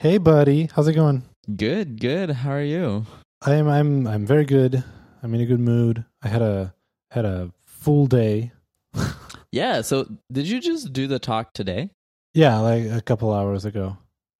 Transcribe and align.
Hey, 0.00 0.18
buddy, 0.18 0.68
how's 0.74 0.88
it 0.88 0.94
going? 0.94 1.22
Good, 1.56 2.00
good. 2.00 2.30
How 2.30 2.52
are 2.52 2.62
you? 2.62 3.04
I'm 3.42 3.68
I'm 3.68 4.06
I'm 4.06 4.26
very 4.26 4.44
good. 4.44 4.82
I'm 5.22 5.34
in 5.34 5.40
a 5.40 5.46
good 5.46 5.60
mood. 5.60 6.04
I 6.22 6.28
had 6.28 6.42
a 6.42 6.74
had 7.10 7.24
a 7.24 7.52
full 7.66 8.06
day. 8.06 8.52
Yeah. 9.52 9.80
So, 9.82 10.06
did 10.30 10.46
you 10.48 10.60
just 10.60 10.92
do 10.92 11.06
the 11.06 11.18
talk 11.18 11.52
today? 11.52 11.90
Yeah, 12.34 12.58
like 12.58 12.84
a 12.86 13.00
couple 13.02 13.32
hours 13.32 13.64
ago. 13.64 13.96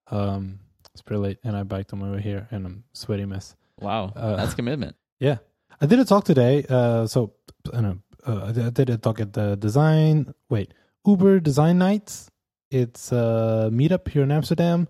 Um, 0.09 0.59
it's 0.93 1.01
pretty 1.01 1.21
late, 1.21 1.37
and 1.43 1.55
I 1.55 1.63
biked 1.63 1.93
on 1.93 1.99
my 1.99 2.11
way 2.11 2.21
here, 2.21 2.47
and 2.51 2.65
I'm 2.65 2.83
sweaty 2.93 3.25
mess. 3.25 3.55
Wow, 3.79 4.13
Uh, 4.15 4.35
that's 4.37 4.53
commitment. 4.53 4.95
Yeah, 5.19 5.37
I 5.81 5.85
did 5.85 5.99
a 5.99 6.05
talk 6.05 6.23
today. 6.23 6.65
Uh, 6.69 7.07
so 7.07 7.33
I 7.73 7.81
know 7.81 7.97
uh, 8.25 8.45
I 8.45 8.51
did- 8.51 8.65
I 8.65 8.69
did 8.69 8.89
a 8.89 8.97
talk 8.97 9.19
at 9.19 9.33
the 9.33 9.55
design. 9.57 10.33
Wait, 10.49 10.73
Uber 11.05 11.39
Design 11.39 11.77
Nights. 11.77 12.29
It's 12.71 13.11
a 13.11 13.69
meetup 13.71 14.07
here 14.07 14.23
in 14.23 14.31
Amsterdam, 14.31 14.87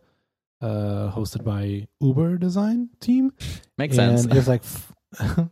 uh, 0.61 1.11
hosted 1.11 1.43
by 1.43 1.87
Uber 1.99 2.37
Design 2.37 2.89
Team. 2.99 3.31
Makes 3.77 3.97
and 3.97 4.19
sense. 4.19 4.35
it's 4.35 4.47
like, 4.47 4.63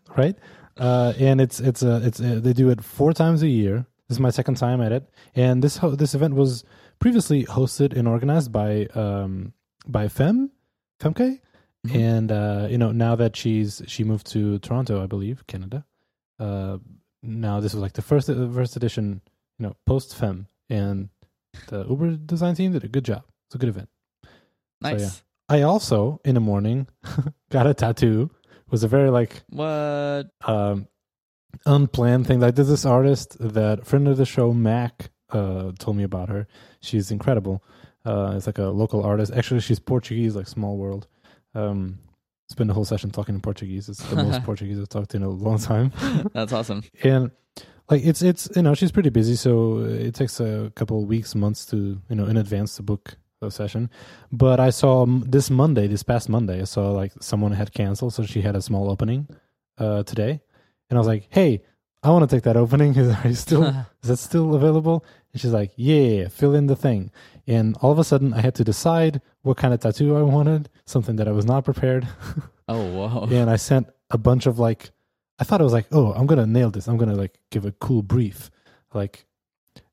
right? 0.17 0.35
Uh, 0.77 1.13
and 1.19 1.41
it's 1.41 1.59
it's 1.59 1.83
a 1.83 2.01
it's 2.05 2.19
a, 2.19 2.39
they 2.39 2.53
do 2.53 2.69
it 2.69 2.83
four 2.83 3.13
times 3.13 3.41
a 3.43 3.47
year. 3.47 3.85
This 4.07 4.15
is 4.15 4.19
my 4.19 4.29
second 4.29 4.55
time 4.55 4.81
at 4.81 4.91
it, 4.91 5.09
and 5.35 5.63
this 5.63 5.77
ho- 5.77 5.95
this 5.95 6.15
event 6.15 6.33
was 6.35 6.63
previously 6.99 7.45
hosted 7.45 7.95
and 7.97 8.07
organized 8.07 8.51
by 8.51 8.85
um 8.95 9.53
by 9.87 10.07
Fem 10.07 10.51
Femke, 11.01 11.39
Mhm. 11.87 11.95
and 11.95 12.31
uh, 12.31 12.67
you 12.69 12.77
know 12.77 12.91
now 12.91 13.15
that 13.15 13.35
she's 13.35 13.81
she 13.87 14.03
moved 14.03 14.27
to 14.31 14.59
Toronto, 14.59 15.03
I 15.03 15.07
believe, 15.07 15.45
Canada. 15.47 15.85
Uh, 16.39 16.77
now 17.21 17.59
this 17.59 17.73
was 17.73 17.81
like 17.81 17.93
the 17.93 18.01
first 18.01 18.29
uh, 18.29 18.47
first 18.53 18.75
edition, 18.77 19.21
you 19.57 19.65
know, 19.67 19.75
post 19.85 20.15
Fem, 20.15 20.47
and 20.69 21.09
the 21.67 21.85
Uber 21.85 22.15
design 22.15 22.55
team 22.55 22.71
did 22.71 22.83
a 22.85 22.87
good 22.87 23.03
job. 23.05 23.23
It's 23.47 23.55
a 23.55 23.57
good 23.57 23.69
event. 23.69 23.89
Nice. 24.81 25.01
yeah. 25.01 25.09
I 25.57 25.61
also 25.63 26.19
in 26.23 26.35
the 26.35 26.41
morning 26.41 26.87
got 27.49 27.65
a 27.67 27.73
tattoo. 27.73 28.29
It 28.45 28.71
was 28.71 28.83
a 28.83 28.87
very 28.87 29.09
like 29.09 29.41
What? 29.49 30.29
um 30.45 30.87
unplanned 31.65 32.27
thing. 32.27 32.39
Like 32.39 32.55
there's 32.55 32.69
this 32.69 32.85
artist 32.85 33.37
that 33.39 33.85
friend 33.85 34.07
of 34.07 34.17
the 34.17 34.25
show 34.25 34.53
Mac 34.53 35.09
uh 35.31 35.71
told 35.79 35.97
me 35.97 36.03
about 36.03 36.29
her. 36.29 36.47
She's 36.81 37.11
incredible. 37.11 37.63
Uh 38.05 38.33
it's 38.35 38.47
like 38.47 38.57
a 38.57 38.65
local 38.65 39.03
artist. 39.03 39.31
Actually 39.33 39.61
she's 39.61 39.79
Portuguese, 39.79 40.35
like 40.35 40.47
small 40.47 40.77
world. 40.77 41.07
Um 41.55 41.99
spend 42.49 42.69
the 42.69 42.73
whole 42.73 42.85
session 42.85 43.11
talking 43.11 43.35
in 43.35 43.41
Portuguese. 43.41 43.89
It's 43.89 44.03
the 44.09 44.15
most 44.15 44.43
Portuguese 44.49 44.79
I've 44.79 44.89
talked 44.89 45.15
in 45.15 45.23
a 45.23 45.29
long 45.29 45.59
time. 45.59 45.91
That's 46.33 46.53
awesome. 46.53 46.83
and 47.03 47.31
like 47.89 48.05
it's 48.05 48.21
it's 48.21 48.47
you 48.55 48.61
know 48.61 48.75
she's 48.75 48.91
pretty 48.91 49.09
busy 49.09 49.35
so 49.35 49.79
it 49.79 50.13
takes 50.13 50.39
a 50.39 50.71
couple 50.75 51.01
of 51.01 51.07
weeks 51.07 51.33
months 51.33 51.65
to 51.67 51.99
you 52.07 52.15
know 52.15 52.25
in 52.25 52.37
advance 52.37 52.75
to 52.75 52.83
book 52.83 53.17
session. 53.49 53.89
But 54.33 54.59
i 54.59 54.69
saw 54.69 55.05
this 55.05 55.49
monday 55.49 55.87
this 55.87 56.03
past 56.03 56.27
monday 56.27 56.59
i 56.59 56.65
saw 56.65 56.91
like 56.91 57.13
someone 57.21 57.53
had 57.53 57.73
canceled 57.73 58.13
so 58.13 58.25
she 58.25 58.41
had 58.41 58.55
a 58.57 58.61
small 58.61 58.89
opening 58.91 59.27
uh 59.77 60.03
today. 60.03 60.41
And 60.89 60.97
i 60.97 60.99
was 60.99 61.07
like 61.07 61.27
hey 61.29 61.61
i 62.03 62.09
want 62.09 62.29
to 62.29 62.35
take 62.35 62.43
that 62.43 62.57
opening. 62.57 62.93
Is 62.97 63.07
are 63.15 63.27
you 63.27 63.35
still 63.35 63.63
is 64.03 64.09
that 64.09 64.17
still 64.17 64.55
available? 64.55 65.05
And 65.31 65.39
she's 65.41 65.53
like 65.53 65.71
yeah 65.77 66.27
fill 66.27 66.53
in 66.53 66.67
the 66.67 66.75
thing. 66.75 67.11
And 67.47 67.77
all 67.81 67.91
of 67.93 67.99
a 67.99 68.03
sudden 68.03 68.33
i 68.33 68.41
had 68.41 68.55
to 68.55 68.65
decide 68.65 69.21
what 69.43 69.55
kind 69.55 69.73
of 69.73 69.79
tattoo 69.79 70.17
i 70.17 70.21
wanted 70.21 70.69
something 70.85 71.15
that 71.15 71.27
i 71.29 71.31
was 71.31 71.45
not 71.45 71.63
prepared. 71.63 72.05
Oh, 72.71 72.85
whoa. 72.91 73.27
and 73.31 73.49
I 73.49 73.55
sent 73.55 73.87
a 74.11 74.17
bunch 74.19 74.45
of 74.45 74.59
like, 74.59 74.91
I 75.39 75.43
thought 75.43 75.59
I 75.59 75.63
was 75.63 75.73
like, 75.73 75.87
oh, 75.91 76.13
I'm 76.13 76.27
gonna 76.27 76.45
nail 76.45 76.69
this. 76.69 76.87
I'm 76.87 76.97
gonna 76.97 77.15
like 77.15 77.39
give 77.49 77.65
a 77.65 77.71
cool 77.71 78.03
brief, 78.03 78.51
like, 78.93 79.25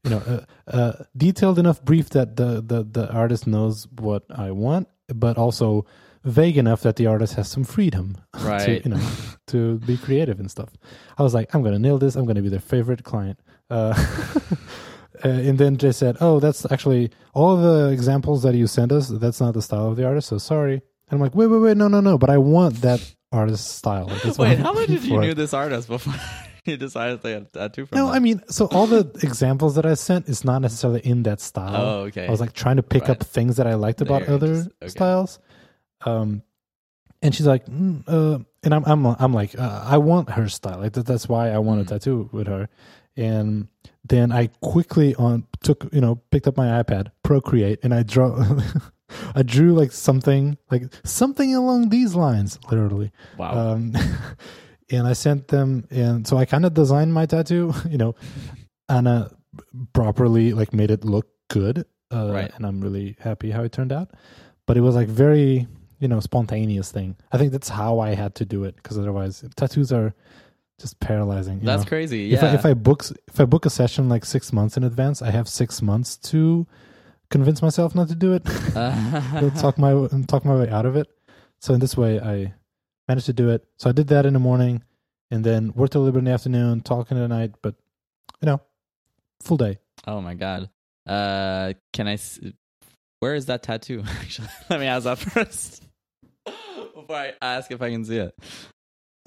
you 0.06 0.10
know, 0.12 0.22
uh, 0.26 0.70
uh, 0.76 0.92
detailed 1.16 1.58
enough 1.58 1.84
brief 1.84 2.08
that 2.10 2.36
the 2.36 2.62
the 2.62 2.84
the 2.84 3.12
artist 3.12 3.46
knows 3.46 3.86
what 3.98 4.22
I 4.30 4.50
want, 4.52 4.88
but 5.14 5.36
also 5.36 5.84
vague 6.24 6.56
enough 6.58 6.80
that 6.82 6.96
the 6.96 7.06
artist 7.06 7.34
has 7.34 7.48
some 7.48 7.64
freedom 7.64 8.16
to 8.38 8.44
Right. 8.44 8.84
you 8.84 8.90
know 8.92 9.00
to 9.48 9.78
be 9.80 9.96
creative 9.96 10.40
and 10.40 10.50
stuff. 10.50 10.70
I 11.18 11.22
was 11.22 11.34
like, 11.34 11.54
I'm 11.54 11.62
gonna 11.62 11.78
nail 11.78 11.98
this. 11.98 12.16
I'm 12.16 12.24
gonna 12.26 12.42
be 12.42 12.48
their 12.48 12.60
favorite 12.74 13.02
client. 13.04 13.38
Uh, 13.68 13.94
uh, 15.24 15.28
and 15.28 15.58
then 15.58 15.74
they 15.76 15.92
said, 15.92 16.16
"Oh, 16.20 16.40
that's 16.40 16.70
actually 16.70 17.10
all 17.34 17.56
the 17.56 17.90
examples 17.90 18.42
that 18.44 18.54
you 18.54 18.66
sent 18.66 18.92
us. 18.92 19.08
That's 19.08 19.40
not 19.40 19.54
the 19.54 19.62
style 19.62 19.88
of 19.90 19.96
the 19.96 20.06
artist. 20.06 20.28
So 20.28 20.38
sorry." 20.38 20.74
And 21.08 21.12
I'm 21.18 21.20
like, 21.20 21.34
"Wait, 21.34 21.46
wait, 21.48 21.58
wait, 21.58 21.76
no, 21.76 21.88
no, 21.88 22.00
no! 22.00 22.18
But 22.18 22.30
I 22.30 22.38
want 22.38 22.80
that 22.82 23.00
artist 23.32 23.76
style. 23.78 24.06
Like, 24.24 24.38
Wait, 24.38 24.58
how 24.58 24.72
much 24.72 24.86
did 24.88 25.02
you 25.04 25.10
for." 25.10 25.20
knew 25.20 25.34
this 25.34 25.52
artist 25.54 25.88
before 25.88 26.14
you 26.70 26.76
decided 26.76 27.22
to 27.22 27.28
get 27.28 27.42
a 27.42 27.44
tattoo 27.46 27.86
from 27.86 27.98
No? 27.98 28.08
I 28.08 28.18
mean, 28.18 28.42
so 28.48 28.66
all 28.66 28.86
the 28.86 29.10
examples 29.22 29.74
that 29.76 29.86
I 29.86 29.94
sent 29.94 30.28
is 30.28 30.44
not 30.44 30.60
necessarily 30.62 31.00
in 31.00 31.22
that 31.24 31.40
style. 31.40 31.76
Oh, 31.76 31.98
okay. 32.04 32.26
I 32.26 32.30
was 32.30 32.40
like 32.40 32.52
trying 32.52 32.76
to 32.76 32.82
pick 32.82 33.02
Right. 33.02 33.10
up 33.12 33.22
things 33.24 33.56
that 33.56 33.66
I 33.66 33.74
liked 33.74 34.00
about 34.00 34.24
other 34.28 34.54
just- 34.54 34.70
okay. 34.82 34.88
styles. 34.88 35.38
Um, 36.04 36.42
and 37.22 37.34
she's 37.34 37.46
like, 37.46 37.66
mm, 37.66 38.02
uh, 38.06 38.38
and 38.62 38.74
I'm, 38.74 38.84
I'm, 38.84 39.06
I'm 39.06 39.32
like, 39.32 39.58
uh, 39.58 39.82
I 39.84 39.98
want 39.98 40.30
her 40.30 40.48
style. 40.48 40.78
Like 40.80 40.92
that, 40.92 41.06
that's 41.06 41.28
why 41.28 41.50
I 41.50 41.58
want 41.58 41.80
a 41.80 41.84
Mm. 41.84 41.88
tattoo 41.88 42.28
with 42.32 42.46
her. 42.46 42.68
And 43.16 43.68
then 44.04 44.30
I 44.32 44.48
quickly 44.60 45.14
on 45.14 45.46
took, 45.62 45.88
you 45.92 46.00
know, 46.02 46.16
picked 46.30 46.46
up 46.46 46.56
my 46.56 46.82
iPad, 46.82 47.10
Procreate, 47.22 47.78
and 47.82 47.94
I 47.94 48.02
draw, 48.02 48.44
I 49.34 49.42
drew 49.42 49.72
like 49.74 49.92
something, 49.92 50.58
like 50.70 50.92
something 51.04 51.54
along 51.54 51.88
these 51.88 52.14
lines, 52.14 52.58
literally. 52.70 53.10
wow. 53.38 53.72
Um, 53.72 53.94
and 54.90 55.06
I 55.06 55.12
sent 55.14 55.48
them, 55.48 55.86
and 55.90 56.26
so 56.26 56.36
I 56.36 56.44
kind 56.44 56.64
of 56.64 56.74
designed 56.74 57.12
my 57.12 57.26
tattoo, 57.26 57.74
you 57.88 57.98
know, 57.98 58.14
and 58.88 59.08
uh, 59.08 59.28
properly 59.92 60.52
like 60.52 60.72
made 60.72 60.90
it 60.90 61.04
look 61.04 61.26
good. 61.48 61.84
Uh, 62.12 62.30
Right. 62.32 62.52
And 62.54 62.64
I'm 62.64 62.80
really 62.80 63.16
happy 63.20 63.50
how 63.50 63.62
it 63.64 63.72
turned 63.72 63.92
out. 63.92 64.10
But 64.66 64.76
it 64.76 64.80
was 64.80 64.94
like 64.94 65.08
very, 65.08 65.66
you 65.98 66.08
know, 66.08 66.20
spontaneous 66.20 66.92
thing. 66.92 67.16
I 67.32 67.38
think 67.38 67.50
that's 67.52 67.68
how 67.68 67.98
I 68.00 68.14
had 68.14 68.34
to 68.36 68.44
do 68.44 68.64
it 68.64 68.76
because 68.76 68.96
otherwise 68.98 69.44
tattoos 69.56 69.92
are 69.92 70.14
just 70.80 71.00
paralyzing. 71.00 71.60
you 71.60 71.66
That's 71.66 71.82
know? 71.84 71.88
crazy. 71.88 72.32
If 72.32 72.42
Yeah. 72.42 72.50
I, 72.50 72.54
if 72.54 72.66
I 72.66 72.74
book 72.74 73.04
if 73.28 73.40
I 73.40 73.44
book 73.44 73.66
a 73.66 73.70
session 73.70 74.08
like 74.08 74.24
six 74.24 74.52
months 74.52 74.76
in 74.76 74.84
advance, 74.84 75.20
I 75.22 75.30
have 75.30 75.48
six 75.48 75.82
months 75.82 76.16
to 76.30 76.66
convince 77.30 77.60
myself 77.62 77.94
not 77.94 78.08
to 78.08 78.14
do 78.14 78.34
it. 78.34 78.44
Talk 79.56 79.78
my 79.78 80.06
talk 80.28 80.44
my 80.44 80.54
way 80.56 80.68
out 80.68 80.86
of 80.86 80.94
it. 80.96 81.08
So 81.60 81.74
in 81.74 81.80
this 81.80 81.96
way, 81.96 82.20
I 82.20 82.54
managed 83.08 83.26
to 83.26 83.32
do 83.32 83.50
it. 83.50 83.64
So 83.78 83.88
I 83.88 83.92
did 83.92 84.08
that 84.08 84.26
in 84.26 84.32
the 84.34 84.38
morning, 84.40 84.82
and 85.30 85.44
then 85.44 85.72
worked 85.74 85.94
a 85.94 85.98
little 85.98 86.12
bit 86.12 86.18
in 86.20 86.24
the 86.26 86.30
afternoon, 86.32 86.80
talking 86.80 87.18
at 87.22 87.28
night. 87.28 87.52
But 87.62 87.74
you 88.40 88.46
know, 88.46 88.60
full 89.42 89.56
day. 89.56 89.78
oh 90.06 90.20
my 90.20 90.34
god. 90.34 90.68
Uh, 91.06 91.72
can 91.92 92.08
I? 92.08 92.14
S- 92.14 92.40
where 93.20 93.34
is 93.34 93.46
that 93.46 93.62
tattoo? 93.62 94.02
Actually, 94.20 94.48
let 94.70 94.80
me 94.80 94.86
ask 94.86 95.04
that 95.04 95.18
first 95.18 95.84
before 96.44 97.16
I 97.16 97.32
ask 97.40 97.70
if 97.70 97.80
I 97.82 97.90
can 97.90 98.04
see 98.04 98.18
it. 98.18 98.34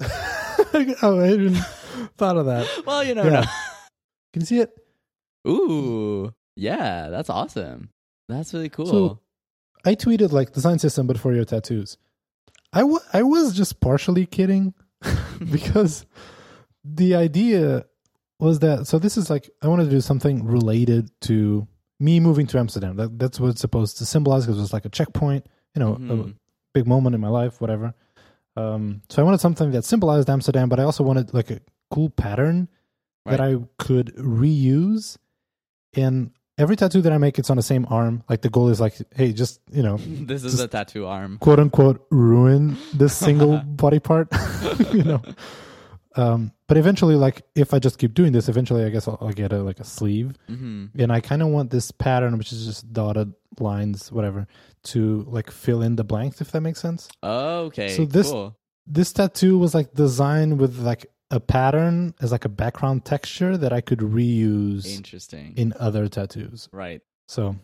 oh, 1.02 1.20
I 1.20 1.26
hadn't 1.26 1.56
thought 2.16 2.36
of 2.36 2.46
that. 2.46 2.68
Well, 2.86 3.04
you 3.04 3.14
know. 3.14 3.24
Yeah. 3.24 3.44
Can 4.32 4.42
you 4.42 4.46
see 4.46 4.60
it? 4.60 4.70
Ooh, 5.48 6.32
yeah, 6.56 7.08
that's 7.08 7.30
awesome. 7.30 7.90
That's 8.28 8.52
really 8.54 8.68
cool. 8.68 8.86
So- 8.86 9.20
I 9.84 9.94
tweeted 9.94 10.30
like 10.30 10.52
design 10.52 10.78
system, 10.78 11.06
but 11.06 11.18
for 11.18 11.32
your 11.32 11.46
tattoos. 11.46 11.96
I 12.72 12.82
wa- 12.84 13.00
I 13.12 13.22
was 13.22 13.54
just 13.56 13.80
partially 13.80 14.26
kidding 14.26 14.74
because 15.52 16.06
the 16.84 17.14
idea 17.14 17.84
was 18.38 18.60
that 18.60 18.86
so 18.86 18.98
this 18.98 19.16
is 19.16 19.28
like 19.30 19.50
I 19.62 19.68
wanted 19.68 19.84
to 19.84 19.90
do 19.90 20.00
something 20.00 20.44
related 20.44 21.10
to 21.22 21.66
me 21.98 22.20
moving 22.20 22.46
to 22.48 22.58
Amsterdam. 22.58 22.96
That, 22.96 23.18
that's 23.18 23.38
what 23.40 23.48
it's 23.50 23.60
supposed 23.60 23.98
to 23.98 24.06
symbolize 24.06 24.44
because 24.46 24.58
it 24.58 24.62
was 24.62 24.72
like 24.72 24.84
a 24.86 24.88
checkpoint, 24.90 25.46
you 25.74 25.80
know, 25.80 25.94
a 25.94 25.98
Mhm. 25.98 26.34
big 26.72 26.86
moment 26.86 27.14
in 27.14 27.20
my 27.20 27.28
life, 27.28 27.60
whatever. 27.60 27.94
Um, 28.56 29.02
so 29.10 29.20
I 29.20 29.24
wanted 29.24 29.40
something 29.40 29.70
that 29.72 29.84
symbolized 29.84 30.30
Amsterdam, 30.30 30.68
but 30.68 30.80
I 30.80 30.84
also 30.84 31.04
wanted 31.04 31.34
like 31.34 31.50
a 31.50 31.60
cool 31.90 32.08
pattern 32.10 32.68
that 33.26 33.40
I 33.40 33.56
could 33.78 34.14
reuse. 34.16 35.16
And 35.94 36.30
every 36.58 36.76
tattoo 36.76 37.00
that 37.02 37.12
I 37.12 37.18
make, 37.18 37.38
it's 37.38 37.50
on 37.50 37.56
the 37.56 37.62
same 37.62 37.86
arm. 37.90 38.22
Like 38.28 38.42
the 38.42 38.50
goal 38.50 38.68
is 38.68 38.80
like, 38.80 38.94
hey, 39.14 39.32
just 39.32 39.60
you 39.72 39.82
know, 39.82 39.96
this 40.30 40.44
is 40.44 40.60
a 40.60 40.68
tattoo 40.68 41.06
arm. 41.06 41.38
quote 41.38 41.58
unquote 41.60 42.06
ruin 42.10 42.76
this 42.94 43.16
single 43.16 43.58
body 43.66 43.98
part 44.00 44.28
you 44.92 45.04
know 45.04 45.22
um 46.16 46.50
but 46.66 46.76
eventually 46.76 47.14
like 47.14 47.42
if 47.54 47.72
i 47.72 47.78
just 47.78 47.96
keep 47.96 48.14
doing 48.14 48.32
this 48.32 48.48
eventually 48.48 48.84
i 48.84 48.88
guess 48.88 49.06
i'll, 49.06 49.16
I'll 49.20 49.30
get 49.32 49.52
a 49.52 49.62
like 49.62 49.78
a 49.78 49.84
sleeve 49.84 50.34
hmm 50.48 50.86
and 50.98 51.12
i 51.12 51.20
kind 51.20 51.40
of 51.40 51.48
want 51.48 51.70
this 51.70 51.92
pattern 51.92 52.36
which 52.36 52.50
is 52.52 52.66
just 52.66 52.92
dotted 52.92 53.32
lines 53.60 54.10
whatever 54.10 54.48
to 54.90 55.24
like 55.28 55.52
fill 55.52 55.82
in 55.82 55.94
the 55.94 56.02
blanks 56.02 56.40
if 56.40 56.50
that 56.50 56.62
makes 56.62 56.80
sense 56.80 57.08
Oh, 57.22 57.66
Okay. 57.66 57.90
So 57.96 58.06
this- 58.06 58.28
cool. 58.32 58.56
this 58.88 59.12
tattoo 59.12 59.56
was 59.56 59.72
like 59.72 59.94
designed 59.94 60.58
with 60.58 60.78
like 60.80 61.06
a 61.30 61.38
pattern 61.40 62.14
as 62.20 62.32
like 62.32 62.44
a 62.44 62.48
background 62.48 63.04
texture 63.04 63.56
that 63.56 63.72
i 63.72 63.80
could 63.80 64.00
reuse 64.00 64.86
interesting. 64.96 65.54
in 65.56 65.72
other 65.78 66.08
tattoos 66.08 66.68
right. 66.72 67.02
so 67.28 67.56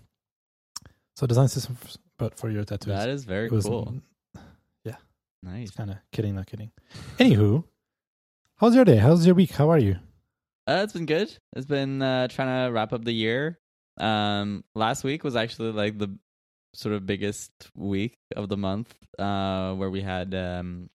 so 1.16 1.26
design 1.26 1.48
system 1.48 1.76
f- 1.82 1.96
but 2.18 2.38
for 2.38 2.48
your 2.50 2.64
tattoos 2.64 2.86
That 2.94 3.08
is 3.08 3.24
very 3.24 3.48
was- 3.48 3.64
cool. 3.66 3.94
It's 4.84 4.96
Nice. 5.42 5.70
kind 5.70 5.90
of 5.90 5.98
kidding, 6.12 6.34
not 6.34 6.46
kidding. 6.46 6.72
Anywho, 7.18 7.62
how's 8.56 8.74
your 8.74 8.84
day? 8.84 8.96
How's 8.96 9.24
your 9.24 9.34
week? 9.36 9.52
How 9.52 9.70
are 9.70 9.78
you? 9.78 9.96
Uh, 10.66 10.80
it's 10.82 10.92
been 10.94 11.06
good. 11.06 11.30
It's 11.54 11.66
been 11.66 12.02
uh, 12.02 12.26
trying 12.28 12.66
to 12.66 12.72
wrap 12.72 12.92
up 12.92 13.04
the 13.04 13.12
year. 13.12 13.60
Um, 13.98 14.64
last 14.74 15.04
week 15.04 15.22
was 15.22 15.36
actually 15.36 15.70
like 15.72 15.98
the 15.98 16.18
sort 16.74 16.94
of 16.96 17.06
biggest 17.06 17.52
week 17.76 18.16
of 18.34 18.48
the 18.48 18.56
month, 18.56 18.92
uh, 19.20 19.74
where 19.74 19.90
we 19.90 20.00
had 20.00 20.34
um, 20.34 20.90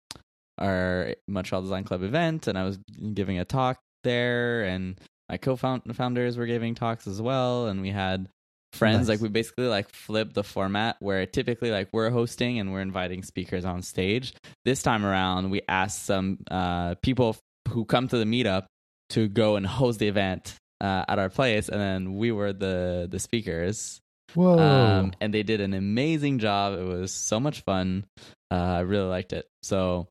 our 0.61 1.15
Montreal 1.27 1.61
Design 1.61 1.83
Club 1.83 2.03
event, 2.03 2.47
and 2.47 2.57
I 2.57 2.63
was 2.63 2.77
giving 3.13 3.39
a 3.39 3.45
talk 3.45 3.79
there, 4.03 4.63
and 4.63 4.99
my 5.29 5.37
co-founders 5.37 6.37
were 6.37 6.45
giving 6.45 6.75
talks 6.75 7.07
as 7.07 7.21
well, 7.21 7.67
and 7.67 7.81
we 7.81 7.89
had 7.89 8.29
friends 8.73 8.99
Nice. 8.99 9.07
like 9.09 9.21
we 9.21 9.29
basically 9.29 9.67
like 9.67 9.89
flipped 9.89 10.33
the 10.33 10.43
format 10.43 10.95
where 10.99 11.25
typically 11.25 11.71
like 11.71 11.89
we're 11.91 12.09
hosting 12.09 12.59
and 12.59 12.71
we're 12.71 12.81
inviting 12.81 13.23
speakers 13.23 13.65
on 13.65 13.81
stage. 13.81 14.33
This 14.65 14.81
time 14.81 15.05
around 15.05 15.49
we 15.49 15.61
asked 15.67 16.05
some 16.05 16.39
uh, 16.49 16.95
people 17.01 17.35
who 17.69 17.85
come 17.85 18.07
to 18.07 18.17
the 18.17 18.25
meetup 18.25 18.65
to 19.09 19.27
go 19.27 19.55
and 19.57 19.65
host 19.65 19.99
the 19.99 20.07
event 20.07 20.55
uh, 20.79 21.03
at 21.07 21.19
our 21.19 21.29
place 21.29 21.69
and 21.69 21.79
then 21.79 22.15
we 22.15 22.31
were 22.31 22.53
the 22.53 23.07
the 23.09 23.19
speakers. 23.19 23.99
Whoa. 24.33 24.57
um, 24.57 25.11
and 25.19 25.33
they 25.33 25.43
did 25.43 25.59
an 25.59 25.73
amazing 25.73 26.39
job. 26.39 26.79
It 26.79 26.85
was 26.85 27.11
so 27.11 27.37
much 27.39 27.61
fun. 27.61 28.05
Uh, 28.49 28.55
i 28.55 28.79
really 28.79 29.09
liked 29.09 29.33
it. 29.33 29.45
So 29.63 30.07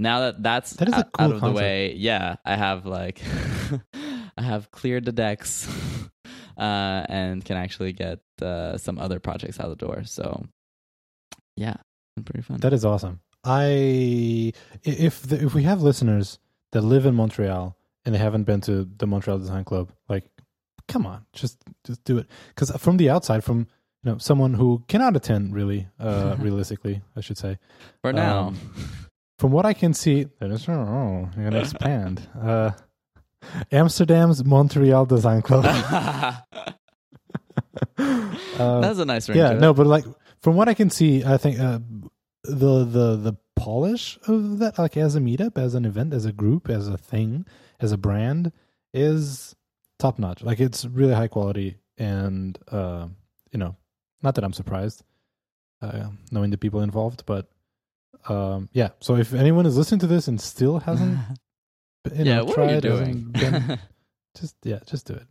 now 0.00 0.20
that 0.24 0.42
that's 0.42 0.70
That 0.80 0.88
is 0.88 0.94
a 0.94 0.98
out, 0.98 1.12
cool 1.12 1.26
out 1.26 1.32
of 1.34 1.40
the 1.42 1.52
way 1.52 1.94
yeah 1.94 2.36
i 2.44 2.54
have 2.56 2.86
like 2.86 3.20
i 4.38 4.42
have 4.42 4.70
cleared 4.70 5.04
the 5.04 5.12
decks 5.12 5.68
uh, 6.56 7.04
and 7.08 7.44
can 7.44 7.56
actually 7.56 7.92
get 7.92 8.20
uh, 8.42 8.76
some 8.78 8.98
other 8.98 9.18
projects 9.20 9.60
out 9.60 9.68
the 9.68 9.76
door 9.86 10.02
so 10.04 10.44
yeah 11.56 11.76
pretty 12.24 12.42
fun 12.42 12.58
That 12.60 12.72
is 12.72 12.84
awesome. 12.84 13.20
I 13.44 14.52
i- 14.86 14.98
if 15.08 15.22
the, 15.22 15.36
if 15.42 15.54
we 15.54 15.62
have 15.64 15.80
listeners 15.82 16.38
that 16.72 16.82
live 16.82 17.06
in 17.06 17.14
Montreal 17.14 17.76
and 18.04 18.14
they 18.14 18.18
haven't 18.18 18.44
been 18.44 18.60
to 18.62 18.84
the 18.98 19.06
Montreal 19.06 19.38
Design 19.38 19.64
Club, 19.64 19.90
like, 20.08 20.24
come 20.88 21.06
on, 21.06 21.24
just 21.32 21.56
just 21.86 22.04
do 22.04 22.18
it. 22.18 22.26
Because 22.48 22.70
from 22.76 22.96
the 22.98 23.08
outside, 23.08 23.42
from 23.42 23.58
you 24.04 24.10
know 24.12 24.18
someone 24.18 24.52
who 24.54 24.84
cannot 24.88 25.16
attend, 25.16 25.54
really, 25.54 25.88
uh, 25.98 26.36
realistically, 26.46 27.00
I 27.16 27.20
should 27.22 27.38
say, 27.38 27.58
for 28.02 28.12
now 28.12 28.48
um, 28.48 28.58
from 29.40 29.52
what 29.52 29.64
I 29.64 29.72
can 29.72 29.94
see, 29.94 30.26
that 30.38 30.50
is 30.50 30.68
oh, 30.68 31.30
you're 31.34 31.44
gonna 31.44 31.60
expand. 31.60 32.28
Uh, 32.38 32.72
Amsterdam's 33.72 34.44
Montreal 34.44 35.06
Design 35.06 35.40
Club. 35.40 35.64
Uh, 38.58 38.80
that's 38.80 38.98
a 38.98 39.04
nice 39.06 39.26
ring 39.28 39.38
yeah 39.38 39.54
to 39.54 39.58
no 39.58 39.72
but 39.72 39.86
like 39.86 40.04
from 40.40 40.54
what 40.54 40.68
i 40.68 40.74
can 40.74 40.90
see 40.90 41.24
i 41.24 41.38
think 41.38 41.58
uh, 41.58 41.78
the 42.44 42.84
the 42.84 43.16
the 43.16 43.36
polish 43.56 44.18
of 44.26 44.58
that 44.58 44.78
like 44.78 44.98
as 44.98 45.16
a 45.16 45.20
meetup 45.20 45.56
as 45.56 45.74
an 45.74 45.86
event 45.86 46.12
as 46.12 46.26
a 46.26 46.32
group 46.32 46.68
as 46.68 46.88
a 46.88 46.98
thing 46.98 47.46
as 47.78 47.92
a 47.92 47.96
brand 47.96 48.52
is 48.92 49.54
top 49.98 50.18
notch 50.18 50.42
like 50.42 50.60
it's 50.60 50.84
really 50.84 51.14
high 51.14 51.28
quality 51.28 51.76
and 51.96 52.58
uh 52.70 53.06
you 53.50 53.58
know 53.58 53.74
not 54.22 54.34
that 54.34 54.44
i'm 54.44 54.52
surprised 54.52 55.02
uh 55.80 56.08
knowing 56.30 56.50
the 56.50 56.58
people 56.58 56.82
involved 56.82 57.24
but 57.24 57.48
um 58.28 58.68
yeah 58.72 58.90
so 59.00 59.16
if 59.16 59.32
anyone 59.34 59.66
is 59.66 59.76
listening 59.78 60.00
to 60.00 60.06
this 60.06 60.28
and 60.28 60.40
still 60.40 60.78
hasn't 60.80 61.18
you 62.14 62.24
yeah 62.24 62.36
know, 62.38 62.44
what 62.44 62.58
are 62.58 62.74
you 62.74 62.80
doing? 62.80 63.30
been- 63.32 63.78
just 64.38 64.54
yeah 64.64 64.78
just 64.86 65.06
do 65.06 65.14
it. 65.14 65.26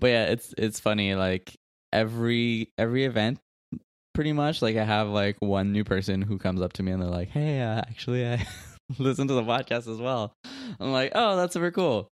But 0.00 0.08
yeah 0.08 0.24
it's 0.26 0.54
it's 0.58 0.80
funny 0.80 1.14
like 1.14 1.54
every 1.92 2.70
every 2.78 3.04
event 3.04 3.38
pretty 4.14 4.32
much 4.32 4.62
like 4.62 4.76
i 4.76 4.84
have 4.84 5.08
like 5.08 5.36
one 5.40 5.72
new 5.72 5.82
person 5.84 6.22
who 6.22 6.38
comes 6.38 6.60
up 6.62 6.72
to 6.74 6.82
me 6.82 6.92
and 6.92 7.02
they're 7.02 7.08
like 7.08 7.28
hey 7.30 7.60
uh, 7.60 7.78
actually 7.78 8.26
i 8.26 8.44
listen 8.98 9.26
to 9.28 9.34
the 9.34 9.42
podcast 9.42 9.88
as 9.90 9.98
well. 9.98 10.32
I'm 10.78 10.92
like 10.92 11.12
oh 11.14 11.36
that's 11.36 11.54
super 11.54 11.70
cool. 11.70 12.08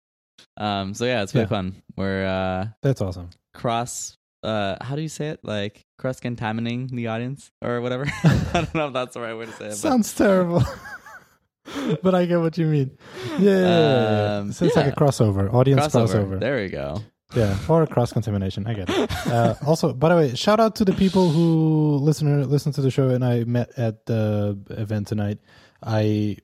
Um 0.57 0.95
so 0.95 1.05
yeah 1.07 1.23
it's 1.23 1.35
really 1.35 1.45
Yeah. 1.45 1.49
fun. 1.49 1.83
We're 1.97 2.27
uh 2.27 2.67
that's 2.83 3.01
awesome. 3.01 3.31
cross 3.55 4.15
uh 4.43 4.77
how 4.81 4.95
do 4.97 5.03
you 5.03 5.09
say 5.09 5.29
it 5.29 5.41
like 5.43 5.85
cross 5.99 6.21
contaminating 6.21 6.87
the 6.95 7.09
audience 7.09 7.51
or 7.61 7.81
whatever 7.81 8.05
i 8.25 8.39
don't 8.53 8.75
know 8.75 8.87
if 8.89 8.93
that's 8.93 9.15
the 9.15 9.21
right 9.21 9.35
way 9.35 9.47
to 9.47 9.53
say 9.53 9.67
it 9.67 9.71
but 9.71 9.77
Sounds 9.77 10.13
terrible. 10.15 10.63
but 12.03 12.15
I 12.15 12.25
get 12.25 12.41
what 12.41 12.57
you 12.57 12.67
mean. 12.67 12.97
Yeah. 13.39 13.39
yeah, 13.39 13.61
yeah, 13.61 14.11
yeah. 14.33 14.37
Um, 14.39 14.53
so 14.53 14.65
it's 14.65 14.77
like 14.77 14.87
a 14.87 14.93
crossover, 14.97 15.53
audience 15.53 15.89
crossover. 15.89 16.41
there 16.41 16.57
we 16.57 16.69
go 16.69 17.03
Yeah. 17.35 17.59
Or 17.69 17.87
cross 17.87 18.11
contamination. 18.13 18.67
I 18.67 18.73
get 18.73 18.89
it. 18.89 19.27
Uh, 19.27 19.55
also, 19.67 19.93
by 19.93 20.09
the 20.09 20.17
way, 20.17 20.35
shout 20.35 20.61
out 20.61 20.77
to 20.77 20.85
the 20.87 20.95
people 20.95 21.29
who 21.29 21.99
listen 22.01 22.49
listen 22.49 22.73
to 22.73 22.81
the 22.81 22.91
show 22.91 23.11
and 23.11 23.23
I 23.23 23.45
met 23.45 23.69
at 23.77 24.07
the 24.07 24.57
event 24.71 25.09
tonight. 25.09 25.39
I 25.83 26.39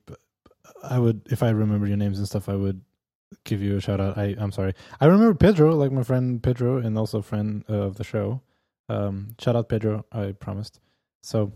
I 0.82 0.98
would 0.98 1.22
if 1.30 1.42
I 1.42 1.50
remember 1.50 1.86
your 1.86 1.96
names 1.96 2.18
and 2.18 2.26
stuff, 2.28 2.48
I 2.50 2.54
would 2.54 2.82
give 3.44 3.62
you 3.62 3.76
a 3.76 3.80
shout 3.80 4.00
out. 4.00 4.18
I 4.18 4.34
I'm 4.38 4.52
sorry. 4.52 4.74
I 5.00 5.06
remember 5.06 5.34
Pedro, 5.34 5.74
like 5.74 5.92
my 5.92 6.02
friend 6.02 6.42
Pedro, 6.42 6.78
and 6.78 6.96
also 6.98 7.22
friend 7.22 7.64
of 7.68 7.96
the 7.96 8.04
show. 8.04 8.40
Um, 8.88 9.34
shout 9.40 9.56
out 9.56 9.68
Pedro. 9.68 10.04
I 10.12 10.32
promised. 10.32 10.80
So 11.22 11.52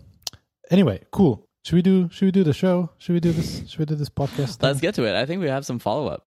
anyway, 0.71 1.03
cool. 1.11 1.47
Should 1.65 1.77
we 1.77 1.83
do? 1.83 2.09
Should 2.11 2.27
we 2.27 2.33
do 2.33 2.45
the 2.45 2.55
show? 2.55 2.91
Should 2.99 3.13
we 3.13 3.21
do 3.21 3.33
this? 3.33 3.69
Should 3.69 3.81
we 3.81 3.85
do 3.85 3.95
this 3.95 4.09
podcast? 4.11 4.63
let's 4.63 4.81
get 4.81 4.95
to 4.95 5.05
it 5.05 5.15
i 5.15 5.27
think 5.27 5.41
we 5.43 5.49
have 5.49 5.67
some 5.67 5.79
follow-up 5.79 6.25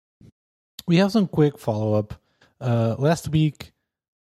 we 0.87 0.97
have 0.97 1.11
some 1.11 1.27
quick 1.27 1.57
follow 1.59 1.93
up. 1.93 2.13
Uh, 2.59 2.95
last 2.97 3.29
week, 3.29 3.73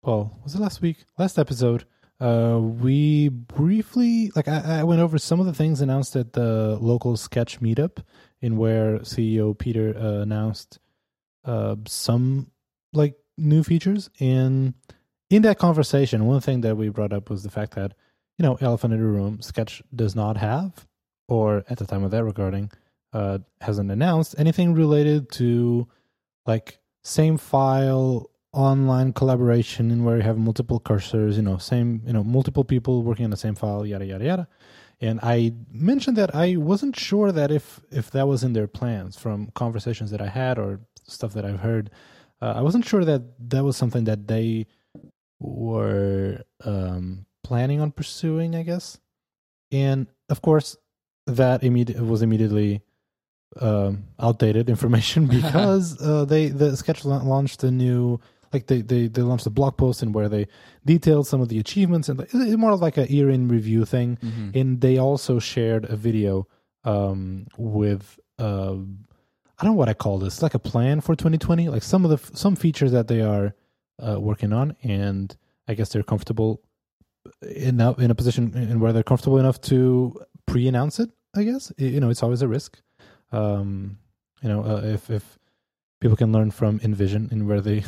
well, 0.02 0.38
was 0.42 0.54
it 0.54 0.60
last 0.60 0.82
week? 0.82 1.04
Last 1.16 1.38
episode, 1.38 1.84
uh, 2.20 2.58
we 2.60 3.28
briefly, 3.28 4.32
like, 4.34 4.48
I, 4.48 4.80
I 4.80 4.82
went 4.82 5.00
over 5.00 5.16
some 5.16 5.38
of 5.40 5.46
the 5.46 5.54
things 5.54 5.80
announced 5.80 6.16
at 6.16 6.32
the 6.32 6.76
local 6.80 7.16
sketch 7.16 7.60
meetup, 7.60 7.98
in 8.40 8.56
where 8.56 8.98
CEO 8.98 9.56
Peter 9.56 9.96
uh, 9.96 10.22
announced 10.22 10.78
uh, 11.46 11.76
some 11.86 12.50
like 12.92 13.14
new 13.38 13.62
features. 13.62 14.10
And 14.20 14.74
in 15.30 15.42
that 15.42 15.58
conversation, 15.58 16.26
one 16.26 16.40
thing 16.40 16.60
that 16.62 16.76
we 16.76 16.88
brought 16.88 17.12
up 17.12 17.30
was 17.30 17.42
the 17.42 17.50
fact 17.50 17.74
that 17.74 17.94
you 18.38 18.42
know, 18.42 18.58
elephant 18.60 18.92
in 18.92 19.00
the 19.00 19.06
room, 19.06 19.40
Sketch 19.40 19.82
does 19.94 20.14
not 20.14 20.36
have, 20.36 20.86
or 21.28 21.64
at 21.68 21.78
the 21.78 21.86
time 21.86 22.04
of 22.04 22.10
that 22.10 22.24
recording, 22.24 22.70
uh, 23.12 23.38
hasn't 23.60 23.90
announced 23.90 24.34
anything 24.38 24.74
related 24.74 25.30
to 25.32 25.88
like 26.44 26.78
same 27.02 27.38
file 27.38 28.30
online 28.52 29.12
collaboration 29.12 29.90
in 29.90 30.04
where 30.04 30.16
you 30.16 30.22
have 30.22 30.38
multiple 30.38 30.80
cursors, 30.80 31.36
you 31.36 31.42
know, 31.42 31.56
same, 31.56 32.02
you 32.06 32.12
know, 32.12 32.24
multiple 32.24 32.64
people 32.64 33.02
working 33.02 33.24
on 33.24 33.30
the 33.30 33.36
same 33.36 33.54
file, 33.54 33.86
yada 33.86 34.04
yada 34.04 34.24
yada. 34.24 34.48
And 35.00 35.20
I 35.22 35.52
mentioned 35.70 36.16
that 36.16 36.34
I 36.34 36.56
wasn't 36.56 36.96
sure 36.96 37.32
that 37.32 37.50
if 37.50 37.80
if 37.90 38.10
that 38.10 38.28
was 38.28 38.42
in 38.44 38.52
their 38.52 38.66
plans 38.66 39.16
from 39.18 39.50
conversations 39.54 40.10
that 40.10 40.20
I 40.20 40.28
had 40.28 40.58
or 40.58 40.80
stuff 41.08 41.32
that 41.34 41.44
I've 41.44 41.60
heard. 41.60 41.90
Uh, 42.40 42.54
I 42.56 42.62
wasn't 42.62 42.84
sure 42.84 43.04
that 43.04 43.22
that 43.50 43.64
was 43.64 43.76
something 43.76 44.04
that 44.04 44.26
they 44.28 44.66
were 45.40 46.42
um, 46.64 47.26
planning 47.44 47.80
on 47.80 47.92
pursuing, 47.92 48.54
I 48.54 48.62
guess. 48.62 48.98
And 49.72 50.06
of 50.28 50.42
course, 50.42 50.76
that 51.26 51.62
immediate 51.64 52.00
was 52.00 52.22
immediately 52.22 52.82
um, 53.60 54.04
outdated 54.20 54.68
information 54.76 55.26
because 55.40 56.00
uh, 56.00 56.24
they 56.24 56.48
the 56.48 56.76
sketch 56.76 57.04
launched 57.04 57.64
a 57.64 57.70
new 57.70 58.20
like 58.52 58.66
they, 58.68 58.80
they 58.80 59.08
they 59.08 59.22
launched 59.22 59.46
a 59.46 59.50
blog 59.50 59.76
post 59.76 60.02
and 60.02 60.14
where 60.14 60.28
they 60.28 60.46
detailed 60.84 61.26
some 61.26 61.40
of 61.40 61.48
the 61.48 61.58
achievements 61.58 62.08
and 62.08 62.20
it's 62.20 62.34
more 62.56 62.70
of 62.70 62.80
like 62.80 62.96
a 62.96 63.10
year 63.10 63.28
in 63.28 63.48
review 63.48 63.84
thing 63.84 64.18
Mm-hmm. 64.22 64.50
and 64.58 64.80
they 64.80 64.98
also 64.98 65.38
shared 65.38 65.84
a 65.86 65.96
video 65.96 66.46
um, 66.84 67.46
with 67.58 68.18
uh, 68.38 68.76
I 69.58 69.64
don't 69.64 69.72
know 69.72 69.78
what 69.78 69.88
I 69.88 69.94
call 69.94 70.18
this. 70.18 70.42
Like 70.42 70.54
a 70.54 70.58
plan 70.58 71.00
for 71.00 71.14
2020 71.14 71.68
like 71.68 71.82
some 71.82 72.04
of 72.04 72.10
the 72.10 72.36
some 72.36 72.56
features 72.56 72.92
that 72.92 73.08
they 73.08 73.20
are 73.20 73.54
uh, 73.98 74.20
working 74.20 74.52
on 74.52 74.76
and 74.82 75.34
I 75.68 75.74
guess 75.74 75.88
they're 75.90 76.02
comfortable 76.02 76.62
in 77.42 77.80
a, 77.80 77.92
in 77.94 78.10
a 78.10 78.14
position 78.14 78.54
in 78.54 78.80
where 78.80 78.92
they're 78.92 79.02
comfortable 79.02 79.38
enough 79.38 79.60
to 79.62 80.20
pre-announce 80.46 81.00
it 81.00 81.10
I 81.34 81.44
guess. 81.44 81.72
You 81.76 82.00
know 82.00 82.10
it's 82.10 82.22
always 82.22 82.42
a 82.42 82.48
risk. 82.48 82.80
Um, 83.32 83.98
you 84.42 84.48
know 84.48 84.64
uh, 84.64 84.82
if 84.84 85.10
if 85.10 85.38
people 86.00 86.16
can 86.16 86.32
learn 86.32 86.50
from 86.50 86.78
InVision 86.80 87.32
in 87.32 87.46
where 87.46 87.60
they 87.60 87.82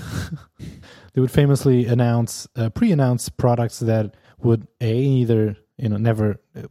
they 1.12 1.20
would 1.20 1.30
famously 1.30 1.86
announce 1.86 2.48
uh, 2.56 2.70
pre-announce 2.70 3.28
products 3.28 3.78
that 3.80 4.14
would 4.38 4.66
a 4.80 4.94
either 4.94 5.56
you 5.76 5.88
know 5.88 5.96
never 5.96 6.40
uh, 6.56 6.62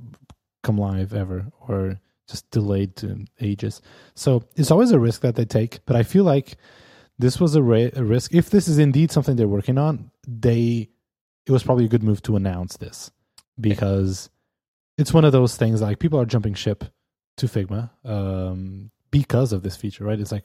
come 0.64 0.78
live 0.78 1.14
ever 1.14 1.52
or 1.68 2.00
just 2.28 2.50
delayed 2.52 2.96
to 2.98 3.26
ages. 3.40 3.82
So 4.16 4.44
it's 4.56 4.72
always 4.72 4.92
a 4.92 5.00
risk 5.00 5.22
that 5.22 5.36
they 5.36 5.46
take. 5.46 5.80
But 5.86 5.96
I 5.96 6.04
feel 6.04 6.24
like 6.24 6.58
this 7.20 7.40
was 7.40 7.56
a, 7.56 7.62
ra- 7.62 7.90
a 7.96 8.04
risk. 8.04 8.34
If 8.34 8.50
this 8.50 8.68
is 8.68 8.78
indeed 8.78 9.12
something 9.12 9.36
they're 9.36 9.48
working 9.48 9.78
on, 9.78 10.12
they 10.28 10.90
it 11.46 11.52
was 11.52 11.64
probably 11.64 11.86
a 11.86 11.90
good 11.90 12.04
move 12.04 12.22
to 12.24 12.36
announce 12.36 12.78
this 12.78 13.10
because 13.60 14.30
it's 14.98 15.14
one 15.14 15.24
of 15.24 15.32
those 15.32 15.56
things 15.56 15.82
like 15.82 16.00
people 16.00 16.20
are 16.20 16.26
jumping 16.26 16.54
ship 16.54 16.84
to 17.38 17.46
Figma 17.46 17.90
um, 18.04 18.92
because 19.12 19.54
of 19.54 19.64
this 19.64 19.78
feature, 19.78 20.04
right? 20.04 20.20
It's 20.20 20.32
like 20.32 20.44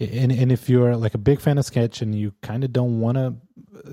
and 0.00 0.30
and 0.30 0.52
if 0.52 0.68
you're 0.68 0.96
like 0.96 1.14
a 1.14 1.18
big 1.18 1.40
fan 1.40 1.58
of 1.58 1.64
Sketch 1.64 2.02
and 2.02 2.14
you 2.14 2.32
kind 2.42 2.62
of 2.62 2.72
don't 2.72 3.00
want 3.00 3.16
to, 3.16 3.34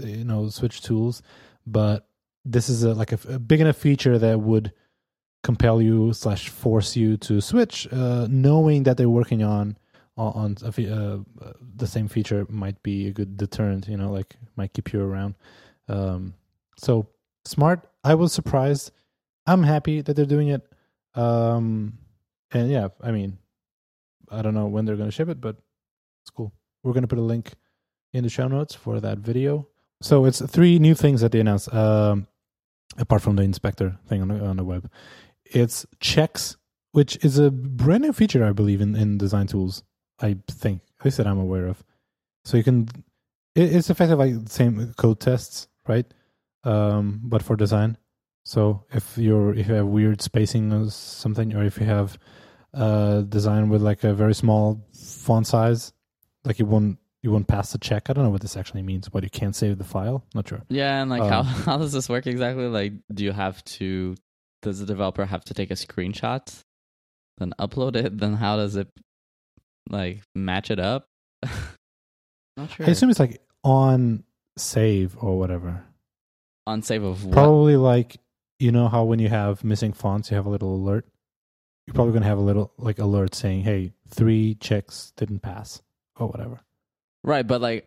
you 0.08 0.24
know, 0.24 0.50
switch 0.50 0.82
tools, 0.82 1.24
but 1.66 2.08
this 2.44 2.70
is 2.70 2.84
a 2.84 2.94
like 2.94 3.12
a, 3.12 3.20
a 3.28 3.40
big 3.40 3.60
enough 3.60 3.78
feature 3.78 4.20
that 4.20 4.40
would 4.40 4.72
compel 5.46 5.80
you 5.80 6.12
slash 6.12 6.50
force 6.50 6.96
you 6.96 7.18
to 7.18 7.40
switch, 7.40 7.88
uh, 7.92 8.26
knowing 8.30 8.82
that 8.84 8.98
they're 8.98 9.16
working 9.22 9.44
on 9.44 9.78
on 10.18 10.56
uh, 10.64 11.18
the 11.76 11.86
same 11.86 12.08
feature 12.08 12.48
might 12.50 12.82
be 12.82 13.08
a 13.08 13.12
good 13.12 13.38
deterrent. 13.38 13.88
You 13.88 13.98
know, 13.98 14.12
like 14.12 14.36
might 14.56 14.74
keep 14.74 14.92
you 14.92 15.02
around. 15.02 15.36
Um, 15.88 16.34
so 16.78 17.08
smart. 17.46 17.88
I 18.04 18.16
was 18.16 18.34
surprised. 18.34 18.92
I'm 19.46 19.62
happy 19.62 20.02
that 20.02 20.16
they're 20.16 20.26
doing 20.26 20.48
it. 20.48 20.64
Um, 21.14 22.00
and 22.52 22.70
yeah, 22.72 22.88
I 23.02 23.12
mean, 23.12 23.38
I 24.32 24.42
don't 24.42 24.56
know 24.56 24.66
when 24.66 24.86
they're 24.86 24.96
going 24.96 25.10
to 25.10 25.16
ship 25.16 25.30
it, 25.30 25.40
but 25.40 25.58
it's 26.24 26.32
cool. 26.32 26.52
We're 26.84 26.94
going 26.94 27.04
to 27.04 27.08
put 27.08 27.20
a 27.20 27.30
link 27.34 27.54
in 28.14 28.24
the 28.24 28.30
show 28.30 28.48
notes 28.48 28.74
for 28.74 29.00
that 29.00 29.20
video. 29.20 29.68
So 30.02 30.26
it's 30.26 30.42
three 30.42 30.80
new 30.80 30.96
things 30.96 31.22
that 31.22 31.32
they 31.32 31.40
announced, 31.40 31.72
um, 31.74 32.28
apart 32.98 33.22
from 33.22 33.36
the 33.36 33.44
inspector 33.44 33.98
thing 34.08 34.22
on 34.22 34.30
the, 34.30 34.44
on 34.44 34.58
the 34.58 34.64
web. 34.64 34.90
It's 35.46 35.86
checks, 36.00 36.58
which 36.92 37.24
is 37.24 37.38
a 37.38 37.52
brand 37.52 38.04
new 38.04 38.14
feature, 38.14 38.44
I 38.44 38.52
believe, 38.52 38.82
in, 38.82 38.96
in 38.96 39.18
design 39.18 39.48
tools. 39.48 39.84
I 40.20 40.38
think, 40.48 40.82
at 41.00 41.06
least 41.06 41.18
that 41.18 41.28
I'm 41.28 41.40
aware 41.40 41.68
of. 41.68 41.84
So 42.46 42.58
you 42.58 42.64
can, 42.64 42.88
it, 43.54 43.76
it's 43.76 43.90
effectively 43.90 44.34
like 44.34 44.46
the 44.46 44.52
same 44.52 44.94
code 44.94 45.20
tests, 45.20 45.68
right? 45.88 46.06
Um, 46.64 47.20
but 47.24 47.44
for 47.44 47.56
design. 47.56 47.98
So 48.44 48.86
if 48.92 49.18
you're 49.18 49.54
if 49.56 49.68
you 49.68 49.74
have 49.74 49.88
weird 49.88 50.22
spacing 50.22 50.72
or 50.72 50.90
something, 50.90 51.54
or 51.56 51.64
if 51.64 51.80
you 51.80 51.86
have 51.86 52.18
uh, 52.74 53.22
design 53.22 53.70
with 53.70 53.82
like 53.82 54.04
a 54.04 54.14
very 54.14 54.36
small 54.36 54.86
font 54.94 55.48
size, 55.48 55.94
like 56.44 56.60
you 56.60 56.66
won't 56.66 57.00
you 57.24 57.32
won't 57.32 57.48
pass 57.48 57.72
the 57.72 57.80
check. 57.80 58.10
I 58.10 58.14
don't 58.14 58.24
know 58.24 58.30
what 58.30 58.42
this 58.42 58.56
actually 58.56 58.84
means, 58.84 59.10
but 59.10 59.24
you 59.24 59.32
can't 59.32 59.56
save 59.56 59.80
the 59.80 59.84
file. 59.84 60.24
Not 60.36 60.48
sure. 60.48 60.62
Yeah, 60.70 61.02
and 61.02 61.10
like 61.10 61.24
Um, 61.24 61.30
how 61.30 61.44
how 61.66 61.78
does 61.78 61.92
this 61.92 62.08
work 62.08 62.28
exactly? 62.28 62.68
Like, 62.68 62.94
do 63.14 63.24
you 63.24 63.32
have 63.32 63.64
to? 63.66 64.16
Does 64.66 64.80
the 64.80 64.88
developer 64.88 65.26
have 65.26 65.46
to 65.46 65.54
take 65.54 65.70
a 65.70 65.76
screenshot, 65.76 66.64
then 67.38 67.54
upload 67.60 67.96
it? 67.96 68.18
Then 68.18 68.34
how 68.34 68.58
does 68.58 68.76
it 68.76 68.88
like 69.88 70.24
match 70.34 70.72
it 70.72 70.80
up? 70.80 71.06
Not 72.58 72.72
sure. 72.72 72.88
I 72.88 72.90
assume 72.90 73.12
it's 73.12 73.20
like 73.20 73.44
on 73.64 74.24
save 74.58 75.16
or 75.22 75.38
whatever. 75.38 75.84
on 76.66 76.82
save 76.82 77.04
of 77.04 77.26
what? 77.26 77.34
Probably 77.34 77.78
like 77.78 78.18
you 78.58 78.72
know 78.72 78.88
how 78.88 79.04
when 79.04 79.20
you 79.20 79.30
have 79.30 79.64
missing 79.64 79.94
fonts, 79.94 80.32
you 80.32 80.36
have 80.36 80.48
a 80.48 80.50
little 80.50 80.74
alert. 80.74 81.06
You're 81.86 81.94
probably 81.94 82.14
gonna 82.14 82.26
have 82.26 82.40
a 82.40 82.42
little 82.42 82.74
like 82.80 82.98
alert 82.98 83.36
saying, 83.36 83.62
"Hey, 83.62 83.94
three 84.10 84.56
checks 84.56 85.14
didn't 85.16 85.42
pass" 85.42 85.84
or 86.16 86.28
whatever. 86.28 86.62
Right, 87.24 87.46
but 87.46 87.62
like, 87.62 87.86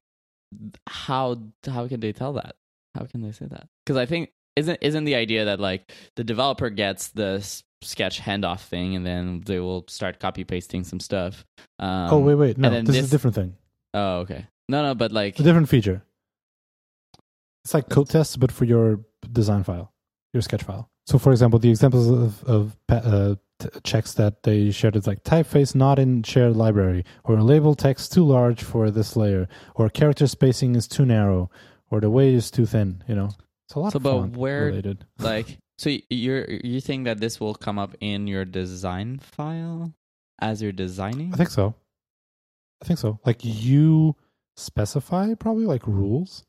how 0.87 1.43
how 1.67 1.89
can 1.89 1.99
they 1.99 2.13
tell 2.13 2.35
that? 2.35 2.55
How 2.95 3.05
can 3.07 3.23
they 3.23 3.33
say 3.33 3.47
that? 3.47 3.67
Because 3.85 3.97
I 3.97 4.07
think 4.07 4.31
isn't 4.59 4.79
isn't 4.83 5.05
the 5.05 5.15
idea 5.15 5.45
that 5.47 5.61
like 5.61 5.93
the 6.17 6.25
developer 6.25 6.71
gets 6.71 7.09
the 7.09 7.41
sketch 7.83 8.21
handoff 8.21 8.61
thing, 8.61 8.97
and 8.97 9.07
then 9.07 9.43
they 9.47 9.61
will 9.61 9.85
start 9.89 10.21
copy 10.21 10.45
pasting 10.45 10.85
some 10.85 11.01
stuff. 11.01 11.45
Um, 11.79 12.13
oh 12.13 12.19
wait, 12.19 12.35
wait, 12.35 12.59
no, 12.59 12.71
then 12.71 12.85
this, 12.85 12.97
is 12.97 13.09
a 13.09 13.11
different 13.11 13.35
thing. 13.37 13.57
Oh, 13.95 14.19
okay. 14.21 14.47
No, 14.69 14.83
no, 14.83 14.95
but 14.95 15.13
like, 15.13 15.35
It's 15.35 15.41
a 15.41 15.45
different 15.45 15.69
feature. 15.69 16.03
It's 17.65 17.73
like 17.75 17.89
code 17.89 18.09
tests, 18.09 18.37
but 18.37 18.53
for 18.53 18.65
your 18.65 19.01
design 19.33 19.63
file, 19.65 19.93
your 20.33 20.43
sketch 20.43 20.63
file. 20.63 20.91
So, 21.07 21.19
for 21.19 21.33
example, 21.33 21.59
the 21.59 21.71
examples 21.71 22.11
of, 22.11 22.45
of 22.45 22.77
uh, 22.91 23.37
t- 23.59 23.69
checks 23.83 24.13
that 24.15 24.43
they 24.43 24.71
shared 24.71 24.95
is 24.95 25.07
like 25.07 25.25
typeface 25.25 25.75
not 25.75 25.99
in 25.99 26.23
shared 26.23 26.55
library, 26.55 27.05
or 27.25 27.41
label 27.41 27.75
text 27.75 28.13
too 28.13 28.25
large 28.25 28.63
for 28.63 28.91
this 28.91 29.17
layer, 29.17 29.49
or 29.75 29.89
character 29.89 30.27
spacing 30.27 30.75
is 30.75 30.87
too 30.87 31.07
narrow, 31.07 31.51
or 31.91 32.01
the 32.01 32.11
weight 32.11 32.35
is 32.35 32.51
too 32.51 32.67
thin. 32.67 33.03
You 33.09 33.15
know, 33.15 33.31
it's 33.69 33.75
a 33.75 33.79
lot 33.81 33.93
So, 33.93 33.99
of 33.99 34.03
but 34.03 34.31
where- 34.39 34.67
related. 34.67 35.05
like, 35.19 35.59
so 35.77 35.91
you're 36.11 36.51
you 36.51 36.81
think 36.81 37.05
that 37.05 37.21
this 37.21 37.39
will 37.39 37.55
come 37.55 37.79
up 37.79 37.95
in 38.01 38.27
your 38.27 38.45
design 38.45 39.19
file 39.19 39.93
as 40.41 40.61
you're 40.63 40.73
designing? 40.73 41.33
I 41.33 41.37
think 41.37 41.51
so. 41.51 41.75
I 42.83 42.87
think 42.87 42.99
so. 42.99 43.21
Like 43.25 43.45
you 43.45 44.17
specify 44.57 45.35
probably 45.35 45.67
like 45.67 45.87
rules. 45.87 46.45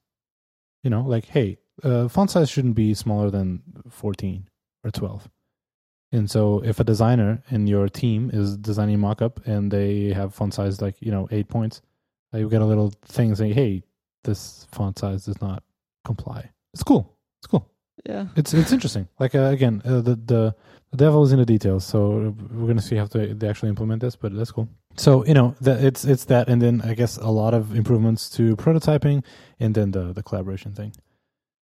You 0.83 0.89
know, 0.89 1.01
like 1.01 1.25
hey, 1.25 1.57
uh, 1.83 2.07
font 2.07 2.31
size 2.31 2.49
shouldn't 2.49 2.75
be 2.75 2.93
smaller 2.93 3.29
than 3.29 3.61
14 3.89 4.47
or 4.83 4.91
12. 4.91 5.29
And 6.11 6.29
so 6.31 6.63
if 6.63 6.79
a 6.79 6.83
designer 6.83 7.43
in 7.51 7.67
your 7.67 7.87
team 7.89 8.31
is 8.33 8.57
designing 8.57 8.97
mockup 8.97 9.45
and 9.45 9.69
they 9.69 10.11
have 10.13 10.33
font 10.33 10.53
size 10.55 10.81
like, 10.81 10.95
you 11.01 11.11
know, 11.11 11.27
8 11.29 11.47
points, 11.49 11.81
uh, 12.33 12.37
you 12.39 12.49
get 12.49 12.61
a 12.61 12.65
little 12.65 12.91
thing 13.05 13.35
saying, 13.35 13.53
"Hey, 13.53 13.83
this 14.23 14.65
font 14.71 14.97
size 14.97 15.25
does 15.25 15.39
not 15.41 15.63
comply." 16.05 16.49
It's 16.79 16.83
cool. 16.83 17.13
It's 17.41 17.47
cool 17.47 17.69
yeah. 18.05 18.27
it's 18.35 18.53
it's 18.53 18.71
interesting. 18.71 19.07
Like 19.19 19.35
uh, 19.35 19.49
again, 19.51 19.81
uh, 19.85 20.01
the 20.01 20.15
the 20.15 20.55
the 20.91 20.97
devil 20.97 21.23
is 21.23 21.31
in 21.31 21.39
the 21.39 21.45
details. 21.45 21.85
So 21.85 22.35
we're 22.51 22.67
gonna 22.67 22.81
see 22.81 22.95
how 22.95 23.05
they, 23.05 23.33
they 23.33 23.47
actually 23.49 23.69
implement 23.69 24.01
this, 24.01 24.15
but 24.15 24.35
that's 24.35 24.51
cool. 24.51 24.69
So 24.97 25.25
you 25.25 25.33
know, 25.33 25.55
that 25.61 25.83
it's 25.83 26.05
it's 26.05 26.25
that, 26.25 26.49
and 26.49 26.61
then 26.61 26.81
I 26.81 26.93
guess 26.93 27.17
a 27.17 27.29
lot 27.29 27.53
of 27.53 27.75
improvements 27.75 28.29
to 28.31 28.55
prototyping, 28.55 29.23
and 29.59 29.75
then 29.75 29.91
the 29.91 30.13
the 30.13 30.23
collaboration 30.23 30.73
thing. 30.73 30.93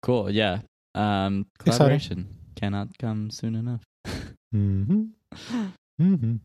Cool. 0.02 0.30
Yeah. 0.30 0.60
Um, 0.96 1.46
Exciting. 1.60 1.78
collaboration 1.78 2.28
cannot 2.56 2.98
come 2.98 3.30
soon 3.32 3.56
enough. 3.56 3.84
Mm-hmm. 4.56 5.04
Mm-hmm. 6.02 6.36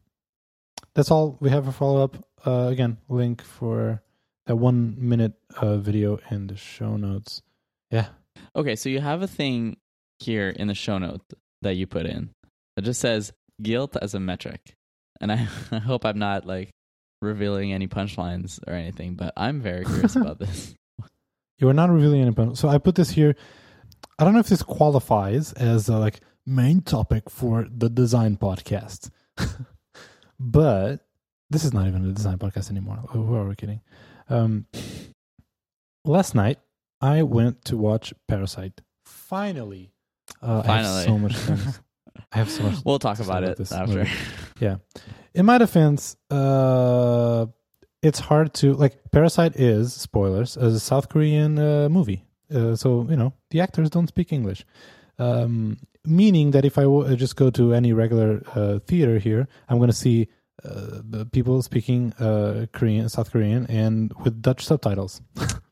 That's 0.92 1.12
all 1.12 1.38
we 1.38 1.50
have 1.50 1.64
for 1.64 1.70
follow 1.70 2.02
up. 2.02 2.16
Uh, 2.44 2.66
again, 2.68 2.98
link 3.08 3.40
for 3.40 4.02
that 4.46 4.56
one 4.56 4.96
minute 4.98 5.34
uh, 5.56 5.76
video 5.76 6.18
in 6.28 6.48
the 6.48 6.56
show 6.56 6.96
notes. 6.96 7.42
Yeah. 7.92 8.08
Okay, 8.54 8.76
so 8.76 8.88
you 8.88 9.00
have 9.00 9.22
a 9.22 9.26
thing 9.26 9.76
here 10.18 10.48
in 10.48 10.68
the 10.68 10.74
show 10.74 10.98
note 10.98 11.22
that 11.62 11.74
you 11.74 11.86
put 11.86 12.06
in 12.06 12.30
that 12.76 12.82
just 12.82 13.00
says 13.00 13.32
guilt 13.62 13.96
as 14.00 14.14
a 14.14 14.20
metric. 14.20 14.74
And 15.20 15.32
I, 15.32 15.46
I 15.72 15.78
hope 15.78 16.04
I'm 16.04 16.18
not 16.18 16.46
like 16.46 16.70
revealing 17.20 17.72
any 17.72 17.86
punchlines 17.86 18.58
or 18.66 18.74
anything, 18.74 19.14
but 19.14 19.32
I'm 19.36 19.60
very 19.60 19.84
curious 19.84 20.16
about 20.16 20.38
this. 20.38 20.74
You 21.58 21.68
are 21.68 21.74
not 21.74 21.90
revealing 21.90 22.22
any 22.22 22.32
panel. 22.32 22.56
So 22.56 22.68
I 22.68 22.78
put 22.78 22.96
this 22.96 23.10
here. 23.10 23.36
I 24.18 24.24
don't 24.24 24.34
know 24.34 24.40
if 24.40 24.48
this 24.48 24.62
qualifies 24.62 25.52
as 25.52 25.88
a 25.88 25.96
like 25.96 26.20
main 26.44 26.82
topic 26.82 27.30
for 27.30 27.66
the 27.70 27.88
design 27.88 28.36
podcast, 28.36 29.10
but 30.40 31.06
this 31.50 31.64
is 31.64 31.72
not 31.72 31.86
even 31.86 32.04
a 32.08 32.12
design 32.12 32.38
podcast 32.38 32.70
anymore. 32.70 32.98
Oh, 33.08 33.22
Who 33.22 33.34
are 33.36 33.46
we 33.46 33.54
kidding? 33.54 33.80
Um, 34.28 34.66
last 36.04 36.34
night 36.34 36.58
I 37.02 37.22
went 37.22 37.64
to 37.66 37.76
watch 37.76 38.14
Parasite. 38.28 38.80
Finally, 39.04 39.92
uh, 40.40 40.46
I 40.46 40.54
have 40.54 40.66
Finally. 40.66 41.04
so 41.04 41.18
much 41.18 41.36
things. 41.36 41.80
I 42.32 42.38
have 42.38 42.50
so 42.50 42.62
much. 42.62 42.76
We'll 42.84 42.98
talk 42.98 43.16
to 43.18 43.22
about 43.24 43.42
about 43.42 43.50
it 43.52 43.58
this 43.58 43.72
after. 43.72 44.04
movie. 44.60 44.76
In 45.34 45.46
my 45.46 45.58
defense, 45.58 46.16
uh, 46.30 47.46
it's 48.02 48.18
hard 48.20 48.54
to 48.54 48.74
like. 48.74 48.94
Parasite 49.10 49.56
is 49.56 49.92
spoilers 49.94 50.56
a 50.56 50.78
South 50.78 51.08
Korean 51.08 51.58
uh, 51.58 51.88
movie, 51.88 52.24
uh, 52.54 52.76
so 52.76 53.06
you 53.10 53.16
know 53.16 53.32
the 53.50 53.60
actors 53.60 53.90
don't 53.90 54.08
speak 54.08 54.32
English. 54.32 54.64
Um, 55.18 55.78
meaning 56.04 56.50
that 56.52 56.64
if 56.64 56.78
I 56.78 56.82
w- 56.82 57.16
just 57.16 57.36
go 57.36 57.50
to 57.50 57.72
any 57.74 57.92
regular 57.92 58.42
uh, 58.54 58.78
theater 58.86 59.18
here, 59.18 59.46
I'm 59.68 59.78
going 59.78 59.90
to 59.90 59.96
see 59.96 60.28
uh, 60.64 61.00
the 61.08 61.26
people 61.26 61.62
speaking 61.62 62.12
uh, 62.14 62.66
Korean, 62.72 63.08
South 63.08 63.32
Korean, 63.32 63.66
and 63.66 64.12
with 64.22 64.40
Dutch 64.42 64.64
subtitles. 64.64 65.20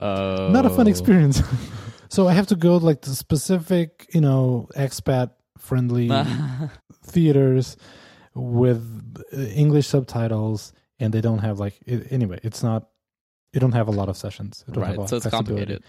Oh. 0.00 0.48
Not 0.52 0.66
a 0.66 0.70
fun 0.70 0.88
experience. 0.88 1.42
so 2.08 2.26
I 2.28 2.32
have 2.32 2.46
to 2.48 2.56
go 2.56 2.76
like 2.76 3.02
to 3.02 3.10
specific, 3.14 4.08
you 4.12 4.20
know, 4.20 4.68
expat 4.76 5.30
friendly 5.58 6.10
theaters 7.04 7.76
with 8.34 8.82
uh, 9.32 9.40
English 9.40 9.86
subtitles, 9.86 10.72
and 10.98 11.12
they 11.12 11.20
don't 11.20 11.38
have 11.38 11.58
like 11.60 11.78
i 11.88 12.02
anyway. 12.10 12.40
It's 12.42 12.62
not. 12.62 12.88
You 13.52 13.60
don't 13.60 13.72
have 13.72 13.88
a 13.88 13.92
lot 13.92 14.08
of 14.08 14.16
sessions. 14.16 14.64
You 14.66 14.74
don't 14.74 14.84
have 14.84 14.96
a 14.96 15.00
right, 15.00 15.08
so 15.08 15.16
it's 15.16 15.26
complicated. 15.26 15.82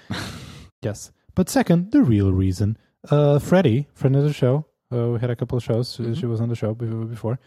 Yes, 0.81 1.11
but 1.35 1.49
second, 1.49 1.91
the 1.91 2.01
real 2.01 2.31
reason. 2.33 2.77
Uh, 3.09 3.39
Freddie, 3.39 3.87
friend 3.93 4.15
of 4.15 4.23
the 4.23 4.33
show, 4.33 4.65
uh, 4.93 5.09
we 5.09 5.19
had 5.19 5.29
a 5.29 5.35
couple 5.35 5.57
of 5.57 5.63
shows. 5.63 5.97
Mhm. 5.97 6.17
She 6.19 6.25
was 6.25 6.41
on 6.41 6.49
the 6.49 6.55
show 6.55 6.73
be- 6.73 6.87
before. 6.87 7.39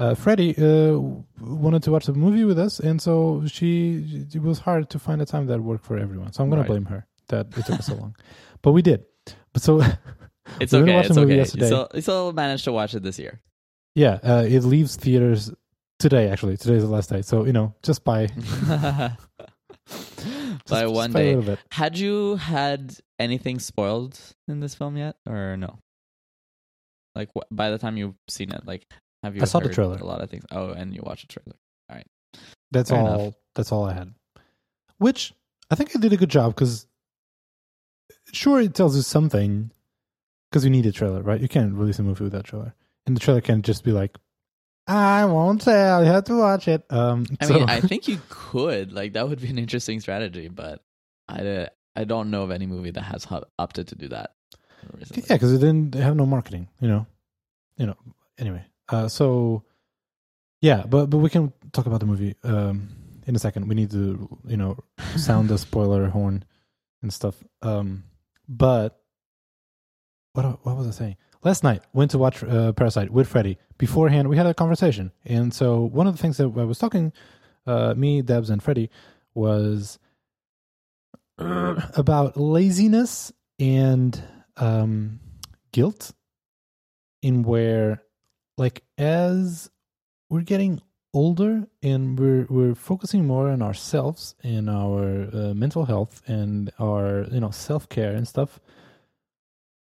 Uh, 0.00 0.14
Freddie 0.14 0.54
uh, 0.56 0.98
wanted 1.38 1.82
to 1.84 1.90
watch 1.92 2.06
the 2.06 2.14
movie 2.14 2.44
with 2.44 2.58
us, 2.58 2.80
and 2.80 3.00
so 3.02 3.42
she. 3.46 4.26
It 4.34 4.40
was 4.42 4.58
hard 4.60 4.88
to 4.90 4.98
find 4.98 5.20
a 5.20 5.26
time 5.26 5.46
that 5.48 5.60
worked 5.60 5.84
for 5.84 5.98
everyone. 5.98 6.32
So 6.32 6.42
I'm 6.42 6.48
going 6.50 6.60
Right. 6.60 6.66
to 6.66 6.72
blame 6.72 6.86
her 6.86 7.06
that 7.28 7.46
it 7.58 7.66
took 7.66 7.78
us 7.80 7.86
so 7.86 7.94
long, 7.96 8.16
but 8.62 8.72
we 8.72 8.80
did. 8.82 9.04
But 9.52 9.62
so 9.62 9.82
It's 10.60 10.72
We 10.72 10.80
okay. 10.80 10.94
watch 10.94 11.06
It's 11.06 11.14
the 11.14 11.20
movie 11.20 11.32
okay. 11.32 11.34
You 11.34 11.40
yesterday. 11.42 11.66
still, 11.66 11.88
you 11.94 12.00
still 12.00 12.32
managed 12.32 12.64
to 12.64 12.72
watch 12.72 12.94
it 12.94 13.02
this 13.02 13.18
year. 13.18 13.40
yeah, 13.94 14.18
uh, 14.24 14.44
it 14.48 14.64
leaves 14.64 14.96
theaters 14.96 15.52
today. 15.98 16.28
Actually, 16.30 16.56
today's 16.56 16.82
the 16.82 16.88
last 16.88 17.10
day. 17.10 17.20
So 17.22 17.44
you 17.44 17.52
know, 17.52 17.74
just 17.82 18.02
by 18.02 18.26
just, 19.86 20.66
By 20.68 20.86
one 20.86 21.12
by 21.12 21.20
a 21.20 21.42
day. 21.42 21.56
Had 21.72 21.98
you 21.98 22.36
had 22.36 22.96
anything 23.18 23.58
spoiled 23.58 24.18
in 24.48 24.60
this 24.60 24.74
film 24.74 24.96
yet, 24.96 25.16
or 25.28 25.56
no? 25.56 25.78
Like 27.14 27.28
wh- 27.36 27.46
by 27.50 27.70
the 27.70 27.78
time 27.78 27.96
you've 27.96 28.14
seen 28.28 28.50
it, 28.52 28.66
like 28.66 28.86
have 29.22 29.36
you? 29.36 29.42
I 29.42 29.44
saw 29.44 29.60
the 29.60 29.68
trailer. 29.68 29.96
A 29.98 30.04
lot 30.04 30.20
of 30.20 30.30
things. 30.30 30.44
Oh, 30.50 30.70
and 30.70 30.94
you 30.94 31.02
watched 31.04 31.28
the 31.28 31.32
trailer. 31.34 31.56
All 31.88 31.96
right. 31.96 32.06
That's 32.70 32.90
Fair 32.90 33.00
all. 33.00 33.20
enough. 33.20 33.34
That's 33.54 33.72
all 33.72 33.84
I 33.84 33.92
had. 33.94 34.14
Which 34.98 35.32
I 35.70 35.74
think 35.74 35.94
I 35.94 35.98
did 36.00 36.12
a 36.12 36.16
good 36.16 36.28
job 36.30 36.54
because, 36.54 36.86
sure, 38.32 38.60
it 38.60 38.74
tells 38.74 38.96
you 38.96 39.02
something 39.02 39.70
because 40.50 40.64
you 40.64 40.70
need 40.70 40.86
a 40.86 40.92
trailer, 40.92 41.22
right? 41.22 41.40
You 41.40 41.48
can't 41.48 41.74
release 41.74 41.98
a 41.98 42.02
movie 42.02 42.24
without 42.24 42.44
trailer, 42.44 42.74
and 43.06 43.16
the 43.16 43.20
trailer 43.20 43.40
can't 43.40 43.64
just 43.64 43.82
be 43.84 43.92
like, 43.92 44.16
"I 44.86 45.24
won't 45.24 45.62
tell. 45.62 46.04
You 46.04 46.10
have 46.10 46.24
to 46.24 46.36
watch 46.38 46.68
it." 46.68 46.84
Um, 46.90 47.26
I 47.40 47.46
so- 47.46 47.54
mean, 47.54 47.68
I 47.68 47.80
think 47.90 48.08
you 48.08 48.20
could. 48.28 48.92
Like 48.92 49.14
that 49.14 49.28
would 49.28 49.40
be 49.40 49.48
an 49.48 49.58
interesting 49.58 50.00
strategy, 50.00 50.48
but 50.48 50.82
I 51.28 51.68
I 51.96 52.04
don't 52.04 52.30
know 52.30 52.42
of 52.42 52.50
any 52.50 52.66
movie 52.66 52.90
that 52.92 53.02
has 53.02 53.26
opted 53.58 53.88
to 53.88 53.94
do 53.96 54.08
that. 54.08 54.34
recently. 54.94 55.24
Yeah, 55.28 55.36
because 55.36 55.52
they 55.52 55.58
didn't 55.66 55.92
they 55.92 56.00
have 56.00 56.16
no 56.16 56.26
marketing. 56.26 56.68
You 56.80 56.88
know, 56.88 57.06
you 57.76 57.86
know. 57.86 57.96
Anyway, 58.38 58.64
uh, 58.90 59.08
so 59.08 59.64
yeah, 60.60 60.84
but 60.86 61.06
but 61.06 61.18
we 61.18 61.30
can 61.30 61.52
talk 61.72 61.86
about 61.86 62.00
the 62.00 62.06
movie 62.06 62.34
um, 62.44 62.88
in 63.26 63.34
a 63.34 63.38
second. 63.38 63.68
We 63.68 63.74
need 63.74 63.90
to 63.92 64.38
you 64.46 64.56
know 64.56 64.78
sound 65.16 65.48
the 65.48 65.58
spoiler 65.58 66.08
horn 66.08 66.44
and 67.02 67.12
stuff. 67.12 67.42
Um, 67.62 68.04
but 68.48 69.00
what 70.34 70.64
what 70.64 70.76
was 70.76 70.86
I 70.86 70.90
saying? 70.90 71.16
Last 71.42 71.64
night 71.64 71.82
went 71.94 72.10
to 72.10 72.18
watch 72.18 72.42
uh, 72.44 72.72
Parasite 72.72 73.10
with 73.10 73.28
Freddie. 73.28 73.58
Beforehand, 73.78 74.28
we 74.28 74.36
had 74.36 74.46
a 74.46 74.52
conversation, 74.52 75.12
and 75.24 75.54
so 75.54 75.80
one 75.80 76.06
of 76.06 76.14
the 76.14 76.20
things 76.20 76.36
that 76.36 76.52
I 76.54 76.64
was 76.64 76.78
talking, 76.78 77.12
uh, 77.66 77.94
me, 77.96 78.20
Debs, 78.20 78.50
and 78.50 78.62
Freddie, 78.62 78.90
was 79.32 79.98
about 81.38 82.36
laziness 82.36 83.32
and 83.58 84.22
um, 84.58 85.20
guilt 85.72 86.12
in 87.22 87.42
where 87.42 88.02
like 88.60 88.82
as 88.98 89.70
we're 90.28 90.42
getting 90.42 90.82
older 91.14 91.66
and 91.82 92.18
we're 92.18 92.46
we're 92.50 92.74
focusing 92.74 93.26
more 93.26 93.48
on 93.48 93.62
ourselves 93.62 94.34
and 94.44 94.68
our 94.68 95.28
uh, 95.32 95.54
mental 95.54 95.86
health 95.86 96.22
and 96.26 96.70
our 96.78 97.24
you 97.32 97.40
know 97.40 97.50
self-care 97.50 98.12
and 98.12 98.28
stuff 98.28 98.60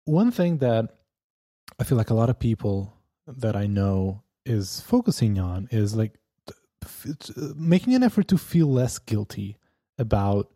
one 0.05 0.31
thing 0.31 0.59
that 0.59 0.85
i 1.81 1.85
feel 1.85 1.99
like 1.99 2.11
a 2.11 2.15
lot 2.15 2.31
of 2.31 2.39
people 2.39 2.95
that 3.27 3.57
i 3.57 3.67
know 3.67 4.23
is 4.47 4.81
focusing 4.81 5.39
on 5.39 5.69
is 5.71 5.95
like 5.97 6.15
making 7.57 7.95
an 7.95 8.05
effort 8.05 8.29
to 8.29 8.39
feel 8.39 8.69
less 8.69 8.99
guilty 8.99 9.59
about 9.99 10.51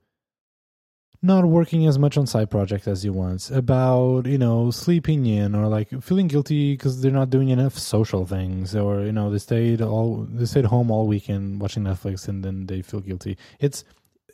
not 1.23 1.45
working 1.45 1.87
as 1.87 1.99
much 1.99 2.17
on 2.17 2.27
side 2.27 2.51
projects 2.51 2.89
as 2.89 3.05
you 3.05 3.13
want, 3.13 3.51
about, 3.53 4.27
you 4.27 4.39
know, 4.39 4.73
sleeping 4.73 5.25
in 5.25 5.55
or 5.55 5.69
like 5.69 6.03
feeling 6.03 6.27
guilty 6.27 6.73
because 6.73 7.01
they're 7.01 7.13
not 7.13 7.31
doing 7.31 7.51
enough 7.51 7.79
social 7.79 8.27
things 8.27 8.75
or, 8.75 9.03
you 9.03 9.13
know, 9.13 9.31
they 9.31 9.39
stayed 9.39 9.81
all 9.81 10.27
they 10.29 10.45
stayed 10.47 10.65
home 10.65 10.91
all 10.91 11.07
weekend 11.07 11.61
watching 11.61 11.85
Netflix 11.85 12.27
and 12.27 12.45
then 12.45 12.67
they 12.67 12.83
feel 12.83 13.01
guilty. 13.01 13.39
It's 13.61 13.85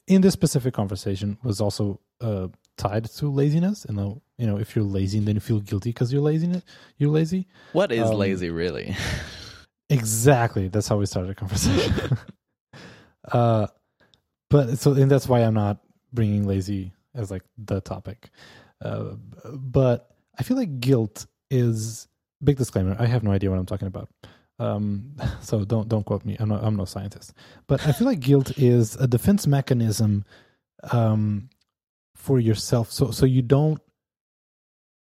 in 0.07 0.23
this 0.23 0.33
specific 0.33 0.73
conversation 0.73 1.37
was 1.43 1.61
also 1.61 2.01
uh, 2.23 2.49
tied 2.79 3.05
to 3.05 3.29
laziness 3.31 3.85
and 3.85 4.01
uh, 4.01 4.15
you 4.39 4.47
know 4.47 4.57
if 4.57 4.75
you're 4.75 4.85
lazy 4.85 5.19
and 5.19 5.29
then 5.29 5.35
you 5.35 5.41
feel 5.41 5.61
guilty 5.61 5.91
because 5.91 6.11
you're 6.11 6.23
lazy 6.23 6.63
you're 6.97 7.11
lazy. 7.11 7.47
What 7.73 7.93
is 7.93 8.09
um, 8.09 8.17
lazy 8.17 8.49
really? 8.49 8.97
exactly. 9.91 10.69
That's 10.69 10.89
how 10.89 10.97
we 10.97 11.05
started 11.07 11.31
the 11.31 11.35
conversation. 11.35 12.19
Uh 13.31 13.67
but 14.49 14.79
so 14.79 14.93
and 14.93 15.11
that's 15.11 15.29
why 15.29 15.41
i'm 15.41 15.53
not 15.53 15.81
bringing 16.13 16.47
lazy 16.47 16.93
as 17.15 17.31
like 17.31 17.43
the 17.57 17.81
topic. 17.81 18.31
Uh, 18.85 19.15
but 19.53 20.11
I 20.39 20.43
feel 20.43 20.57
like 20.57 20.81
guilt 20.81 21.27
is 21.51 22.09
big 22.43 22.57
disclaimer. 22.57 22.97
I 22.99 23.07
have 23.07 23.23
no 23.23 23.31
idea 23.31 23.51
what 23.51 23.59
I'm 23.59 23.67
talking 23.67 23.89
about. 23.89 24.09
Um, 24.59 25.17
so 25.41 25.65
don't 25.65 25.89
don't 25.89 26.05
quote 26.05 26.25
me. 26.25 26.37
I'm 26.39 26.49
not, 26.49 26.63
I'm 26.63 26.77
no 26.77 26.85
scientist. 26.85 27.35
But 27.67 27.87
I 27.87 27.93
feel 27.93 28.07
like 28.07 28.21
guilt 28.21 28.57
is 28.59 28.97
a 28.97 29.07
defense 29.07 29.47
mechanism 29.47 30.25
um, 30.93 31.49
for 32.15 32.39
yourself. 32.39 32.93
So 32.93 33.11
so 33.11 33.27
you 33.27 33.43
don't 33.43 33.81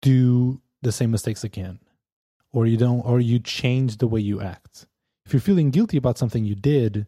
do 0.00 0.61
the 0.82 0.92
same 0.92 1.11
mistakes 1.11 1.44
again, 1.44 1.78
or 2.52 2.66
you 2.66 2.76
don't, 2.76 3.00
or 3.00 3.21
you 3.21 3.38
change 3.38 3.99
the 3.99 4.09
way 4.09 4.21
you 4.21 4.40
act. 4.40 4.87
If 5.25 5.32
you're 5.32 5.40
feeling 5.40 5.71
guilty 5.71 5.97
about 5.97 6.18
something 6.18 6.44
you 6.44 6.56
did, 6.56 7.06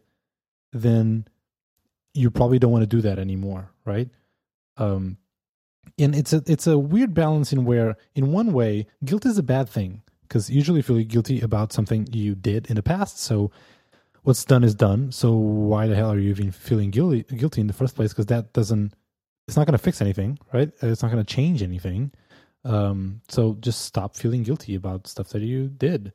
then 0.71 1.27
you 2.15 2.31
probably 2.31 2.59
don't 2.59 2.71
want 2.71 2.83
to 2.83 2.87
do 2.87 3.01
that 3.01 3.19
anymore, 3.19 3.71
right? 3.83 4.09
Um, 4.77 5.17
and 5.99 6.15
it's 6.15 6.33
a 6.33 6.43
it's 6.47 6.67
a 6.67 6.77
weird 6.77 7.13
balance 7.13 7.53
in 7.53 7.65
where, 7.65 7.97
in 8.15 8.31
one 8.31 8.51
way, 8.53 8.87
guilt 9.03 9.25
is 9.25 9.37
a 9.37 9.43
bad 9.43 9.69
thing 9.69 10.01
because 10.23 10.49
usually 10.49 10.77
you 10.79 10.83
feel 10.83 11.03
guilty 11.03 11.41
about 11.41 11.71
something 11.71 12.07
you 12.11 12.35
did 12.35 12.67
in 12.67 12.75
the 12.75 12.83
past. 12.83 13.19
So 13.19 13.51
what's 14.23 14.43
done 14.43 14.63
is 14.63 14.75
done. 14.75 15.11
So 15.11 15.33
why 15.33 15.87
the 15.87 15.95
hell 15.95 16.11
are 16.11 16.19
you 16.19 16.29
even 16.29 16.51
feeling 16.51 16.89
guilty 16.91 17.23
guilty 17.23 17.61
in 17.61 17.67
the 17.67 17.73
first 17.73 17.95
place? 17.95 18.11
Because 18.11 18.25
that 18.27 18.53
doesn't 18.53 18.93
it's 19.47 19.55
not 19.55 19.67
going 19.67 19.77
to 19.77 19.83
fix 19.83 20.01
anything, 20.01 20.39
right? 20.51 20.71
It's 20.81 21.03
not 21.03 21.11
going 21.11 21.23
to 21.23 21.33
change 21.33 21.61
anything. 21.61 22.11
Um, 22.63 23.21
so 23.29 23.55
just 23.59 23.83
stop 23.83 24.15
feeling 24.15 24.41
guilty 24.41 24.73
about 24.75 25.07
stuff 25.07 25.29
that 25.29 25.43
you 25.43 25.69
did. 25.69 26.13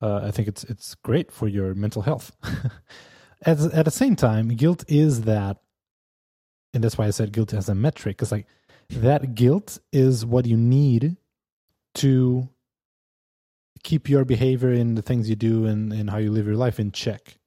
Uh, 0.00 0.20
I 0.24 0.32
think 0.32 0.48
it's 0.48 0.64
it's 0.64 0.94
great 0.96 1.30
for 1.30 1.46
your 1.46 1.74
mental 1.74 2.02
health. 2.02 2.32
at, 3.44 3.60
at 3.60 3.84
the 3.84 3.90
same 3.90 4.16
time, 4.16 4.48
guilt 4.48 4.84
is 4.88 5.22
that, 5.22 5.58
and 6.74 6.82
that's 6.82 6.96
why 6.98 7.06
I 7.06 7.10
said 7.10 7.32
guilt 7.32 7.52
as 7.52 7.68
a 7.68 7.74
metric, 7.74 8.16
because 8.16 8.32
like 8.32 8.46
that 8.90 9.34
guilt 9.34 9.78
is 9.92 10.24
what 10.24 10.46
you 10.46 10.56
need 10.56 11.16
to 11.96 12.48
keep 13.82 14.08
your 14.08 14.24
behavior 14.24 14.70
and 14.70 14.96
the 14.96 15.02
things 15.02 15.28
you 15.28 15.36
do 15.36 15.66
and, 15.66 15.92
and 15.92 16.10
how 16.10 16.18
you 16.18 16.30
live 16.30 16.46
your 16.46 16.56
life 16.56 16.78
in 16.78 16.92
check. 16.92 17.38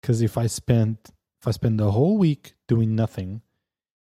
Because 0.00 0.22
if 0.22 0.38
I 0.38 0.46
spend 0.46 0.98
if 1.40 1.48
I 1.48 1.50
spend 1.50 1.80
the 1.80 1.90
whole 1.90 2.18
week 2.18 2.54
doing 2.68 2.94
nothing 2.94 3.42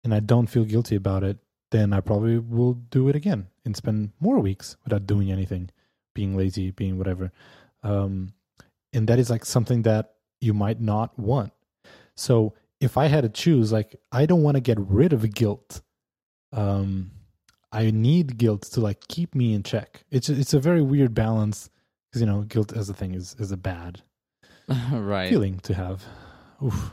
and 0.03 0.13
I 0.13 0.19
don't 0.19 0.47
feel 0.47 0.65
guilty 0.65 0.95
about 0.95 1.23
it, 1.23 1.37
then 1.69 1.93
I 1.93 1.99
probably 1.99 2.39
will 2.39 2.73
do 2.73 3.09
it 3.09 3.15
again 3.15 3.47
and 3.63 3.75
spend 3.75 4.11
more 4.19 4.39
weeks 4.39 4.75
without 4.83 5.05
doing 5.05 5.31
anything, 5.31 5.69
being 6.15 6.35
lazy, 6.35 6.71
being 6.71 6.97
whatever. 6.97 7.31
Um, 7.83 8.33
and 8.91 9.07
that 9.07 9.19
is 9.19 9.29
like 9.29 9.45
something 9.45 9.83
that 9.83 10.13
you 10.41 10.53
might 10.53 10.79
not 10.79 11.17
want. 11.17 11.51
So 12.15 12.53
if 12.79 12.97
I 12.97 13.07
had 13.07 13.21
to 13.23 13.29
choose, 13.29 13.71
like 13.71 13.95
I 14.11 14.25
don't 14.25 14.43
want 14.43 14.55
to 14.55 14.61
get 14.61 14.77
rid 14.79 15.13
of 15.13 15.33
guilt. 15.33 15.81
Um, 16.53 17.11
I 17.71 17.91
need 17.91 18.37
guilt 18.37 18.63
to 18.73 18.81
like 18.81 19.07
keep 19.07 19.35
me 19.35 19.53
in 19.53 19.63
check. 19.63 20.03
It's 20.11 20.29
it's 20.29 20.53
a 20.53 20.59
very 20.59 20.81
weird 20.81 21.13
balance 21.13 21.69
because 22.09 22.21
you 22.21 22.27
know 22.27 22.41
guilt 22.41 22.73
as 22.73 22.89
a 22.89 22.93
thing 22.93 23.13
is 23.13 23.35
is 23.39 23.51
a 23.51 23.57
bad 23.57 24.01
right 24.91 25.29
feeling 25.29 25.59
to 25.59 25.73
have. 25.73 26.03
Oof. 26.63 26.91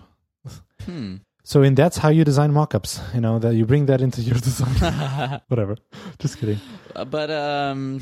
Hmm. 0.85 1.17
So 1.45 1.63
and 1.63 1.77
that's 1.77 1.99
how 1.99 2.09
you 2.09 2.25
design 2.25 2.53
mockups. 2.53 3.15
You 3.15 3.21
know 3.21 3.39
that 3.39 3.55
you 3.55 3.67
bring 3.67 3.87
that 3.87 4.01
into 4.01 4.21
your 4.23 4.35
design. 4.41 5.41
Whatever. 5.49 5.77
Just 6.19 6.39
kidding. 6.39 6.59
Uh, 6.97 7.05
but 7.05 7.31
um, 7.31 8.01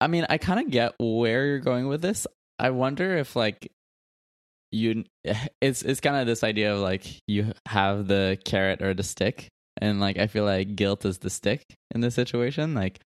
I 0.00 0.08
mean, 0.08 0.26
I 0.28 0.38
kind 0.38 0.60
of 0.60 0.70
get 0.70 0.94
where 0.98 1.46
you're 1.46 1.60
going 1.60 1.88
with 1.88 2.02
this. 2.02 2.26
I 2.58 2.70
wonder 2.70 3.16
if 3.16 3.36
like 3.36 3.72
you 4.70 5.04
it's 5.60 5.82
it's 5.82 6.00
kind 6.00 6.16
of 6.16 6.26
this 6.26 6.44
idea 6.44 6.74
of 6.74 6.80
like 6.80 7.06
you 7.26 7.52
have 7.66 8.06
the 8.06 8.38
carrot 8.44 8.82
or 8.82 8.94
the 8.94 9.02
stick 9.02 9.48
and 9.78 10.00
like 10.00 10.18
i 10.18 10.26
feel 10.26 10.44
like 10.44 10.76
guilt 10.76 11.04
is 11.04 11.18
the 11.18 11.30
stick 11.30 11.62
in 11.94 12.00
this 12.00 12.14
situation 12.14 12.74
like 12.74 13.00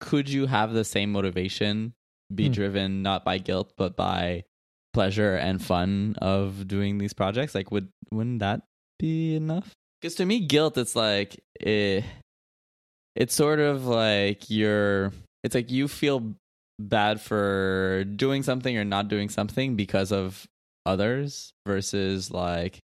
could 0.00 0.28
you 0.28 0.46
have 0.46 0.72
the 0.72 0.84
same 0.84 1.10
motivation 1.10 1.92
be 2.34 2.48
mm. 2.48 2.52
driven 2.52 3.02
not 3.02 3.24
by 3.24 3.38
guilt 3.38 3.72
but 3.76 3.96
by 3.96 4.42
pleasure 4.92 5.34
and 5.34 5.62
fun 5.62 6.14
of 6.20 6.66
doing 6.68 6.98
these 6.98 7.12
projects 7.12 7.54
like 7.54 7.70
would 7.70 7.88
wouldn't 8.10 8.40
that 8.40 8.62
be 8.98 9.34
enough 9.34 9.72
because 10.00 10.14
to 10.14 10.24
me 10.24 10.40
guilt 10.40 10.76
it's 10.76 10.94
like 10.96 11.40
it, 11.60 12.04
it's 13.14 13.34
sort 13.34 13.60
of 13.60 13.86
like 13.86 14.48
you're 14.48 15.12
it's 15.42 15.54
like 15.54 15.70
you 15.70 15.88
feel 15.88 16.34
bad 16.78 17.20
for 17.20 18.04
doing 18.04 18.42
something 18.42 18.76
or 18.76 18.84
not 18.84 19.08
doing 19.08 19.28
something 19.28 19.76
because 19.76 20.12
of 20.12 20.46
others 20.86 21.52
versus 21.66 22.30
like 22.30 22.78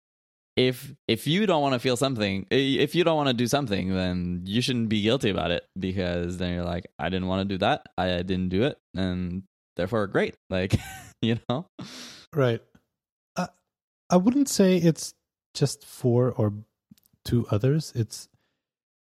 if 0.56 0.94
if 1.08 1.26
you 1.26 1.46
don't 1.46 1.62
want 1.62 1.72
to 1.72 1.78
feel 1.78 1.96
something 1.96 2.46
if 2.50 2.94
you 2.94 3.04
don't 3.04 3.16
want 3.16 3.28
to 3.28 3.34
do 3.34 3.46
something 3.46 3.94
then 3.94 4.42
you 4.44 4.60
shouldn't 4.60 4.88
be 4.88 5.00
guilty 5.00 5.30
about 5.30 5.50
it 5.50 5.64
because 5.78 6.36
then 6.38 6.52
you're 6.52 6.64
like 6.64 6.86
i 6.98 7.08
didn't 7.08 7.28
want 7.28 7.48
to 7.48 7.54
do 7.54 7.58
that. 7.58 7.86
I 7.96 8.22
didn't 8.22 8.48
do 8.48 8.64
it. 8.64 8.78
And 8.94 9.44
therefore 9.76 10.06
great. 10.06 10.34
Like 10.50 10.74
you 11.22 11.38
know? 11.48 11.66
Right. 12.34 12.60
I, 13.36 13.48
I 14.10 14.16
wouldn't 14.16 14.48
say 14.48 14.76
it's 14.76 15.14
just 15.54 15.84
for 15.84 16.32
or 16.32 16.52
to 17.26 17.46
others. 17.50 17.92
It's 17.94 18.28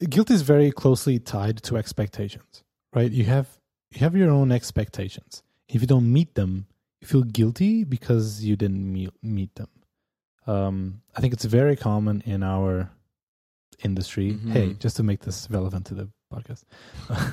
guilt 0.09 0.31
is 0.31 0.43
very 0.43 0.73
closely 0.73 1.19
tied 1.19 1.63
to 1.65 1.77
expectations 1.77 2.65
right? 2.95 3.11
You 3.11 3.25
have 3.25 3.49
you 3.93 4.01
have 4.01 4.17
your 4.17 4.31
own 4.31 4.53
expectations. 4.53 5.43
If 5.69 5.81
you 5.81 5.87
don't 5.87 6.13
meet 6.13 6.35
them, 6.35 6.67
you 7.01 7.09
feel 7.09 7.23
guilty 7.23 7.85
because 7.85 8.45
you 8.45 8.57
didn't 8.57 8.93
meet, 9.23 9.55
them. 9.55 9.69
Um, 10.47 11.03
I 11.17 11.21
think 11.21 11.33
it's 11.33 11.45
very 11.45 11.77
common 11.77 12.23
in 12.27 12.43
our 12.43 12.91
industry. 13.85 14.33
Mm-hmm. 14.33 14.53
Hey, 14.53 14.73
just 14.75 14.97
to 14.97 15.03
make 15.03 15.21
this 15.21 15.49
relevant 15.51 15.87
to 15.87 15.95
the 15.95 16.09
podcast, 16.33 16.65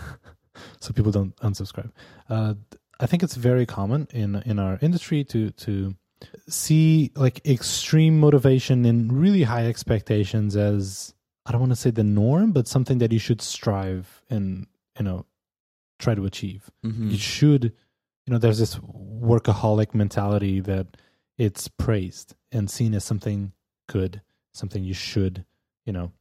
so 0.80 0.93
people 0.93 1.12
don't 1.12 1.36
unsubscribe. 1.38 1.91
Uh, 2.30 2.56
I 3.00 3.06
think 3.06 3.24
it's 3.24 3.36
very 3.36 3.65
common 3.65 4.08
in 4.12 4.36
in 4.46 4.60
our 4.60 4.80
industry 4.82 5.24
to 5.26 5.52
to 5.52 5.96
see 6.48 7.12
like 7.15 7.46
extreme 7.46 8.20
motivation 8.20 8.86
and 8.86 9.13
really 9.13 9.43
high 9.43 9.67
expectations 9.67 10.56
as 10.56 11.13
I 11.46 11.52
don't 11.52 11.62
want 11.62 11.72
to 11.72 11.78
say 11.78 11.91
the 11.91 12.04
norm, 12.04 12.52
but 12.52 12.67
something 12.67 12.98
that 12.98 13.12
you 13.12 13.20
should 13.20 13.41
strive 13.41 14.24
and 14.30 14.67
you 14.98 15.06
know 15.06 15.26
try 16.00 16.16
to 16.16 16.26
achieve. 16.26 16.70
Mm-hmm. 16.86 17.10
You 17.10 17.18
should, 17.18 17.64
you 18.26 18.34
know, 18.34 18.38
there's 18.38 18.60
this 18.60 18.76
workaholic 18.76 19.94
mentality 19.94 20.60
that 20.62 20.98
it's 21.38 21.68
praised 21.68 22.36
and 22.52 22.70
seen 22.70 22.94
as 22.94 23.04
something 23.04 23.54
good, 23.88 24.22
something 24.54 24.84
you 24.84 24.94
should, 24.94 25.46
you 25.86 25.94
know, 25.94 26.12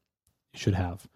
you 0.53 0.59
should 0.59 0.75
have. 0.75 1.09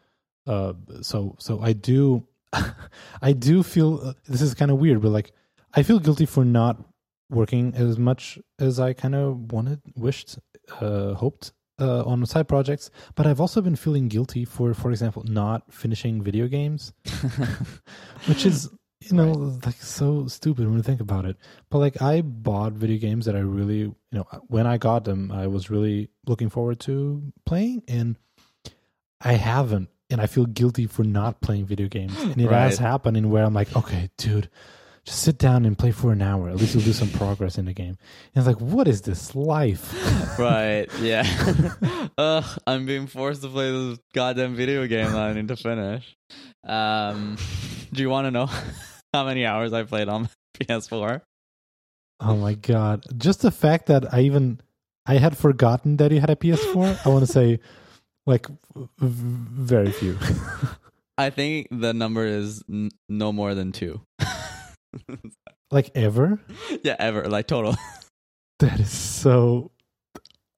Uh, 0.47 0.73
so 1.03 1.37
so 1.39 1.61
I 1.61 1.73
do, 1.73 2.27
I 3.23 3.33
do 3.33 3.63
feel 3.63 4.01
uh, 4.03 4.13
this 4.29 4.43
is 4.43 4.55
kind 4.55 4.71
of 4.71 4.79
weird, 4.79 5.03
but 5.03 5.11
like 5.11 5.33
I 5.75 5.83
feel 5.83 5.99
guilty 5.99 6.27
for 6.27 6.45
not 6.45 6.83
working 7.31 7.75
as 7.77 7.99
much 7.99 8.39
as 8.59 8.81
I 8.81 8.93
kind 8.93 9.15
of 9.15 9.53
wanted, 9.53 9.81
wished, 9.97 10.39
uh, 10.81 11.15
hoped 11.15 11.53
uh, 11.81 12.05
on 12.05 12.25
side 12.27 12.49
projects. 12.49 12.91
But 13.15 13.27
I've 13.27 13.41
also 13.41 13.61
been 13.61 13.77
feeling 13.77 14.09
guilty 14.09 14.45
for, 14.45 14.75
for 14.75 14.91
example, 14.91 15.23
not 15.27 15.73
finishing 15.73 16.23
video 16.23 16.47
games, 16.47 16.93
which 18.27 18.47
is 18.47 18.69
you 19.01 19.17
know 19.17 19.33
right. 19.33 19.67
like 19.67 19.77
so 19.77 20.27
stupid 20.27 20.67
when 20.67 20.77
you 20.77 20.83
think 20.83 21.01
about 21.01 21.25
it. 21.25 21.37
But 21.71 21.79
like 21.79 22.03
I 22.03 22.21
bought 22.21 22.73
video 22.73 22.99
games 22.99 23.27
that 23.27 23.35
I 23.35 23.41
really, 23.41 23.79
you 23.79 23.97
know, 24.13 24.27
when 24.49 24.67
I 24.67 24.79
got 24.79 25.05
them, 25.05 25.33
I 25.33 25.47
was 25.47 25.71
really 25.71 26.11
looking 26.27 26.51
forward 26.51 26.81
to 26.81 27.33
playing, 27.47 27.83
and 27.89 28.17
I 29.21 29.35
haven't. 29.35 29.89
And 30.13 30.21
I 30.21 30.27
feel 30.27 30.45
guilty 30.45 30.89
for 30.89 31.05
not 31.05 31.41
playing 31.41 31.67
video 31.67 31.87
games. 31.87 32.21
And 32.21 32.41
it 32.41 32.47
right. 32.49 32.63
has 32.63 32.79
happened 32.79 33.17
in 33.17 33.31
where 33.31 33.45
I'm 33.45 33.55
like, 33.55 33.77
okay, 33.77 34.11
dude, 34.19 34.51
just 35.05 35.23
sit 35.23 35.39
down 35.39 35.65
and 35.65 35.79
play 35.79 35.93
for 35.93 36.13
an 36.13 36.23
hour. 36.23 36.49
At 36.49 36.57
least 36.57 36.75
you'll 36.75 36.85
do 36.85 36.93
some 36.93 37.11
progress 37.11 37.59
in 37.59 37.65
the 37.65 37.73
game. 37.73 37.97
And 38.35 38.37
it's 38.37 38.47
like, 38.47 38.61
what 38.61 38.87
is 38.87 39.03
this 39.03 39.35
life? 39.35 39.95
right. 40.39 40.87
Yeah. 41.01 41.27
Ugh, 42.19 42.59
I'm 42.67 42.87
being 42.87 43.07
forced 43.07 43.43
to 43.43 43.49
play 43.49 43.71
this 43.71 43.99
goddamn 44.15 44.55
video 44.55 44.87
game 44.87 45.11
that 45.13 45.21
I 45.21 45.33
need 45.33 45.49
to 45.49 45.57
finish. 45.57 46.17
Um, 46.67 47.37
do 47.93 48.03
you 48.03 48.11
want 48.11 48.27
to 48.27 48.31
know 48.31 48.47
how 49.15 49.25
many 49.25 49.47
hours 49.47 49.73
I 49.73 49.85
played 49.85 50.09
on 50.09 50.29
PS4? 50.59 51.23
Oh 52.23 52.37
my 52.37 52.53
god! 52.53 53.05
Just 53.17 53.41
the 53.41 53.51
fact 53.51 53.87
that 53.87 54.13
I 54.13 54.21
even 54.21 54.61
I 55.07 55.15
had 55.15 55.39
forgotten 55.39 55.97
that 55.97 56.11
he 56.11 56.19
had 56.19 56.29
a 56.29 56.37
PS4. 56.37 57.07
I 57.07 57.09
want 57.09 57.27
to 57.27 57.33
say, 57.33 57.61
like, 58.27 58.47
very 58.99 59.91
few. 59.91 60.19
I 61.17 61.31
think 61.31 61.69
the 61.71 61.93
number 61.95 62.25
is 62.25 62.63
n- 62.71 62.91
no 63.09 63.33
more 63.33 63.55
than 63.55 63.73
two. 63.73 64.03
Like 65.71 65.91
ever? 65.95 66.41
Yeah, 66.83 66.97
ever. 66.99 67.29
Like 67.29 67.47
total. 67.47 67.77
That 68.61 68.79
is 68.79 68.91
so 68.91 69.71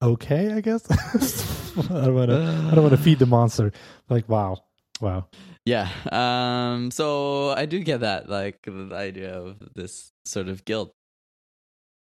okay, 0.03 0.53
I 0.53 0.61
guess. 0.61 0.91
I 0.91 2.05
don't 2.05 2.15
want 2.17 2.31
to. 2.31 2.69
I 2.71 2.75
don't 2.75 2.83
want 2.83 2.97
to 2.97 3.01
feed 3.01 3.21
the 3.21 3.27
monster. 3.27 3.71
Like 4.09 4.29
wow, 4.29 4.65
wow. 5.01 5.29
Yeah. 5.65 5.89
Um. 6.11 6.91
So 6.91 7.51
I 7.51 7.67
do 7.67 7.79
get 7.79 8.01
that, 8.01 8.29
like 8.29 8.63
the 8.65 8.91
idea 8.93 9.39
of 9.39 9.57
this 9.77 10.11
sort 10.25 10.49
of 10.49 10.65
guilt. 10.65 10.93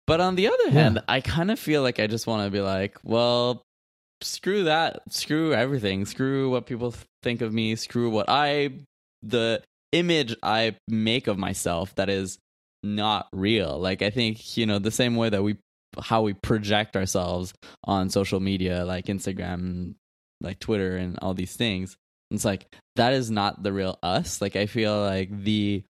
But 0.05 0.21
on 0.21 0.35
the 0.35 0.47
other 0.47 0.69
hand. 0.69 1.01
I 1.07 1.21
kind 1.21 1.49
of 1.49 1.57
feel 1.57 1.81
like 1.81 1.99
I 1.99 2.05
just 2.05 2.27
want 2.27 2.45
to 2.45 2.51
be 2.51 2.61
like, 2.61 2.97
well, 3.03 3.63
screw 4.21 4.65
that, 4.65 5.01
screw 5.11 5.53
everything, 5.53 6.05
screw 6.05 6.51
what 6.51 6.65
people 6.65 6.93
think 7.23 7.41
of 7.41 7.53
me, 7.53 7.75
screw 7.75 8.09
what 8.09 8.25
I 8.27 8.71
the 9.23 9.61
image 9.91 10.35
I 10.43 10.75
make 10.87 11.27
of 11.27 11.37
myself 11.37 11.95
that 11.95 12.09
is 12.09 12.39
not 12.83 13.27
real. 13.33 13.79
Like 13.79 14.01
I 14.01 14.09
think, 14.09 14.57
you 14.57 14.65
know, 14.65 14.79
the 14.79 14.91
same 14.91 15.15
way 15.15 15.29
that 15.29 15.43
we 15.43 15.57
how 15.99 16.21
we 16.21 16.33
project 16.33 16.95
ourselves 16.95 17.53
on 17.83 18.09
social 18.09 18.39
media 18.39 18.85
like 18.85 19.05
Instagram, 19.05 19.95
like 20.41 20.59
Twitter 20.59 20.97
and 20.97 21.17
all 21.21 21.33
these 21.33 21.55
things. 21.55 21.97
It's 22.31 22.45
like 22.45 22.67
that 22.95 23.13
is 23.13 23.31
not 23.31 23.63
the 23.63 23.73
real 23.73 23.97
us. 24.03 24.41
Like 24.41 24.55
I 24.55 24.67
feel 24.67 24.99
like 25.01 25.29
the 25.43 25.83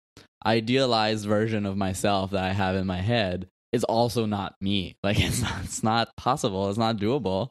idealized 0.44 1.26
version 1.26 1.66
of 1.66 1.76
myself 1.76 2.32
that 2.32 2.44
I 2.44 2.52
have 2.52 2.76
in 2.76 2.86
my 2.86 3.00
head 3.00 3.48
is 3.72 3.84
also 3.84 4.26
not 4.26 4.54
me. 4.60 4.96
Like 5.02 5.18
it's 5.18 5.40
not, 5.40 5.64
it's 5.64 5.82
not 5.82 6.16
possible. 6.16 6.68
It's 6.68 6.78
not 6.78 6.98
doable. 6.98 7.50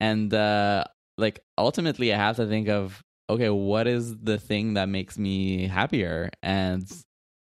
And 0.00 0.32
uh 0.34 0.84
like 1.18 1.40
ultimately 1.56 2.12
I 2.12 2.18
have 2.18 2.36
to 2.36 2.46
think 2.46 2.68
of 2.68 3.00
okay, 3.28 3.50
what 3.50 3.86
is 3.86 4.16
the 4.16 4.38
thing 4.38 4.74
that 4.74 4.88
makes 4.88 5.18
me 5.18 5.66
happier? 5.66 6.30
And 6.42 6.90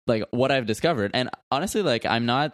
like 0.08 0.24
what 0.32 0.52
I've 0.52 0.66
discovered. 0.66 1.12
And 1.14 1.30
honestly, 1.52 1.82
like 1.82 2.06
I'm 2.06 2.26
not 2.26 2.54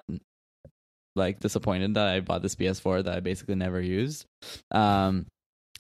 like 1.16 1.40
disappointed 1.40 1.96
that 1.96 2.08
I 2.08 2.20
bought 2.20 2.42
this 2.42 2.56
PS4 2.56 3.04
that 3.06 3.16
I 3.16 3.20
basically 3.20 3.56
never 3.56 3.82
used. 3.82 4.26
Um 4.72 5.26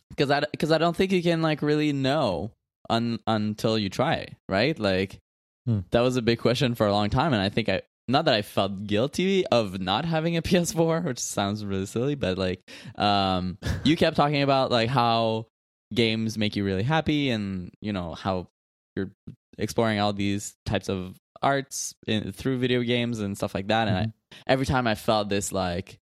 because 0.09 0.31
I 0.31 0.41
because 0.51 0.71
I 0.71 0.77
don't 0.77 0.95
think 0.95 1.11
you 1.11 1.21
can 1.21 1.41
like 1.41 1.61
really 1.61 1.93
know 1.93 2.51
un, 2.89 3.19
until 3.27 3.77
you 3.77 3.89
try, 3.89 4.29
right? 4.49 4.77
Like 4.77 5.19
hmm. 5.65 5.79
that 5.91 6.01
was 6.01 6.17
a 6.17 6.21
big 6.21 6.39
question 6.39 6.75
for 6.75 6.87
a 6.87 6.91
long 6.91 7.09
time 7.09 7.33
and 7.33 7.41
I 7.41 7.49
think 7.49 7.69
I 7.69 7.81
not 8.09 8.23
that 8.25 8.33
I 8.33 8.41
felt 8.41 8.85
guilty 8.85 9.45
of 9.47 9.81
not 9.81 10.05
having 10.05 10.37
a 10.37 10.41
PS4, 10.41 11.03
which 11.03 11.19
sounds 11.19 11.65
really 11.65 11.85
silly, 11.85 12.15
but 12.15 12.37
like 12.37 12.61
um 12.95 13.57
you 13.83 13.95
kept 13.95 14.15
talking 14.15 14.41
about 14.41 14.71
like 14.71 14.89
how 14.89 15.47
games 15.93 16.37
make 16.37 16.55
you 16.55 16.63
really 16.63 16.83
happy 16.83 17.29
and 17.29 17.71
you 17.81 17.93
know 17.93 18.13
how 18.13 18.47
you're 18.95 19.11
exploring 19.57 19.99
all 19.99 20.13
these 20.13 20.55
types 20.65 20.89
of 20.89 21.15
arts 21.41 21.93
in, 22.07 22.31
through 22.31 22.57
video 22.57 22.81
games 22.81 23.19
and 23.19 23.37
stuff 23.37 23.53
like 23.53 23.67
that 23.67 23.87
and 23.87 23.97
mm-hmm. 23.97 24.39
I, 24.49 24.51
every 24.51 24.65
time 24.65 24.87
i 24.87 24.95
felt 24.95 25.29
this 25.29 25.51
like 25.51 25.99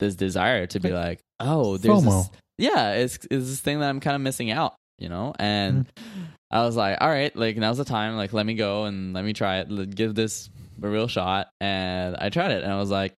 this 0.00 0.14
desire 0.14 0.66
to 0.66 0.80
be 0.80 0.90
like 0.90 1.20
oh 1.40 1.76
there's 1.76 2.04
this 2.04 2.30
yeah 2.58 2.92
it's, 2.92 3.16
it's 3.30 3.48
this 3.48 3.60
thing 3.60 3.80
that 3.80 3.88
i'm 3.88 4.00
kind 4.00 4.16
of 4.16 4.20
missing 4.20 4.50
out 4.50 4.74
you 4.98 5.08
know 5.08 5.32
and 5.38 5.86
mm-hmm. 5.86 6.22
i 6.50 6.62
was 6.62 6.76
like 6.76 6.98
all 7.00 7.08
right 7.08 7.34
like 7.36 7.56
now's 7.56 7.78
the 7.78 7.84
time 7.84 8.16
like 8.16 8.32
let 8.32 8.44
me 8.44 8.54
go 8.54 8.84
and 8.84 9.14
let 9.14 9.24
me 9.24 9.32
try 9.32 9.58
it 9.58 9.70
let, 9.70 9.94
give 9.94 10.14
this 10.14 10.50
a 10.82 10.88
real 10.88 11.08
shot 11.08 11.48
and 11.60 12.16
i 12.18 12.28
tried 12.28 12.50
it 12.50 12.64
and 12.64 12.72
i 12.72 12.78
was 12.78 12.90
like 12.90 13.14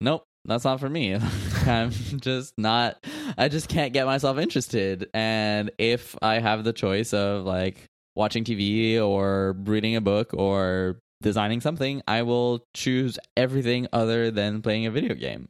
nope 0.00 0.24
that's 0.44 0.64
not 0.64 0.80
for 0.80 0.88
me. 0.88 1.18
I'm 1.66 1.92
just 2.20 2.54
not 2.58 3.04
I 3.38 3.48
just 3.48 3.68
can't 3.68 3.92
get 3.92 4.06
myself 4.06 4.38
interested. 4.38 5.08
And 5.14 5.70
if 5.78 6.16
I 6.20 6.38
have 6.38 6.64
the 6.64 6.72
choice 6.72 7.14
of 7.14 7.44
like 7.44 7.84
watching 8.14 8.44
TV 8.44 9.00
or 9.00 9.54
reading 9.64 9.96
a 9.96 10.00
book 10.00 10.34
or 10.34 10.98
designing 11.22 11.60
something, 11.60 12.02
I 12.08 12.22
will 12.22 12.64
choose 12.74 13.18
everything 13.36 13.86
other 13.92 14.30
than 14.30 14.62
playing 14.62 14.86
a 14.86 14.90
video 14.90 15.14
game. 15.14 15.48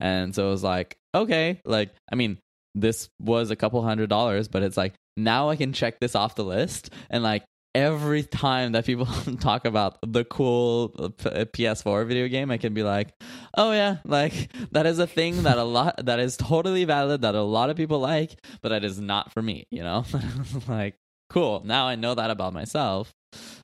And 0.00 0.34
so 0.34 0.48
it 0.48 0.50
was 0.50 0.64
like, 0.64 0.96
okay, 1.14 1.60
like 1.64 1.90
I 2.10 2.16
mean, 2.16 2.38
this 2.74 3.08
was 3.20 3.50
a 3.50 3.56
couple 3.56 3.82
hundred 3.82 4.08
dollars, 4.10 4.48
but 4.48 4.62
it's 4.62 4.76
like 4.76 4.94
now 5.16 5.50
I 5.50 5.56
can 5.56 5.72
check 5.72 6.00
this 6.00 6.14
off 6.16 6.34
the 6.34 6.44
list 6.44 6.90
and 7.10 7.22
like 7.22 7.44
every 7.74 8.22
time 8.22 8.72
that 8.72 8.84
people 8.84 9.06
talk 9.40 9.64
about 9.64 9.98
the 10.06 10.24
cool 10.24 10.90
PS4 10.90 12.06
video 12.06 12.28
game, 12.28 12.50
I 12.50 12.58
can 12.58 12.74
be 12.74 12.82
like, 12.82 13.14
"Oh 13.56 13.72
yeah, 13.72 13.98
like 14.04 14.52
that 14.72 14.86
is 14.86 14.98
a 14.98 15.06
thing 15.06 15.44
that 15.44 15.58
a 15.58 15.64
lot 15.64 16.04
that 16.04 16.20
is 16.20 16.36
totally 16.36 16.84
valid 16.84 17.22
that 17.22 17.34
a 17.34 17.42
lot 17.42 17.70
of 17.70 17.76
people 17.76 17.98
like, 17.98 18.38
but 18.60 18.70
that 18.70 18.84
is 18.84 19.00
not 19.00 19.32
for 19.32 19.42
me." 19.42 19.66
You 19.70 19.82
know, 19.82 20.04
like 20.68 20.96
cool. 21.30 21.62
Now 21.64 21.86
I 21.86 21.94
know 21.94 22.14
that 22.14 22.30
about 22.30 22.52
myself. 22.52 23.12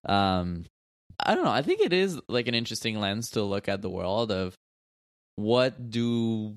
Um, 0.04 0.64
I 1.20 1.34
don't 1.34 1.44
know. 1.44 1.50
I 1.50 1.62
think 1.62 1.80
it 1.80 1.92
is 1.92 2.20
like 2.28 2.48
an 2.48 2.54
interesting 2.54 3.00
lens 3.00 3.30
to 3.30 3.42
look 3.42 3.68
at 3.68 3.82
the 3.82 3.90
world 3.90 4.30
of 4.30 4.54
what 5.36 5.90
do 5.90 6.56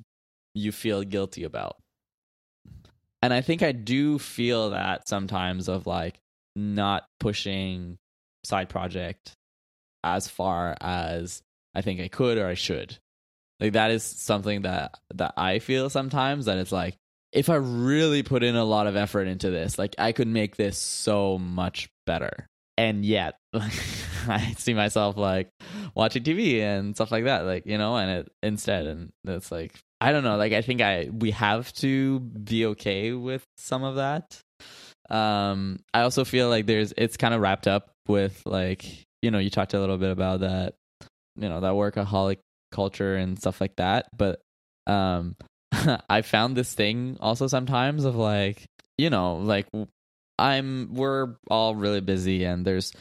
you 0.54 0.72
feel 0.72 1.04
guilty 1.04 1.44
about. 1.44 1.78
And 3.24 3.34
I 3.34 3.42
think 3.42 3.62
I 3.62 3.72
do 3.72 4.18
feel 4.18 4.72
that 4.72 5.08
sometimes 5.08 5.68
of 5.68 5.86
like 5.86 6.20
not 6.56 7.06
pushing 7.20 7.98
side 8.44 8.70
project 8.70 9.34
as 10.04 10.28
far 10.28 10.76
as 10.82 11.42
I 11.76 11.82
think 11.82 12.02
I 12.02 12.08
could 12.08 12.38
or 12.38 12.48
I 12.48 12.56
should. 12.56 12.98
Like 13.60 13.74
that 13.74 13.92
is 13.92 14.04
something 14.04 14.64
that 14.64 14.96
that 15.14 15.36
I 15.38 15.60
feel 15.60 15.90
sometimes 15.90 16.46
that 16.46 16.58
it's 16.58 16.72
like 16.72 16.98
if 17.32 17.50
I 17.50 17.56
really 17.56 18.24
put 18.24 18.44
in 18.44 18.56
a 18.56 18.66
lot 18.66 18.88
of 18.88 18.96
effort 18.96 19.28
into 19.28 19.50
this, 19.50 19.80
like 19.80 19.96
I 19.98 20.12
could 20.12 20.28
make 20.28 20.58
this 20.58 20.78
so 20.78 21.38
much 21.38 21.90
better. 22.06 22.48
And 22.78 23.06
yet 23.06 23.38
like, 23.54 23.72
I 24.28 24.54
see 24.58 24.74
myself 24.74 25.16
like 25.16 25.50
watching 25.96 26.24
TV 26.24 26.62
and 26.62 26.96
stuff 26.96 27.12
like 27.12 27.26
that, 27.26 27.46
like, 27.46 27.66
you 27.66 27.78
know, 27.78 27.96
and 27.96 28.12
it 28.12 28.32
instead 28.42 28.88
and 28.88 29.12
it's 29.26 29.52
like 29.52 29.80
I 30.00 30.12
don't 30.12 30.24
know, 30.24 30.38
like 30.38 30.54
I 30.54 30.64
think 30.64 30.82
I 30.82 31.10
we 31.12 31.32
have 31.32 31.72
to 31.76 32.20
be 32.20 32.66
okay 32.68 33.14
with 33.14 33.46
some 33.58 33.84
of 33.84 33.96
that 33.96 34.42
um, 35.12 35.80
I 35.94 36.02
also 36.02 36.26
feel 36.26 36.50
like 36.50 36.66
there's 36.66 36.94
it's 36.98 37.18
kind 37.18 37.34
of 37.34 37.42
wrapped 37.42 37.68
up 37.68 37.92
with 38.08 38.42
like 38.46 38.86
you 39.22 39.30
know 39.30 39.40
you 39.40 39.50
talked 39.50 39.74
a 39.74 39.80
little 39.80 39.98
bit 39.98 40.12
about 40.12 40.40
that 40.40 40.76
you 41.36 41.50
know 41.50 41.60
that 41.60 41.74
workaholic 41.74 42.38
culture 42.72 43.16
and 43.16 43.38
stuff 43.38 43.62
like 43.62 43.76
that, 43.76 44.08
but 44.18 44.42
um, 44.88 45.36
I 46.10 46.22
found 46.22 46.56
this 46.56 46.74
thing 46.74 47.18
also 47.20 47.48
sometimes 47.48 48.06
of 48.06 48.16
like 48.16 48.66
you 48.98 49.10
know 49.10 49.36
like 49.36 49.68
I'm 50.40 50.94
we're 50.94 51.36
all 51.50 51.76
really 51.76 52.02
busy 52.02 52.46
and 52.46 52.66
there's 52.66 52.94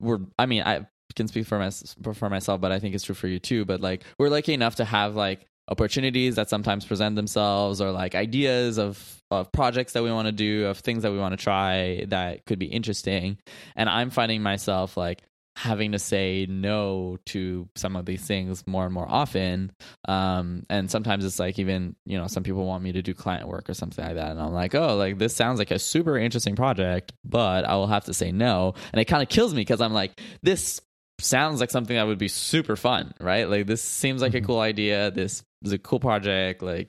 we're 0.00 0.20
I 0.38 0.46
mean 0.46 0.62
I 0.62 0.86
can 1.14 1.28
speak 1.28 1.46
for 1.46 1.58
my 1.58 1.70
for 2.14 2.30
myself, 2.30 2.60
but 2.60 2.72
I 2.72 2.78
think 2.78 2.94
it's 2.94 3.04
true 3.04 3.14
for 3.14 3.28
you 3.28 3.38
too. 3.38 3.64
But 3.64 3.80
like 3.80 4.04
we're 4.18 4.28
lucky 4.28 4.54
enough 4.54 4.76
to 4.76 4.84
have 4.84 5.14
like 5.14 5.46
opportunities 5.72 6.36
that 6.36 6.48
sometimes 6.48 6.84
present 6.84 7.16
themselves 7.16 7.80
or 7.80 7.90
like 7.90 8.14
ideas 8.14 8.78
of 8.78 9.22
of 9.30 9.50
projects 9.50 9.94
that 9.94 10.02
we 10.02 10.12
want 10.12 10.26
to 10.26 10.32
do 10.32 10.66
of 10.66 10.78
things 10.78 11.02
that 11.02 11.10
we 11.10 11.18
want 11.18 11.32
to 11.32 11.42
try 11.42 12.04
that 12.08 12.44
could 12.44 12.58
be 12.58 12.66
interesting. 12.66 13.38
And 13.74 13.88
i'm 13.88 14.10
finding 14.10 14.42
myself 14.42 14.96
like 14.96 15.22
having 15.56 15.92
to 15.92 15.98
say 15.98 16.46
no 16.48 17.18
to 17.26 17.68
some 17.74 17.94
of 17.94 18.06
these 18.06 18.22
things 18.22 18.66
more 18.66 18.86
and 18.86 18.94
more 18.94 19.06
often. 19.08 19.70
Um 20.06 20.64
and 20.70 20.90
sometimes 20.90 21.24
it's 21.24 21.38
like 21.38 21.58
even 21.58 21.96
you 22.04 22.18
know 22.18 22.26
some 22.26 22.42
people 22.42 22.66
want 22.66 22.84
me 22.84 22.92
to 22.92 23.02
do 23.02 23.14
client 23.14 23.48
work 23.48 23.68
or 23.68 23.74
something 23.74 24.04
like 24.04 24.16
that 24.16 24.30
and 24.32 24.40
i'm 24.40 24.52
like 24.52 24.74
oh 24.74 24.96
like 24.96 25.18
this 25.18 25.34
sounds 25.34 25.58
like 25.58 25.70
a 25.70 25.78
super 25.78 26.16
interesting 26.18 26.56
project 26.56 27.12
but 27.24 27.64
i 27.64 27.74
will 27.74 27.86
have 27.86 28.04
to 28.04 28.14
say 28.14 28.30
no. 28.32 28.74
And 28.92 29.00
it 29.00 29.06
kind 29.06 29.22
of 29.22 29.28
kills 29.28 29.52
me 29.54 29.60
because 29.62 29.80
i'm 29.80 29.94
like 29.94 30.20
this 30.42 30.80
sounds 31.22 31.60
like 31.60 31.70
something 31.70 31.96
that 31.96 32.06
would 32.06 32.18
be 32.18 32.28
super 32.28 32.76
fun 32.76 33.14
right? 33.20 33.48
Like 33.48 33.66
this 33.66 33.82
seems 33.82 34.20
like 34.22 34.32
Mhm. 34.32 34.42
a 34.44 34.46
cool 34.46 34.60
idea. 34.60 35.10
This 35.10 35.42
is 35.64 35.72
a 35.72 35.78
cool 35.78 36.00
project 36.00 36.62
like 36.62 36.88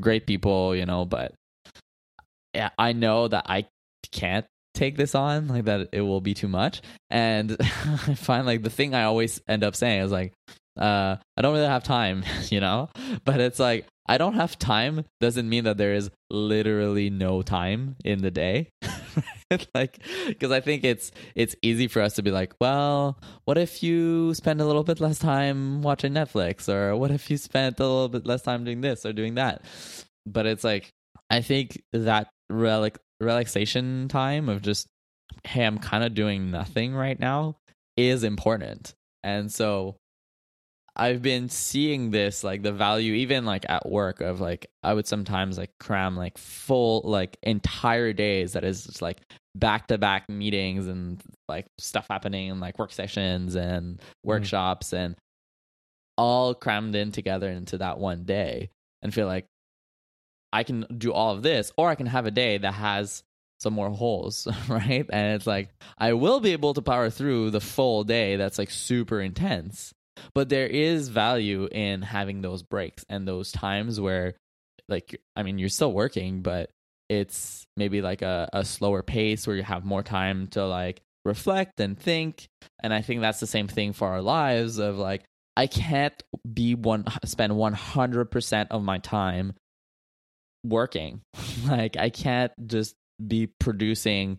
great 0.00 0.26
people 0.26 0.74
you 0.74 0.84
know 0.86 1.04
but 1.04 1.32
yeah 2.54 2.70
i 2.78 2.92
know 2.92 3.28
that 3.28 3.44
i 3.48 3.64
can't 4.12 4.46
take 4.74 4.96
this 4.96 5.14
on 5.14 5.48
like 5.48 5.64
that 5.64 5.88
it 5.92 6.00
will 6.02 6.20
be 6.20 6.34
too 6.34 6.46
much. 6.48 6.82
And 7.10 7.56
i 7.60 8.14
find 8.14 8.46
like 8.46 8.62
the 8.62 8.70
thing 8.70 8.94
i 8.94 9.04
always 9.04 9.40
end 9.48 9.64
up 9.64 9.74
saying 9.74 10.02
is 10.02 10.12
like 10.12 10.32
uh 10.78 11.16
i 11.36 11.42
don't 11.42 11.52
really 11.54 11.66
have 11.66 11.82
time 11.84 12.24
you 12.50 12.60
know? 12.60 12.88
But 13.24 13.40
it's 13.40 13.58
like 13.58 13.86
i 14.06 14.18
don't 14.18 14.34
have 14.34 14.58
time 14.58 15.04
doesn't 15.20 15.48
mean 15.48 15.64
that 15.64 15.78
there 15.78 15.94
is 15.94 16.10
literally 16.30 17.10
no 17.10 17.42
time 17.42 17.96
in 18.04 18.22
the 18.22 18.30
day 18.30 18.68
like 19.74 19.98
because 20.26 20.50
i 20.50 20.60
think 20.60 20.84
it's 20.84 21.10
it's 21.34 21.54
easy 21.62 21.88
for 21.88 22.02
us 22.02 22.14
to 22.14 22.22
be 22.22 22.30
like 22.30 22.54
well 22.60 23.18
what 23.44 23.58
if 23.58 23.82
you 23.82 24.34
spend 24.34 24.60
a 24.60 24.64
little 24.64 24.84
bit 24.84 25.00
less 25.00 25.18
time 25.18 25.82
watching 25.82 26.12
netflix? 26.12 26.68
Or 26.68 26.96
what 26.96 27.10
if 27.10 27.30
you 27.30 27.36
spent 27.36 27.80
a 27.80 27.84
little 27.84 28.08
bit 28.08 28.26
less 28.26 28.42
time 28.42 28.64
doing 28.64 28.80
this 28.80 29.06
or 29.06 29.12
doing 29.12 29.34
that? 29.36 29.62
But 30.26 30.46
it's 30.46 30.64
like 30.64 30.90
i 31.30 31.40
think 31.40 31.82
that 31.92 32.28
relic 32.50 32.98
relaxation 33.20 34.08
time 34.08 34.48
of 34.48 34.62
just 34.62 34.86
hey 35.44 35.64
i'm 35.64 35.78
kind 35.78 36.04
of 36.04 36.14
doing 36.14 36.50
nothing 36.50 36.94
right 36.94 37.18
now 37.18 37.56
is 37.98 38.22
important. 38.22 38.94
And 39.24 39.52
so 39.52 39.96
i've 40.98 41.22
been 41.22 41.48
seeing 41.48 42.10
this 42.10 42.42
like 42.44 42.62
the 42.62 42.72
value 42.72 43.14
even 43.14 43.44
like 43.44 43.64
at 43.68 43.88
work 43.88 44.20
of 44.20 44.40
like 44.40 44.70
i 44.82 44.92
would 44.92 45.06
sometimes 45.06 45.56
like 45.56 45.70
cram 45.78 46.16
like 46.16 46.36
full 46.38 47.02
like 47.04 47.36
entire 47.42 48.12
days 48.12 48.52
that 48.52 48.64
is 48.64 48.84
just 48.84 49.02
like 49.02 49.20
back 49.54 49.88
to 49.88 49.98
back 49.98 50.28
meetings 50.28 50.86
and 50.86 51.20
like 51.48 51.66
stuff 51.78 52.06
happening 52.10 52.50
and 52.50 52.60
like 52.60 52.78
work 52.78 52.92
sessions 52.92 53.54
and 53.54 54.00
hmm. 54.00 54.28
workshops 54.28 54.92
and 54.92 55.16
all 56.16 56.54
crammed 56.54 56.94
in 56.94 57.12
together 57.12 57.48
into 57.48 57.78
that 57.78 57.98
one 57.98 58.24
day 58.24 58.70
and 59.02 59.14
feel 59.14 59.26
like 59.26 59.46
I 60.52 60.64
can 60.64 60.86
do 60.96 61.12
all 61.12 61.34
of 61.34 61.42
this, 61.42 61.72
or 61.76 61.88
I 61.88 61.94
can 61.94 62.06
have 62.06 62.26
a 62.26 62.30
day 62.30 62.58
that 62.58 62.72
has 62.72 63.22
some 63.60 63.74
more 63.74 63.90
holes, 63.90 64.48
right? 64.68 65.06
And 65.08 65.34
it's 65.34 65.46
like 65.46 65.70
I 65.96 66.14
will 66.14 66.40
be 66.40 66.52
able 66.52 66.74
to 66.74 66.82
power 66.82 67.10
through 67.10 67.50
the 67.50 67.60
full 67.60 68.04
day 68.04 68.36
that's 68.36 68.58
like 68.58 68.70
super 68.70 69.20
intense. 69.20 69.92
But 70.34 70.48
there 70.48 70.66
is 70.66 71.08
value 71.08 71.68
in 71.70 72.02
having 72.02 72.40
those 72.40 72.62
breaks 72.62 73.04
and 73.08 73.26
those 73.26 73.52
times 73.52 74.00
where 74.00 74.34
like 74.88 75.20
I 75.36 75.42
mean 75.42 75.58
you're 75.58 75.68
still 75.68 75.92
working, 75.92 76.42
but 76.42 76.70
it's 77.08 77.64
maybe 77.76 78.02
like 78.02 78.22
a, 78.22 78.48
a 78.52 78.64
slower 78.64 79.02
pace 79.02 79.46
where 79.46 79.56
you 79.56 79.62
have 79.62 79.84
more 79.84 80.02
time 80.02 80.48
to 80.48 80.66
like 80.66 81.00
reflect 81.24 81.80
and 81.80 81.98
think. 81.98 82.48
And 82.82 82.92
I 82.92 83.02
think 83.02 83.20
that's 83.20 83.40
the 83.40 83.46
same 83.46 83.68
thing 83.68 83.92
for 83.92 84.08
our 84.08 84.22
lives 84.22 84.78
of 84.78 84.98
like 84.98 85.24
I 85.56 85.66
can't 85.66 86.14
be 86.50 86.74
one 86.74 87.04
spend 87.24 87.52
100% 87.52 88.66
of 88.70 88.82
my 88.82 88.98
time 88.98 89.54
working. 90.64 91.22
like 91.66 91.96
I 91.96 92.10
can't 92.10 92.52
just 92.66 92.94
be 93.26 93.48
producing 93.58 94.38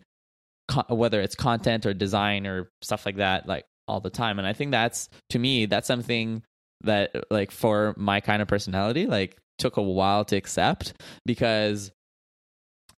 whether 0.88 1.20
it's 1.20 1.34
content 1.34 1.84
or 1.84 1.92
design 1.92 2.46
or 2.46 2.70
stuff 2.80 3.04
like 3.04 3.16
that 3.16 3.46
like 3.46 3.64
all 3.90 4.00
the 4.00 4.10
time. 4.10 4.38
And 4.38 4.46
I 4.46 4.52
think 4.52 4.70
that's 4.70 5.08
to 5.30 5.38
me 5.38 5.66
that's 5.66 5.86
something 5.86 6.42
that 6.82 7.10
like 7.30 7.50
for 7.50 7.94
my 7.98 8.20
kind 8.20 8.40
of 8.40 8.48
personality 8.48 9.06
like 9.06 9.36
took 9.58 9.76
a 9.76 9.82
while 9.82 10.24
to 10.26 10.36
accept 10.36 10.94
because 11.26 11.90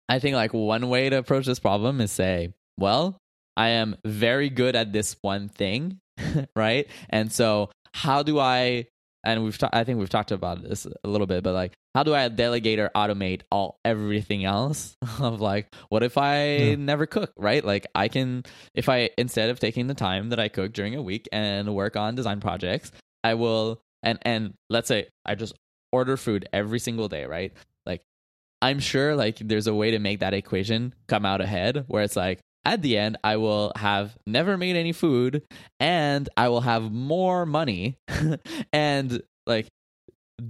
I 0.08 0.18
think 0.18 0.34
like 0.34 0.52
one 0.52 0.88
way 0.88 1.08
to 1.08 1.16
approach 1.16 1.46
this 1.46 1.60
problem 1.60 2.00
is 2.00 2.10
say, 2.10 2.52
well, 2.76 3.16
I 3.56 3.68
am 3.70 3.96
very 4.04 4.50
good 4.50 4.74
at 4.74 4.92
this 4.92 5.16
one 5.22 5.48
thing, 5.48 6.00
right? 6.56 6.88
And 7.08 7.32
so 7.32 7.70
how 7.94 8.22
do 8.22 8.38
I 8.38 8.86
and 9.24 9.44
we've 9.44 9.56
ta- 9.58 9.70
I 9.72 9.84
think 9.84 9.98
we've 9.98 10.08
talked 10.08 10.30
about 10.32 10.62
this 10.62 10.86
a 10.86 11.08
little 11.08 11.26
bit, 11.26 11.42
but 11.42 11.52
like 11.54 11.72
how 11.94 12.02
do 12.02 12.14
I 12.14 12.28
delegate 12.28 12.78
or 12.78 12.90
automate 12.94 13.42
all 13.50 13.78
everything 13.84 14.44
else 14.44 14.96
of 15.20 15.40
like 15.40 15.74
what 15.88 16.02
if 16.02 16.16
I 16.18 16.44
Yeah. 16.46 16.74
never 16.76 17.06
cook, 17.06 17.32
right? 17.36 17.64
Like 17.64 17.86
I 17.94 18.08
can 18.08 18.44
if 18.74 18.88
I 18.88 19.10
instead 19.18 19.50
of 19.50 19.60
taking 19.60 19.86
the 19.86 19.94
time 19.94 20.30
that 20.30 20.40
I 20.40 20.48
cook 20.48 20.72
during 20.72 20.94
a 20.94 21.02
week 21.02 21.28
and 21.32 21.74
work 21.74 21.96
on 21.96 22.14
design 22.14 22.40
projects, 22.40 22.92
I 23.24 23.34
will 23.34 23.80
and 24.02 24.18
and 24.22 24.54
let's 24.70 24.88
say 24.88 25.08
I 25.26 25.34
just 25.34 25.54
order 25.92 26.16
food 26.16 26.48
every 26.52 26.78
single 26.78 27.08
day, 27.08 27.24
right? 27.26 27.52
Like 27.84 28.02
I'm 28.62 28.78
sure 28.78 29.16
like 29.16 29.38
there's 29.38 29.66
a 29.66 29.74
way 29.74 29.90
to 29.92 29.98
make 29.98 30.20
that 30.20 30.34
equation 30.34 30.94
come 31.08 31.26
out 31.26 31.40
ahead 31.40 31.84
where 31.88 32.02
it's 32.02 32.16
like 32.16 32.40
at 32.64 32.82
the 32.82 32.98
end 32.98 33.16
I 33.24 33.36
will 33.36 33.72
have 33.76 34.16
never 34.26 34.56
made 34.56 34.76
any 34.76 34.92
food 34.92 35.42
and 35.78 36.28
I 36.36 36.48
will 36.48 36.60
have 36.60 36.92
more 36.92 37.46
money 37.46 37.96
and 38.72 39.22
like 39.46 39.68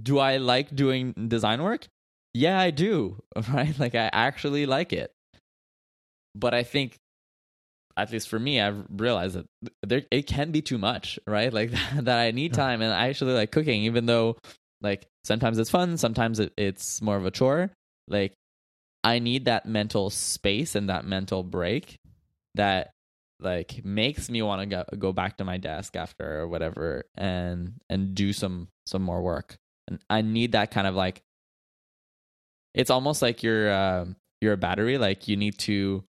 do 0.03 0.19
I 0.19 0.37
like 0.37 0.75
doing 0.75 1.13
design 1.27 1.61
work? 1.63 1.87
Yeah, 2.33 2.59
I 2.59 2.71
do, 2.71 3.21
right? 3.53 3.77
Like 3.77 3.95
I 3.95 4.09
actually 4.13 4.65
like 4.65 4.93
it. 4.93 5.11
But 6.35 6.53
I 6.53 6.63
think 6.63 6.97
at 7.97 8.11
least 8.11 8.29
for 8.29 8.39
me 8.39 8.61
I've 8.61 8.85
realized 8.89 9.35
that 9.35 9.45
there 9.83 10.03
it 10.11 10.27
can 10.27 10.51
be 10.51 10.61
too 10.61 10.77
much, 10.77 11.19
right? 11.27 11.51
Like 11.51 11.71
that 11.95 12.19
I 12.19 12.31
need 12.31 12.53
time 12.53 12.81
and 12.81 12.93
I 12.93 13.09
actually 13.09 13.33
like 13.33 13.51
cooking 13.51 13.83
even 13.83 14.05
though 14.05 14.37
like 14.81 15.07
sometimes 15.23 15.59
it's 15.59 15.69
fun, 15.69 15.97
sometimes 15.97 16.39
it, 16.39 16.53
it's 16.57 17.01
more 17.01 17.17
of 17.17 17.25
a 17.25 17.31
chore. 17.31 17.71
Like 18.07 18.33
I 19.03 19.19
need 19.19 19.45
that 19.45 19.65
mental 19.65 20.09
space 20.09 20.75
and 20.75 20.89
that 20.89 21.05
mental 21.05 21.43
break 21.43 21.97
that 22.55 22.91
like 23.39 23.83
makes 23.83 24.29
me 24.29 24.41
want 24.41 24.61
to 24.61 24.65
go, 24.67 24.83
go 24.99 25.11
back 25.13 25.37
to 25.37 25.43
my 25.45 25.57
desk 25.57 25.95
after 25.95 26.41
or 26.41 26.47
whatever 26.47 27.05
and 27.15 27.73
and 27.89 28.13
do 28.13 28.33
some 28.33 28.67
some 28.85 29.01
more 29.01 29.21
work. 29.21 29.57
And 29.87 29.99
I 30.09 30.21
need 30.21 30.51
that 30.51 30.69
kind 30.71 30.85
of 30.87 30.95
like 30.95 31.21
it's 32.73 32.89
almost 32.91 33.21
like 33.21 33.41
you're 33.43 33.71
um 33.73 34.15
you're 34.41 34.53
a 34.53 34.57
battery 34.57 34.97
like 34.97 35.27
you 35.27 35.37
need 35.37 35.57
to 35.59 36.03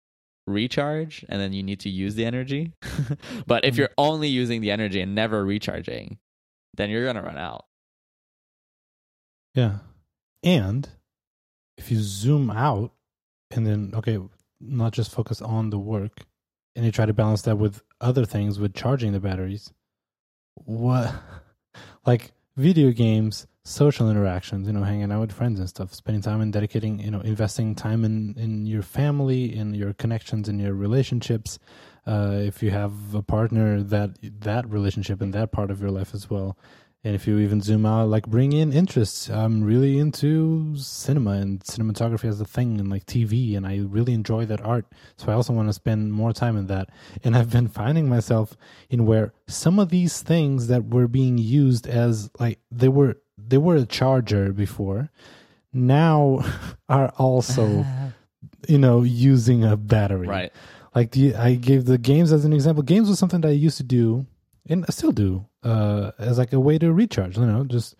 recharge 0.47 1.23
and 1.29 1.39
then 1.39 1.53
you 1.53 1.63
need 1.63 1.79
to 1.81 1.89
use 1.89 2.15
the 2.15 2.25
energy. 2.25 2.73
but 3.47 3.63
if 3.65 3.75
Mhm. 3.75 3.77
you're 3.77 3.89
only 3.97 4.27
using 4.27 4.61
the 4.61 4.71
energy 4.71 4.99
and 5.01 5.15
never 5.15 5.45
recharging, 5.45 6.17
then 6.75 6.89
you're 6.89 7.03
going 7.03 7.15
to 7.15 7.21
run 7.21 7.37
out. 7.37 7.65
Yeah. 9.55 9.79
And 10.43 10.89
if 11.77 11.91
you 11.91 11.99
zoom 11.99 12.49
out 12.49 12.93
and 13.51 13.65
then, 13.67 13.91
okay, 13.93 14.19
not 14.59 14.93
just 14.93 15.11
focus 15.11 15.41
on 15.41 15.69
the 15.69 15.79
work 15.79 16.25
and 16.75 16.85
you 16.85 16.91
try 16.91 17.05
to 17.05 17.13
balance 17.13 17.41
that 17.43 17.57
with 17.57 17.83
other 17.99 18.25
things, 18.25 18.59
with 18.59 18.73
charging 18.73 19.11
the 19.11 19.19
batteries, 19.19 19.71
what, 20.55 21.13
like 22.05 22.31
video 22.55 22.91
games, 22.91 23.47
social 23.63 24.09
interactions, 24.09 24.67
you 24.67 24.73
know, 24.73 24.83
hanging 24.83 25.11
out 25.11 25.21
with 25.21 25.31
friends 25.31 25.59
and 25.59 25.69
stuff, 25.69 25.93
spending 25.93 26.21
time 26.21 26.41
and 26.41 26.51
dedicating, 26.51 26.99
you 26.99 27.11
know, 27.11 27.21
investing 27.21 27.75
time 27.75 28.03
in, 28.03 28.35
in 28.37 28.65
your 28.65 28.81
family, 28.81 29.55
in 29.55 29.73
your 29.73 29.93
connections, 29.93 30.49
in 30.49 30.59
your 30.59 30.73
relationships. 30.73 31.59
Uh, 32.07 32.39
if 32.41 32.63
you 32.63 32.71
have 32.71 33.13
a 33.13 33.21
partner, 33.21 33.83
that 33.83 34.17
that 34.41 34.67
relationship 34.67 35.21
and 35.21 35.33
that 35.33 35.51
part 35.51 35.69
of 35.69 35.79
your 35.79 35.91
life 35.91 36.15
as 36.15 36.29
well. 36.29 36.57
And 37.03 37.15
if 37.15 37.25
you 37.25 37.39
even 37.39 37.61
zoom 37.61 37.85
out, 37.85 38.09
like 38.09 38.27
bring 38.27 38.53
in 38.53 38.71
interests. 38.71 39.27
I'm 39.27 39.63
really 39.63 39.97
into 39.97 40.75
cinema 40.75 41.31
and 41.31 41.59
cinematography 41.61 42.25
as 42.25 42.39
a 42.39 42.45
thing 42.45 42.79
and 42.79 42.89
like 42.91 43.07
TV, 43.07 43.57
and 43.57 43.65
I 43.65 43.79
really 43.79 44.13
enjoy 44.13 44.45
that 44.45 44.61
art. 44.61 44.85
So 45.17 45.31
I 45.31 45.33
also 45.33 45.51
want 45.51 45.67
to 45.67 45.73
spend 45.73 46.13
more 46.13 46.31
time 46.31 46.55
in 46.57 46.67
that. 46.67 46.89
And 47.23 47.35
I've 47.35 47.49
been 47.49 47.67
finding 47.67 48.07
myself 48.07 48.55
in 48.91 49.07
where 49.07 49.33
some 49.47 49.79
of 49.79 49.89
these 49.89 50.21
things 50.21 50.67
that 50.67 50.89
were 50.89 51.07
being 51.07 51.39
used 51.39 51.87
as 51.87 52.29
like 52.39 52.59
they 52.69 52.89
were 52.89 53.17
they 53.35 53.57
were 53.57 53.77
a 53.77 53.85
charger 53.85 54.53
before, 54.53 55.09
now 55.73 56.45
are 56.89 57.09
also 57.17 57.83
you 58.67 58.77
know 58.77 59.01
using 59.01 59.63
a 59.63 59.75
battery. 59.75 60.27
right. 60.27 60.53
Like 60.93 61.11
the, 61.11 61.35
I 61.35 61.55
gave 61.55 61.85
the 61.85 61.97
games 61.97 62.33
as 62.33 62.43
an 62.43 62.51
example. 62.51 62.83
Games 62.83 63.07
was 63.07 63.17
something 63.17 63.39
that 63.41 63.47
I 63.47 63.51
used 63.51 63.77
to 63.77 63.83
do, 63.83 64.25
and 64.69 64.85
I 64.87 64.91
still 64.91 65.11
do, 65.11 65.45
uh, 65.63 66.11
as 66.19 66.37
like 66.37 66.53
a 66.53 66.59
way 66.59 66.77
to 66.77 66.91
recharge. 66.93 67.37
You 67.37 67.45
know, 67.45 67.63
just 67.63 67.95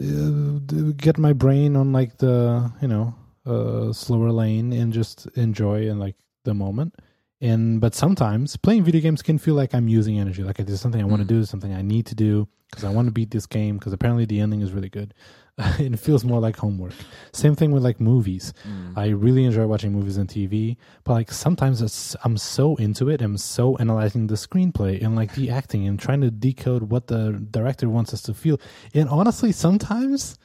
uh, 0.00 0.58
get 0.96 1.18
my 1.18 1.32
brain 1.32 1.76
on 1.76 1.92
like 1.92 2.18
the 2.18 2.72
you 2.80 2.88
know 2.88 3.14
uh, 3.46 3.92
slower 3.92 4.30
lane 4.32 4.72
and 4.72 4.92
just 4.92 5.26
enjoy 5.36 5.88
and 5.88 6.00
like 6.00 6.16
the 6.44 6.54
moment. 6.54 6.94
And 7.40 7.80
but 7.80 7.94
sometimes 7.94 8.56
playing 8.56 8.84
video 8.84 9.00
games 9.00 9.20
can 9.22 9.36
feel 9.38 9.54
like 9.54 9.74
I'm 9.74 9.88
using 9.88 10.18
energy. 10.18 10.42
Like 10.44 10.60
it 10.60 10.68
is 10.70 10.80
something 10.80 11.00
I 11.00 11.04
want 11.04 11.20
to 11.20 11.26
Mm. 11.26 11.40
do, 11.40 11.44
something 11.44 11.72
I 11.74 11.82
need 11.82 12.06
to 12.06 12.14
do 12.14 12.48
because 12.70 12.84
I 12.84 12.90
want 12.90 13.06
to 13.06 13.12
beat 13.12 13.30
this 13.32 13.46
game 13.46 13.78
because 13.78 13.92
apparently 13.92 14.24
the 14.24 14.40
ending 14.40 14.60
is 14.62 14.72
really 14.72 14.88
good. 14.88 15.12
it 15.78 15.98
feels 15.98 16.24
more 16.24 16.40
like 16.40 16.56
homework. 16.56 16.92
Same 17.32 17.54
thing 17.54 17.72
with 17.72 17.82
like 17.84 18.00
movies. 18.00 18.52
Mm. 18.66 18.96
I 18.96 19.08
really 19.08 19.44
enjoy 19.44 19.66
watching 19.66 19.92
movies 19.92 20.18
on 20.18 20.26
TV, 20.26 20.76
but 21.04 21.12
like 21.12 21.30
sometimes 21.30 21.82
it's, 21.82 22.16
I'm 22.24 22.36
so 22.38 22.76
into 22.76 23.08
it. 23.10 23.20
I'm 23.20 23.36
so 23.36 23.76
analyzing 23.76 24.26
the 24.28 24.34
screenplay 24.34 25.02
and 25.04 25.14
like 25.14 25.34
the 25.34 25.50
acting 25.50 25.86
and 25.86 25.98
trying 26.00 26.22
to 26.22 26.30
decode 26.30 26.84
what 26.84 27.06
the 27.08 27.44
director 27.50 27.88
wants 27.90 28.14
us 28.14 28.22
to 28.22 28.34
feel. 28.34 28.60
And 28.94 29.08
honestly, 29.08 29.52
sometimes 29.52 30.38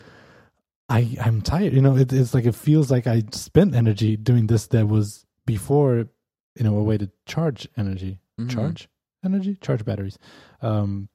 I 0.89 1.17
I'm 1.23 1.41
tired. 1.41 1.73
You 1.73 1.81
know, 1.81 1.95
it, 1.97 2.11
it's 2.13 2.33
like 2.33 2.45
it 2.45 2.55
feels 2.55 2.89
like 2.91 3.07
I 3.07 3.23
spent 3.31 3.75
energy 3.75 4.17
doing 4.17 4.47
this 4.47 4.67
that 4.67 4.87
was 4.87 5.25
before, 5.45 6.07
you 6.55 6.63
know, 6.63 6.77
a 6.77 6.83
way 6.83 6.97
to 6.97 7.09
charge 7.25 7.67
energy, 7.77 8.19
Mhm. 8.39 8.49
charge 8.49 8.89
energy, 9.23 9.55
charge 9.61 9.83
batteries. 9.83 10.17
Um, 10.61 11.09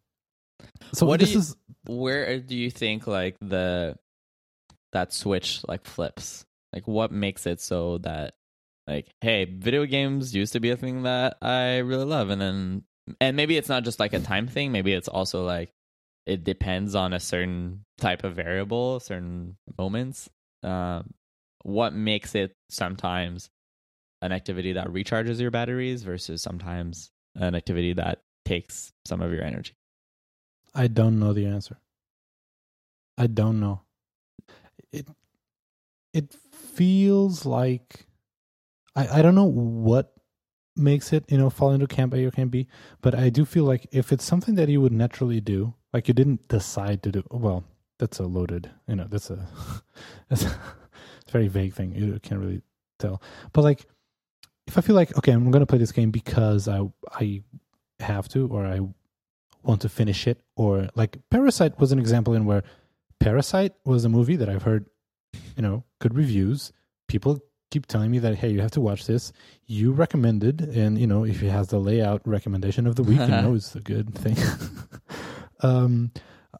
so 0.92 1.06
What 1.06 1.20
this 1.20 1.32
you- 1.32 1.38
is 1.40 1.56
where 1.86 2.38
do 2.40 2.56
you 2.56 2.70
think 2.70 3.06
like 3.06 3.36
the 3.40 3.96
that 4.92 5.12
switch 5.12 5.60
like 5.68 5.84
flips? 5.84 6.44
Like 6.72 6.86
what 6.86 7.12
makes 7.12 7.46
it 7.46 7.60
so 7.60 7.98
that 7.98 8.34
like 8.86 9.08
hey 9.20 9.44
video 9.44 9.84
games 9.86 10.34
used 10.34 10.52
to 10.54 10.60
be 10.60 10.70
a 10.70 10.76
thing 10.76 11.04
that 11.04 11.36
i 11.40 11.76
really 11.78 12.04
love 12.04 12.30
and 12.30 12.40
then 12.40 12.82
and 13.20 13.36
maybe 13.36 13.56
it's 13.56 13.68
not 13.68 13.84
just 13.84 14.00
like 14.00 14.12
a 14.12 14.18
time 14.18 14.48
thing 14.48 14.72
maybe 14.72 14.92
it's 14.92 15.06
also 15.06 15.44
like 15.44 15.70
it 16.26 16.42
depends 16.42 16.96
on 16.96 17.12
a 17.12 17.20
certain 17.20 17.84
type 17.98 18.24
of 18.24 18.34
variable 18.34 18.98
certain 19.00 19.56
moments. 19.78 20.28
Um 20.64 21.12
what 21.62 21.92
makes 21.94 22.34
it 22.34 22.54
sometimes 22.70 23.50
an 24.20 24.32
activity 24.32 24.72
that 24.72 24.88
recharges 24.88 25.40
your 25.40 25.50
batteries 25.52 26.02
versus 26.02 26.42
sometimes 26.42 27.10
an 27.36 27.54
activity 27.54 27.92
that 27.92 28.22
takes 28.44 28.92
some 29.04 29.20
of 29.22 29.32
your 29.32 29.44
energy 29.44 29.74
I 30.74 30.86
don't 30.86 31.18
know 31.18 31.32
the 31.32 31.46
answer. 31.46 31.78
I 33.18 33.26
don't 33.26 33.60
know. 33.60 33.82
It 34.90 35.08
it 36.12 36.34
feels 36.52 37.44
like 37.44 38.06
I 38.96 39.18
I 39.18 39.22
don't 39.22 39.34
know 39.34 39.44
what 39.44 40.14
makes 40.76 41.12
it, 41.12 41.24
you 41.30 41.36
know, 41.36 41.50
fall 41.50 41.72
into 41.72 41.86
camp 41.86 42.14
A 42.14 42.24
or 42.24 42.30
camp 42.30 42.50
B, 42.50 42.66
but 43.02 43.14
I 43.14 43.28
do 43.28 43.44
feel 43.44 43.64
like 43.64 43.86
if 43.92 44.12
it's 44.12 44.24
something 44.24 44.54
that 44.54 44.68
you 44.68 44.80
would 44.80 44.92
naturally 44.92 45.40
do, 45.40 45.74
like 45.92 46.08
you 46.08 46.14
didn't 46.14 46.48
decide 46.48 47.02
to 47.02 47.12
do 47.12 47.22
well, 47.30 47.64
that's 47.98 48.18
a 48.18 48.24
loaded, 48.24 48.70
you 48.88 48.96
know, 48.96 49.06
that's 49.08 49.30
a 49.30 49.46
that's 50.28 50.44
a, 50.44 50.60
very 51.30 51.48
vague 51.48 51.72
thing. 51.74 51.94
You 51.94 52.18
can't 52.20 52.40
really 52.40 52.60
tell. 52.98 53.22
But 53.52 53.62
like 53.62 53.86
if 54.66 54.78
I 54.78 54.80
feel 54.80 54.96
like 54.96 55.16
okay, 55.18 55.32
I'm 55.32 55.50
to 55.50 55.66
play 55.66 55.78
this 55.78 55.92
game 55.92 56.10
because 56.10 56.68
I 56.68 56.80
I 57.12 57.42
have 58.00 58.28
to 58.30 58.48
or 58.48 58.66
I 58.66 58.80
want 59.62 59.80
to 59.82 59.88
finish 59.88 60.26
it 60.26 60.40
or 60.56 60.88
like 60.94 61.18
Parasite 61.30 61.78
was 61.78 61.92
an 61.92 61.98
example 61.98 62.34
in 62.34 62.44
where 62.44 62.62
Parasite 63.20 63.72
was 63.84 64.04
a 64.04 64.08
movie 64.08 64.36
that 64.36 64.48
I've 64.48 64.62
heard, 64.62 64.86
you 65.56 65.62
know, 65.62 65.84
good 66.00 66.14
reviews. 66.14 66.72
People 67.08 67.40
keep 67.70 67.86
telling 67.86 68.10
me 68.10 68.18
that 68.18 68.36
hey, 68.36 68.50
you 68.50 68.60
have 68.60 68.72
to 68.72 68.80
watch 68.80 69.06
this. 69.06 69.32
You 69.66 69.92
recommended, 69.92 70.60
and 70.60 70.98
you 70.98 71.06
know, 71.06 71.24
if 71.24 71.42
it 71.42 71.50
has 71.50 71.68
the 71.68 71.78
layout 71.78 72.20
recommendation 72.26 72.86
of 72.86 72.96
the 72.96 73.02
week, 73.02 73.20
you 73.20 73.26
know, 73.42 73.54
it's 73.54 73.74
a 73.74 73.80
good 73.80 74.14
thing. 74.14 74.36
um, 75.60 76.10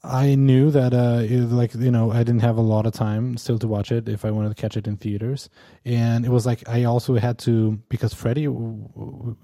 I 0.02 0.34
knew 0.36 0.70
that 0.70 0.94
uh, 0.94 1.20
it, 1.22 1.50
like 1.50 1.74
you 1.74 1.90
know, 1.90 2.10
I 2.10 2.18
didn't 2.24 2.40
have 2.40 2.56
a 2.56 2.62
lot 2.62 2.86
of 2.86 2.94
time 2.94 3.36
still 3.36 3.58
to 3.58 3.68
watch 3.68 3.92
it 3.92 4.08
if 4.08 4.24
I 4.24 4.30
wanted 4.30 4.48
to 4.48 4.54
catch 4.54 4.76
it 4.76 4.86
in 4.86 4.96
theaters, 4.96 5.50
and 5.84 6.24
it 6.24 6.30
was 6.30 6.46
like 6.46 6.66
I 6.68 6.84
also 6.84 7.14
had 7.16 7.38
to 7.40 7.78
because 7.90 8.14
Freddie, 8.14 8.42
you 8.42 8.90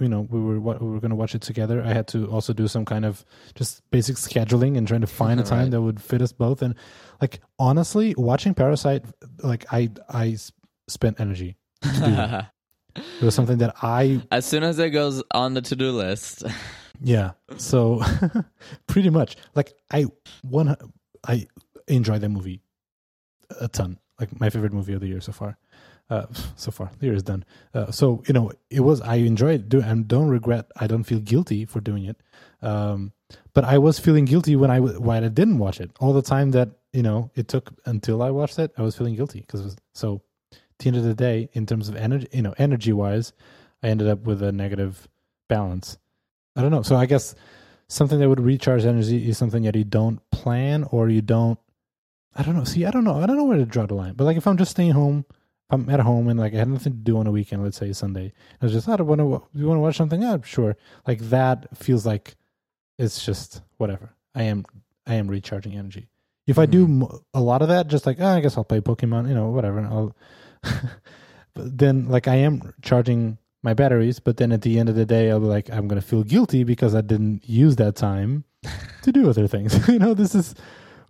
know, 0.00 0.26
we 0.30 0.40
were 0.40 0.58
we 0.58 0.88
were 0.88 1.00
going 1.00 1.10
to 1.10 1.16
watch 1.16 1.34
it 1.34 1.42
together. 1.42 1.82
I 1.84 1.92
had 1.92 2.08
to 2.08 2.26
also 2.30 2.52
do 2.54 2.66
some 2.66 2.84
kind 2.86 3.04
of 3.04 3.24
just 3.54 3.82
basic 3.90 4.16
scheduling 4.16 4.78
and 4.78 4.88
trying 4.88 5.02
to 5.02 5.06
find 5.22 5.38
a 5.38 5.42
time 5.42 5.58
Right. 5.64 5.70
that 5.72 5.82
would 5.82 6.00
fit 6.00 6.22
us 6.22 6.32
both. 6.32 6.62
And 6.62 6.74
like 7.20 7.40
honestly, 7.58 8.14
watching 8.16 8.54
Parasite, 8.54 9.04
like 9.42 9.66
I 9.70 9.90
I 10.08 10.36
spent 10.88 11.20
energy. 11.20 11.56
to 11.82 12.00
do. 12.00 12.46
It 13.20 13.24
was 13.24 13.34
something 13.34 13.58
that 13.58 13.76
I 13.80 14.22
as 14.32 14.44
soon 14.44 14.64
as 14.64 14.80
it 14.80 14.90
goes 14.90 15.22
on 15.32 15.54
the 15.54 15.60
to-do 15.62 15.92
list 15.92 16.42
yeah. 17.02 17.32
So 17.56 18.02
pretty 18.86 19.10
much 19.10 19.36
like 19.54 19.72
I 19.90 20.06
one 20.42 20.76
I 21.26 21.46
enjoy 21.86 22.18
that 22.18 22.28
movie 22.28 22.60
a 23.60 23.68
ton. 23.68 23.98
Like 24.20 24.38
my 24.40 24.50
favorite 24.50 24.72
movie 24.72 24.92
of 24.94 25.00
the 25.00 25.08
year 25.08 25.20
so 25.20 25.32
far. 25.32 25.56
Uh, 26.10 26.26
so 26.56 26.70
far 26.70 26.90
the 26.98 27.06
year 27.06 27.14
is 27.14 27.22
done. 27.22 27.44
Uh, 27.74 27.90
so 27.90 28.22
you 28.26 28.34
know 28.34 28.52
it 28.70 28.80
was 28.80 29.00
I 29.00 29.16
enjoyed 29.16 29.68
doing 29.68 29.84
and 29.84 30.08
don't 30.08 30.28
regret. 30.28 30.66
I 30.76 30.86
don't 30.86 31.04
feel 31.04 31.20
guilty 31.20 31.64
for 31.64 31.80
doing 31.80 32.04
it. 32.04 32.16
Um, 32.62 33.12
but 33.54 33.64
I 33.64 33.78
was 33.78 33.98
feeling 33.98 34.24
guilty 34.24 34.56
when 34.56 34.70
I 34.70 34.80
when 34.80 35.24
I 35.24 35.28
didn't 35.28 35.58
watch 35.58 35.80
it. 35.80 35.90
All 36.00 36.12
the 36.12 36.22
time 36.22 36.50
that 36.52 36.70
you 36.92 37.02
know 37.02 37.30
it 37.34 37.48
took 37.48 37.72
until 37.86 38.22
I 38.22 38.30
watched 38.30 38.58
it, 38.58 38.72
I 38.76 38.82
was 38.82 38.96
feeling 38.96 39.14
guilty 39.14 39.40
because 39.40 39.76
so. 39.94 40.22
At 40.50 40.84
the 40.84 40.88
end 40.90 40.96
of 40.98 41.02
the 41.02 41.14
day, 41.14 41.48
in 41.54 41.66
terms 41.66 41.88
of 41.88 41.96
energy, 41.96 42.28
you 42.32 42.40
know, 42.40 42.54
energy 42.56 42.92
wise, 42.92 43.32
I 43.82 43.88
ended 43.88 44.06
up 44.06 44.20
with 44.20 44.40
a 44.44 44.52
negative 44.52 45.08
balance. 45.48 45.98
I 46.58 46.62
don't 46.62 46.72
know. 46.72 46.82
So 46.82 46.96
I 46.96 47.06
guess 47.06 47.36
something 47.86 48.18
that 48.18 48.28
would 48.28 48.40
recharge 48.40 48.84
energy 48.84 49.28
is 49.28 49.38
something 49.38 49.62
that 49.62 49.76
you 49.76 49.84
don't 49.84 50.20
plan 50.32 50.82
or 50.90 51.08
you 51.08 51.22
don't. 51.22 51.56
I 52.34 52.42
don't 52.42 52.56
know. 52.56 52.64
See, 52.64 52.84
I 52.84 52.90
don't 52.90 53.04
know. 53.04 53.22
I 53.22 53.26
don't 53.26 53.36
know 53.36 53.44
where 53.44 53.58
to 53.58 53.64
draw 53.64 53.86
the 53.86 53.94
line. 53.94 54.14
But 54.14 54.24
like, 54.24 54.36
if 54.36 54.46
I'm 54.46 54.56
just 54.56 54.72
staying 54.72 54.90
home, 54.90 55.24
if 55.28 55.70
I'm 55.70 55.88
at 55.88 56.00
home 56.00 56.28
and 56.28 56.38
like 56.38 56.54
I 56.54 56.58
had 56.58 56.68
nothing 56.68 56.94
to 56.94 56.98
do 56.98 57.16
on 57.16 57.28
a 57.28 57.30
weekend, 57.30 57.62
let's 57.62 57.76
say 57.76 57.92
Sunday, 57.92 58.32
I 58.60 58.64
was 58.64 58.72
just, 58.72 58.88
I 58.88 58.96
don't 58.96 59.06
want 59.06 59.20
to. 59.20 59.42
You 59.54 59.68
want 59.68 59.78
to 59.78 59.82
watch 59.82 59.96
something? 59.96 60.20
Yeah, 60.20 60.38
sure. 60.44 60.76
Like 61.06 61.20
that 61.30 61.76
feels 61.78 62.04
like 62.04 62.34
it's 62.98 63.24
just 63.24 63.62
whatever. 63.76 64.12
I 64.34 64.42
am. 64.42 64.64
I 65.06 65.14
am 65.14 65.28
recharging 65.28 65.74
energy. 65.74 66.08
If 66.48 66.58
I 66.58 66.66
do 66.66 66.88
mm-hmm. 66.88 67.16
a 67.34 67.40
lot 67.40 67.62
of 67.62 67.68
that, 67.68 67.86
just 67.86 68.04
like 68.04 68.18
oh, 68.18 68.26
I 68.26 68.40
guess 68.40 68.56
I'll 68.56 68.64
play 68.64 68.80
Pokemon, 68.80 69.28
you 69.28 69.34
know, 69.34 69.50
whatever. 69.50 69.80
I'll. 69.80 70.16
but 71.54 71.78
then, 71.78 72.08
like, 72.08 72.26
I 72.26 72.36
am 72.36 72.74
charging 72.82 73.38
my 73.62 73.74
batteries, 73.74 74.20
but 74.20 74.36
then 74.36 74.52
at 74.52 74.62
the 74.62 74.78
end 74.78 74.88
of 74.88 74.94
the 74.94 75.04
day, 75.06 75.30
I'll 75.30 75.40
be 75.40 75.46
like, 75.46 75.70
I'm 75.70 75.88
gonna 75.88 76.00
feel 76.00 76.22
guilty 76.22 76.64
because 76.64 76.94
I 76.94 77.00
didn't 77.00 77.48
use 77.48 77.76
that 77.76 77.96
time 77.96 78.44
to 79.02 79.12
do 79.12 79.28
other 79.28 79.46
things. 79.48 79.88
you 79.88 79.98
know, 79.98 80.14
this 80.14 80.34
is, 80.34 80.54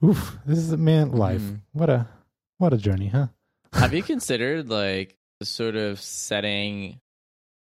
oof, 0.04 0.38
this 0.46 0.58
is 0.58 0.72
a 0.72 0.76
man 0.76 1.12
life. 1.12 1.40
Mhm. 1.42 1.60
What 1.72 1.90
a, 1.90 2.08
what 2.58 2.72
a 2.72 2.78
journey, 2.78 3.08
huh? 3.08 3.28
have 3.74 3.92
you 3.92 4.02
considered 4.02 4.70
like 4.70 5.16
sort 5.42 5.76
of 5.76 6.00
setting 6.00 6.98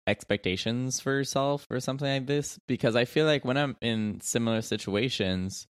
expectations 0.07 1.01
for 1.01 1.13
yourself 1.13 1.67
or 1.71 1.81
something 1.81 2.09
like 2.09 2.27
this 2.27 2.59
because 2.67 2.97
i 2.97 3.05
feel 3.05 3.27
like 3.27 3.45
when 3.45 3.57
i'm 3.59 3.77
in 3.83 4.21
similar 4.23 4.63
situations 4.63 5.67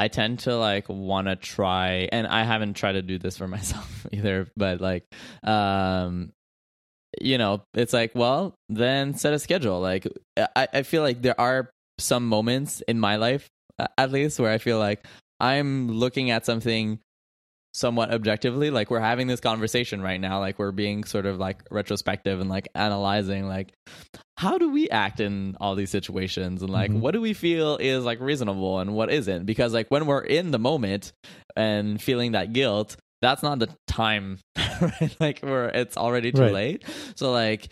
i 0.00 0.08
tend 0.08 0.40
to 0.40 0.56
like 0.56 0.88
want 0.88 1.28
to 1.28 1.36
try 1.36 2.08
and 2.10 2.26
i 2.26 2.42
haven't 2.42 2.74
tried 2.74 2.92
to 2.92 3.02
do 3.02 3.18
this 3.18 3.36
for 3.36 3.46
myself 3.46 4.06
either 4.10 4.48
but 4.56 4.80
like 4.80 5.04
um 5.44 6.32
you 7.20 7.38
know 7.38 7.62
it's 7.74 7.92
like 7.92 8.12
well 8.14 8.54
then 8.68 9.14
set 9.14 9.32
a 9.32 9.38
schedule. 9.38 9.80
Like 9.80 10.06
i, 10.36 10.68
I 10.72 10.82
feel 10.82 11.02
like 11.02 11.22
there 11.22 11.38
are 11.40 11.70
some 11.98 12.28
moments 12.28 12.82
in 12.88 13.00
my 13.00 13.16
life 13.16 13.48
at 13.98 14.10
least 14.12 14.38
where 14.38 14.50
i 14.52 14.58
feel 14.58 14.78
like 14.78 15.06
i'm 15.40 15.88
looking 15.90 16.30
at 16.30 16.44
something 16.44 16.98
somewhat 17.74 18.10
objectively. 18.10 18.70
Like 18.70 18.90
we're 18.90 19.00
having 19.00 19.26
this 19.26 19.38
conversation 19.40 20.00
right 20.00 20.18
now. 20.18 20.40
Like 20.40 20.58
we're 20.58 20.72
being 20.72 21.04
sort 21.04 21.26
of 21.26 21.38
like 21.38 21.62
retrospective 21.70 22.40
and 22.40 22.48
like 22.48 22.68
analyzing 22.74 23.46
like 23.46 23.74
how 24.38 24.56
do 24.56 24.70
we 24.70 24.88
act 24.88 25.20
in 25.20 25.58
all 25.60 25.74
these 25.74 25.90
situations? 25.90 26.62
And 26.62 26.70
like 26.72 26.90
Mhm. 26.90 27.00
what 27.00 27.10
do 27.10 27.20
we 27.20 27.34
feel 27.34 27.76
is 27.76 28.02
like 28.02 28.18
reasonable 28.20 28.78
and 28.80 28.94
what 28.94 29.10
isn't? 29.12 29.44
Because 29.44 29.74
like 29.74 29.90
when 29.90 30.06
we're 30.06 30.22
in 30.24 30.52
the 30.52 30.58
moment 30.58 31.12
and 31.54 32.00
feeling 32.00 32.32
that 32.32 32.54
guilt 32.54 32.96
that's 33.22 33.42
not 33.42 33.58
the 33.58 33.68
time 33.86 34.38
right 34.80 35.16
like 35.20 35.40
we're 35.42 35.68
it's 35.68 35.96
already 35.96 36.32
too 36.32 36.42
Right. 36.42 36.52
late 36.52 36.84
so 37.14 37.32
like 37.32 37.68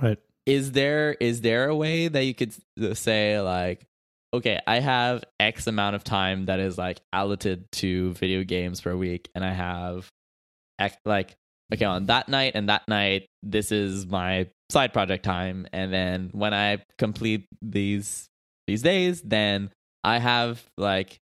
Right. 0.00 0.18
is 0.46 0.72
there 0.72 1.12
is 1.14 1.40
there 1.40 1.68
a 1.68 1.76
way 1.76 2.08
that 2.08 2.24
you 2.24 2.34
could 2.34 2.52
say 2.96 3.40
like 3.40 3.84
okay 4.32 4.58
i 4.66 4.80
have 4.80 5.24
x 5.38 5.66
amount 5.66 5.94
of 5.96 6.02
time 6.04 6.46
that 6.46 6.58
is 6.60 6.76
like 6.76 7.00
allotted 7.12 7.70
to 7.72 8.12
video 8.14 8.42
games 8.44 8.80
per 8.80 8.94
week 8.96 9.28
and 9.34 9.44
i 9.44 9.52
have 9.52 10.08
X, 10.78 10.96
like 11.04 11.36
okay 11.72 11.84
on 11.84 12.06
that 12.06 12.28
night 12.28 12.52
and 12.56 12.68
that 12.68 12.82
night 12.88 13.26
this 13.42 13.70
is 13.70 14.06
my 14.06 14.48
side 14.70 14.92
project 14.92 15.24
time 15.24 15.66
and 15.72 15.92
then 15.92 16.30
when 16.32 16.52
i 16.52 16.78
complete 16.98 17.46
these 17.62 18.26
these 18.66 18.82
days 18.82 19.22
then 19.22 19.70
i 20.02 20.18
have 20.18 20.62
like 20.76 21.20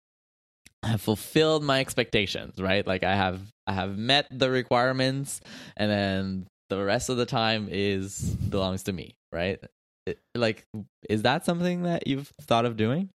have 0.88 1.02
fulfilled 1.02 1.64
my 1.64 1.80
expectations, 1.80 2.60
right? 2.62 2.86
Like 2.86 3.04
I 3.04 3.16
have 3.16 3.42
I 3.68 3.74
have 3.74 3.98
met 3.98 4.28
the 4.32 4.50
requirements 4.50 5.42
and 5.78 5.90
then 5.92 6.48
the 6.70 6.84
rest 6.84 7.10
of 7.10 7.18
the 7.18 7.26
time 7.26 7.68
is 7.72 8.20
belongs 8.50 8.84
to 8.84 8.94
me, 8.94 9.16
right? 9.32 9.60
It- 10.06 10.20
like 10.36 10.66
is 11.10 11.24
that 11.24 11.46
something 11.46 11.84
that 11.84 12.08
you've 12.08 12.32
thought 12.42 12.66
of 12.66 12.78
doing? 12.78 13.10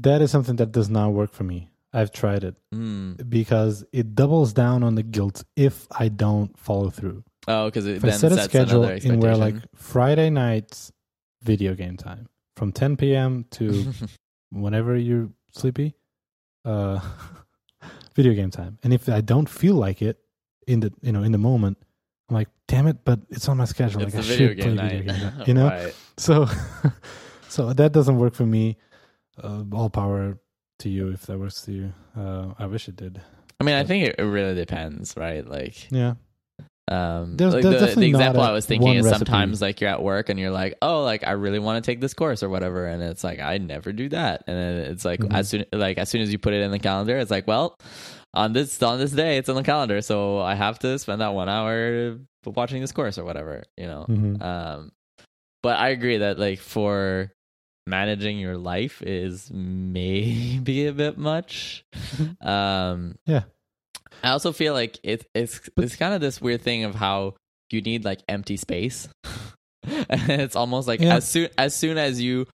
That 0.00 0.22
is 0.22 0.30
something 0.30 0.56
that 0.56 0.72
does 0.72 0.90
not 0.90 1.12
work 1.12 1.32
for 1.32 1.44
me. 1.44 1.68
I've 1.92 2.10
tried 2.10 2.42
it 2.42 2.56
Hmm. 2.72 3.12
because 3.28 3.84
it 3.92 4.14
doubles 4.16 4.52
down 4.52 4.82
on 4.82 4.96
the 4.96 5.04
guilt 5.04 5.44
if 5.56 5.86
I 5.92 6.08
don't 6.08 6.56
follow 6.58 6.90
through. 6.90 7.22
Oh, 7.46 7.66
because 7.66 7.86
it 7.86 7.96
If 7.98 8.04
I 8.04 8.08
then 8.10 8.18
set 8.18 8.32
a 8.32 8.42
schedule 8.42 8.84
in 8.84 9.20
where 9.20 9.36
like. 9.36 9.54
Friday 9.76 10.30
nights 10.30 10.90
video 11.42 11.74
game 11.74 11.96
time 11.96 12.28
from 12.56 12.72
10 12.72 12.96
p.m. 12.96 13.44
to 13.52 13.92
whenever 14.50 14.96
you're 14.96 15.28
sleepy, 15.52 15.94
uh, 16.64 17.00
video 18.14 18.34
game 18.34 18.50
time. 18.50 18.78
And 18.82 18.92
if 18.92 19.08
I 19.08 19.20
don't 19.20 19.48
feel 19.48 19.74
like 19.74 20.02
it 20.02 20.18
in 20.66 20.80
the 20.80 20.92
you 21.02 21.12
know 21.12 21.22
in 21.22 21.32
the 21.32 21.38
moment, 21.38 21.78
I'm 22.28 22.34
like, 22.36 22.48
damn 22.68 22.86
it! 22.86 23.04
But 23.04 23.20
it's 23.30 23.48
on 23.48 23.56
my 23.56 23.64
schedule. 23.64 24.02
It's 24.02 24.14
like 24.14 24.24
I 24.24 24.26
should 24.26 24.58
play 24.58 24.74
video 24.74 25.02
game 25.02 25.06
night, 25.06 25.32
you 25.48 25.54
know. 25.54 25.68
Right. 25.68 25.94
So, 26.16 26.46
so 27.48 27.72
that 27.72 27.92
doesn't 27.92 28.16
work 28.16 28.34
for 28.34 28.46
me. 28.46 28.76
Uh, 29.42 29.64
all 29.72 29.90
power 29.90 30.38
to 30.78 30.88
you 30.88 31.08
if 31.08 31.26
that 31.26 31.38
works 31.38 31.62
to 31.62 31.72
you. 31.72 31.92
Uh, 32.16 32.54
I 32.58 32.66
wish 32.66 32.88
it 32.88 32.96
did. 32.96 33.20
I 33.60 33.64
mean, 33.64 33.74
I 33.74 33.84
think 33.84 34.06
it, 34.06 34.16
it 34.18 34.22
really 34.24 34.54
depends, 34.54 35.16
right? 35.16 35.46
Like, 35.46 35.90
Yeah. 35.90 36.14
Um, 36.88 37.36
There's- 37.36 37.54
like 37.54 37.62
there's 37.62 37.94
the, 37.94 38.00
the 38.00 38.06
example 38.06 38.42
I 38.42 38.52
was 38.52 38.66
thinking 38.66 38.94
is 38.94 39.04
recipe. 39.04 39.18
sometimes 39.30 39.62
like 39.62 39.80
you're 39.80 39.90
at 39.90 40.02
work 40.02 40.28
and 40.28 40.38
you're 40.38 40.50
like, 40.50 40.76
oh, 40.82 41.02
like 41.02 41.26
I 41.26 41.32
really 41.32 41.58
want 41.58 41.82
to 41.82 41.90
take 41.90 42.00
this 42.00 42.12
course 42.14 42.42
or 42.42 42.48
whatever, 42.48 42.86
and 42.86 43.02
it's 43.02 43.24
like 43.24 43.40
I 43.40 43.58
never 43.58 43.92
do 43.92 44.08
that, 44.10 44.44
and 44.46 44.56
then 44.56 44.76
it's 44.92 45.04
like 45.04 45.20
Mhm. 45.20 45.34
as 45.34 45.48
soon 45.48 45.64
like 45.72 45.96
as 45.98 46.08
soon 46.10 46.20
as 46.20 46.30
you 46.30 46.38
put 46.38 46.52
it 46.52 46.60
in 46.62 46.70
the 46.70 46.78
calendar, 46.78 47.16
it's 47.18 47.30
like, 47.30 47.46
well, 47.46 47.76
on 48.34 48.52
this 48.52 48.82
on 48.82 48.98
this 48.98 49.12
day, 49.12 49.38
it's 49.38 49.48
in 49.48 49.54
the 49.54 49.62
calendar, 49.62 50.00
so 50.02 50.40
I 50.40 50.54
have 50.54 50.78
to 50.80 50.98
spend 50.98 51.20
that 51.22 51.32
one 51.34 51.48
hour 51.48 52.18
watching 52.44 52.80
this 52.82 52.92
course 52.92 53.16
or 53.16 53.24
whatever, 53.24 53.62
you 53.78 53.86
know. 53.86 54.04
Mhm. 54.08 54.42
Um, 54.42 54.92
but 55.62 55.78
I 55.78 55.88
agree 55.90 56.18
that 56.18 56.38
like 56.38 56.58
for 56.58 57.32
managing 57.86 58.38
your 58.38 58.56
life 58.58 59.00
is 59.02 59.50
maybe 59.50 60.86
a 60.86 60.92
bit 60.92 61.16
much. 61.16 61.84
um, 62.42 63.16
Yeah. 63.26 63.42
I 64.24 64.30
also 64.30 64.52
feel 64.52 64.72
like 64.72 64.98
it's 65.04 65.24
it's 65.34 65.68
it's 65.76 65.96
kind 65.96 66.14
of 66.14 66.20
this 66.20 66.40
weird 66.40 66.62
thing 66.62 66.84
of 66.84 66.94
how 66.94 67.34
you 67.70 67.80
need 67.82 68.04
like 68.04 68.20
empty 68.28 68.56
space. 68.56 69.08
and 70.08 70.30
it's 70.30 70.56
almost 70.56 70.88
like 70.88 71.00
Yeah. 71.00 71.16
as 71.16 71.28
soon 71.28 71.48
as 71.58 71.74
soon 71.74 71.98
as 71.98 72.20
you 72.20 72.46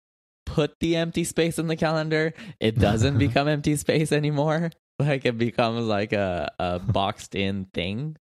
put 0.46 0.74
the 0.80 0.96
empty 0.96 1.24
space 1.24 1.58
in 1.58 1.68
the 1.68 1.76
calendar, 1.76 2.34
it 2.58 2.78
doesn't 2.78 3.18
become 3.26 3.46
empty 3.48 3.76
space 3.76 4.10
anymore. 4.12 4.70
Like 4.98 5.24
it 5.24 5.38
becomes 5.38 5.86
like 5.86 6.12
a, 6.12 6.50
a 6.58 6.78
boxed 6.98 7.34
in 7.34 7.66
thing 7.72 8.16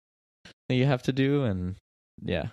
that 0.70 0.76
you 0.76 0.86
have 0.86 1.02
to 1.04 1.12
do 1.12 1.43
and 1.43 1.76
yeah. 2.24 2.47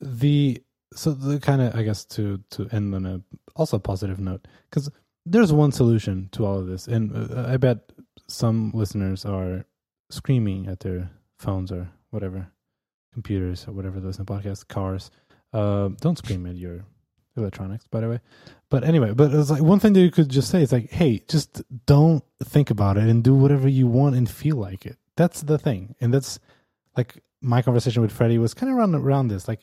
the 0.00 0.62
so 0.94 1.12
the 1.12 1.40
kind 1.40 1.62
of 1.62 1.74
I 1.74 1.82
guess 1.82 2.04
to 2.16 2.40
to 2.50 2.68
end 2.72 2.94
on 2.94 3.06
a 3.06 3.20
also 3.54 3.78
positive 3.78 4.18
note 4.18 4.46
because 4.70 4.90
there's 5.24 5.52
one 5.52 5.72
solution 5.72 6.28
to 6.32 6.44
all 6.44 6.58
of 6.58 6.66
this, 6.66 6.88
and 6.88 7.14
uh, 7.14 7.46
I 7.48 7.56
bet 7.56 7.78
some 8.32 8.70
listeners 8.74 9.24
are 9.24 9.64
screaming 10.10 10.66
at 10.66 10.80
their 10.80 11.10
phones 11.38 11.70
or 11.70 11.88
whatever, 12.10 12.48
computers 13.12 13.66
or 13.68 13.72
whatever 13.72 14.00
listen 14.00 14.24
to 14.24 14.32
podcasts, 14.32 14.66
cars. 14.66 15.10
Uh, 15.52 15.90
don't 16.00 16.18
scream 16.18 16.46
at 16.46 16.56
your 16.56 16.84
electronics, 17.36 17.86
by 17.86 18.00
the 18.00 18.08
way. 18.08 18.20
But 18.70 18.84
anyway, 18.84 19.12
but 19.12 19.32
it's 19.32 19.50
like 19.50 19.62
one 19.62 19.80
thing 19.80 19.92
that 19.94 20.00
you 20.00 20.10
could 20.10 20.28
just 20.28 20.50
say 20.50 20.62
is 20.62 20.72
like, 20.72 20.90
hey, 20.90 21.22
just 21.28 21.62
don't 21.86 22.24
think 22.42 22.70
about 22.70 22.96
it 22.96 23.04
and 23.04 23.22
do 23.22 23.34
whatever 23.34 23.68
you 23.68 23.86
want 23.86 24.16
and 24.16 24.28
feel 24.28 24.56
like 24.56 24.86
it. 24.86 24.96
That's 25.16 25.42
the 25.42 25.58
thing, 25.58 25.94
and 26.00 26.12
that's 26.12 26.38
like 26.96 27.22
my 27.42 27.60
conversation 27.60 28.00
with 28.00 28.12
Freddie 28.12 28.38
was 28.38 28.54
kind 28.54 28.72
of 28.72 28.78
around 28.78 28.94
around 28.94 29.28
this. 29.28 29.46
Like, 29.46 29.60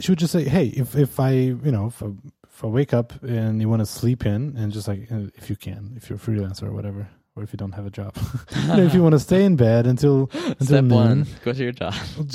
she 0.00 0.10
would 0.10 0.18
just 0.18 0.32
say, 0.32 0.44
hey, 0.44 0.66
if 0.66 0.94
if 0.96 1.18
I 1.18 1.30
you 1.32 1.72
know 1.72 1.86
if 1.86 2.02
I, 2.02 2.08
if 2.46 2.62
I 2.62 2.66
wake 2.66 2.92
up 2.92 3.22
and 3.22 3.58
you 3.58 3.70
want 3.70 3.80
to 3.80 3.86
sleep 3.86 4.26
in 4.26 4.54
and 4.58 4.70
just 4.70 4.86
like 4.86 5.08
if 5.10 5.48
you 5.48 5.56
can, 5.56 5.94
if 5.96 6.10
you're 6.10 6.18
a 6.18 6.20
freelancer 6.20 6.64
or 6.64 6.72
whatever, 6.72 7.08
or 7.36 7.42
if 7.42 7.52
you 7.52 7.56
don't 7.56 7.72
have 7.72 7.86
a 7.86 7.90
job, 7.90 8.16
if 8.50 8.94
you 8.94 9.02
want 9.02 9.12
to 9.14 9.18
stay 9.18 9.44
in 9.44 9.56
bed 9.56 9.86
until 9.86 10.30
until 10.34 10.66
Step 10.66 10.84
noon, 10.84 10.90
one, 10.90 11.26
go 11.44 11.52
to 11.52 11.62
your 11.62 11.72
job. 11.72 11.94
if 12.18 12.34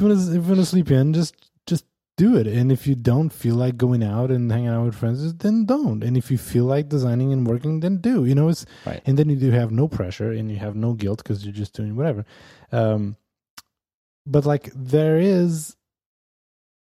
you 0.00 0.06
want 0.06 0.18
to 0.18 0.28
if 0.28 0.34
you 0.34 0.40
want 0.42 0.56
to 0.60 0.66
sleep 0.66 0.90
in, 0.90 1.12
just 1.12 1.34
just 1.66 1.84
do 2.16 2.36
it. 2.36 2.46
And 2.46 2.72
if 2.72 2.86
you 2.86 2.94
don't 2.94 3.30
feel 3.30 3.54
like 3.56 3.76
going 3.76 4.02
out 4.02 4.30
and 4.30 4.50
hanging 4.50 4.68
out 4.68 4.84
with 4.86 4.94
friends, 4.94 5.34
then 5.34 5.66
don't. 5.66 6.02
And 6.02 6.16
if 6.16 6.30
you 6.30 6.38
feel 6.38 6.64
like 6.64 6.88
designing 6.88 7.32
and 7.32 7.46
working, 7.46 7.80
then 7.80 7.98
do. 7.98 8.24
You 8.24 8.34
know, 8.34 8.48
it's 8.48 8.64
Right. 8.86 9.02
and 9.04 9.18
then 9.18 9.28
you 9.28 9.36
do 9.36 9.50
have 9.50 9.70
no 9.70 9.88
pressure 9.88 10.32
and 10.32 10.50
you 10.50 10.56
have 10.58 10.74
no 10.74 10.94
guilt 10.94 11.18
because 11.22 11.44
you're 11.44 11.52
just 11.52 11.74
doing 11.74 11.96
whatever. 11.96 12.24
Um, 12.72 13.16
but 14.26 14.44
like 14.46 14.70
there 14.74 15.18
is 15.18 15.76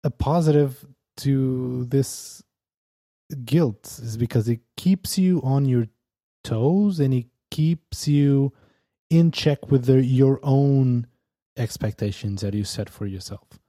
a 0.03 0.09
positive 0.11 0.85
to 1.17 1.85
this 1.85 2.43
guilt 3.45 3.99
is 4.03 4.17
because 4.17 4.49
it 4.49 4.59
keeps 4.75 5.17
you 5.17 5.41
on 5.43 5.65
your 5.65 5.87
toes 6.43 6.99
and 6.99 7.13
it 7.13 7.25
keeps 7.49 8.07
you 8.07 8.53
in 9.09 9.31
check 9.31 9.69
with 9.69 9.85
the, 9.85 10.03
your 10.03 10.39
own 10.43 11.07
expectations 11.57 12.41
that 12.41 12.53
you 12.53 12.63
set 12.63 12.89
for 12.89 13.05
yourself. 13.05 13.59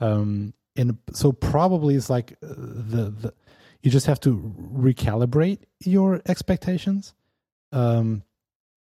Um, 0.00 0.54
and 0.76 0.98
so 1.12 1.32
probably 1.32 1.94
it's 1.94 2.08
like 2.08 2.32
uh, 2.42 2.48
the, 2.48 3.10
the 3.10 3.34
you 3.82 3.90
just 3.90 4.06
have 4.06 4.20
to 4.20 4.54
recalibrate 4.74 5.60
your 5.80 6.20
expectations 6.26 7.14
um, 7.72 8.22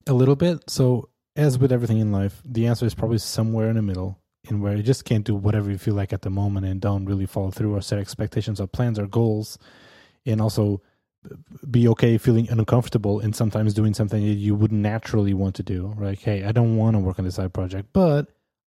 a 0.08 0.14
little 0.14 0.36
bit. 0.36 0.70
So 0.70 1.10
as 1.36 1.58
with 1.58 1.72
everything 1.72 2.00
in 2.00 2.12
life, 2.12 2.42
the 2.46 2.68
answer 2.68 2.86
is 2.86 2.94
probably 2.94 3.18
somewhere 3.18 3.70
in 3.70 3.76
the 3.76 3.82
middle, 3.82 4.20
in 4.50 4.62
where 4.62 4.76
you 4.76 4.84
just 4.84 5.06
can't 5.06 5.24
do 5.24 5.36
whatever 5.36 5.72
you 5.72 5.78
feel 5.78 5.96
like 5.96 6.14
at 6.14 6.22
the 6.22 6.30
moment 6.30 6.66
and 6.66 6.82
don't 6.82 7.06
really 7.06 7.26
follow 7.26 7.52
through 7.52 7.76
or 7.76 7.82
set 7.82 8.00
expectations 8.00 8.60
or 8.60 8.68
plans 8.68 9.00
or 9.00 9.08
goals, 9.08 9.58
and 10.26 10.42
also 10.42 10.82
be 11.70 11.88
okay 11.88 12.18
feeling 12.18 12.50
uncomfortable 12.50 13.20
and 13.20 13.36
sometimes 13.36 13.74
doing 13.74 13.94
something 13.94 14.22
that 14.22 14.34
you 14.34 14.56
would 14.56 14.72
naturally 14.72 15.34
want 15.34 15.56
to 15.56 15.64
do. 15.64 15.94
Like, 16.00 16.20
hey, 16.20 16.44
I 16.44 16.52
don't 16.52 16.78
want 16.78 16.96
to 16.96 17.00
work 17.00 17.20
on 17.20 17.26
this 17.26 17.36
side 17.36 17.54
project, 17.54 17.90
but 17.94 18.28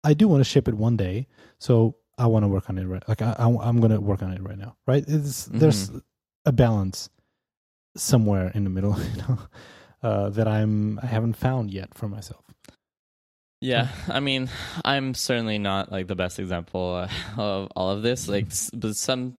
I 0.04 0.14
do 0.14 0.28
want 0.28 0.42
to 0.42 0.50
ship 0.50 0.68
it 0.68 0.76
one 0.76 0.98
day, 0.98 1.28
so 1.60 1.96
I 2.18 2.28
want 2.28 2.44
to 2.44 2.48
work 2.48 2.70
on 2.70 2.78
it 2.78 2.86
right. 2.86 3.04
Like, 3.08 3.22
I, 3.22 3.36
am 3.40 3.80
going 3.80 3.92
to 3.92 4.00
work 4.00 4.22
on 4.22 4.32
it 4.32 4.42
right 4.42 4.58
now. 4.58 4.76
Right? 4.86 5.04
It's 5.08 5.46
there's 5.46 5.92
a 6.46 6.52
balance 6.52 7.10
somewhere 7.98 8.52
in 8.54 8.64
the 8.64 8.70
middle, 8.70 8.98
you 9.16 9.18
know, 9.18 9.40
uh, 10.04 10.30
that 10.30 10.48
I'm 10.48 11.00
I 11.00 11.08
haven't 11.08 11.34
found 11.34 11.72
yet 11.72 11.94
for 11.94 12.08
myself. 12.08 12.46
Yeah, 13.62 13.88
I 14.10 14.20
mean, 14.20 14.50
I'm 14.84 15.14
certainly 15.14 15.58
not 15.58 15.92
like 15.92 16.08
the 16.08 16.16
best 16.16 16.40
example 16.40 16.96
uh, 16.96 17.42
of 17.42 17.70
all 17.76 17.90
of 17.92 18.04
this. 18.04 18.28
Like, 18.28 18.48
but 18.74 18.96
some 18.96 19.36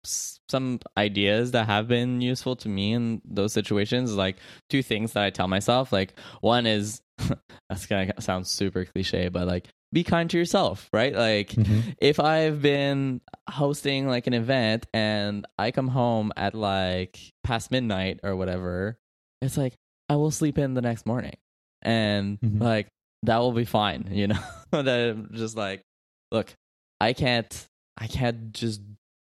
some 0.48 0.80
ideas 0.96 1.52
that 1.52 1.66
have 1.66 1.86
been 1.86 2.20
useful 2.20 2.56
to 2.56 2.68
me 2.68 2.92
in 2.92 3.20
those 3.24 3.52
situations, 3.52 4.14
like 4.14 4.36
two 4.70 4.82
things 4.82 5.12
that 5.12 5.22
I 5.24 5.30
tell 5.30 5.48
myself. 5.48 5.92
Like, 5.92 6.14
one 6.40 6.66
is 6.66 7.00
that's 7.68 7.86
gonna 7.86 8.12
sound 8.20 8.46
super 8.48 8.84
cliche, 8.84 9.28
but 9.28 9.46
like, 9.46 9.68
be 9.92 10.02
kind 10.02 10.28
to 10.30 10.38
yourself, 10.38 10.88
right? 10.92 11.14
Like, 11.14 11.54
if 12.00 12.18
I've 12.18 12.60
been 12.60 13.20
hosting 13.48 14.08
like 14.08 14.26
an 14.26 14.34
event 14.34 14.86
and 14.92 15.46
I 15.58 15.70
come 15.70 15.88
home 15.88 16.32
at 16.36 16.54
like 16.54 17.18
past 17.44 17.70
midnight 17.70 18.20
or 18.24 18.34
whatever, 18.34 18.98
it's 19.40 19.56
like 19.56 19.74
I 20.08 20.16
will 20.16 20.30
sleep 20.32 20.58
in 20.58 20.74
the 20.74 20.82
next 20.82 21.06
morning, 21.06 21.36
and 21.82 22.40
Mhm. 22.40 22.60
like 22.60 22.88
that 23.22 23.38
will 23.38 23.52
be 23.52 23.64
fine, 23.64 24.08
you 24.12 24.28
know. 24.28 24.38
that 24.70 25.10
I'm 25.10 25.30
just 25.32 25.56
like, 25.56 25.82
look, 26.32 26.52
I 27.00 27.12
can't, 27.12 27.66
I 27.96 28.06
can't 28.06 28.52
just 28.52 28.80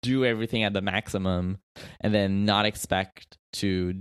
do 0.02 0.26
everything 0.26 0.64
at 0.64 0.74
the 0.74 0.82
maximum 0.82 1.60
and 2.00 2.14
then 2.14 2.46
not 2.46 2.66
expect 2.66 3.38
to, 3.54 3.94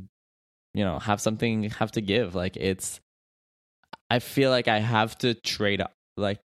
you 0.75 0.85
know, 0.85 0.99
have 0.99 1.21
something 1.21 1.65
have 1.71 1.93
to 1.93 2.01
give. 2.01 2.35
Like 2.35 2.57
it's, 2.57 3.01
I 4.09 4.19
feel 4.19 4.51
like 4.51 4.69
I 4.69 4.79
have 4.79 5.17
to 5.19 5.35
trade 5.35 5.83
like 6.17 6.41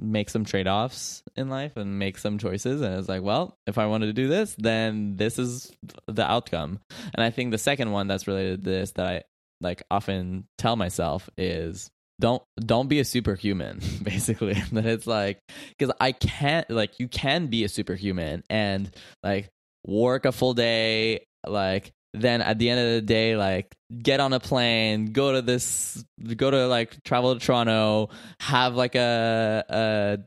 make 0.00 0.30
some 0.30 0.44
trade 0.44 0.66
offs 0.66 1.22
in 1.36 1.48
life 1.48 1.76
and 1.76 1.98
make 1.98 2.18
some 2.18 2.38
choices. 2.38 2.80
And 2.80 2.94
it's 2.98 3.08
like, 3.08 3.22
well, 3.22 3.58
if 3.66 3.78
I 3.78 3.86
wanted 3.86 4.06
to 4.06 4.12
do 4.12 4.28
this, 4.28 4.54
then 4.58 5.16
this 5.16 5.38
is 5.38 5.72
the 6.06 6.24
outcome. 6.24 6.80
And 7.14 7.24
I 7.24 7.30
think 7.30 7.50
the 7.50 7.58
second 7.58 7.92
one 7.92 8.06
that's 8.06 8.26
related 8.26 8.64
to 8.64 8.70
this 8.70 8.92
that 8.92 9.06
I 9.06 9.22
like 9.60 9.82
often 9.90 10.46
tell 10.58 10.76
myself 10.76 11.28
is 11.36 11.90
don't 12.20 12.42
don't 12.56 12.88
be 12.88 13.00
a 13.00 13.04
superhuman 13.04 13.80
basically. 14.02 14.54
That 14.72 14.86
it's 14.86 15.06
like 15.06 15.38
because 15.76 15.94
i 16.00 16.12
can't 16.12 16.68
like 16.70 16.98
you 16.98 17.08
can 17.08 17.46
be 17.48 17.64
a 17.64 17.68
superhuman 17.68 18.42
and 18.48 18.90
like 19.22 19.48
work 19.86 20.24
a 20.24 20.32
full 20.32 20.54
day 20.54 21.26
like 21.46 21.92
then 22.14 22.40
at 22.40 22.58
the 22.58 22.70
end 22.70 22.80
of 22.80 22.86
the 22.94 23.00
day 23.00 23.36
like 23.36 23.74
get 24.02 24.20
on 24.20 24.32
a 24.32 24.40
plane 24.40 25.12
go 25.12 25.32
to 25.32 25.42
this 25.42 26.02
go 26.36 26.50
to 26.50 26.66
like 26.66 27.02
travel 27.04 27.34
to 27.34 27.44
toronto 27.44 28.08
have 28.40 28.74
like 28.74 28.94
a 28.94 29.64
a 29.68 30.18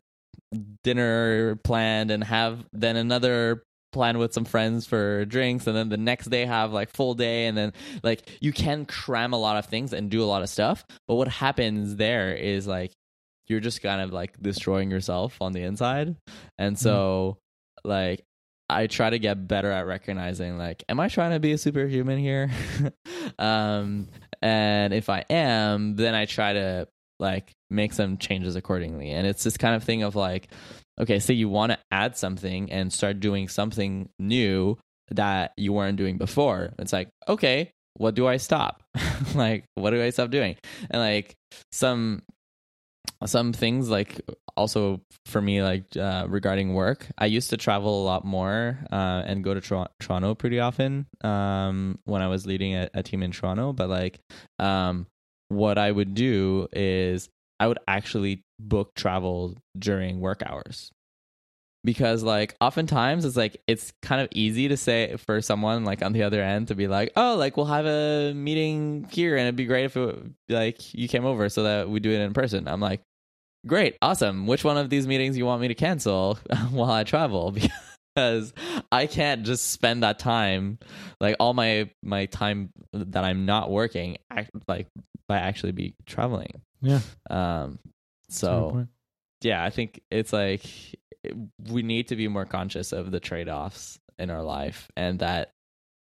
dinner 0.83 1.55
planned 1.63 2.11
and 2.11 2.23
have 2.23 2.63
then 2.73 2.95
another 2.95 3.63
plan 3.97 4.19
with 4.19 4.31
some 4.31 4.45
friends 4.45 4.85
for 4.85 5.25
drinks 5.25 5.65
and 5.65 5.75
then 5.75 5.89
the 5.89 5.97
next 5.97 6.27
day 6.27 6.45
have 6.45 6.71
like 6.71 6.91
full 6.91 7.15
day 7.15 7.47
and 7.47 7.57
then 7.57 7.73
like 8.03 8.29
you 8.39 8.53
can 8.53 8.85
cram 8.85 9.33
a 9.33 9.37
lot 9.37 9.57
of 9.57 9.65
things 9.65 9.91
and 9.91 10.11
do 10.11 10.21
a 10.21 10.25
lot 10.25 10.43
of 10.43 10.49
stuff 10.49 10.85
but 11.07 11.15
what 11.15 11.27
happens 11.27 11.95
there 11.95 12.35
is 12.35 12.67
like 12.67 12.91
you're 13.47 13.59
just 13.59 13.81
kind 13.81 13.99
of 13.99 14.13
like 14.13 14.39
destroying 14.39 14.91
yourself 14.91 15.41
on 15.41 15.51
the 15.51 15.63
inside 15.63 16.15
and 16.59 16.77
so 16.77 17.37
like 17.83 18.23
i 18.69 18.85
try 18.85 19.09
to 19.09 19.17
get 19.17 19.47
better 19.47 19.71
at 19.71 19.87
recognizing 19.87 20.59
like 20.59 20.83
am 20.87 20.99
i 20.99 21.07
trying 21.07 21.31
to 21.31 21.39
be 21.39 21.51
a 21.51 21.57
superhuman 21.57 22.19
here? 22.19 22.49
Um 23.39 24.07
and 24.41 24.93
if 24.93 25.09
i 25.09 25.25
am 25.29 25.95
then 25.95 26.15
i 26.15 26.25
try 26.25 26.53
to 26.53 26.87
like 27.19 27.51
make 27.69 27.91
some 27.91 28.17
changes 28.17 28.55
accordingly 28.55 29.11
and 29.11 29.27
it's 29.27 29.43
this 29.43 29.57
kind 29.57 29.75
of 29.75 29.83
thing 29.83 30.03
of 30.03 30.15
like 30.15 30.47
okay 30.99 31.19
say 31.19 31.33
you 31.33 31.49
want 31.49 31.71
to 31.71 31.77
add 31.91 32.17
something 32.17 32.71
and 32.71 32.91
start 32.91 33.19
doing 33.19 33.47
something 33.47 34.09
new 34.19 34.77
that 35.11 35.53
you 35.57 35.71
weren't 35.71 35.97
doing 35.97 36.17
before 36.17 36.73
it's 36.79 36.93
like 36.93 37.09
okay 37.27 37.71
what 37.97 38.15
do 38.15 38.27
I 38.27 38.37
stop? 38.37 38.83
like, 39.35 39.65
what 39.75 39.91
do 39.91 40.01
I 40.01 40.11
stop 40.11 40.29
doing? 40.29 40.55
And 40.89 41.01
like 41.01 41.35
some 41.71 42.23
some 43.25 43.51
things 43.51 43.89
like 43.89 44.21
also 44.55 45.01
for 45.25 45.41
me 45.41 45.63
like 45.63 45.85
uh, 45.97 46.25
regarding 46.29 46.75
work 46.75 47.07
i 47.17 47.25
used 47.25 47.49
to 47.49 47.57
travel 47.57 48.03
a 48.03 48.05
lot 48.05 48.23
more 48.23 48.77
uh, 48.91 49.23
and 49.25 49.43
go 49.43 49.55
to 49.55 49.61
Tor- 49.61 49.89
toronto 49.99 50.35
pretty 50.35 50.59
often 50.59 51.07
um, 51.23 51.97
when 52.03 52.21
i 52.21 52.27
was 52.27 52.45
leading 52.45 52.75
a, 52.75 52.87
a, 52.93 53.01
team 53.01 53.23
in 53.23 53.31
toronto 53.31 53.73
but 53.73 53.89
like 53.89 54.19
um, 54.59 55.07
what 55.47 55.79
i 55.79 55.91
would 55.91 56.13
do 56.13 56.67
is 56.73 57.27
i 57.59 57.67
would 57.67 57.79
actually 57.87 58.43
book 58.59 58.95
travel 58.95 59.55
during 59.77 60.19
work 60.19 60.41
hours. 60.45 60.91
Because 61.83 62.21
like 62.23 62.55
oftentimes 62.59 63.23
it's 63.23 63.37
like 63.37 63.61
it's 63.67 63.93
kind 64.01 64.19
of 64.19 64.27
easy 64.31 64.67
to 64.67 64.75
say 64.75 65.15
for 65.15 65.41
someone 65.41 65.85
like 65.85 66.01
on 66.01 66.11
the 66.11 66.23
other 66.23 66.41
end 66.41 66.67
to 66.67 66.75
be 66.75 66.87
like 66.87 67.13
oh 67.15 67.35
like 67.35 67.55
we'll 67.55 67.67
have 67.67 67.85
a 67.85 68.33
meeting 68.33 69.07
here 69.09 69.37
and 69.37 69.43
it'd 69.43 69.55
be 69.55 69.65
great 69.65 69.85
if 69.85 69.95
it 69.95 70.19
like 70.49 70.93
you 70.93 71.07
came 71.07 71.23
over 71.23 71.47
so 71.47 71.63
that 71.63 71.87
we 71.87 71.99
do 71.99 72.11
it 72.11 72.19
in 72.19 72.33
person. 72.33 72.67
I'm 72.67 72.81
like 72.81 73.01
great 73.65 73.95
awesome. 74.01 74.47
Which 74.47 74.65
one 74.65 74.77
of 74.77 74.89
these 74.89 75.07
meetings 75.07 75.37
you 75.37 75.45
want 75.45 75.61
me 75.61 75.69
to 75.69 75.75
cancel 75.75 76.35
while 76.71 76.91
i 76.91 77.03
travel? 77.03 77.55
Because 78.15 78.51
i 78.91 79.05
can't 79.05 79.43
just 79.43 79.69
spend 79.69 80.01
that 80.01 80.17
time 80.17 80.79
like 81.21 81.35
all 81.39 81.53
my 81.53 81.87
my 82.01 82.25
time 82.25 82.71
that 82.91 83.23
i'm 83.23 83.45
not 83.45 83.69
working 83.69 84.17
like 84.67 84.87
by 85.27 85.37
actually 85.37 85.71
be 85.71 85.93
traveling. 86.05 86.61
Yeah. 86.81 87.01
Um 87.29 87.79
so 88.29 88.87
yeah 89.41 89.63
i 89.63 89.69
think 89.69 90.01
it's 90.11 90.33
like 90.33 90.63
we 91.69 91.83
need 91.83 92.07
to 92.07 92.15
be 92.15 92.27
more 92.27 92.45
conscious 92.45 92.91
of 92.91 93.11
the 93.11 93.19
trade-offs 93.19 93.99
in 94.19 94.29
our 94.29 94.43
life 94.43 94.89
and 94.95 95.19
that 95.19 95.51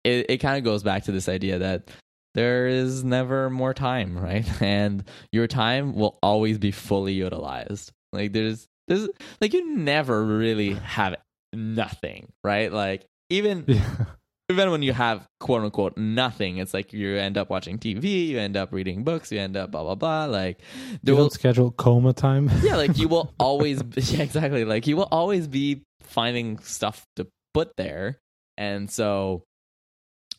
it, 0.05 0.27
it 0.29 0.39
kind 0.39 0.57
of 0.57 0.65
goes 0.65 0.83
back 0.83 1.05
to 1.05 1.13
this 1.13 1.29
idea 1.29 1.59
that 1.59 1.91
there 2.35 2.69
is 2.69 3.05
never 3.05 3.51
more 3.51 3.75
time 3.75 4.17
right? 4.23 4.47
And 4.63 5.05
your 5.33 5.47
time 5.47 5.95
will 5.95 6.19
always 6.23 6.59
be 6.59 6.71
fully 6.71 7.15
utilized. 7.15 7.93
Like 8.13 8.33
there's 8.33 8.67
there's 8.87 9.09
like 9.41 9.53
you 9.53 9.77
never 9.77 10.25
really 10.25 10.75
have 10.75 11.17
nothing 11.53 12.33
right? 12.45 12.73
Like 12.73 13.05
even 13.31 13.65
yeah 13.69 14.05
even 14.51 14.71
when 14.71 14.83
you 14.83 14.93
have 14.93 15.29
quote 15.41 15.63
unquote 15.63 15.97
nothing, 15.97 16.57
it's 16.57 16.73
like 16.73 16.93
you 16.93 17.17
end 17.17 17.37
up 17.37 17.51
watching 17.51 17.79
TV, 17.79 18.29
you 18.29 18.39
end 18.39 18.57
up 18.57 18.73
reading 18.73 19.05
books, 19.05 19.31
you 19.31 19.39
end 19.39 19.57
up 19.57 19.71
blah 19.71 19.83
blah 19.83 19.95
blah. 19.95 20.25
Like 20.25 20.61
you 21.03 21.17
will, 21.17 21.31
schedule 21.31 21.71
coma 21.71 22.15
time. 22.15 22.51
yeah, 22.63 22.77
like 22.77 22.97
you 22.97 23.09
will 23.09 23.35
always 23.39 23.83
yeah, 23.97 24.23
exactly. 24.23 24.65
Like 24.65 24.87
you 24.87 24.97
will 24.97 25.09
always 25.11 25.47
be 25.47 25.83
finding 26.01 26.59
stuff 26.61 27.05
to 27.17 27.27
put 27.53 27.77
there. 27.77 28.19
And 28.57 28.91
so 28.91 29.45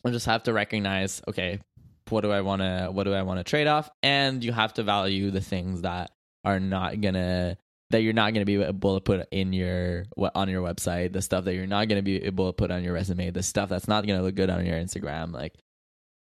I 0.04 0.10
just 0.10 0.26
have 0.26 0.42
to 0.44 0.52
recognize, 0.52 1.22
okay, 1.28 1.60
what 2.08 2.22
do 2.22 2.32
I 2.32 2.40
wanna 2.40 2.88
what 2.90 3.04
do 3.04 3.14
I 3.14 3.22
wanna 3.22 3.44
trade 3.44 3.68
off? 3.68 3.88
And 4.02 4.42
you 4.42 4.52
have 4.52 4.74
to 4.74 4.82
value 4.82 5.30
the 5.30 5.40
things 5.40 5.82
that 5.82 6.10
are 6.44 6.58
not 6.58 7.00
gonna 7.00 7.58
that 7.90 8.02
you're 8.02 8.12
not 8.12 8.32
going 8.32 8.42
to 8.42 8.44
be 8.44 8.62
able 8.62 8.94
to 8.94 9.00
put 9.00 9.28
in 9.30 9.52
your 9.52 10.04
on 10.34 10.48
your 10.48 10.62
website, 10.62 11.12
the 11.12 11.22
stuff 11.22 11.44
that 11.44 11.54
you're 11.54 11.66
not 11.66 11.88
going 11.88 11.98
to 11.98 12.02
be 12.02 12.22
able 12.24 12.46
to 12.46 12.52
put 12.52 12.70
on 12.70 12.82
your 12.82 12.94
resume, 12.94 13.30
the 13.30 13.42
stuff 13.42 13.68
that's 13.68 13.88
not 13.88 14.06
going 14.06 14.18
to 14.18 14.24
look 14.24 14.34
good 14.34 14.50
on 14.50 14.64
your 14.64 14.76
Instagram, 14.76 15.32
like 15.32 15.54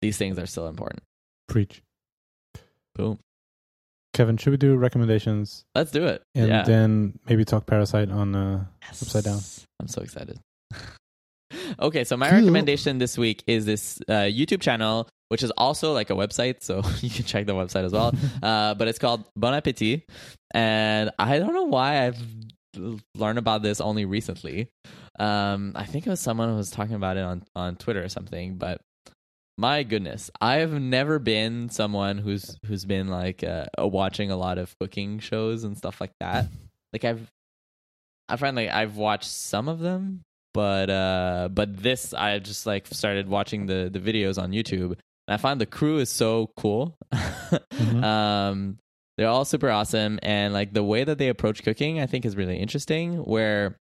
these 0.00 0.16
things 0.16 0.38
are 0.38 0.46
still 0.46 0.68
important. 0.68 1.02
Preach. 1.48 1.82
Boom. 2.94 3.18
Kevin, 4.14 4.36
should 4.36 4.50
we 4.50 4.56
do 4.56 4.76
recommendations? 4.76 5.64
Let's 5.74 5.90
do 5.90 6.06
it. 6.06 6.22
And 6.34 6.48
yeah. 6.48 6.62
then 6.62 7.18
maybe 7.28 7.44
talk 7.44 7.66
Parasite 7.66 8.10
on 8.10 8.34
uh, 8.34 8.64
yes. 8.82 9.02
Upside 9.02 9.24
Down. 9.24 9.40
I'm 9.80 9.88
so 9.88 10.02
excited. 10.02 10.40
okay, 11.80 12.04
so 12.04 12.16
my 12.16 12.30
cool. 12.30 12.38
recommendation 12.38 12.98
this 12.98 13.16
week 13.16 13.44
is 13.46 13.66
this 13.66 14.00
uh, 14.08 14.24
YouTube 14.24 14.60
channel 14.60 15.08
which 15.28 15.42
is 15.42 15.50
also 15.52 15.92
like 15.92 16.10
a 16.10 16.14
website, 16.14 16.62
so 16.62 16.82
you 17.00 17.10
can 17.10 17.24
check 17.24 17.46
the 17.46 17.54
website 17.54 17.84
as 17.84 17.92
well. 17.92 18.12
uh, 18.42 18.74
but 18.74 18.88
it's 18.88 18.98
called 18.98 19.24
Bon 19.36 19.54
Appetit, 19.54 20.08
and 20.52 21.10
I 21.18 21.38
don't 21.38 21.54
know 21.54 21.64
why 21.64 22.06
I've 22.06 22.22
learned 23.14 23.38
about 23.38 23.62
this 23.62 23.80
only 23.80 24.04
recently. 24.04 24.68
Um, 25.18 25.72
I 25.74 25.84
think 25.84 26.06
it 26.06 26.10
was 26.10 26.20
someone 26.20 26.48
who 26.48 26.56
was 26.56 26.70
talking 26.70 26.94
about 26.94 27.16
it 27.16 27.24
on 27.24 27.42
on 27.54 27.76
Twitter 27.76 28.02
or 28.02 28.08
something, 28.08 28.56
but 28.56 28.80
my 29.58 29.82
goodness, 29.82 30.30
I've 30.40 30.72
never 30.72 31.18
been 31.18 31.68
someone 31.68 32.18
who's 32.18 32.56
who's 32.64 32.84
been 32.84 33.08
like 33.08 33.42
uh, 33.42 33.66
watching 33.78 34.30
a 34.30 34.36
lot 34.36 34.56
of 34.56 34.72
cooking 34.78 35.18
shows 35.18 35.64
and 35.64 35.76
stuff 35.76 36.00
like 36.00 36.12
that. 36.20 36.46
Like 36.90 37.04
I've 37.04 37.30
I 38.30 38.36
find 38.36 38.56
like 38.56 38.70
I've 38.70 38.96
watched 38.96 39.28
some 39.28 39.68
of 39.68 39.78
them, 39.78 40.22
but 40.54 40.88
uh 40.88 41.50
but 41.52 41.76
this 41.76 42.14
I 42.14 42.38
just 42.38 42.64
like 42.64 42.86
started 42.86 43.28
watching 43.28 43.66
the 43.66 43.90
the 43.92 44.00
videos 44.00 44.42
on 44.42 44.52
YouTube 44.52 44.96
and 45.28 45.34
I 45.34 45.36
find 45.36 45.60
the 45.60 45.66
crew 45.66 45.98
is 45.98 46.10
so 46.10 46.50
cool. 46.56 46.96
mm-hmm. 47.12 48.02
um, 48.04 48.78
they're 49.16 49.28
all 49.28 49.44
super 49.44 49.70
awesome, 49.70 50.18
and 50.22 50.54
like 50.54 50.72
the 50.72 50.82
way 50.82 51.04
that 51.04 51.18
they 51.18 51.28
approach 51.28 51.62
cooking, 51.62 52.00
I 52.00 52.06
think 52.06 52.24
is 52.24 52.36
really 52.36 52.56
interesting. 52.56 53.16
Where 53.16 53.76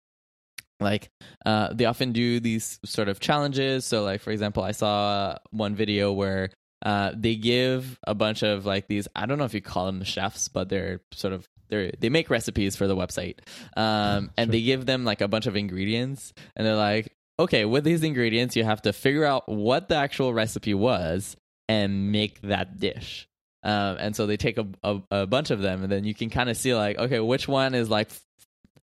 like 0.79 1.09
uh, 1.45 1.73
they 1.73 1.85
often 1.85 2.13
do 2.13 2.39
these 2.39 2.79
sort 2.85 3.09
of 3.09 3.19
challenges. 3.19 3.85
So, 3.85 4.03
like 4.03 4.21
for 4.21 4.31
example, 4.31 4.63
I 4.63 4.71
saw 4.71 5.37
one 5.51 5.75
video 5.75 6.11
where 6.13 6.49
uh, 6.83 7.11
they 7.15 7.35
give 7.35 7.99
a 8.07 8.15
bunch 8.15 8.43
of 8.43 8.65
like 8.65 8.87
these. 8.87 9.07
I 9.15 9.25
don't 9.25 9.37
know 9.37 9.45
if 9.45 9.53
you 9.53 9.61
call 9.61 9.85
them 9.85 10.03
chefs, 10.03 10.47
but 10.47 10.69
they're 10.69 11.01
sort 11.11 11.33
of 11.33 11.47
they 11.69 11.91
they 11.99 12.09
make 12.09 12.29
recipes 12.29 12.75
for 12.75 12.87
the 12.87 12.95
website, 12.95 13.39
um, 13.75 14.31
and 14.37 14.47
sure. 14.47 14.51
they 14.51 14.61
give 14.61 14.85
them 14.85 15.03
like 15.03 15.21
a 15.21 15.27
bunch 15.27 15.47
of 15.47 15.55
ingredients, 15.55 16.33
and 16.55 16.65
they're 16.65 16.75
like, 16.75 17.14
okay, 17.39 17.65
with 17.65 17.83
these 17.83 18.03
ingredients, 18.03 18.55
you 18.55 18.63
have 18.63 18.81
to 18.83 18.93
figure 18.93 19.25
out 19.25 19.47
what 19.47 19.89
the 19.89 19.95
actual 19.95 20.33
recipe 20.33 20.73
was 20.73 21.35
and 21.67 22.11
make 22.11 22.41
that 22.41 22.79
dish. 22.79 23.27
Um, 23.63 23.97
and 23.99 24.15
so 24.15 24.27
they 24.27 24.37
take 24.37 24.57
a, 24.57 24.67
a, 24.83 25.01
a, 25.11 25.27
bunch 25.27 25.49
of 25.49 25.59
them, 25.59 25.83
and 25.83 25.91
then 25.91 26.03
you 26.03 26.13
can 26.13 26.29
kind 26.29 26.49
of 26.49 26.57
see 26.57 26.75
like, 26.75 26.99
okay, 26.99 27.19
which 27.19 27.47
one 27.47 27.73
is 27.73 27.89
like 27.89 28.11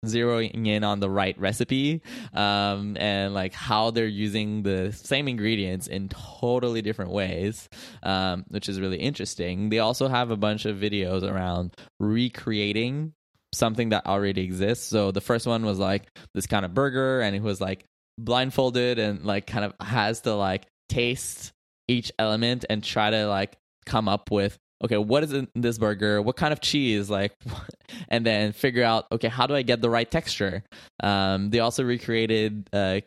zeroing 0.06 0.68
in 0.68 0.84
on 0.84 1.00
the 1.00 1.10
right 1.10 1.38
recipe, 1.40 2.02
um, 2.34 2.96
and 3.00 3.34
like 3.34 3.54
how 3.54 3.90
they're 3.90 4.06
using 4.06 4.62
the 4.62 4.92
same 4.92 5.28
ingredients 5.28 5.88
in 5.88 6.08
totally 6.08 6.84
different 6.84 7.12
ways, 7.12 7.68
um, 8.04 8.46
which 8.50 8.70
is 8.70 8.80
really 8.80 9.00
interesting. 9.00 9.70
They 9.70 9.80
also 9.80 10.08
have 10.08 10.30
a 10.30 10.38
bunch 10.38 10.66
of 10.66 10.78
videos 10.78 11.24
around 11.24 11.76
recreating 12.00 13.14
something 13.52 13.90
that 13.90 14.06
already 14.06 14.44
exists. 14.44 14.86
So 14.86 15.12
the 15.12 15.22
first 15.22 15.48
one 15.48 15.66
was 15.66 15.80
like 15.80 16.04
this 16.36 16.46
kind 16.46 16.64
of 16.64 16.76
burger, 16.76 17.22
and 17.22 17.36
it 17.36 17.42
was 17.42 17.60
like 17.60 17.86
blindfolded 18.26 19.00
and 19.00 19.26
like 19.26 19.48
kind 19.48 19.66
of 19.66 19.74
has 19.86 20.22
to 20.22 20.34
like 20.36 20.66
taste 20.88 21.52
each 21.88 22.12
element 22.20 22.66
and 22.70 22.84
try 22.84 23.10
to 23.10 23.28
like 23.28 23.58
come 23.86 24.08
up 24.08 24.32
with 24.32 24.58
okay 24.84 24.98
what 24.98 25.24
is 25.24 25.34
in 25.34 25.48
this 25.56 25.78
burger 25.78 26.22
what 26.22 26.36
kind 26.36 26.54
of 26.54 26.62
cheese 26.62 27.10
like 27.10 27.34
and 28.10 28.26
then 28.26 28.52
figure 28.52 28.84
out 28.84 29.06
okay 29.12 29.28
how 29.28 29.48
do 29.48 29.56
i 29.56 29.62
get 29.62 29.82
the 29.82 29.90
right 29.90 30.10
texture 30.12 30.64
um, 31.02 31.50
they 31.50 31.60
also 31.60 31.84
recreated 31.84 32.70
uh, 32.74 33.00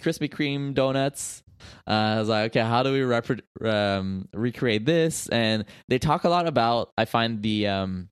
krispy 0.00 0.28
kreme 0.30 0.74
donuts 0.74 1.42
uh, 1.86 1.90
I 1.90 2.18
was 2.18 2.28
like, 2.28 2.50
okay, 2.50 2.66
how 2.66 2.82
do 2.82 2.92
we 2.92 3.02
rep- 3.02 3.40
um, 3.64 4.28
recreate 4.32 4.84
this? 4.84 5.28
And 5.28 5.64
they 5.88 5.98
talk 5.98 6.24
a 6.24 6.28
lot 6.28 6.48
about. 6.48 6.90
I 6.98 7.04
find 7.04 7.40
the 7.40 7.68
um, 7.68 8.08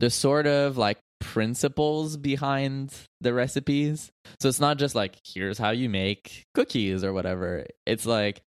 the 0.00 0.10
sort 0.10 0.46
of 0.46 0.76
like 0.76 0.98
principles 1.20 2.16
behind 2.16 2.94
the 3.20 3.34
recipes. 3.34 4.12
So 4.40 4.48
it's 4.48 4.60
not 4.60 4.78
just 4.78 4.94
like 4.94 5.16
here's 5.24 5.58
how 5.58 5.70
you 5.70 5.88
make 5.88 6.46
cookies 6.54 7.02
or 7.02 7.12
whatever. 7.12 7.66
It's 7.86 8.06
like 8.06 8.42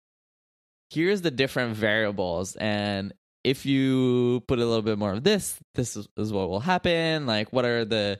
here's 0.90 1.22
the 1.22 1.32
different 1.32 1.76
variables. 1.76 2.56
And 2.56 3.14
if 3.44 3.66
you 3.66 4.42
put 4.48 4.60
a 4.60 4.66
little 4.66 4.82
bit 4.82 4.98
more 4.98 5.14
of 5.14 5.24
this 5.24 5.60
this 5.76 5.98
is, 5.98 6.08
what 6.32 6.50
will 6.50 6.60
happen. 6.60 7.26
Like 7.26 7.52
what 7.52 7.66
are 7.66 7.86
the 7.86 8.20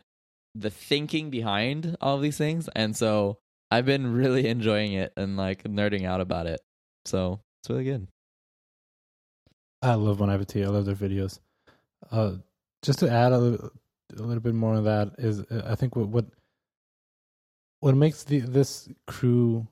the 0.56 0.70
thinking 0.70 1.30
behind 1.30 1.96
all 2.02 2.18
these 2.18 2.38
things? 2.38 2.70
And 2.76 2.96
so 2.96 3.40
i've 3.70 3.86
been 3.86 4.14
really 4.22 4.48
enjoying 4.48 4.94
it 4.94 5.14
and 5.18 5.38
like 5.38 5.64
nerding 5.64 6.06
out 6.06 6.22
about 6.22 6.48
it. 6.48 6.60
So 7.06 7.40
it's 7.62 7.70
really 7.70 7.86
good. 7.86 8.08
I 9.82 9.94
love 9.94 10.18
Bon 10.18 10.30
Appetit. 10.30 10.66
I 10.66 10.70
love 10.70 10.86
their 10.86 10.96
videos. 10.96 11.40
Uh 12.12 12.36
just 12.82 13.00
to 13.00 13.10
add 13.10 13.32
a 13.32 13.72
a 14.16 14.22
little 14.22 14.42
bit 14.42 14.54
more 14.54 14.74
on 14.74 14.84
that 14.84 15.10
is 15.18 15.44
i 15.66 15.76
think 15.76 15.96
what 15.96 16.08
what 16.10 16.26
what 17.80 17.96
makes 17.96 18.24
the 18.24 18.40
this 18.40 18.90
crew 19.06 19.68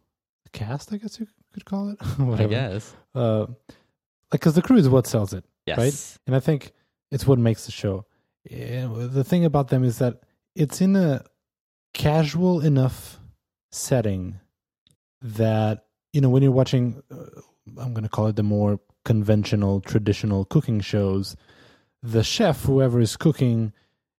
cast 0.52 0.92
i 0.94 0.98
guess 0.98 1.20
you 1.20 1.28
could 1.56 1.66
call 1.66 1.90
it. 1.90 1.98
I 2.20 2.46
guess. 2.48 2.94
Uh, 3.16 3.40
like, 3.40 4.42
because 4.42 4.56
the 4.56 4.62
crew 4.62 4.76
is 4.76 4.90
what 4.90 5.08
sells 5.08 5.34
it, 5.34 5.46
yes. 5.66 5.78
right? 5.78 6.20
And 6.28 6.36
I 6.36 6.42
think 6.42 6.74
it's 7.12 7.26
what 7.26 7.40
makes 7.40 7.66
the 7.66 7.72
show. 7.72 8.06
And 8.52 9.12
the 9.12 9.24
thing 9.24 9.46
about 9.46 9.70
them 9.70 9.84
is 9.84 9.98
that 10.00 10.20
it's 10.54 10.82
in 10.82 10.98
a 10.98 11.24
casual 11.94 12.60
enough 12.60 13.20
setting 13.72 14.40
that 15.22 15.86
you 16.12 16.22
know 16.22 16.30
when 16.30 16.44
you're 16.44 16.52
watching. 16.52 17.02
Uh, 17.10 17.42
I'm 17.80 17.94
going 17.94 18.04
to 18.04 18.10
call 18.10 18.28
it 18.28 18.36
the 18.36 18.44
more 18.44 18.80
conventional, 19.06 19.82
traditional 19.82 20.46
cooking 20.46 20.82
shows. 20.82 21.36
The 22.04 22.24
chef, 22.24 22.64
whoever 22.64 23.00
is 23.00 23.18
cooking, 23.18 23.74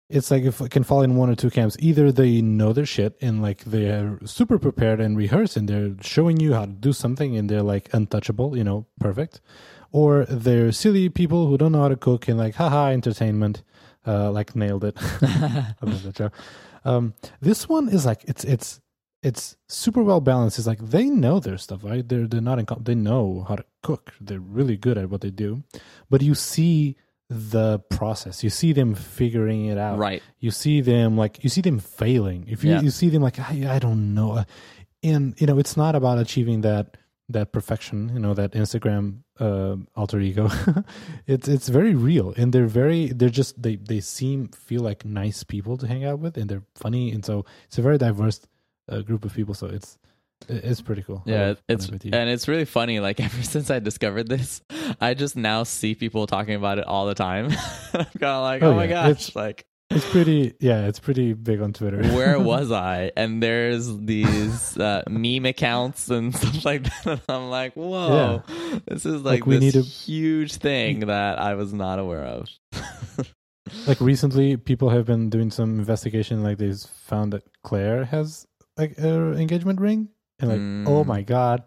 it's 0.09 0.31
like 0.31 0.45
if 0.45 0.61
it 0.61 0.71
can 0.71 0.85
fall 0.85 1.03
in 1.03 1.17
one 1.17 1.31
or 1.31 1.35
two 1.35 1.51
camps. 1.51 1.77
Either 1.81 2.13
they 2.13 2.41
know 2.41 2.73
their 2.73 2.87
shit 2.87 3.17
and 3.21 3.43
like 3.43 3.65
they're 3.65 4.19
super 4.25 4.59
prepared 4.59 5.01
and 5.01 5.17
rehearsed 5.17 5.57
and 5.57 5.69
they're 5.69 5.95
showing 6.01 6.39
you 6.39 6.55
how 6.55 6.65
to 6.65 6.73
do 6.73 6.93
something 6.93 7.37
and 7.37 7.49
they're 7.49 7.63
like 7.63 7.93
untouchable, 7.93 8.57
you 8.57 8.65
know, 8.65 8.87
perfect. 9.01 9.41
Or 9.91 10.25
they're 10.27 10.73
silly 10.73 11.09
people 11.09 11.49
who 11.49 11.59
don't 11.59 11.73
know 11.73 11.83
how 11.83 11.89
to 11.89 11.97
cook 11.97 12.29
and 12.29 12.39
like 12.39 12.55
haha 12.55 12.89
entertainment, 12.89 13.63
uh, 14.07 14.31
like 14.31 14.55
nailed 14.55 14.85
it. 14.85 14.97
Um, 16.85 17.15
this 17.41 17.69
one 17.69 17.89
is 17.89 18.07
like 18.07 18.23
it's 18.29 18.45
it's 18.45 18.81
it's 19.21 19.57
super 19.67 20.05
well 20.05 20.21
balanced. 20.21 20.57
It's 20.59 20.69
like 20.69 20.79
they 20.79 21.07
know 21.07 21.41
their 21.41 21.59
stuff, 21.59 21.83
right? 21.83 22.09
They're 22.09 22.29
they're 22.29 22.41
not 22.41 22.61
in. 22.61 22.67
They 22.81 22.95
know 22.95 23.45
how 23.49 23.57
to 23.57 23.65
cook. 23.83 24.15
They're 24.21 24.39
really 24.39 24.77
good 24.77 24.97
at 24.97 25.11
what 25.11 25.21
they 25.21 25.31
do, 25.31 25.65
but 26.09 26.23
you 26.23 26.37
see 26.37 26.97
the 27.29 27.79
process. 27.91 28.45
You 28.45 28.51
see 28.51 28.73
them 28.73 28.95
figuring 28.95 29.67
it 29.67 29.79
out. 29.79 29.99
Right. 29.99 30.23
You 30.39 30.51
see 30.51 30.81
them 30.81 31.17
like 31.17 31.43
you 31.43 31.51
see 31.51 31.61
them 31.61 31.79
failing. 31.79 32.47
If 32.49 32.63
you 32.65 32.71
Yeah. 32.73 32.81
you 32.83 32.91
see 32.91 33.09
them 33.09 33.23
like 33.23 33.39
I 33.41 33.75
I 33.77 33.79
don't 33.79 34.15
know, 34.15 34.45
and 35.03 35.35
you 35.41 35.47
know 35.47 35.59
it's 35.59 35.77
not 35.77 35.95
about 35.95 36.19
achieving 36.19 36.61
that 36.63 36.97
that 37.29 37.53
perfection. 37.53 38.11
You 38.15 38.21
know 38.21 38.35
that 38.35 38.53
Instagram 38.53 39.23
uh, 39.41 39.77
alter 39.97 40.21
ego. 40.21 40.49
it's 41.27 41.49
it's 41.49 41.69
very 41.69 41.95
real, 41.95 42.33
and 42.37 42.53
they're 42.53 42.67
very 42.69 43.09
they're 43.09 43.29
just 43.29 43.61
they 43.61 43.77
they 43.77 44.01
seem 44.01 44.49
feel 44.49 44.83
like 44.83 45.05
nice 45.05 45.43
people 45.43 45.77
to 45.79 45.87
hang 45.89 46.05
out 46.05 46.21
with, 46.21 46.37
and 46.37 46.49
they're 46.49 46.63
funny, 46.77 47.11
and 47.11 47.25
so 47.25 47.45
it's 47.67 47.79
a 47.79 47.83
very 47.83 47.99
diverse 47.99 48.41
uh, 48.89 49.01
group 49.01 49.25
of 49.25 49.35
people. 49.35 49.55
So 49.55 49.67
it's 49.67 49.99
it's 50.49 50.81
pretty 50.83 51.03
cool. 51.03 51.23
Yeah, 51.27 51.55
it's 51.69 51.89
and 51.89 52.31
it's 52.31 52.47
really 52.49 52.65
funny. 52.65 53.01
Like 53.01 53.21
ever 53.29 53.43
since 53.43 53.71
I 53.71 53.79
discovered 53.79 54.29
this, 54.29 54.61
I 55.01 55.15
just 55.15 55.37
now 55.37 55.63
see 55.65 55.95
people 55.95 56.27
talking 56.27 56.55
about 56.55 56.79
it 56.79 56.87
all 56.87 57.07
the 57.07 57.15
time. 57.15 57.47
I'm 57.95 58.05
kind 58.05 58.23
of 58.23 58.43
like, 58.43 58.63
Oh, 58.63 58.71
oh, 58.73 58.75
my 58.75 58.85
yeah. 58.85 58.91
gosh, 59.09 59.11
It's- 59.11 59.37
like 59.37 59.67
it's 59.89 60.05
pretty 60.11 60.53
yeah, 60.59 60.89
it's 60.89 60.99
pretty 60.99 61.33
big 61.33 61.61
on 61.61 61.73
Twitter. 61.73 62.03
where 62.15 62.41
was 62.41 62.73
I? 62.73 63.13
And 63.17 63.41
there's 63.41 63.87
these 63.99 64.77
uh, 64.77 65.05
meme 65.09 65.47
accounts 65.47 66.11
and 66.11 66.35
stuff 66.35 66.65
like 66.65 66.83
that. 66.83 67.07
And 67.07 67.21
I'm 67.29 67.51
like, 67.51 67.75
whoa, 67.75 68.43
this 68.89 69.07
is 69.07 69.23
like, 69.23 69.41
Like, 69.43 69.47
we 69.47 69.59
this 69.59 69.75
need 69.75 69.81
a 69.81 69.85
huge 69.85 70.55
thing 70.57 71.01
that 71.07 71.39
I 71.39 71.55
was 71.55 71.73
not 71.73 72.01
aware 72.01 72.25
of. 72.25 72.49
like 73.87 74.01
recently 74.01 74.57
people 74.57 74.91
have 74.91 75.07
been 75.07 75.31
doing 75.31 75.51
some 75.51 75.79
investigation 75.79 76.43
like 76.43 76.59
they 76.59 76.73
found 77.05 77.33
that 77.33 77.43
claire 77.63 78.05
has 78.05 78.47
like 78.77 78.97
an 78.99 79.35
engagement 79.39 79.81
ring 79.81 80.09
and 80.39 80.51
like 80.51 80.61
Mm. 80.61 80.89
oh 80.89 81.05
my 81.05 81.23
god 81.23 81.63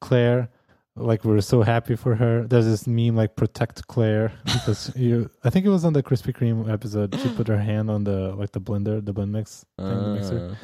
claire 0.00 0.48
like 0.96 1.24
we're 1.24 1.40
so 1.40 1.62
happy 1.62 1.94
for 1.94 2.16
her. 2.16 2.44
There's 2.44 2.64
this 2.66 2.86
meme 2.88 3.14
like 3.14 3.36
protect 3.36 3.86
claire 3.86 4.32
because 4.44 4.90
you 4.96 5.30
i 5.44 5.50
think 5.50 5.64
it 5.64 5.68
was 5.68 5.84
on 5.84 5.92
the 5.92 6.02
krispy 6.02 6.34
kreme 6.34 6.68
episode. 6.68 7.14
She 7.20 7.28
put 7.34 7.46
her 7.48 7.58
hand 7.58 7.88
on 7.90 8.02
the 8.04 8.34
like 8.34 8.50
the 8.52 8.60
blender 8.60 9.04
the 9.04 9.12
blend 9.12 9.32
mix 9.32 9.64
thing, 9.78 9.86
the 9.86 10.14
mixer. 10.14 10.56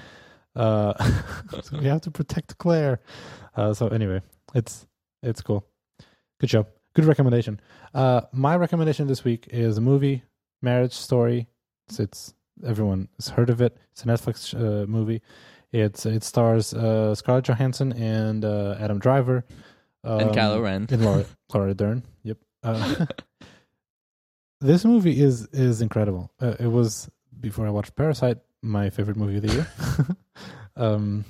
Uh, 0.57 0.59
uh 0.59 1.63
so 1.63 1.79
we 1.79 1.87
have 1.87 2.01
to 2.03 2.11
protect 2.11 2.59
claire. 2.59 3.01
Uh 3.57 3.73
so 3.75 3.89
anyway 3.89 4.21
it's 4.55 4.87
it's 5.23 5.41
cool. 5.41 5.65
Good 6.41 6.51
show. 6.51 6.67
Good 6.95 7.05
recommendation. 7.05 7.61
Uh 7.95 8.23
my 8.33 8.57
recommendation 8.57 9.07
this 9.07 9.23
week 9.25 9.47
is 9.51 9.79
a 9.79 9.81
movie 9.81 10.25
marriage 10.63 10.95
story. 10.95 11.47
It's, 11.89 12.01
it's 12.01 12.35
everyone 12.67 13.09
has 13.19 13.29
heard 13.29 13.51
of 13.51 13.61
it. 13.61 13.77
It's 13.93 14.03
a 14.03 14.07
netflix 14.07 14.53
uh, 14.55 14.87
movie 14.87 15.23
it's 15.75 16.07
it 16.07 16.23
stars 16.23 16.73
uh 16.73 17.15
scarlett 17.15 17.45
johansson 17.45 17.93
and 17.93 18.45
uh 18.45 18.77
adam 18.79 18.99
driver 18.99 19.45
um, 20.05 20.21
and 20.21 20.31
Kylo 20.31 20.63
Ren. 20.63 20.87
and 20.91 21.05
Laura, 21.05 21.25
Laura 21.55 21.75
Dern. 21.75 22.03
Yep. 22.25 22.39
Uh, 22.63 23.07
this 24.61 24.85
movie 24.85 25.21
is 25.21 25.49
is 25.53 25.81
incredible. 25.81 26.31
Uh, 26.41 26.55
it 26.61 26.67
was 26.67 27.09
before 27.41 27.67
I 27.67 27.71
watched 27.71 27.97
Parasite, 27.97 28.39
my 28.63 28.91
favorite 28.91 29.17
movie 29.17 29.37
of 29.37 29.43
the 29.43 29.53
year. 29.55 29.67
um, 30.77 31.25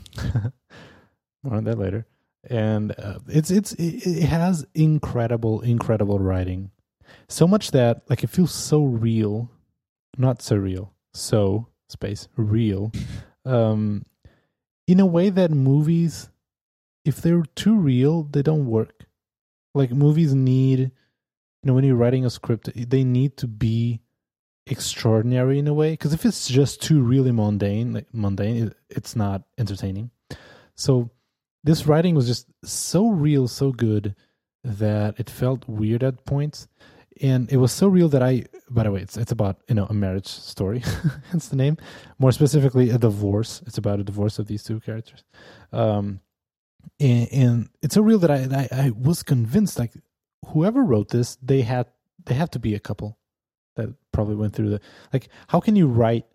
more 1.42 1.54
on 1.54 1.64
that 1.64 1.78
later. 1.78 2.06
And 2.50 2.92
uh, 2.98 3.20
it's 3.28 3.50
it's 3.50 3.72
it, 3.74 4.06
it 4.06 4.26
has 4.26 4.66
incredible 4.74 5.60
incredible 5.60 6.18
writing, 6.18 6.72
so 7.28 7.46
much 7.46 7.70
that 7.70 8.02
like 8.10 8.22
it 8.24 8.28
feels 8.28 8.52
so 8.52 8.82
real, 8.82 9.50
not 10.18 10.40
surreal. 10.40 10.90
So 11.14 11.68
space 11.88 12.28
real, 12.36 12.92
um, 13.46 14.04
in 14.86 15.00
a 15.00 15.06
way 15.06 15.30
that 15.30 15.50
movies 15.50 16.28
if 17.04 17.20
they're 17.20 17.44
too 17.54 17.76
real, 17.76 18.24
they 18.24 18.42
don't 18.42 18.66
work. 18.66 19.04
Like 19.74 19.90
movies 19.90 20.34
need, 20.34 20.78
you 20.80 20.90
know, 21.62 21.74
when 21.74 21.84
you're 21.84 21.96
writing 21.96 22.24
a 22.24 22.30
script, 22.30 22.70
they 22.74 23.04
need 23.04 23.36
to 23.38 23.46
be 23.46 24.00
extraordinary 24.66 25.58
in 25.58 25.68
a 25.68 25.74
way. 25.74 25.90
Because 25.90 26.12
if 26.12 26.24
it's 26.24 26.48
just 26.48 26.82
too 26.82 27.02
really 27.02 27.32
mundane, 27.32 27.92
like 27.92 28.06
mundane, 28.12 28.72
it's 28.88 29.14
not 29.14 29.42
entertaining. 29.58 30.10
So 30.76 31.10
this 31.62 31.86
writing 31.86 32.14
was 32.14 32.26
just 32.26 32.46
so 32.64 33.08
real, 33.08 33.48
so 33.48 33.72
good 33.72 34.14
that 34.62 35.18
it 35.18 35.28
felt 35.28 35.68
weird 35.68 36.02
at 36.02 36.24
points. 36.24 36.68
And 37.20 37.50
it 37.52 37.58
was 37.58 37.72
so 37.72 37.86
real 37.86 38.08
that 38.08 38.22
I, 38.22 38.44
by 38.68 38.82
the 38.82 38.90
way, 38.90 39.00
it's 39.00 39.16
it's 39.16 39.30
about 39.32 39.58
you 39.68 39.74
know 39.74 39.86
a 39.86 39.94
marriage 39.94 40.26
story, 40.26 40.82
hence 41.30 41.48
the 41.48 41.56
name. 41.56 41.76
More 42.18 42.32
specifically, 42.32 42.90
a 42.90 42.98
divorce. 42.98 43.62
It's 43.66 43.78
about 43.78 44.00
a 44.00 44.04
divorce 44.04 44.38
of 44.38 44.46
these 44.46 44.64
two 44.64 44.80
characters. 44.80 45.22
Um, 45.72 46.20
and, 46.98 47.28
and 47.32 47.68
it's 47.82 47.94
so 47.94 48.02
real 48.02 48.18
that 48.18 48.30
I, 48.30 48.68
I 48.72 48.86
I 48.86 48.90
was 48.90 49.22
convinced 49.22 49.78
like 49.78 49.92
whoever 50.48 50.82
wrote 50.82 51.10
this 51.10 51.36
they 51.42 51.62
had 51.62 51.86
they 52.26 52.34
have 52.34 52.50
to 52.50 52.58
be 52.58 52.74
a 52.74 52.80
couple 52.80 53.18
that 53.76 53.88
probably 54.12 54.36
went 54.36 54.54
through 54.54 54.70
the 54.70 54.80
like 55.12 55.28
how 55.48 55.60
can 55.60 55.76
you 55.76 55.86
write 55.86 56.26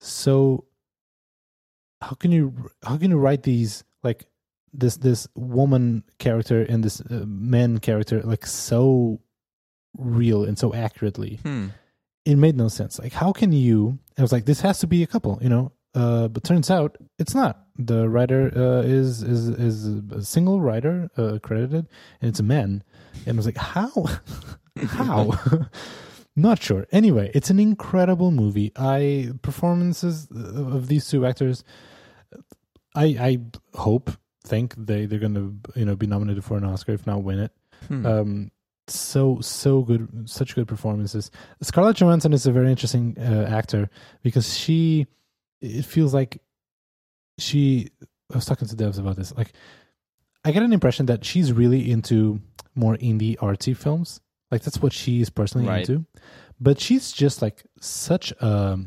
so 0.00 0.64
how 2.00 2.14
can 2.14 2.32
you 2.32 2.70
how 2.82 2.96
can 2.96 3.10
you 3.10 3.18
write 3.18 3.42
these 3.42 3.84
like 4.02 4.26
this 4.72 4.96
this 4.96 5.26
woman 5.34 6.04
character 6.18 6.62
and 6.62 6.84
this 6.84 7.00
uh, 7.00 7.24
man 7.26 7.78
character 7.78 8.20
like 8.22 8.46
so 8.46 9.20
real 9.96 10.44
and 10.44 10.58
so 10.58 10.74
accurately 10.74 11.38
Hmm. 11.42 11.68
it 12.24 12.36
made 12.36 12.56
no 12.56 12.68
sense. 12.68 12.98
Like, 12.98 13.12
how 13.12 13.32
can 13.32 13.52
you? 13.52 13.98
I 14.18 14.22
was 14.22 14.32
like, 14.32 14.44
this 14.46 14.60
has 14.62 14.78
to 14.80 14.86
be 14.86 15.02
a 15.02 15.06
couple, 15.06 15.38
you 15.42 15.48
know. 15.48 15.72
Uh, 15.94 16.26
but 16.28 16.42
turns 16.42 16.70
out 16.70 16.96
it's 17.18 17.34
not. 17.34 17.66
The 17.78 18.08
writer 18.08 18.50
uh, 18.56 18.82
is 18.82 19.22
is 19.22 19.48
is 19.48 19.86
a 20.10 20.22
single 20.24 20.60
writer 20.60 21.08
uh, 21.16 21.38
credited, 21.42 21.86
and 22.20 22.28
it's 22.28 22.40
a 22.40 22.42
man. 22.42 22.82
And 23.26 23.36
I 23.36 23.38
was 23.38 23.46
like, 23.46 23.56
how? 23.56 23.90
how? 24.86 25.32
not 26.36 26.60
sure. 26.62 26.86
Anyway, 26.90 27.30
it's 27.34 27.50
an 27.50 27.60
incredible 27.60 28.30
movie. 28.32 28.72
I 28.76 29.30
performances 29.42 30.26
of 30.32 30.88
these 30.88 31.08
two 31.08 31.24
actors. 31.26 31.62
I 32.96 33.04
I 33.28 33.38
hope 33.74 34.10
think 34.44 34.74
they 34.76 35.06
they're 35.06 35.18
gonna 35.20 35.52
you 35.74 35.84
know 35.84 35.96
be 35.96 36.06
nominated 36.06 36.44
for 36.44 36.56
an 36.56 36.64
Oscar 36.64 36.92
if 36.92 37.06
not 37.06 37.22
win 37.22 37.38
it 37.38 37.52
Hmm. 37.88 38.06
um 38.06 38.50
so 38.88 39.38
so 39.40 39.82
good 39.82 40.28
such 40.28 40.54
good 40.54 40.68
performances. 40.68 41.30
Scarlett 41.62 41.96
johansson 41.96 42.32
is 42.32 42.46
a 42.46 42.52
very 42.52 42.70
interesting 42.70 43.16
uh, 43.18 43.46
actor 43.50 43.88
because 44.22 44.56
she 44.58 45.06
it 45.60 45.84
feels 45.84 46.12
like 46.12 46.42
she 47.38 47.88
i 48.32 48.36
was 48.36 48.44
talking 48.44 48.68
to 48.68 48.76
devs 48.76 48.98
about 48.98 49.16
this 49.16 49.34
like 49.36 49.52
i 50.44 50.52
get 50.52 50.62
an 50.62 50.72
impression 50.72 51.06
that 51.06 51.24
she's 51.24 51.52
really 51.52 51.90
into 51.90 52.40
more 52.74 52.96
indie 52.96 53.36
artsy 53.38 53.76
films. 53.76 54.20
Like 54.50 54.62
that's 54.62 54.82
what 54.82 54.92
she's 54.92 55.30
personally 55.30 55.66
Right. 55.66 55.88
into. 55.88 56.04
But 56.60 56.80
she's 56.80 57.12
just 57.12 57.40
like 57.42 57.64
such 57.80 58.32
a 58.40 58.78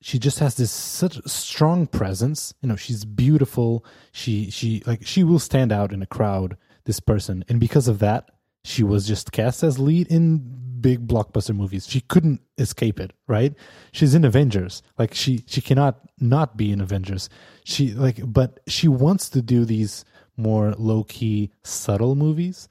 she 0.00 0.18
just 0.18 0.38
has 0.40 0.56
this 0.56 0.70
such 0.70 1.20
strong 1.26 1.86
presence. 1.86 2.54
You 2.60 2.68
know 2.68 2.76
she's 2.76 3.04
beautiful. 3.04 3.84
She 4.12 4.50
she 4.50 4.82
like 4.86 5.06
she 5.06 5.24
will 5.24 5.38
stand 5.38 5.72
out 5.72 5.92
in 5.92 6.02
a 6.02 6.06
crowd 6.06 6.56
this 6.84 7.00
person. 7.00 7.44
And 7.48 7.60
because 7.60 7.88
of 7.88 7.98
that 8.00 8.30
she 8.64 8.82
was 8.82 9.06
just 9.06 9.32
cast 9.32 9.62
as 9.62 9.78
lead 9.78 10.06
in 10.08 10.58
big 10.80 11.06
blockbuster 11.06 11.54
movies. 11.54 11.86
She 11.88 12.00
couldn't 12.00 12.40
escape 12.58 12.98
it 13.00 13.12
right? 13.28 13.54
She's 13.92 14.14
in 14.14 14.24
avengers. 14.24 14.82
Like 14.98 15.14
she 15.14 15.44
she 15.46 15.60
cannot 15.60 16.00
not 16.18 16.56
be 16.56 16.72
in 16.72 16.80
avengers. 16.80 17.28
She 17.64 17.92
like 17.92 18.20
but 18.24 18.60
she 18.66 18.88
wants 18.88 19.30
to 19.30 19.42
do 19.42 19.64
these 19.64 20.04
more 20.36 20.72
low-key 20.78 21.50
subtle 21.62 22.14
movies. 22.16 22.68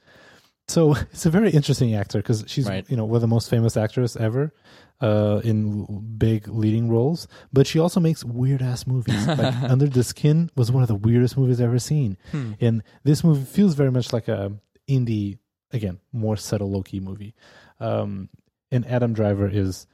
So 0.68 0.94
it's 1.12 1.26
a 1.26 1.30
very 1.30 1.52
interesting 1.52 1.96
actor 1.96 2.20
because 2.20 2.44
she's 2.48 2.68
Right. 2.68 2.86
you 2.90 2.98
know 2.98 3.06
one 3.06 3.16
of 3.16 3.22
the 3.22 3.28
most 3.28 3.50
famous 3.50 3.78
actors 3.78 4.16
ever 4.18 4.54
uh, 5.00 5.42
in 5.44 5.86
big 6.18 6.48
leading 6.48 6.88
roles, 6.90 7.28
but 7.52 7.66
she 7.66 7.80
also 7.80 8.00
makes 8.00 8.24
weird 8.24 8.62
ass 8.62 8.86
movies. 8.86 9.26
Like 9.28 9.56
Under 9.64 9.88
the 9.88 10.04
Skin 10.04 10.50
was 10.56 10.72
one 10.72 10.84
of 10.84 10.88
the 10.90 10.96
weirdest 10.96 11.38
movies 11.38 11.60
I've 11.60 11.68
ever 11.70 11.80
seen, 11.80 12.18
Hmm. 12.32 12.52
and 12.62 12.84
this 13.04 13.24
movie 13.24 13.44
feels 13.46 13.74
very 13.74 13.90
much 13.92 14.14
like 14.14 14.28
a 14.28 14.52
indie, 14.90 15.38
again, 15.74 16.00
more 16.14 16.38
subtle, 16.38 16.72
low 16.72 16.84
key 16.84 17.00
movie. 17.00 17.34
Um, 17.80 18.30
and 18.72 18.86
Adam 18.88 19.14
Driver 19.14 19.48
is 19.48 19.88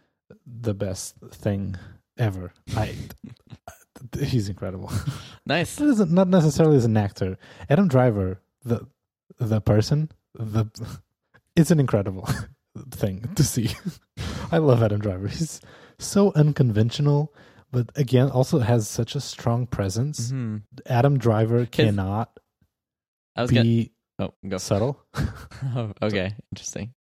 the 0.46 0.74
best 0.74 1.16
thing 1.32 1.76
ever. 2.18 2.52
I, 2.76 2.96
he's 4.20 4.50
incredible. 4.50 4.92
Nice. 5.46 5.80
Not 5.80 6.28
necessarily 6.28 6.76
as 6.76 6.84
an 6.84 6.98
actor. 6.98 7.38
Adam 7.70 7.88
Driver, 7.88 8.42
the 8.64 8.86
the 9.40 9.62
person, 9.62 10.12
the 10.36 10.66
it's 11.56 11.72
an 11.72 11.80
incredible 11.80 12.28
thing 12.92 13.30
to 13.36 13.44
see. 13.46 13.70
I 14.52 14.58
love 14.58 14.84
Adam 14.84 15.00
Driver. 15.00 15.30
He's 15.30 15.62
so 16.00 16.34
unconventional, 16.34 17.34
but 17.72 17.90
again, 17.96 18.30
also 18.30 18.60
has 18.60 18.90
such 18.90 19.16
a 19.16 19.22
strong 19.22 19.68
presence. 19.68 20.32
Mhm. 20.34 20.64
Adam 20.86 21.18
Driver 21.18 21.66
cannot 21.66 22.38
I 23.38 23.44
was 23.44 23.52
gonna. 23.52 23.64
be 23.64 23.92
Oh, 24.20 24.34
go. 24.48 24.58
subtle. 24.58 25.02
Oh, 25.76 25.92
okay, 26.02 26.34
interesting. 26.52 26.94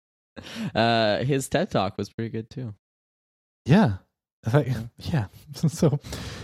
Uh, 0.74 1.18
his 1.24 1.48
TED 1.48 1.70
talk 1.70 1.96
was 1.96 2.10
pretty 2.10 2.30
good 2.30 2.50
too. 2.50 2.74
Yeah. 3.64 3.94
I 4.46 4.88
yeah. 4.98 5.26
So 5.54 5.98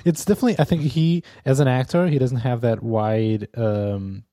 it's 0.04 0.24
definitely 0.24 0.58
I 0.58 0.64
think 0.64 0.82
he 0.82 1.22
as 1.44 1.60
an 1.60 1.68
actor, 1.68 2.06
he 2.06 2.18
doesn't 2.18 2.38
have 2.38 2.62
that 2.62 2.82
wide 2.82 3.48
um 3.56 4.24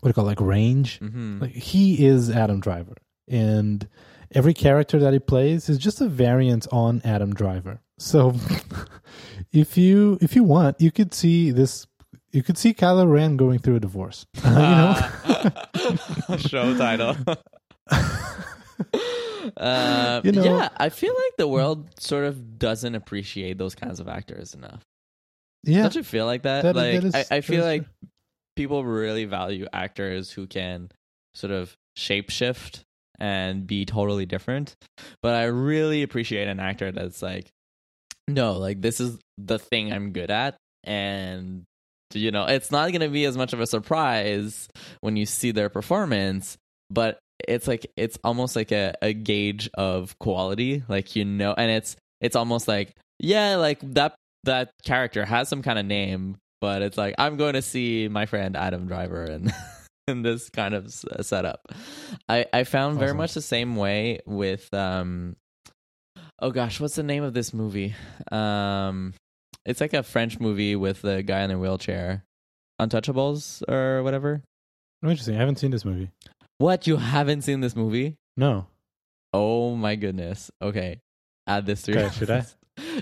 what 0.00 0.08
do 0.08 0.10
you 0.10 0.14
call 0.14 0.24
it, 0.24 0.28
like 0.28 0.40
range. 0.40 0.98
Mm-hmm. 1.00 1.40
Like 1.40 1.52
he 1.52 2.04
is 2.06 2.30
Adam 2.30 2.60
Driver. 2.60 2.96
And 3.28 3.86
every 4.32 4.54
character 4.54 4.98
that 4.98 5.12
he 5.12 5.18
plays 5.18 5.68
is 5.68 5.78
just 5.78 6.00
a 6.00 6.08
variant 6.08 6.66
on 6.72 7.00
Adam 7.04 7.34
Driver. 7.34 7.80
So 7.98 8.34
if 9.52 9.76
you 9.76 10.18
if 10.20 10.34
you 10.34 10.42
want, 10.42 10.80
you 10.80 10.90
could 10.90 11.14
see 11.14 11.50
this 11.50 11.86
you 12.32 12.42
could 12.42 12.56
see 12.58 12.72
Kylo 12.74 13.10
Ren 13.10 13.36
going 13.36 13.58
through 13.58 13.76
a 13.76 13.80
divorce. 13.80 14.24
Uh, 14.44 15.10
you 15.74 15.98
know? 16.28 16.36
show 16.38 16.76
title. 16.76 17.16
uh, 19.56 20.20
You 20.24 20.32
know- 20.32 20.44
yeah, 20.44 20.68
I 20.76 20.88
feel 20.88 21.14
like 21.14 21.36
the 21.38 21.48
world 21.48 21.88
sort 22.00 22.24
of 22.24 22.58
doesn't 22.58 22.94
appreciate 22.94 23.58
those 23.58 23.74
kinds 23.74 24.00
of 24.00 24.08
actors 24.08 24.54
enough. 24.54 24.82
yeah. 25.64 25.82
Don't 25.82 25.94
you 25.96 26.02
feel 26.02 26.26
like 26.26 26.42
that? 26.42 26.62
That- 26.62 26.76
like 26.76 27.00
that 27.00 27.04
is- 27.04 27.14
I, 27.14 27.36
I 27.36 27.40
feel 27.40 27.64
like 27.64 27.82
true. 27.84 28.08
people 28.56 28.84
really 28.84 29.24
value 29.24 29.66
actors 29.72 30.30
who 30.30 30.46
can 30.46 30.90
sort 31.34 31.52
of 31.52 31.74
shapeshift 31.98 32.80
and 33.18 33.66
be 33.66 33.84
totally 33.84 34.26
different. 34.26 34.74
But 35.22 35.34
I 35.34 35.44
really 35.44 36.02
appreciate 36.02 36.48
an 36.48 36.60
actor 36.60 36.90
that's 36.92 37.22
like, 37.22 37.48
no, 38.28 38.54
like 38.54 38.80
this 38.80 39.00
is 39.00 39.18
the 39.38 39.58
thing 39.58 39.92
I'm 39.92 40.12
good 40.12 40.30
at, 40.30 40.56
and 40.84 41.64
you 42.12 42.30
know, 42.30 42.46
it's 42.46 42.70
not 42.70 42.90
going 42.90 43.00
to 43.00 43.08
be 43.08 43.24
as 43.24 43.36
much 43.36 43.52
of 43.52 43.60
a 43.60 43.66
surprise 43.66 44.68
when 45.00 45.16
you 45.16 45.26
see 45.26 45.50
their 45.52 45.68
performance, 45.68 46.56
but 46.90 47.18
it's 47.48 47.66
like 47.66 47.86
it's 47.96 48.18
almost 48.24 48.56
like 48.56 48.72
a, 48.72 48.94
a 49.02 49.12
gauge 49.12 49.70
of 49.74 50.18
quality, 50.18 50.82
like 50.88 51.16
you 51.16 51.24
know, 51.24 51.54
and 51.56 51.70
it's 51.70 51.96
it's 52.20 52.36
almost 52.36 52.68
like 52.68 52.94
yeah, 53.18 53.56
like 53.56 53.80
that 53.94 54.14
that 54.44 54.70
character 54.84 55.24
has 55.24 55.48
some 55.48 55.62
kind 55.62 55.78
of 55.78 55.86
name, 55.86 56.36
but 56.60 56.82
it's 56.82 56.98
like 56.98 57.14
I'm 57.18 57.36
going 57.36 57.54
to 57.54 57.62
see 57.62 58.08
my 58.08 58.26
friend 58.26 58.56
Adam 58.56 58.86
Driver 58.86 59.24
and 59.24 59.52
in 60.08 60.22
this 60.22 60.50
kind 60.50 60.74
of 60.74 60.92
setup. 60.92 61.60
I 62.28 62.46
I 62.52 62.64
found 62.64 62.98
very 62.98 63.14
much 63.14 63.34
the 63.34 63.42
same 63.42 63.76
way 63.76 64.20
with 64.26 64.72
um 64.74 65.36
oh 66.40 66.50
gosh, 66.50 66.80
what's 66.80 66.96
the 66.96 67.02
name 67.02 67.22
of 67.22 67.34
this 67.34 67.54
movie? 67.54 67.94
Um 68.30 69.14
it's 69.66 69.80
like 69.80 69.92
a 69.94 70.02
French 70.02 70.40
movie 70.40 70.76
with 70.76 71.02
the 71.02 71.22
guy 71.22 71.42
in 71.42 71.50
a 71.50 71.58
wheelchair. 71.58 72.24
Untouchables 72.80 73.62
or 73.68 74.02
whatever. 74.02 74.42
Oh, 75.02 75.10
interesting. 75.10 75.36
I 75.36 75.38
haven't 75.38 75.56
seen 75.58 75.70
this 75.70 75.84
movie. 75.84 76.10
What? 76.58 76.86
You 76.86 76.96
haven't 76.96 77.42
seen 77.42 77.60
this 77.60 77.76
movie? 77.76 78.16
No. 78.36 78.66
Oh 79.32 79.74
my 79.76 79.96
goodness. 79.96 80.50
Okay. 80.62 81.00
Add 81.46 81.66
this 81.66 81.82
to 81.82 81.92
your 81.92 82.02
Okay, 82.04 82.14
should 82.14 82.30
I? 82.30 82.46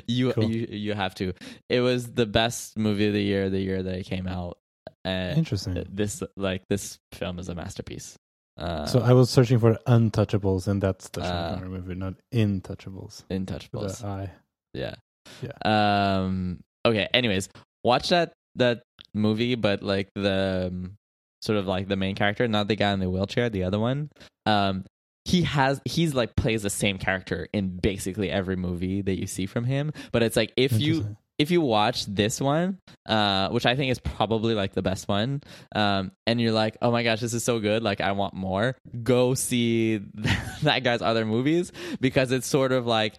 You 0.09 0.32
Cool. 0.32 0.44
you 0.50 0.66
you 0.70 0.94
have 0.94 1.14
to. 1.16 1.32
It 1.68 1.80
was 1.80 2.11
the 2.12 2.26
best 2.26 2.76
movie 2.76 3.06
of 3.06 3.12
the 3.12 3.22
year, 3.22 3.48
the 3.48 3.61
year 3.61 3.82
that 3.82 3.94
it 3.94 4.06
came 4.06 4.26
out. 4.26 4.59
And 5.04 5.38
Interesting. 5.38 5.86
this 5.88 6.22
like 6.36 6.62
this 6.68 6.98
film 7.12 7.38
is 7.38 7.48
a 7.48 7.54
masterpiece. 7.54 8.16
Uh, 8.56 8.86
So 8.86 8.98
I 9.00 9.12
was 9.12 9.30
searching 9.30 9.61
for 9.61 9.78
Untouchables, 9.86 10.66
and 10.66 10.82
that's 10.82 11.09
the 11.11 11.22
Uh, 11.22 11.61
movie, 11.62 11.94
not 11.94 12.14
Intouchables. 12.34 13.22
Intouchables. 13.30 14.00
the 14.00 14.06
I. 14.06 14.30
Yeah. 14.74 14.94
Yeah. 15.43 16.20
Um. 16.22 16.61
Okay. 16.85 17.09
Anyways, 17.12 17.49
watch 17.85 18.11
that 18.11 18.33
that 18.57 18.83
movie, 19.14 19.55
but 19.55 19.83
like 19.83 20.09
the 20.14 20.70
um, 20.72 20.97
sort 21.43 21.59
of 21.59 21.66
like 21.66 21.89
the 21.89 21.97
main 21.97 22.14
character, 22.14 22.47
not 22.49 22.68
the 22.68 22.76
guy 22.76 22.93
in 22.93 23.01
the 23.01 23.11
wheelchair, 23.11 23.51
the 23.51 23.64
other 23.64 23.79
one. 23.79 24.11
Um. 24.47 24.85
He 25.24 25.43
has 25.43 25.79
he's 25.85 26.14
like 26.14 26.37
plays 26.37 26.62
the 26.62 26.70
same 26.70 26.97
character 26.97 27.49
in 27.53 27.76
basically 27.76 28.31
every 28.31 28.57
movie 28.57 29.03
that 29.03 29.20
you 29.20 29.26
see 29.26 29.45
from 29.45 29.64
him. 29.64 29.93
But 30.11 30.22
it's 30.22 30.37
like 30.37 30.55
if 30.57 30.81
you 30.81 31.18
if 31.39 31.53
you 31.53 31.61
watch 31.61 32.05
this 32.07 32.41
one, 32.41 32.79
uh, 33.07 33.49
which 33.51 33.64
I 33.64 33.76
think 33.76 33.93
is 33.93 34.01
probably 34.01 34.55
like 34.55 34.72
the 34.72 34.83
best 34.83 35.07
one, 35.07 35.43
um, 35.74 36.11
and 36.26 36.41
you're 36.41 36.53
like, 36.53 36.76
oh 36.83 36.91
my 36.91 37.05
gosh, 37.05 37.20
this 37.20 37.33
is 37.33 37.45
so 37.45 37.61
good, 37.61 37.83
like 37.83 38.01
I 38.01 38.12
want 38.12 38.35
more, 38.35 38.76
go 39.03 39.35
see 39.35 39.99
that 40.62 40.83
guy's 40.83 41.01
other 41.01 41.24
movies 41.24 41.72
because 42.01 42.33
it's 42.33 42.47
sort 42.47 42.72
of 42.72 42.87
like 42.87 43.18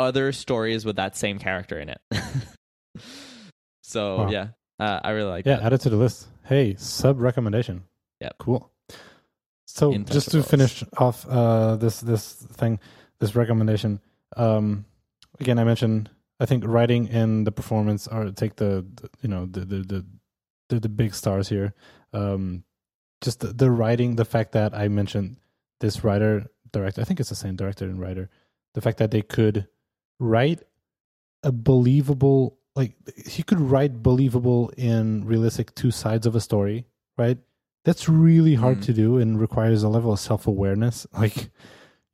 other 0.00 0.32
stories 0.32 0.84
with 0.84 0.96
that 0.96 1.16
same 1.16 1.38
character 1.38 1.78
in 1.78 1.90
it. 1.90 2.00
so 3.82 4.16
Wow. 4.18 4.30
yeah, 4.30 4.48
uh, 4.78 5.00
I 5.04 5.10
really 5.10 5.30
like 5.30 5.46
it. 5.46 5.50
Yeah, 5.50 5.56
that. 5.56 5.66
add 5.66 5.72
it 5.74 5.80
to 5.82 5.90
the 5.90 5.96
list. 5.96 6.28
Hey, 6.44 6.74
sub 6.78 7.20
recommendation. 7.20 7.84
Yeah, 8.20 8.30
Cool. 8.38 8.70
So 9.66 9.96
just 9.98 10.32
to 10.32 10.42
finish 10.42 10.82
off 10.98 11.24
uh, 11.28 11.76
this 11.76 12.00
this 12.00 12.32
thing, 12.32 12.80
this 13.20 13.36
recommendation. 13.36 14.00
Um, 14.36 14.84
again, 15.38 15.60
I 15.60 15.64
mentioned 15.64 16.10
I 16.40 16.46
think 16.46 16.64
writing 16.66 17.08
and 17.08 17.46
the 17.46 17.52
performance 17.52 18.08
are 18.08 18.30
take 18.32 18.56
the, 18.56 18.84
the 18.94 19.08
you 19.22 19.28
know 19.28 19.46
the 19.46 19.60
the 19.60 19.76
the 19.82 20.06
the, 20.70 20.80
the 20.80 20.88
big 20.88 21.14
stars 21.14 21.48
here. 21.48 21.74
Um, 22.12 22.64
just 23.20 23.40
the, 23.40 23.48
the 23.48 23.70
writing, 23.70 24.16
the 24.16 24.24
fact 24.24 24.52
that 24.52 24.74
I 24.74 24.88
mentioned 24.88 25.36
this 25.80 26.02
writer 26.02 26.50
director. 26.72 27.00
I 27.00 27.04
think 27.04 27.20
it's 27.20 27.28
the 27.28 27.34
same 27.34 27.56
director 27.56 27.84
and 27.84 28.00
writer. 28.00 28.28
The 28.74 28.80
fact 28.80 28.98
that 28.98 29.10
they 29.10 29.22
could 29.22 29.68
write 30.20 30.62
a 31.42 31.50
believable 31.50 32.56
like 32.76 32.94
he 33.26 33.42
could 33.42 33.58
write 33.58 34.02
believable 34.02 34.70
in 34.76 35.24
realistic 35.24 35.74
two 35.74 35.90
sides 35.90 36.24
of 36.26 36.36
a 36.36 36.40
story 36.40 36.84
right? 37.18 37.38
That's 37.84 38.08
really 38.08 38.54
hard 38.54 38.78
Mm. 38.78 38.84
to 38.84 38.92
do 38.92 39.16
and 39.18 39.40
requires 39.40 39.82
a 39.82 39.88
level 39.88 40.12
of 40.12 40.20
self-awareness. 40.20 41.06
Like 41.18 41.50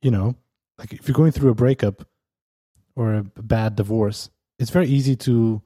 you 0.01 0.09
know 0.11 0.35
like 0.79 0.93
if 0.93 1.07
you're 1.07 1.15
going 1.21 1.31
through 1.33 1.49
a 1.51 1.55
breakup 1.55 2.07
or 2.95 3.13
a 3.13 3.23
bad 3.23 3.75
divorce 3.75 4.29
it's 4.59 4.71
very 4.71 4.87
easy 4.87 5.15
to 5.15 5.61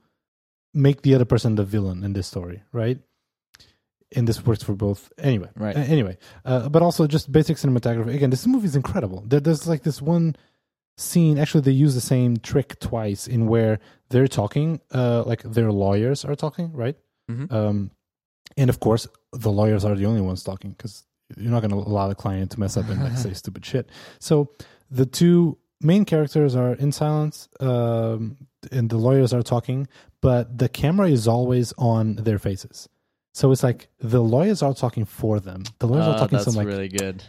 make 0.74 1.02
the 1.02 1.14
other 1.14 1.24
person 1.24 1.54
the 1.54 1.64
villain 1.64 2.02
in 2.04 2.12
this 2.12 2.26
story 2.26 2.62
right? 2.72 2.98
And 4.14 4.28
this 4.28 4.44
works 4.44 4.62
for 4.62 4.74
both. 4.74 5.10
Anyway 5.16 5.48
Right. 5.56 5.76
Anyway 5.76 6.18
uh, 6.44 6.68
but 6.68 6.82
also 6.82 7.06
just 7.06 7.30
basic 7.32 7.56
cinematography. 7.56 8.14
Again 8.14 8.30
this 8.30 8.46
movie 8.46 8.66
is 8.66 8.76
incredible. 8.76 9.22
There, 9.26 9.40
there's 9.40 9.66
like 9.68 9.82
this 9.84 10.02
one 10.02 10.36
scene 10.96 11.38
actually 11.38 11.60
they 11.62 11.70
use 11.72 11.94
the 11.94 12.00
same 12.00 12.36
trick 12.36 12.78
twice 12.80 13.26
in 13.26 13.46
where 13.46 13.78
they're 14.10 14.28
talking 14.28 14.80
uh 14.92 15.22
like 15.24 15.42
their 15.42 15.72
lawyers 15.72 16.24
are 16.24 16.34
talking 16.36 16.72
right 16.72 16.96
Mhm. 17.30 17.50
um 17.52 17.90
and 18.56 18.68
of 18.68 18.78
course 18.80 19.06
the 19.32 19.50
lawyers 19.50 19.84
are 19.84 19.94
the 19.94 20.04
only 20.06 20.20
ones 20.20 20.42
talking 20.44 20.72
because 20.72 21.04
you're 21.36 21.50
not 21.50 21.60
going 21.60 21.70
to 21.70 21.76
allow 21.90 22.08
the 22.08 22.14
client 22.14 22.50
to 22.50 22.60
mess 22.60 22.76
up 22.76 22.88
and 22.90 23.02
like 23.02 23.16
say 23.16 23.32
stupid 23.42 23.64
shit 23.64 23.88
so 24.18 24.50
the 24.90 25.06
two 25.06 25.56
main 25.80 26.04
characters 26.04 26.54
are 26.54 26.74
in 26.74 26.92
silence 26.92 27.48
um 27.60 28.36
and 28.70 28.90
the 28.90 28.98
lawyers 28.98 29.32
are 29.32 29.42
talking 29.42 29.88
but 30.20 30.58
the 30.58 30.68
camera 30.68 31.08
is 31.08 31.26
always 31.26 31.72
on 31.78 32.16
their 32.16 32.38
faces 32.38 32.88
so 33.34 33.50
it's 33.50 33.62
like 33.62 33.88
the 33.98 34.20
lawyers 34.22 34.62
are 34.62 34.74
talking 34.74 35.06
for 35.06 35.40
them 35.40 35.62
the 35.78 35.86
lawyers 35.88 36.06
are 36.06 36.14
Uh, 36.14 36.18
talking 36.18 36.36
that's 36.36 36.44
some 36.44 36.54
like 36.54 36.66
really 36.66 36.88
good. 36.88 37.24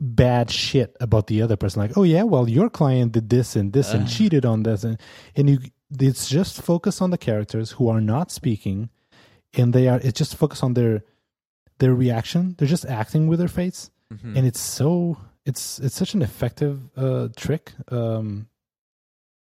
Bad 0.00 0.50
shit 0.50 0.96
about 1.00 1.26
the 1.26 1.42
other 1.42 1.56
person. 1.56 1.82
Like 1.82 1.96
oh 1.96 2.02
yeah 2.04 2.22
well 2.22 2.48
your 2.48 2.70
client 2.70 3.12
did 3.12 3.28
this 3.28 3.54
and 3.56 3.72
this 3.72 3.92
and 3.92 4.08
cheated 4.08 4.44
on 4.46 4.62
this. 4.62 4.82
And 4.84 4.98
and 5.36 5.50
you 5.50 5.58
it's 5.98 6.28
just 6.28 6.62
focus 6.62 7.00
on 7.02 7.10
the 7.10 7.18
characters 7.18 7.72
who 7.72 7.88
are 7.88 8.00
not 8.00 8.30
speaking 8.30 8.88
and 9.54 9.72
they 9.72 9.88
are 9.88 9.98
it's 10.02 10.18
just 10.18 10.36
focus 10.36 10.62
on 10.62 10.74
their 10.74 11.02
their 11.78 11.94
reaction. 11.94 12.54
They're 12.58 12.68
just 12.68 12.86
acting 12.86 13.28
with 13.28 13.38
their 13.38 13.48
face. 13.48 13.90
Mhm. 14.12 14.36
and 14.36 14.44
it's 14.46 14.60
so 14.60 15.16
it's 15.44 15.78
it's 15.78 15.94
such 15.94 16.14
an 16.14 16.22
effective 16.22 16.80
uh 16.96 17.28
trick. 17.36 17.72
Um 17.90 18.46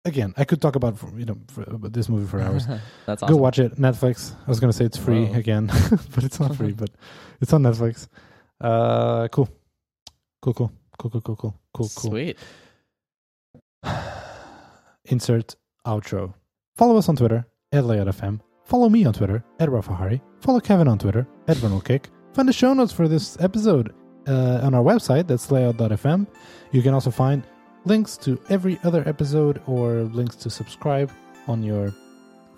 again 0.06 0.34
i 0.38 0.46
could 0.46 0.62
talk 0.62 0.76
about 0.78 0.96
you 1.18 1.26
know 1.26 1.38
for, 1.50 1.62
about 1.64 1.94
this 1.94 2.08
movie 2.10 2.26
for 2.28 2.40
hours. 2.42 2.66
That's 3.06 3.24
awesome. 3.24 3.36
go 3.36 3.42
watch 3.42 3.60
it. 3.60 3.76
Netflix. 3.78 4.34
I 4.46 4.48
was 4.50 4.60
gonna 4.60 4.74
say 4.74 4.86
it's 4.86 4.98
free 4.98 5.26
Whoa. 5.26 5.36
again 5.40 5.68
but 6.16 6.24
it's 6.24 6.40
not 6.40 6.56
free 6.56 6.72
but 6.84 6.90
it's 7.42 7.54
on 7.54 7.64
netflix. 7.64 8.08
Uh 8.62 9.28
cool 9.30 9.50
Cool, 10.42 10.54
cool, 10.54 10.72
cool, 10.98 11.10
cool, 11.12 11.22
cool, 11.22 11.36
cool, 11.36 11.60
cool. 11.74 11.88
Sweet. 11.88 12.38
Insert 15.06 15.56
outro. 15.86 16.34
Follow 16.78 16.98
us 16.98 17.10
on 17.10 17.16
Twitter 17.16 17.46
at 17.72 17.84
LayoutFM. 17.84 18.40
Follow 18.66 18.90
me 18.90 19.06
on 19.06 19.14
Twitter 19.14 19.44
at 19.60 19.70
Rafahari. 19.70 20.22
Follow 20.42 20.60
Kevin 20.60 20.88
on 20.88 21.00
Twitter 21.00 21.28
at 21.48 21.58
VernalKick. 21.58 22.06
Find 22.34 22.48
the 22.48 22.54
show 22.54 22.74
notes 22.74 22.94
for 22.94 23.08
this 23.08 23.36
episode 23.42 23.94
uh, 24.28 24.60
on 24.62 24.74
our 24.74 24.84
website, 24.84 25.28
that's 25.28 25.52
layout.fm. 25.52 26.28
You 26.72 26.82
can 26.82 26.94
also 26.94 27.12
find 27.12 27.44
links 27.86 28.16
to 28.18 28.40
every 28.50 28.80
other 28.84 29.08
episode 29.08 29.62
or 29.66 30.04
links 30.04 30.36
to 30.38 30.50
subscribe 30.50 31.12
on 31.48 31.64
your 31.64 31.94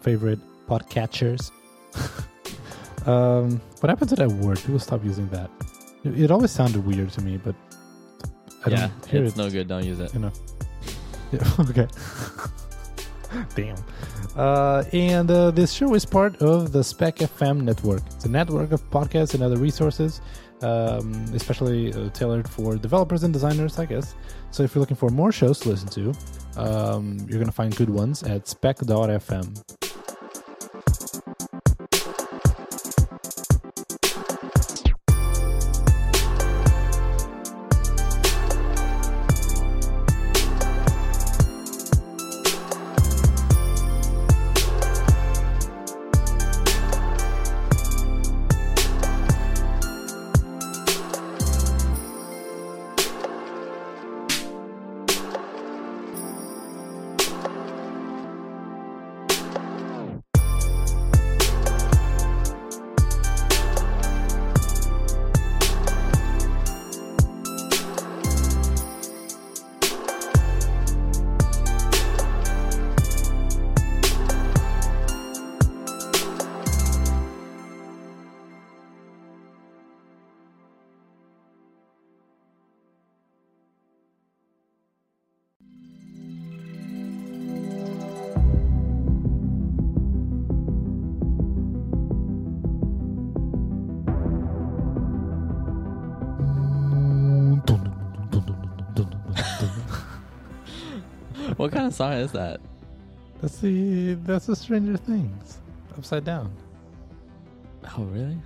favorite 0.02 0.40
podcatchers. 0.68 1.52
um, 3.08 3.62
what 3.80 3.90
happened 3.90 4.10
to 4.10 4.16
that 4.18 4.32
word? 4.32 4.60
People 4.60 4.80
stop 4.80 5.04
using 5.04 5.30
that. 5.30 5.50
It 6.04 6.32
always 6.32 6.52
sounded 6.52 6.86
weird 6.86 7.10
to 7.12 7.22
me, 7.22 7.38
but 7.38 7.56
I 8.66 8.70
yeah, 8.70 8.88
don't 8.88 9.06
hear 9.08 9.24
it's 9.24 9.34
it 9.34 9.38
no 9.38 9.50
good. 9.50 9.68
Don't 9.68 9.86
use 9.86 10.00
it. 10.00 10.14
you 10.14 10.20
know. 10.20 10.32
Yeah, 11.32 11.54
okay. 11.70 11.88
Damn. 13.56 13.78
Uh, 14.36 14.84
and 14.94 15.30
uh, 15.32 15.52
this 15.52 15.72
show 15.72 15.94
is 15.94 16.06
part 16.06 16.42
of 16.42 16.72
the 16.72 16.84
Spec 16.84 17.18
FM 17.18 17.62
network. 17.62 18.02
It's 18.08 18.26
a 18.26 18.30
network 18.30 18.72
of 18.72 18.82
podcasts 18.90 19.34
and 19.34 19.42
other 19.44 19.58
resources, 19.58 20.22
um, 20.62 21.12
especially 21.34 21.94
uh, 21.94 22.10
tailored 22.10 22.48
for 22.48 22.76
developers 22.76 23.24
and 23.24 23.34
designers, 23.34 23.80
I 23.80 23.86
guess. 23.86 24.16
So 24.52 24.64
if 24.64 24.76
you're 24.76 24.82
looking 24.82 24.98
for 24.98 25.10
more 25.10 25.32
shows 25.32 25.60
to 25.62 25.70
listen 25.70 25.88
to, 25.90 26.14
um, 26.58 27.18
you're 27.20 27.40
going 27.40 27.46
to 27.46 27.52
find 27.54 27.76
good 27.76 27.90
ones 27.90 28.24
at 28.24 28.48
spec.fm. 28.48 29.64
What 101.62 101.72
kind 101.72 101.86
of 101.86 101.94
song 101.94 102.14
is 102.14 102.32
that? 102.32 102.60
That's 103.40 103.60
the 103.60 104.16
that's 104.16 104.48
the 104.48 104.56
Stranger 104.56 104.98
Things 104.98 105.60
upside 105.96 106.26
down. 106.26 106.52
Oh, 107.96 108.02
really? 108.06 108.40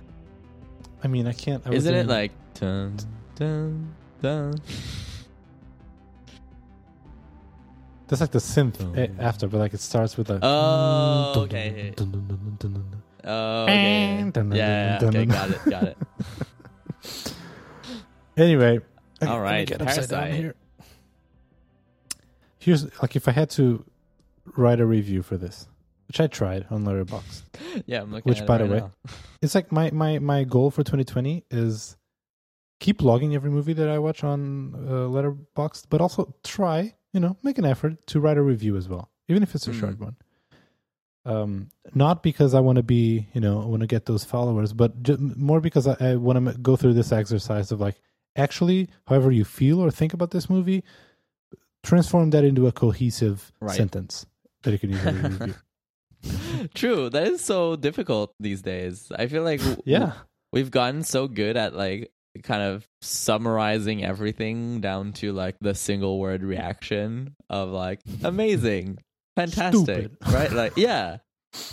I 1.02 1.08
mean, 1.08 1.26
I 1.26 1.32
can't. 1.32 1.66
I 1.66 1.72
Isn't 1.72 1.94
it 1.94 2.08
like 2.08 2.32
dun 2.52 2.94
dun 3.34 3.94
dun? 4.20 4.60
that's 8.06 8.20
like 8.20 8.32
the 8.32 8.38
synth 8.38 8.98
eh, 8.98 9.08
after, 9.18 9.48
but 9.48 9.60
like 9.60 9.72
it 9.72 9.80
starts 9.80 10.18
with 10.18 10.28
a. 10.28 10.38
Oh, 10.42 11.32
dun, 11.36 11.44
okay. 11.44 11.94
dun, 11.96 12.10
dun, 12.10 12.56
dun, 12.58 12.72
dun. 12.74 13.02
Oh, 13.24 13.62
okay. 13.62 14.30
Yeah, 14.52 14.98
okay, 15.02 15.24
got 15.24 15.50
it, 15.52 15.64
got 15.64 15.82
it. 15.84 15.96
Anyway, 18.36 18.80
okay, 19.22 19.32
All 19.32 19.40
right, 19.40 19.66
get 19.66 19.80
upside 19.80 20.10
down 20.10 20.30
here. 20.32 20.54
Here's 22.66 22.82
like 23.00 23.14
if 23.14 23.28
I 23.28 23.30
had 23.32 23.48
to 23.50 23.84
write 24.56 24.80
a 24.80 24.86
review 24.86 25.22
for 25.22 25.36
this, 25.36 25.68
which 26.08 26.18
I 26.20 26.26
tried 26.26 26.66
on 26.70 26.84
Letterboxd. 26.84 27.42
Yeah, 27.86 28.02
I'm 28.02 28.10
looking 28.12 28.28
Which, 28.30 28.38
at 28.38 28.44
it 28.44 28.46
by 28.48 28.58
the 28.58 28.66
way. 28.66 28.82
It's 29.42 29.54
like 29.54 29.70
my 29.70 29.90
my 29.92 30.18
my 30.18 30.42
goal 30.44 30.70
for 30.72 30.82
2020 30.82 31.44
is 31.50 31.96
keep 32.80 33.02
logging 33.02 33.34
every 33.36 33.50
movie 33.50 33.72
that 33.74 33.88
I 33.88 33.98
watch 34.00 34.24
on 34.24 34.40
uh, 34.74 35.06
Letterboxd, 35.14 35.84
but 35.90 36.00
also 36.00 36.34
try, 36.42 36.94
you 37.12 37.20
know, 37.20 37.36
make 37.44 37.58
an 37.58 37.64
effort 37.64 38.04
to 38.08 38.18
write 38.20 38.36
a 38.36 38.42
review 38.42 38.76
as 38.76 38.88
well, 38.88 39.10
even 39.28 39.42
if 39.44 39.54
it's 39.54 39.68
a 39.68 39.70
Mm. 39.70 39.80
short 39.80 40.00
one. 40.00 40.16
Um, 41.24 41.68
not 41.94 42.22
because 42.22 42.54
I 42.54 42.60
want 42.60 42.76
to 42.76 42.82
be, 42.82 43.28
you 43.34 43.40
know, 43.40 43.60
I 43.62 43.66
want 43.66 43.80
to 43.80 43.86
get 43.86 44.06
those 44.06 44.24
followers, 44.24 44.72
but 44.72 45.02
ju- 45.02 45.18
more 45.36 45.60
because 45.60 45.86
I, 45.86 45.96
I 46.00 46.16
want 46.16 46.36
to 46.44 46.58
go 46.58 46.76
through 46.76 46.94
this 46.94 47.10
exercise 47.12 47.72
of 47.72 47.80
like, 47.80 48.00
actually, 48.36 48.88
however 49.08 49.30
you 49.32 49.44
feel 49.44 49.80
or 49.80 49.90
think 49.90 50.14
about 50.14 50.30
this 50.30 50.48
movie, 50.48 50.84
transform 51.86 52.30
that 52.30 52.44
into 52.44 52.66
a 52.66 52.72
cohesive 52.72 53.52
Right. 53.60 53.76
sentence 53.76 54.26
that 54.62 54.72
you 54.72 54.78
can 54.78 54.90
easily 54.90 55.20
review. 55.30 55.54
True, 56.74 57.08
that 57.10 57.26
is 57.28 57.40
so 57.40 57.76
difficult 57.76 58.34
these 58.40 58.62
days. 58.62 59.10
I 59.14 59.28
feel 59.28 59.42
like 59.44 59.60
w- 59.60 59.80
Yeah, 59.86 60.12
we've 60.52 60.70
gotten 60.70 61.02
so 61.04 61.28
good 61.28 61.56
at 61.56 61.74
like 61.74 62.10
kind 62.42 62.62
of 62.62 62.86
summarizing 63.00 64.04
everything 64.04 64.80
down 64.80 65.12
to 65.14 65.32
like 65.32 65.56
the 65.60 65.74
single 65.74 66.18
word 66.18 66.42
reaction 66.42 67.36
of 67.48 67.70
like 67.70 68.00
amazing, 68.24 68.98
fantastic, 69.36 70.10
Stupid. 70.10 70.16
right? 70.32 70.52
Like 70.62 70.76
yeah. 70.76 71.18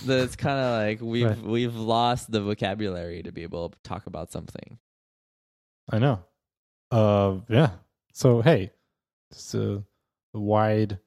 That's 0.06 0.38
kind 0.38 0.60
of 0.60 0.72
like 0.80 1.02
we've 1.02 1.28
Right. 1.28 1.42
we've 1.44 1.76
lost 1.76 2.32
the 2.32 2.40
vocabulary 2.42 3.24
to 3.24 3.32
be 3.34 3.44
able 3.44 3.70
to 3.70 3.78
talk 3.84 4.06
about 4.08 4.32
something. 4.32 4.78
I 5.90 6.00
know. 6.00 6.24
Uh, 6.92 7.40
yeah. 7.50 7.72
So 8.14 8.42
hey, 8.42 8.72
a 9.34 9.36
wide, 10.34 11.00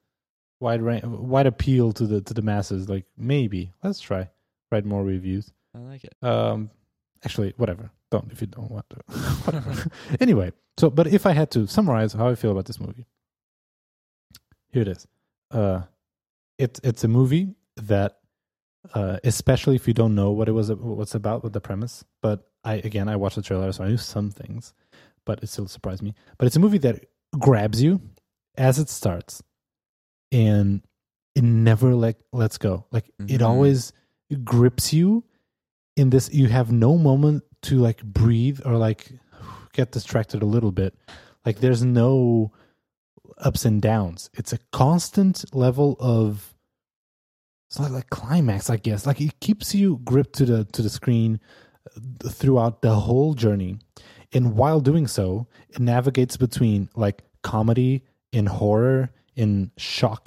wide 0.59 0.81
range, 0.81 1.03
wide 1.03 1.47
appeal 1.47 1.91
to 1.93 2.05
the 2.05 2.21
to 2.21 2.33
the 2.33 2.41
masses. 2.41 2.89
Like 2.89 3.05
maybe 3.17 3.73
let's 3.83 3.99
try 3.99 4.29
write 4.71 4.85
more 4.85 5.03
reviews. 5.03 5.51
I 5.75 5.79
like 5.79 6.03
it. 6.03 6.15
Um, 6.21 6.69
actually, 7.23 7.53
whatever. 7.57 7.91
Don't 8.09 8.31
if 8.31 8.41
you 8.41 8.47
don't 8.47 8.71
want 8.71 8.85
to. 8.89 8.97
whatever. 9.43 9.89
anyway, 10.19 10.51
so 10.77 10.89
but 10.89 11.07
if 11.07 11.25
I 11.25 11.31
had 11.31 11.51
to 11.51 11.67
summarize 11.67 12.13
how 12.13 12.27
I 12.27 12.35
feel 12.35 12.51
about 12.51 12.65
this 12.65 12.79
movie, 12.79 13.05
here 14.69 14.83
it 14.83 14.87
is. 14.87 15.07
Uh, 15.51 15.81
it's 16.57 16.79
it's 16.83 17.03
a 17.03 17.07
movie 17.07 17.55
that, 17.75 18.19
uh, 18.93 19.17
especially 19.23 19.75
if 19.75 19.87
you 19.87 19.93
don't 19.93 20.15
know 20.15 20.31
what 20.31 20.47
it 20.47 20.53
was 20.53 20.71
what's 20.71 21.15
about 21.15 21.43
with 21.43 21.53
the 21.53 21.61
premise. 21.61 22.03
But 22.21 22.47
I 22.63 22.75
again 22.75 23.09
I 23.09 23.15
watched 23.15 23.35
the 23.35 23.41
trailer, 23.41 23.71
so 23.71 23.83
I 23.83 23.89
knew 23.89 23.97
some 23.97 24.31
things, 24.31 24.73
but 25.25 25.43
it 25.43 25.47
still 25.47 25.67
surprised 25.67 26.01
me. 26.01 26.15
But 26.37 26.47
it's 26.47 26.55
a 26.55 26.61
movie 26.61 26.79
that 26.79 27.05
grabs 27.37 27.81
you 27.81 28.01
as 28.57 28.79
it 28.79 28.89
starts, 28.89 29.41
and 30.31 30.81
it 31.35 31.43
never 31.43 31.93
like 31.95 32.17
lets 32.33 32.57
go. 32.57 32.85
Like 32.91 33.07
it 33.27 33.41
Mhm. 33.41 33.45
always 33.47 33.93
grips 34.43 34.91
you 34.91 35.23
in 35.95 36.09
this 36.09 36.29
you 36.33 36.47
have 36.47 36.71
no 36.71 36.97
moment 36.97 37.43
to 37.63 37.77
like 37.79 38.03
breathe 38.03 38.59
or 38.65 38.75
like 38.77 39.11
get 39.73 39.91
distracted 39.91 40.41
a 40.41 40.45
little 40.45 40.71
bit 40.71 40.95
like 41.45 41.59
there's 41.59 41.83
no 41.83 42.51
ups 43.37 43.63
and 43.65 43.81
downs 43.81 44.29
it's 44.33 44.51
a 44.51 44.57
constant 44.71 45.45
level 45.55 45.95
of 45.99 46.53
it's 47.69 47.79
not 47.79 47.91
like 47.91 48.09
climax 48.09 48.69
i 48.69 48.75
guess 48.77 49.05
like 49.05 49.21
it 49.21 49.39
keeps 49.39 49.73
you 49.73 49.99
gripped 50.03 50.33
to 50.35 50.45
the 50.45 50.65
to 50.65 50.81
the 50.81 50.89
screen 50.89 51.39
uh, 51.95 52.29
throughout 52.29 52.81
the 52.81 52.93
whole 52.95 53.33
journey 53.33 53.79
and 54.33 54.55
while 54.55 54.79
doing 54.81 55.07
so 55.07 55.47
it 55.69 55.79
navigates 55.79 56.35
between 56.37 56.89
like 56.95 57.23
comedy 57.43 58.03
in 58.37 58.45
horror 58.59 59.09
in 59.35 59.71
shock 59.77 60.23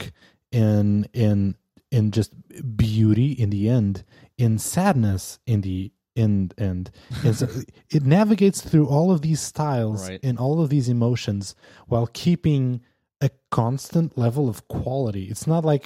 in 0.53 1.07
in 1.13 1.55
in 1.97 2.11
just 2.11 2.33
beauty 2.77 3.31
in 3.43 3.51
the 3.51 3.69
end 3.79 4.05
in 4.45 4.59
sadness 4.59 5.39
in 5.47 5.61
the 5.63 5.93
end 6.17 6.55
end 6.59 6.91
and 7.25 7.35
so 7.37 7.47
it 7.97 8.03
navigates 8.05 8.61
through 8.69 8.87
all 8.95 9.09
of 9.15 9.21
these 9.23 9.41
styles 9.41 10.01
Right. 10.09 10.21
and 10.29 10.39
all 10.39 10.61
of 10.63 10.69
these 10.75 10.89
emotions 10.89 11.55
while 11.87 12.09
keeping 12.25 12.81
a 13.21 13.31
constant 13.51 14.17
level 14.19 14.49
of 14.49 14.67
quality 14.69 15.25
it's 15.33 15.47
not 15.47 15.65
like 15.65 15.85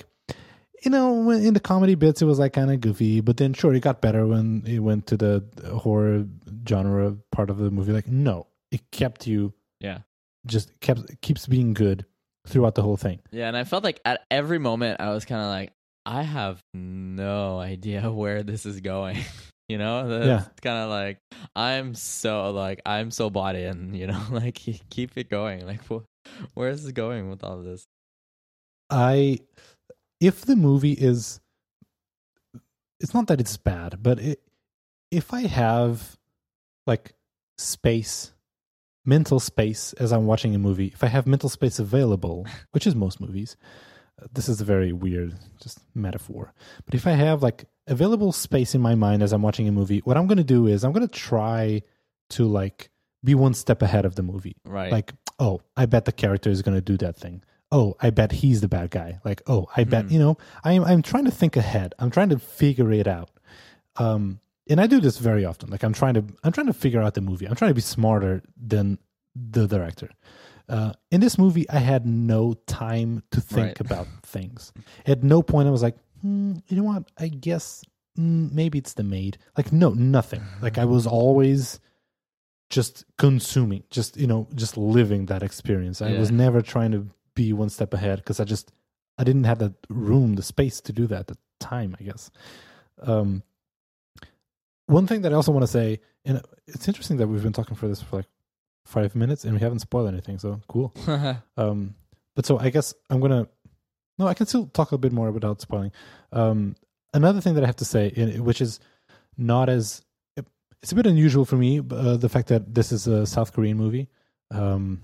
you 0.85 0.91
know 0.91 1.07
when- 1.27 1.45
in 1.45 1.53
the 1.55 1.61
comedy 1.73 1.95
bits 1.95 2.23
it 2.23 2.27
was 2.33 2.39
like 2.39 2.53
kind 2.55 2.71
of 2.71 2.81
goofy 2.81 3.21
but 3.21 3.37
then 3.37 3.53
sure 3.53 3.75
it 3.75 3.81
got 3.89 4.01
better 4.01 4.27
when 4.27 4.63
it 4.67 4.79
went 4.81 5.07
to 5.11 5.17
the 5.17 5.45
horror 5.85 6.25
genre 6.69 7.17
part 7.31 7.51
of 7.51 7.59
the 7.59 7.71
movie 7.71 7.93
like 7.93 8.09
no 8.09 8.47
it 8.71 8.81
kept 8.91 9.27
you 9.27 9.53
Yeah. 9.81 9.99
just 10.47 10.69
kept 10.81 11.21
keeps 11.21 11.47
being 11.47 11.75
good 11.75 12.07
throughout 12.47 12.75
the 12.75 12.83
whole 12.83 12.97
thing 12.97 13.21
Yeah, 13.33 13.49
and 13.49 13.57
I 13.57 13.65
felt 13.65 13.85
like 13.85 14.01
at 14.05 14.25
every 14.31 14.59
moment 14.59 15.01
I 15.01 15.11
was 15.11 15.25
kind 15.25 15.41
of 15.41 15.49
like, 15.49 15.73
I 16.07 16.23
have 16.23 16.61
no 16.75 17.59
idea 17.59 18.11
where 18.13 18.43
this 18.43 18.67
is 18.67 18.81
going. 18.81 19.19
you 19.69 19.79
know, 19.79 20.07
That's 20.09 20.45
Yeah. 20.47 20.51
kind 20.61 20.85
of 20.85 20.91
like 20.91 21.19
I'm 21.57 21.95
so 21.95 22.51
like 22.51 22.83
I'm 22.85 23.11
so 23.11 23.31
bought 23.31 23.57
in. 23.57 23.95
You 24.01 24.09
know, 24.09 24.21
like 24.31 24.55
keep 24.91 25.17
it 25.17 25.31
going. 25.31 25.67
Like 25.67 25.81
wh- 25.89 26.05
where 26.55 26.69
is 26.69 26.83
this 26.85 26.93
going 26.93 27.31
with 27.31 27.43
all 27.43 27.59
of 27.59 27.65
this? 27.65 27.87
I 28.91 29.39
if 30.21 30.45
the 30.45 30.57
movie 30.57 30.93
is 30.93 31.41
it's 33.01 33.15
not 33.15 33.27
that 33.29 33.41
it's 33.41 33.57
bad, 33.57 34.03
but 34.03 34.19
it, 34.21 34.41
if 35.11 35.33
I 35.33 35.43
have 35.47 36.17
like 36.87 37.15
space 37.57 38.34
mental 39.05 39.39
space 39.41 39.93
as 39.95 40.13
I'm 40.13 40.27
watching 40.27 40.55
a 40.55 40.59
movie, 40.59 40.87
if 40.95 41.05
I 41.05 41.09
have 41.09 41.27
mental 41.27 41.49
space 41.49 41.79
available, 41.79 42.47
which 42.73 42.87
is 42.87 42.95
most 42.95 43.21
movies, 43.21 43.57
uh, 44.23 44.27
this 44.33 44.49
is 44.49 44.61
a 44.61 44.65
very 44.65 44.93
weird 44.93 45.35
just 45.63 45.79
metaphor. 45.95 46.53
But 46.87 46.95
if 46.95 47.07
I 47.07 47.13
have 47.13 47.43
like 47.43 47.65
available 47.87 48.33
space 48.33 48.75
in 48.75 48.81
my 48.81 48.95
mind 48.95 49.23
as 49.23 49.33
I'm 49.33 49.43
watching 49.43 49.69
a 49.69 49.73
movie, 49.73 49.99
what 50.01 50.17
I'm 50.17 50.27
going 50.27 50.39
to 50.39 50.45
do 50.45 50.67
is 50.67 50.85
I'm 50.85 50.93
going 50.93 51.07
to 51.07 51.13
try 51.13 51.83
to 52.31 52.47
like 52.47 52.91
be 53.23 53.35
one 53.35 53.55
step 53.55 53.83
ahead 53.83 54.05
of 54.05 54.15
the 54.15 54.23
movie. 54.23 54.57
Right. 54.65 54.93
Like, 54.93 55.13
oh, 55.39 55.61
I 55.77 55.87
bet 55.87 56.05
the 56.05 56.13
character 56.13 56.51
is 56.51 56.63
going 56.63 56.77
to 56.77 56.81
do 56.83 56.97
that 56.99 57.17
thing. 57.17 57.43
Oh, 57.73 57.97
I 58.01 58.11
bet 58.11 58.31
he's 58.33 58.61
the 58.61 58.69
bad 58.69 58.91
guy. 58.91 59.19
Like, 59.25 59.43
oh, 59.49 59.67
I 59.77 59.85
bet, 59.85 60.05
Hmm. 60.05 60.13
you 60.13 60.19
know, 60.21 60.37
I'm 60.63 60.85
I'm 60.85 61.03
trying 61.03 61.25
to 61.25 61.31
think 61.31 61.57
ahead. 61.57 61.93
I'm 61.99 62.11
trying 62.11 62.29
to 62.29 62.39
figure 62.39 62.93
it 62.93 63.07
out. 63.09 63.31
Um 63.97 64.41
and 64.69 64.81
I 64.81 64.87
do 64.87 65.01
this 65.01 65.19
very 65.19 65.45
often. 65.45 65.71
Like 65.71 65.83
I'm 65.83 65.93
trying 65.93 66.15
to 66.15 66.25
I'm 66.43 66.53
trying 66.53 66.67
to 66.69 66.73
figure 66.73 67.03
out 67.03 67.15
the 67.15 67.21
movie. 67.21 67.47
I'm 67.47 67.55
trying 67.57 67.71
to 67.71 67.75
be 67.75 67.81
smarter 67.81 68.43
than 68.57 68.99
the 69.35 69.67
director. 69.67 70.11
Uh, 70.69 70.93
in 71.11 71.21
this 71.21 71.37
movie, 71.37 71.69
I 71.69 71.79
had 71.79 72.07
no 72.07 72.55
time 72.67 73.23
to 73.33 73.41
think 73.41 73.67
Right. 73.67 73.81
about 73.81 74.09
things. 74.23 74.73
At 75.07 75.23
no 75.23 75.43
point 75.43 75.69
I 75.69 75.71
was 75.71 75.83
like, 75.83 75.97
hmm, 76.23 76.55
you 76.69 76.77
know 76.79 76.85
what? 76.85 77.11
I 77.19 77.29
guess 77.29 77.85
mm, 78.19 78.51
maybe 78.53 78.79
it's 78.79 78.95
the 78.95 79.03
maid. 79.03 79.37
Like 79.57 79.73
no, 79.73 79.91
nothing. 79.91 80.43
Like 80.63 80.79
I 80.79 80.85
was 80.87 81.07
always 81.07 81.81
just 82.71 83.05
consuming, 83.19 83.85
just 83.91 84.17
you 84.17 84.27
know, 84.27 84.49
just 84.55 84.77
living 84.77 85.27
that 85.27 85.43
experience. 85.43 86.01
I 86.01 86.11
Yeah. 86.13 86.19
was 86.19 86.31
never 86.31 86.63
trying 86.63 86.93
to 86.93 87.09
be 87.35 87.53
one 87.53 87.69
step 87.69 87.93
ahead 87.93 88.19
because 88.19 88.41
I 88.41 88.45
just 88.45 88.73
I 89.19 89.25
didn't 89.25 89.45
have 89.45 89.59
the 89.59 89.75
room, 89.89 90.35
the 90.37 90.43
space 90.43 90.81
to 90.83 90.93
do 90.93 91.07
that 91.09 91.21
at 91.21 91.27
the 91.29 91.37
time. 91.61 91.95
I 92.01 92.05
guess. 92.05 92.31
Um, 93.03 93.43
one 94.87 95.07
thing 95.07 95.23
that 95.23 95.33
I 95.33 95.37
also 95.37 95.53
want 95.53 95.63
to 95.63 95.69
say, 95.71 96.01
and 96.25 96.41
it's 96.67 96.89
interesting 96.89 97.17
that 97.19 97.27
we've 97.27 97.43
been 97.43 97.53
talking 97.53 97.77
for 97.77 97.89
this 97.89 98.03
for 98.03 98.17
like 98.17 98.27
five 98.85 99.15
minutes 99.15 99.45
and 99.45 99.55
we 99.55 99.61
haven't 99.61 99.81
spoiled 99.81 100.09
anything. 100.09 100.39
So 100.39 100.61
cool. 100.69 100.95
Um, 101.57 101.95
but 102.37 102.47
so 102.47 102.59
I 102.59 102.71
guess 102.71 102.95
I'm 103.11 103.21
gonna. 103.21 103.49
No, 104.19 104.27
I 104.27 104.35
can 104.35 104.47
still 104.47 104.67
talk 104.67 104.93
a 104.93 104.99
bit 104.99 105.13
more 105.13 105.31
without 105.31 105.61
spoiling. 105.61 105.93
Um, 106.33 106.77
another 107.13 107.41
thing 107.41 107.55
that 107.55 107.65
I 107.65 107.67
have 107.67 107.77
to 107.77 107.85
say, 107.85 108.11
which 108.39 108.61
is 108.61 108.81
not 109.37 109.69
as 109.69 110.03
it's 110.85 110.93
a 110.93 110.95
bit 110.97 111.07
unusual 111.07 111.47
for 111.47 111.57
me, 111.57 111.79
uh, 111.79 112.19
the 112.19 112.29
fact 112.29 112.49
that 112.49 112.75
this 112.75 112.93
is 112.93 113.07
a 113.07 113.25
South 113.27 113.55
Korean 113.55 113.79
movie, 113.79 114.09
um, 114.51 115.01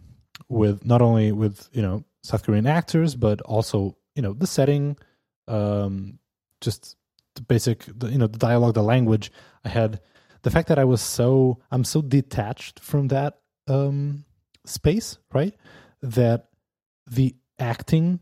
with 0.51 0.85
not 0.85 1.01
only 1.01 1.33
with 1.33 1.70
you 1.72 1.81
know 1.81 2.05
South 2.22 2.45
Korean 2.45 2.66
actors, 2.66 3.14
but 3.14 3.41
also 3.43 3.97
you 4.14 4.20
know 4.20 4.35
the 4.35 4.47
setting, 4.47 4.97
um, 5.49 6.18
just 6.61 6.97
the 7.35 7.41
basic, 7.43 7.87
the, 7.99 8.09
you 8.09 8.18
know, 8.18 8.26
the 8.26 8.39
dialogue, 8.39 8.74
the 8.74 8.83
language. 8.83 9.33
I 9.64 9.68
had 9.68 10.00
the 10.42 10.50
fact 10.50 10.68
that 10.68 10.78
I 10.78 10.84
was 10.84 11.00
so 11.00 11.58
I'm 11.70 11.84
so 11.84 12.02
detached 12.02 12.80
from 12.80 13.08
that 13.08 13.38
um, 13.68 14.24
space, 14.64 15.18
right? 15.32 15.54
That 16.02 16.48
the 17.11 17.34
acting 17.58 18.20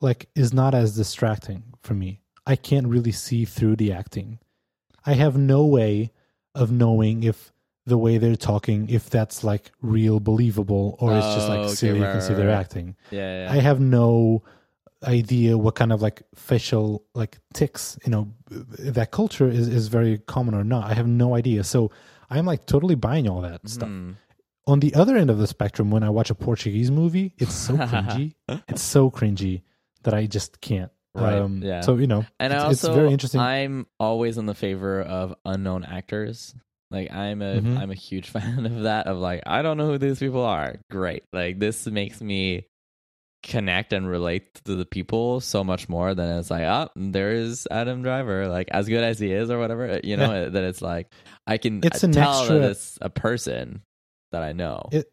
like 0.00 0.28
is 0.34 0.52
not 0.52 0.74
as 0.74 0.96
distracting 0.96 1.62
for 1.82 1.94
me. 1.94 2.20
I 2.46 2.56
can't 2.56 2.86
really 2.86 3.12
see 3.12 3.44
through 3.46 3.76
the 3.76 3.92
acting. 3.92 4.38
I 5.06 5.14
have 5.14 5.36
no 5.38 5.64
way 5.64 6.12
of 6.54 6.70
knowing 6.70 7.22
if 7.24 7.52
the 7.86 7.98
way 7.98 8.16
they're 8.18 8.36
talking, 8.36 8.88
if 8.88 9.08
that's 9.10 9.44
like 9.44 9.70
real, 9.82 10.20
believable, 10.20 10.96
or 11.00 11.14
it's 11.16 11.34
just 11.34 11.46
Oh, 11.48 11.50
like 11.50 11.58
okay, 11.66 11.74
silly. 11.74 12.00
right, 12.00 12.12
can 12.12 12.20
see 12.22 12.28
right, 12.28 12.36
they're 12.36 12.48
right. 12.48 12.54
acting. 12.60 12.96
yeah, 13.10 13.44
yeah. 13.44 13.52
I 13.52 13.56
have 13.56 13.80
no 13.80 14.42
idea 15.04 15.56
what 15.56 15.74
kind 15.74 15.92
of 15.92 16.02
like 16.02 16.22
facial 16.34 17.04
like 17.14 17.38
ticks, 17.52 17.98
you 18.04 18.10
know, 18.10 18.28
that 18.48 19.10
culture 19.10 19.48
is, 19.48 19.68
is 19.68 19.88
very 19.88 20.18
common 20.18 20.54
or 20.54 20.64
not. 20.64 20.90
I 20.90 20.94
have 20.94 21.06
no 21.06 21.34
idea. 21.34 21.64
So 21.64 21.90
I'm 22.30 22.46
like 22.46 22.66
totally 22.66 22.94
buying 22.94 23.28
all 23.28 23.40
that 23.42 23.68
stuff. 23.68 23.88
Hmm. 23.88 24.12
On 24.66 24.80
the 24.80 24.94
other 24.94 25.16
end 25.16 25.28
of 25.30 25.38
the 25.38 25.46
spectrum, 25.46 25.90
when 25.90 26.02
I 26.02 26.10
watch 26.10 26.30
a 26.30 26.34
Portuguese 26.34 26.90
movie, 26.90 27.34
it's 27.38 27.54
so 27.54 27.76
cringy. 27.76 28.34
it's 28.68 28.82
so 28.82 29.10
cringy 29.10 29.62
that 30.04 30.14
I 30.14 30.26
just 30.26 30.60
can't. 30.60 30.90
Right, 31.14 31.48
yeah. 31.60 31.82
So, 31.82 31.96
you 31.96 32.08
know, 32.08 32.26
And 32.40 32.52
it's, 32.52 32.62
I 32.62 32.66
also, 32.66 32.88
it's 32.88 32.96
very 32.96 33.12
interesting. 33.12 33.40
I'm 33.40 33.86
always 34.00 34.36
in 34.36 34.46
the 34.46 34.54
favor 34.54 35.00
of 35.00 35.34
unknown 35.44 35.84
actors. 35.84 36.54
Like 36.90 37.12
I'm 37.12 37.42
a 37.42 37.54
am 37.54 37.90
a 37.90 37.94
huge 37.94 38.30
fan 38.30 38.66
of 38.66 38.82
that. 38.82 39.06
Of 39.06 39.18
like 39.18 39.42
I 39.46 39.62
don't 39.62 39.76
know 39.76 39.86
who 39.86 39.98
these 39.98 40.18
people 40.18 40.44
are. 40.44 40.76
Great. 40.90 41.24
Like 41.32 41.58
this 41.58 41.86
makes 41.86 42.20
me 42.20 42.66
connect 43.44 43.92
and 43.92 44.08
relate 44.08 44.54
to 44.64 44.74
the 44.74 44.84
people 44.86 45.40
so 45.40 45.62
much 45.62 45.88
more 45.88 46.14
than 46.14 46.38
it's 46.38 46.50
like 46.50 46.62
oh 46.64 46.88
there 46.96 47.30
is 47.32 47.68
Adam 47.70 48.02
Driver 48.02 48.48
like 48.48 48.68
as 48.72 48.88
good 48.88 49.04
as 49.04 49.18
he 49.20 49.30
is 49.30 49.50
or 49.50 49.58
whatever 49.58 49.88
uh, 49.88 50.00
you 50.02 50.16
know 50.16 50.32
uh, 50.32 50.48
that 50.48 50.64
it's 50.64 50.82
like 50.82 51.08
I 51.46 51.58
can 51.58 51.80
It's 51.84 52.02
uh, 52.02 52.06
an 52.08 52.12
tell 52.14 52.38
extra- 52.40 52.58
that 52.60 52.70
it's 52.72 52.98
a 53.02 53.10
person 53.10 53.82
that 54.32 54.42
I 54.42 54.52
know. 54.52 54.88
it, 54.90 55.06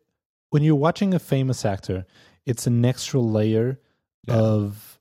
when 0.50 0.64
you're 0.64 0.76
watching 0.76 1.14
a 1.14 1.20
famous 1.20 1.64
actor, 1.66 2.06
it's 2.46 2.66
an 2.68 2.84
extra 2.86 3.20
layer 3.20 3.80
Yeah. 4.28 4.36
of, 4.36 5.00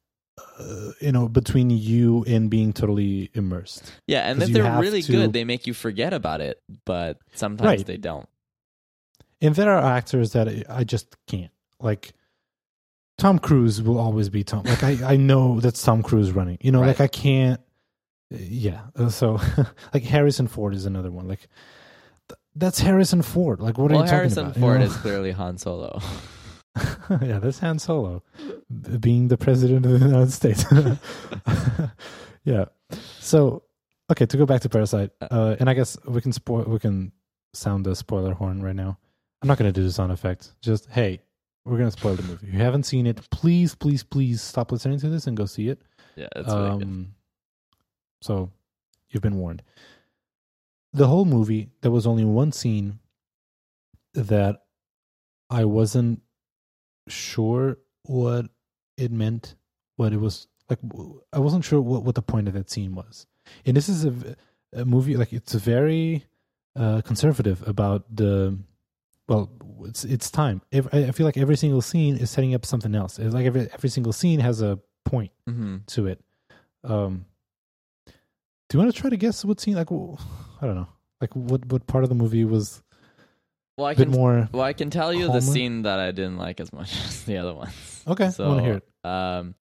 uh, 0.59 0.91
you 1.01 1.13
know, 1.13 1.29
between 1.29 1.71
you 1.71 2.25
and 2.27 2.51
being 2.51 2.73
totally 2.73 3.31
immersed. 3.35 3.93
yeah, 4.07 4.29
and 4.31 4.43
if 4.43 4.51
they're 4.51 4.79
really 4.81 5.03
to- 5.03 5.13
good, 5.13 5.33
they 5.33 5.45
make 5.45 5.67
you 5.67 5.75
forget 5.75 6.13
about 6.13 6.41
it, 6.41 6.61
but 6.85 7.19
sometimes 7.35 7.67
Right. 7.67 7.87
they 7.87 7.97
don't. 7.97 8.29
And 9.41 9.55
there 9.55 9.71
are 9.73 9.93
actors 9.97 10.33
that 10.33 10.49
I 10.69 10.85
just 10.85 11.17
can't. 11.27 11.51
Like 11.81 12.13
Tom 13.21 13.39
Cruise 13.39 13.83
will 13.83 13.99
always 13.99 14.29
be 14.31 14.43
Tom. 14.43 14.65
Like 14.65 14.83
I, 14.83 15.13
I 15.13 15.17
know 15.17 15.61
that's 15.61 15.83
Tom 15.83 16.03
Cruise 16.03 16.33
running. 16.33 16.59
You 16.61 16.73
know, 16.73 16.81
Right. 16.81 16.89
like 16.89 17.01
I 17.01 17.07
can't. 17.07 17.61
Yeah. 18.31 18.81
uh, 18.97 19.11
So 19.11 19.39
like 19.95 20.03
Harrison 20.05 20.49
Ford 20.49 20.75
is 20.75 20.87
another 20.87 21.11
one. 21.11 21.29
Like 21.29 21.47
th- 22.29 22.39
that's 22.57 22.81
Harrison 22.81 23.23
Ford. 23.23 23.61
Like 23.61 23.77
what 23.79 23.91
well, 23.91 24.01
are 24.01 24.05
you 24.05 24.11
talking 24.11 24.17
Harrison 24.19 24.45
about? 24.47 24.57
You 24.57 24.61
Ford 24.63 24.79
know? 24.81 24.87
is 24.87 24.97
clearly 24.97 25.33
Han 25.33 25.59
Solo. 25.59 26.01
yeah, 27.23 27.39
that's 27.41 27.59
Han 27.59 27.79
Solo 27.79 28.23
being 29.01 29.29
the 29.29 29.37
president 29.37 29.85
of 29.85 29.99
the 30.01 30.07
United 30.07 30.33
States. 30.33 30.65
yeah. 32.45 32.65
So, 33.19 33.65
okay, 34.11 34.27
to 34.27 34.37
go 34.37 34.47
back 34.47 34.61
to 34.63 34.69
Parasite, 34.69 35.11
uh, 35.21 35.57
and 35.61 35.69
I 35.69 35.75
guess 35.75 35.97
we 36.07 36.21
can 36.21 36.33
spoil, 36.33 36.65
we 36.65 36.79
can 36.79 37.13
sound 37.55 37.85
the 37.85 37.95
spoiler 37.97 38.35
horn 38.35 38.63
right 38.63 38.77
now. 38.77 38.99
I'm 39.43 39.49
not 39.49 39.59
going 39.59 39.73
to 39.73 39.79
do 39.79 39.85
the 39.85 39.93
sound 39.93 40.13
effect. 40.13 40.53
Just 40.63 40.89
hey, 40.91 41.21
we're 41.65 41.79
going 41.79 41.91
to 41.91 41.97
spoil 41.97 42.15
the 42.15 42.23
movie. 42.23 42.47
If 42.47 42.55
you 42.55 42.61
haven't 42.61 42.85
seen 42.85 43.07
it, 43.07 43.29
please, 43.31 43.75
please, 43.75 44.03
please 44.03 44.41
stop 44.41 44.73
listening 44.73 44.99
to 45.01 45.09
this 45.09 45.27
and 45.27 45.37
go 45.37 45.47
see 45.47 45.69
it. 45.69 45.81
yeah, 46.17 46.29
that's 46.35 46.49
really 46.49 46.79
good. 46.79 46.83
Um, 46.83 47.15
so 48.23 48.51
you've 49.11 49.23
been 49.23 49.37
warned. 49.37 49.63
The 50.93 51.07
whole 51.07 51.25
movie, 51.25 51.69
there 51.83 51.91
was 51.91 52.07
only 52.07 52.25
one 52.25 52.53
scene 52.53 52.99
that 54.15 54.63
I 55.49 55.65
wasn't 55.65 56.23
sure 57.09 57.79
what 58.05 58.47
it 58.97 59.13
meant. 59.13 59.55
What 59.97 60.13
it 60.13 60.21
was 60.21 60.47
like, 60.69 60.79
I 61.33 61.39
wasn't 61.39 61.65
sure 61.65 61.81
what, 61.81 62.05
what 62.05 62.15
the 62.15 62.23
point 62.23 62.49
of 62.49 62.55
that 62.55 62.71
scene 62.71 62.95
was. 62.95 63.27
And 63.67 63.77
this 63.77 63.89
is 63.89 64.05
a 64.05 64.85
movie 64.85 65.17
like 65.17 65.33
it's 65.33 65.55
very 65.55 66.25
uh, 66.77 67.03
conservative 67.03 67.67
about 67.69 68.05
the. 68.15 68.59
Well, 69.31 69.49
it's 69.85 70.05
it's 70.05 70.31
time. 70.31 70.61
Ev- 70.73 70.89
I 70.93 71.05
I 71.07 71.11
feel 71.13 71.25
like 71.25 71.39
every 71.39 71.57
single 71.57 71.81
scene 71.81 72.17
is 72.17 72.31
setting 72.31 72.53
up 72.55 72.67
something 72.67 72.95
else. 72.95 73.19
It's 73.19 73.33
like 73.33 73.47
every 73.47 73.69
every 73.73 73.89
single 73.89 74.13
scene 74.13 74.41
has 74.41 74.61
a 74.61 74.79
point 75.05 75.31
hmm 75.49 75.79
to 75.87 76.09
it. 76.09 76.21
Um, 76.85 77.25
do 78.07 78.13
you 78.77 78.79
want 78.81 78.95
to 78.95 79.01
try 79.01 79.09
to 79.11 79.17
guess 79.17 79.45
what 79.45 79.61
scene? 79.61 79.75
Like, 79.75 79.91
I 79.91 80.67
don't 80.67 80.75
know. 80.75 80.89
Like, 81.21 81.35
what 81.37 81.65
what 81.67 81.87
part 81.87 82.03
of 82.05 82.09
the 82.11 82.15
movie 82.17 82.45
was 82.45 82.83
Well, 83.79 83.87
I 83.87 83.93
a 83.93 83.95
bit 83.97 84.05
can 84.09 84.13
more? 84.13 84.49
well 84.53 84.63
I 84.63 84.73
can 84.73 84.91
tell 84.91 85.13
you 85.15 85.27
the 85.29 85.41
scene 85.41 85.83
that 85.83 85.99
I 86.01 86.11
didn't 86.11 86.37
like 86.39 86.61
as 86.61 86.73
much 86.73 86.93
as 87.07 87.25
the 87.25 87.37
other 87.39 87.55
ones. 87.55 88.03
Okay, 88.07 88.31
I 88.39 88.43
want 88.47 88.59
to 88.59 88.65
hear 88.65 88.81
it. 88.83 89.09
Um, 89.09 89.55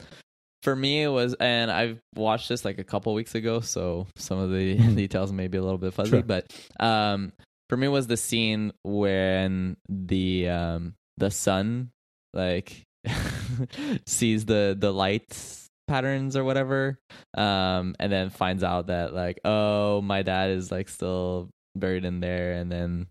for 0.64 0.76
me, 0.76 1.04
it 1.04 1.08
was, 1.08 1.36
and 1.40 1.72
I've 1.72 2.00
watched 2.16 2.50
this 2.50 2.66
like 2.66 2.80
a 2.80 2.84
couple 2.84 3.14
weeks 3.14 3.34
ago, 3.36 3.62
so 3.62 4.08
some 4.16 4.40
of 4.40 4.52
the 4.52 4.76
details 4.96 5.32
may 5.32 5.48
be 5.48 5.58
a 5.58 5.62
little 5.62 5.78
bit 5.78 5.94
fuzzy. 5.94 6.10
Sure. 6.10 6.24
But 6.24 6.52
um, 6.80 7.32
for 7.70 7.78
me, 7.78 7.88
it 7.88 7.92
was 7.92 8.08
the 8.08 8.18
scene 8.18 8.72
when 8.84 9.78
the 9.88 10.50
um 10.50 10.96
the 11.18 11.32
son 11.32 11.92
like 12.34 12.84
sees 14.06 14.46
the 14.46 14.76
the 14.78 14.92
lights 14.92 15.68
patterns 15.88 16.36
or 16.36 16.44
whatever, 16.44 17.00
um, 17.36 17.96
and 18.00 18.12
then 18.12 18.30
finds 18.30 18.64
out 18.64 18.88
that 18.88 19.14
like 19.14 19.40
oh 19.46 20.02
my 20.02 20.22
dad 20.22 20.52
is 20.52 20.72
like 20.72 20.90
still 20.90 21.50
buried 21.76 22.06
in 22.06 22.20
there, 22.20 22.54
and 22.54 22.72
then 22.72 23.08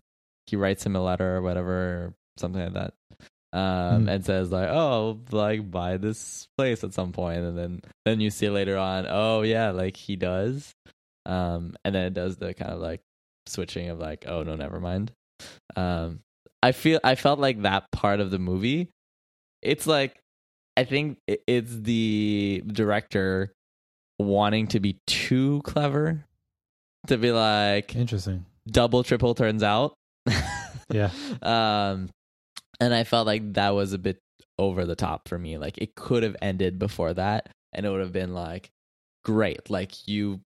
he 0.47 0.55
writes 0.55 0.85
him 0.85 0.95
a 0.95 1.01
letter 1.03 1.37
or 1.37 1.41
whatever, 1.41 1.73
or 1.73 2.13
something 2.37 2.61
like 2.61 2.73
that 2.73 2.93
um, 3.51 4.05
Mhm. 4.05 4.09
and 4.09 4.25
says 4.25 4.51
like, 4.51 4.69
"Oh, 4.69 5.19
like 5.31 5.69
buy 5.69 5.97
this 5.97 6.47
place 6.57 6.83
at 6.83 6.93
some 6.93 7.13
and 7.17 7.57
then 7.57 7.81
then 8.05 8.19
you 8.19 8.29
see 8.29 8.49
later 8.49 8.77
on, 8.77 9.05
oh 9.09 9.41
yeah, 9.41 9.71
like 9.71 9.97
he 9.97 10.15
does, 10.15 10.73
um, 11.25 11.75
and 11.83 11.93
then 11.95 12.05
it 12.05 12.13
does 12.13 12.37
the 12.37 12.53
kind 12.53 12.71
of 12.71 12.79
like 12.79 13.01
switching 13.49 13.89
of 13.89 13.99
like, 13.99 14.25
oh 14.27 14.43
no, 14.43 14.55
never 14.55 14.79
mind. 14.79 15.11
Um, 15.75 16.19
I 16.61 16.71
feel 16.71 16.99
I 17.03 17.15
felt 17.15 17.39
like 17.39 17.61
that 17.63 17.91
part 17.91 18.19
of 18.19 18.31
the 18.31 18.39
movie, 18.39 18.89
it's 19.61 19.87
like, 19.87 20.19
I 20.77 20.83
think 20.83 21.17
it's 21.27 21.75
the 21.75 22.63
director 22.67 23.51
wanting 24.17 24.67
to 24.67 24.79
be 24.79 24.97
too 25.07 25.61
clever, 25.63 26.25
to 27.07 27.17
be 27.17 27.31
like 27.31 27.95
Interesting. 27.95 28.45
double 28.67 29.03
triple 29.03 29.35
turns 29.35 29.63
out. 29.63 29.93
Yeah. 30.91 31.11
Um 31.41 32.09
and 32.81 32.93
I 32.93 33.03
felt 33.03 33.27
like 33.27 33.53
that 33.53 33.69
was 33.71 33.93
a 33.93 33.97
bit 33.97 34.19
over 34.57 34.85
the 34.85 34.95
top 34.95 35.27
for 35.27 35.37
me. 35.37 35.57
Like 35.57 35.77
it 35.77 35.95
could 35.95 36.23
have 36.23 36.35
ended 36.41 36.79
before 36.79 37.13
that, 37.13 37.49
and 37.73 37.85
it 37.85 37.89
would 37.89 38.01
have 38.01 38.11
been 38.13 38.33
like 38.33 38.69
great. 39.23 39.69
Like 39.69 40.07
you 40.07 40.41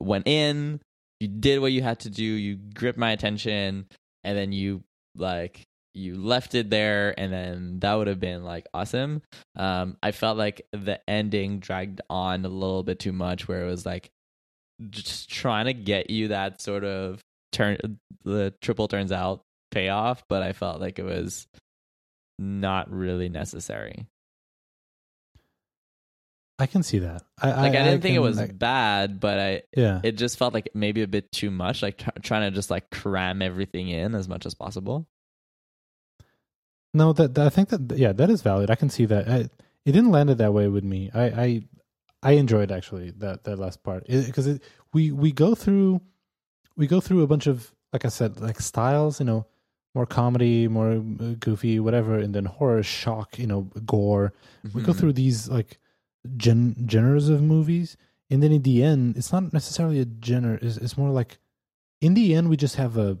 went 0.00 0.26
in, 0.26 0.80
you 1.20 1.28
did 1.28 1.60
what 1.60 1.72
you 1.72 1.82
had 1.82 2.00
to 2.00 2.10
do, 2.10 2.24
you 2.24 2.56
gripped 2.56 2.98
my 2.98 3.12
attention, 3.12 3.86
and 4.24 4.38
then 4.38 4.52
you 4.52 4.82
like 5.16 5.62
you 5.94 6.16
left 6.16 6.56
it 6.56 6.70
there 6.70 7.14
and 7.18 7.32
then 7.32 7.78
that 7.78 7.94
would 7.94 8.08
have 8.08 8.18
been 8.18 8.42
like 8.42 8.66
awesome. 8.74 9.22
Um 9.56 9.96
i 10.02 10.10
felt 10.10 10.36
like 10.36 10.66
the 10.72 10.98
ending 11.08 11.60
dragged 11.60 12.00
on 12.10 12.44
a 12.44 12.48
little 12.48 12.82
bit 12.82 12.98
too 12.98 13.12
much 13.12 13.46
where 13.46 13.62
it 13.62 13.70
was 13.70 13.86
like 13.86 14.10
just 14.90 15.30
trying 15.30 15.66
to 15.66 15.72
get 15.72 16.10
you 16.10 16.28
that 16.28 16.60
sort 16.60 16.84
of 16.84 17.20
turn 17.52 17.78
the 18.24 18.52
triple 18.60 18.88
turns 18.88 19.12
out 19.12 19.42
payoff 19.70 20.24
but 20.28 20.42
i 20.42 20.52
felt 20.52 20.80
like 20.80 20.98
it 20.98 21.04
was 21.04 21.46
not 22.38 22.90
really 22.90 23.28
necessary 23.28 24.06
I 26.58 26.66
can 26.66 26.82
see 26.84 27.00
that. 27.00 27.22
I, 27.42 27.48
like 27.50 27.74
i, 27.74 27.80
I 27.80 27.84
didn't 27.84 28.02
think 28.02 28.14
it 28.14 28.20
was 28.20 28.38
I- 28.38 28.46
bad 28.46 29.18
but 29.20 29.38
i 29.40 29.62
yeah. 29.76 30.00
it 30.04 30.12
just 30.12 30.38
felt 30.38 30.54
like 30.54 30.68
maybe 30.74 31.02
a 31.02 31.08
bit 31.08 31.32
too 31.32 31.50
much 31.50 31.82
like 31.82 31.98
tr- 31.98 32.10
trying 32.22 32.48
to 32.50 32.54
just 32.54 32.70
like 32.70 32.90
cram 32.90 33.42
everything 33.42 33.88
in 33.88 34.14
as 34.14 34.28
much 34.28 34.46
as 34.46 34.54
possible 34.54 35.08
No, 36.92 37.12
that, 37.12 37.34
that- 37.34 37.46
I 37.46 37.50
think 37.50 37.70
that 37.70 37.98
yeah, 37.98 38.12
that 38.12 38.30
is 38.30 38.42
valid. 38.42 38.70
I 38.70 38.76
can 38.76 38.88
see 38.88 39.04
that. 39.06 39.28
I, 39.28 39.36
it 39.84 39.92
didn't 39.92 40.12
land 40.12 40.30
it 40.30 40.38
that 40.38 40.54
way 40.54 40.68
with 40.68 40.84
me. 40.84 41.10
I 41.12 41.24
I, 41.24 41.62
I 42.22 42.32
enjoyed 42.32 42.70
actually 42.70 43.10
that 43.18 43.44
that 43.44 43.58
last 43.58 43.82
part 43.82 44.06
because 44.06 44.46
it, 44.46 44.62
we 44.92 45.10
we 45.10 45.32
go 45.32 45.54
through 45.56 46.00
we 46.76 46.86
go 46.86 47.00
through 47.00 47.22
a 47.22 47.26
bunch 47.26 47.46
of 47.48 47.74
like 47.92 48.04
I 48.04 48.08
said 48.08 48.40
like 48.40 48.60
styles, 48.60 49.18
you 49.20 49.26
know, 49.26 49.44
more 49.94 50.06
comedy, 50.06 50.68
more 50.68 50.92
uh, 50.92 51.34
goofy, 51.40 51.80
whatever, 51.80 52.16
and 52.18 52.32
then 52.34 52.44
horror, 52.44 52.82
shock, 52.84 53.38
you 53.40 53.46
know, 53.48 53.62
gore. 53.84 54.32
We 54.72 54.82
go 54.82 54.92
Mhm. 54.92 54.98
through 54.98 55.12
these 55.14 55.48
like 55.48 55.78
gen 56.36 56.86
genres 56.90 57.28
of 57.28 57.42
movies, 57.42 57.96
and 58.30 58.42
then 58.42 58.52
in 58.52 58.62
the 58.62 58.82
end, 58.82 59.16
it's 59.16 59.32
not 59.32 59.52
necessarily 59.52 60.00
a 60.00 60.06
genre. 60.24 60.58
It's, 60.62 60.76
it's 60.78 60.96
more 60.98 61.10
like 61.10 61.38
in 62.00 62.14
the 62.14 62.34
end, 62.34 62.48
we 62.50 62.56
just 62.56 62.76
have 62.76 62.96
a 62.96 63.18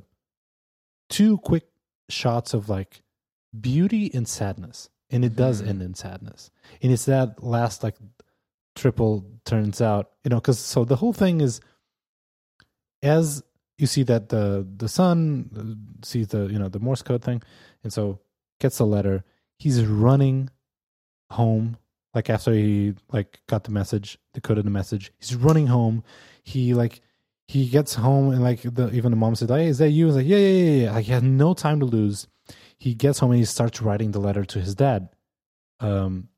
two 1.10 1.38
quick 1.38 1.64
shots 2.08 2.54
of 2.54 2.68
like 2.68 3.02
beauty 3.58 4.10
and 4.14 4.26
sadness, 4.28 4.88
and 5.10 5.24
it 5.24 5.36
does 5.36 5.62
Mhm. 5.62 5.68
end 5.68 5.82
in 5.82 5.94
sadness. 5.94 6.50
And 6.82 6.92
it's 6.92 7.04
that 7.06 7.42
last 7.42 7.82
like 7.82 7.96
triple 8.74 9.24
turns 9.44 9.80
out, 9.80 10.10
you 10.24 10.30
know, 10.30 10.36
because 10.36 10.58
so 10.58 10.84
the 10.84 10.96
whole 10.96 11.12
thing 11.12 11.40
is 11.40 11.60
as 13.02 13.42
you 13.78 13.86
see 13.86 14.02
that 14.04 14.28
the 14.28 14.66
the 14.76 14.88
son 14.88 15.50
uh, 15.56 16.06
sees 16.06 16.28
the 16.28 16.46
you 16.46 16.58
know 16.58 16.68
the 16.68 16.78
Morse 16.80 17.02
code 17.02 17.22
thing, 17.22 17.42
and 17.82 17.92
so 17.92 18.20
gets 18.60 18.78
the 18.78 18.86
letter. 18.86 19.24
He's 19.58 19.84
running 19.84 20.50
home 21.30 21.76
like 22.14 22.30
after 22.30 22.52
he 22.52 22.94
like 23.12 23.40
got 23.48 23.64
the 23.64 23.70
message, 23.70 24.18
decoded 24.32 24.64
the 24.64 24.70
message. 24.70 25.12
He's 25.18 25.34
running 25.34 25.66
home. 25.66 26.04
He 26.42 26.74
like 26.74 27.00
he 27.48 27.68
gets 27.68 27.94
home 27.94 28.30
and 28.30 28.42
like 28.42 28.62
the 28.62 28.90
even 28.92 29.10
the 29.10 29.16
mom 29.16 29.34
said, 29.34 29.50
"Hey, 29.50 29.66
is 29.66 29.78
that 29.78 29.90
you?" 29.90 30.06
He's 30.06 30.16
like, 30.16 30.26
"Yeah, 30.26 30.38
yeah, 30.38 30.48
yeah, 30.48 30.84
yeah." 30.84 30.92
Like 30.92 31.04
he 31.06 31.12
has 31.12 31.22
no 31.22 31.54
time 31.54 31.80
to 31.80 31.86
lose. 31.86 32.26
He 32.78 32.94
gets 32.94 33.18
home 33.18 33.32
and 33.32 33.38
he 33.40 33.44
starts 33.44 33.82
writing 33.82 34.12
the 34.12 34.20
letter 34.20 34.44
to 34.44 34.60
his 34.60 34.74
dad. 34.74 35.08
Um, 35.80 36.28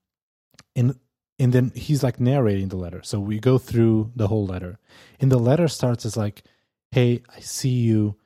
and 0.75 0.99
and 1.39 1.53
then 1.53 1.73
he's 1.75 2.03
like 2.03 2.19
narrating 2.19 2.69
the 2.69 2.77
letter. 2.77 3.03
So 3.03 3.21
we 3.21 3.39
go 3.39 3.59
through 3.59 4.13
the 4.17 4.29
whole 4.29 4.47
letter. 4.47 4.79
And 5.21 5.31
the 5.31 5.39
letter 5.39 5.69
starts 5.69 6.07
as 6.07 6.17
like, 6.17 6.43
"Hey, 6.91 7.23
I 7.35 7.41
see 7.41 7.69
you. 7.69 8.17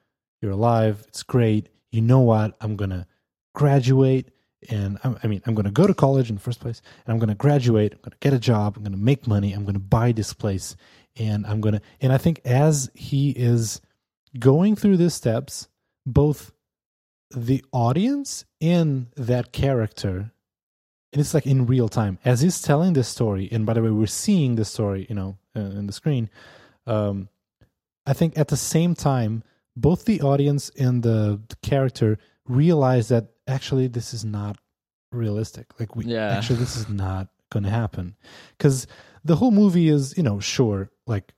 You're 0.40 0.53
alive. 0.53 1.05
It's 1.09 1.22
great. 1.22 1.68
You 1.90 2.03
know 2.03 2.20
what? 2.20 2.57
I'm 2.61 2.76
gonna 2.76 3.07
graduate." 3.55 4.30
And 4.68 4.98
I, 5.02 5.14
I 5.22 5.26
mean, 5.26 5.42
I'm 5.46 5.54
going 5.54 5.64
to 5.64 5.70
go 5.70 5.86
to 5.86 5.94
college 5.94 6.28
in 6.28 6.36
the 6.36 6.40
first 6.40 6.61
place, 6.61 6.82
and 7.04 7.12
I'm 7.12 7.18
going 7.18 7.28
to 7.28 7.34
graduate. 7.34 7.92
I'm 7.92 8.00
going 8.00 8.12
to 8.12 8.18
get 8.20 8.32
a 8.32 8.38
job. 8.38 8.76
I'm 8.76 8.82
going 8.82 8.92
to 8.92 8.98
make 8.98 9.26
money. 9.26 9.52
I'm 9.52 9.64
going 9.64 9.74
to 9.74 9.80
buy 9.80 10.12
this 10.12 10.32
place, 10.32 10.76
and 11.16 11.46
I'm 11.46 11.61
going 11.61 11.74
to. 11.74 11.80
And 12.00 12.12
I 12.12 12.18
think 12.18 12.40
as 12.44 12.90
he 12.94 13.30
is 13.30 13.80
going 14.38 14.76
through 14.76 14.98
these 14.98 15.14
steps, 15.14 15.68
both 16.06 16.52
the 17.34 17.64
audience 17.72 18.44
and 18.61 19.06
that 19.16 19.52
character, 19.52 20.32
and 21.12 21.20
it's 21.20 21.34
like 21.34 21.46
in 21.46 21.66
real 21.66 21.88
time 21.88 22.18
as 22.24 22.40
he's 22.40 22.61
telling 22.61 22.92
this 22.92 23.08
story. 23.08 23.48
And 23.50 23.64
by 23.64 23.74
the 23.74 23.82
way, 23.82 23.90
we're 23.90 24.06
seeing 24.06 24.56
the 24.56 24.64
story, 24.64 25.06
you 25.08 25.14
know, 25.14 25.38
uh, 25.56 25.61
in 25.61 25.86
the 25.86 25.92
screen. 25.92 26.28
Um, 26.86 27.28
I 28.06 28.12
think 28.12 28.38
at 28.38 28.48
the 28.48 28.56
same 28.56 28.94
time, 28.94 29.42
both 29.76 30.04
the 30.04 30.20
audience 30.20 30.70
and 30.78 31.02
the 31.02 31.40
character 31.62 32.18
realize 32.46 33.08
that 33.08 33.28
actually 33.51 33.86
this 33.88 34.14
is 34.14 34.24
not 34.24 34.57
realistic. 35.12 35.66
Like 35.80 35.96
we 35.96 36.05
Yeah. 36.05 36.28
actually 36.28 36.59
this 36.61 36.76
is 36.76 36.88
not 36.88 37.28
going 37.51 37.64
to 37.64 37.70
happen 37.70 38.14
because 38.57 38.86
the 39.24 39.36
whole 39.36 39.51
movie 39.51 39.88
is 39.88 40.16
you 40.16 40.22
know 40.22 40.38
sure 40.40 40.90
like 41.07 41.32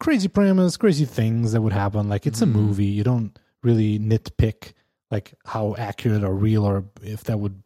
crazy 0.00 0.28
premise, 0.28 0.76
crazy 0.76 1.04
things 1.04 1.52
that 1.52 1.60
would 1.62 1.72
happen. 1.72 2.08
Like 2.08 2.26
it's 2.26 2.42
a 2.42 2.46
Mhm. 2.46 2.52
movie. 2.52 2.86
You 2.86 3.04
don't 3.04 3.38
really 3.62 3.98
nitpick 3.98 4.72
like 5.10 5.34
how 5.44 5.74
accurate 5.78 6.24
or 6.24 6.34
real 6.34 6.64
or 6.64 6.84
if 7.02 7.24
that 7.24 7.38
would 7.38 7.62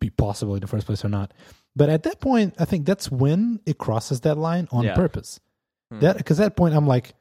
be 0.00 0.10
possible 0.10 0.54
in 0.54 0.60
the 0.60 0.66
first 0.66 0.86
place 0.86 1.04
or 1.04 1.08
not. 1.08 1.32
But 1.76 1.90
at 1.90 2.02
that 2.04 2.20
point, 2.20 2.54
I 2.58 2.64
think 2.64 2.86
that's 2.86 3.10
when 3.10 3.60
it 3.66 3.76
crosses 3.78 4.20
that 4.22 4.38
line 4.38 4.66
on 4.72 4.84
Yeah. 4.84 4.94
purpose. 4.94 5.38
Hmm. 5.90 6.00
That 6.00 6.16
because 6.16 6.38
that 6.38 6.56
point 6.56 6.74
I'm 6.74 6.86
like, 6.86 7.14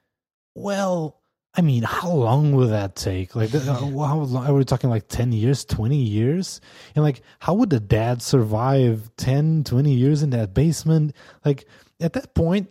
well, 0.56 1.20
I 1.58 1.62
mean, 1.62 1.84
how 1.84 2.12
long 2.12 2.52
will 2.54 2.68
that 2.68 2.96
take? 2.96 3.36
Like, 3.36 3.54
uh, 3.56 3.60
how 3.60 3.86
long 3.86 4.46
are 4.46 4.54
we 4.54 4.66
talking? 4.66 4.90
Like 4.90 5.08
ten 5.08 5.32
years, 5.32 5.66
twenty 5.66 5.98
years, 5.98 6.62
and 6.96 7.04
like, 7.04 7.22
how 7.40 7.54
would 7.56 7.70
the 7.70 7.80
dad 7.80 8.22
survive 8.22 9.10
10, 9.18 9.64
20 9.64 9.94
years 9.94 10.22
in 10.24 10.32
that 10.32 10.54
basement? 10.54 11.16
Like, 11.44 11.66
at 12.00 12.14
that 12.14 12.34
point, 12.34 12.70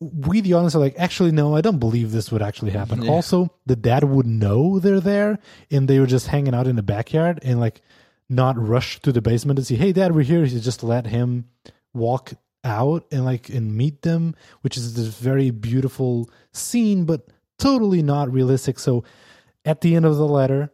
we 0.00 0.40
the 0.40 0.54
audience 0.54 0.74
are 0.74 0.80
like, 0.80 0.98
actually, 0.98 1.32
no, 1.32 1.56
I 1.56 1.60
don't 1.60 1.78
believe 1.78 2.12
this 2.12 2.30
would 2.32 2.42
actually 2.42 2.72
happen. 2.72 3.02
Yeah. 3.02 3.10
Also, 3.10 3.52
the 3.66 3.76
dad 3.76 4.04
would 4.04 4.26
know 4.26 4.78
they're 4.78 5.00
there, 5.00 5.38
and 5.70 5.88
they 5.88 5.98
were 5.98 6.06
just 6.06 6.26
hanging 6.26 6.54
out 6.54 6.66
in 6.66 6.76
the 6.76 6.82
backyard, 6.82 7.40
and 7.42 7.60
like, 7.60 7.80
not 8.28 8.56
rush 8.56 9.00
to 9.00 9.12
the 9.12 9.20
basement 9.20 9.58
and 9.58 9.66
see, 9.66 9.76
hey, 9.76 9.92
dad, 9.92 10.14
we're 10.14 10.22
here. 10.22 10.44
He 10.44 10.60
just 10.60 10.84
let 10.84 11.06
him 11.06 11.46
walk 11.92 12.32
out 12.62 13.04
and 13.10 13.24
like 13.24 13.48
and 13.48 13.76
meet 13.76 14.02
them, 14.02 14.34
which 14.60 14.76
is 14.76 14.94
this 14.94 15.06
very 15.06 15.50
beautiful 15.50 16.30
scene, 16.52 17.04
but 17.04 17.26
totally 17.60 18.02
not 18.02 18.32
realistic. 18.32 18.78
So 18.78 19.04
at 19.64 19.80
the 19.80 19.94
end 19.94 20.04
of 20.04 20.16
the 20.16 20.26
letter, 20.26 20.72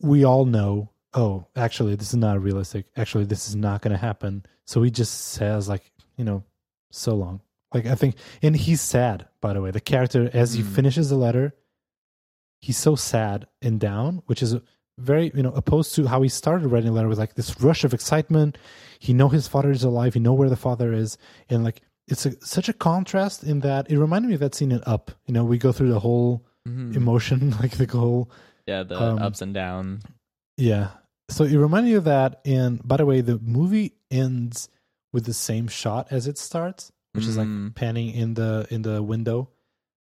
we 0.00 0.24
all 0.24 0.44
know, 0.44 0.90
oh, 1.14 1.46
actually, 1.54 1.94
this 1.94 2.08
is 2.08 2.16
not 2.16 2.42
realistic. 2.42 2.86
Actually, 2.96 3.24
this 3.24 3.48
is 3.48 3.54
not 3.56 3.82
going 3.82 3.92
to 3.92 3.98
happen. 3.98 4.44
So 4.66 4.82
he 4.82 4.90
just 4.90 5.28
says, 5.28 5.68
like, 5.68 5.90
you 6.16 6.24
know, 6.24 6.44
so 6.90 7.14
long. 7.14 7.40
Like, 7.72 7.86
I 7.86 7.94
think, 7.94 8.16
and 8.42 8.56
he's 8.56 8.80
sad, 8.80 9.26
by 9.40 9.52
the 9.52 9.60
way. 9.60 9.70
The 9.70 9.80
character, 9.80 10.30
as 10.32 10.54
he 10.54 10.62
Mm. 10.62 10.74
finishes 10.74 11.10
the 11.10 11.16
letter, 11.16 11.54
he's 12.60 12.76
so 12.76 12.94
sad 12.96 13.46
and 13.60 13.78
down, 13.78 14.22
which 14.26 14.42
is 14.42 14.56
very, 14.98 15.30
you 15.34 15.42
know, 15.42 15.52
opposed 15.52 15.94
to 15.94 16.06
how 16.06 16.22
he 16.22 16.28
started 16.28 16.68
writing 16.68 16.88
the 16.88 16.94
letter 16.94 17.08
with 17.08 17.18
like 17.18 17.34
this 17.34 17.60
rush 17.60 17.84
of 17.84 17.92
excitement. 17.92 18.56
He 18.98 19.12
know 19.12 19.28
his 19.28 19.46
father 19.46 19.70
is 19.70 19.84
alive. 19.84 20.14
He 20.14 20.20
know 20.20 20.32
where 20.32 20.48
the 20.48 20.56
father 20.56 20.92
is, 20.92 21.18
and 21.50 21.62
like 21.64 21.82
it's 22.08 22.24
a, 22.26 22.32
such 22.44 22.68
a 22.68 22.72
contrast 22.72 23.42
in 23.44 23.60
that 23.60 23.90
it 23.90 23.98
reminded 23.98 24.28
me 24.28 24.34
of 24.34 24.40
that 24.40 24.54
scene 24.54 24.72
in 24.72 24.82
Up. 24.86 25.10
You 25.26 25.34
know, 25.34 25.44
we 25.44 25.58
go 25.58 25.72
through 25.72 25.90
the 25.90 26.00
whole 26.00 26.44
Mhm. 26.68 26.96
emotion, 26.96 27.50
like 27.60 27.72
the 27.72 27.86
whole 27.86 28.30
yeah 28.66 28.82
the 28.82 29.00
um, 29.00 29.18
ups 29.20 29.40
and 29.42 29.54
downs 29.54 30.02
yeah. 30.56 30.88
So 31.28 31.44
it 31.44 31.56
reminded 31.56 31.90
me 31.90 31.94
of 31.96 32.04
that. 32.04 32.40
And 32.44 32.80
by 32.86 32.96
the 32.96 33.04
way, 33.06 33.20
the 33.20 33.38
movie 33.38 33.94
ends 34.10 34.68
with 35.12 35.24
the 35.26 35.34
same 35.34 35.68
shot 35.68 36.08
as 36.10 36.26
it 36.26 36.38
starts, 36.38 36.90
which 37.12 37.26
is 37.26 37.36
like 37.36 37.46
Mm. 37.48 37.74
panning 37.74 38.10
in 38.14 38.34
the 38.34 38.66
in 38.70 38.82
the 38.82 39.02
window 39.02 39.50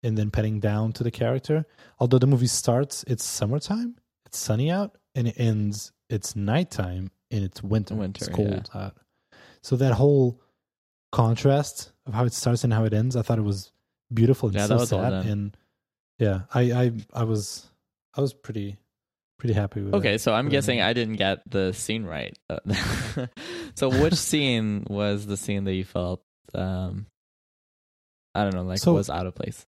and 0.02 0.18
then 0.18 0.30
panning 0.30 0.60
down 0.60 0.92
to 0.94 1.04
the 1.04 1.10
character. 1.10 1.64
Although 2.00 2.18
the 2.18 2.26
movie 2.26 2.48
starts, 2.48 3.04
it's 3.06 3.24
summertime, 3.24 3.96
it's 4.26 4.38
sunny 4.38 4.70
out, 4.70 4.98
and 5.14 5.28
it 5.28 5.34
ends, 5.38 5.92
it's 6.10 6.34
nighttime 6.36 7.10
and 7.30 7.44
it's 7.44 7.62
winter. 7.62 7.94
Winter, 7.94 8.24
it's 8.24 8.34
cold 8.34 8.68
out. 8.74 8.96
So 9.62 9.76
that 9.76 9.92
whole 9.94 10.40
contrast 11.12 11.91
of 12.06 12.14
how 12.14 12.24
it 12.24 12.32
starts 12.32 12.64
and 12.64 12.72
how 12.72 12.84
it 12.84 12.92
ends, 12.92 13.16
I 13.16 13.22
thought 13.22 13.38
it 13.38 13.42
was 13.42 13.72
beautiful 14.12 14.48
and 14.48 14.56
Yeah, 14.56 14.66
so 14.66 14.84
sad. 14.84 15.12
And 15.26 15.56
yeah, 16.18 16.42
I, 16.52 16.72
I 16.72 16.92
I 17.12 17.24
was 17.24 17.66
I 18.14 18.20
was 18.20 18.32
pretty 18.34 18.76
pretty 19.38 19.54
happy 19.54 19.80
with 19.82 19.94
it. 19.94 19.96
Okay, 19.96 20.18
so 20.18 20.32
I'm 20.32 20.48
guessing. 20.48 20.80
I 20.80 20.92
didn't 20.92 21.16
get 21.16 21.48
the 21.50 21.72
scene 21.72 22.04
right. 22.04 22.36
Uh, 22.50 23.26
so 23.74 23.88
which 23.90 24.14
scene 24.14 24.84
was 24.88 25.26
the 25.26 25.36
scene 25.36 25.64
that 25.64 25.74
you 25.74 25.84
felt 25.84 26.22
um 26.54 27.06
I 28.34 28.44
don't 28.44 28.54
know, 28.54 28.62
like 28.62 28.78
So- 28.78 28.94
was 28.94 29.10
out 29.10 29.26
of 29.26 29.34
place? 29.34 29.66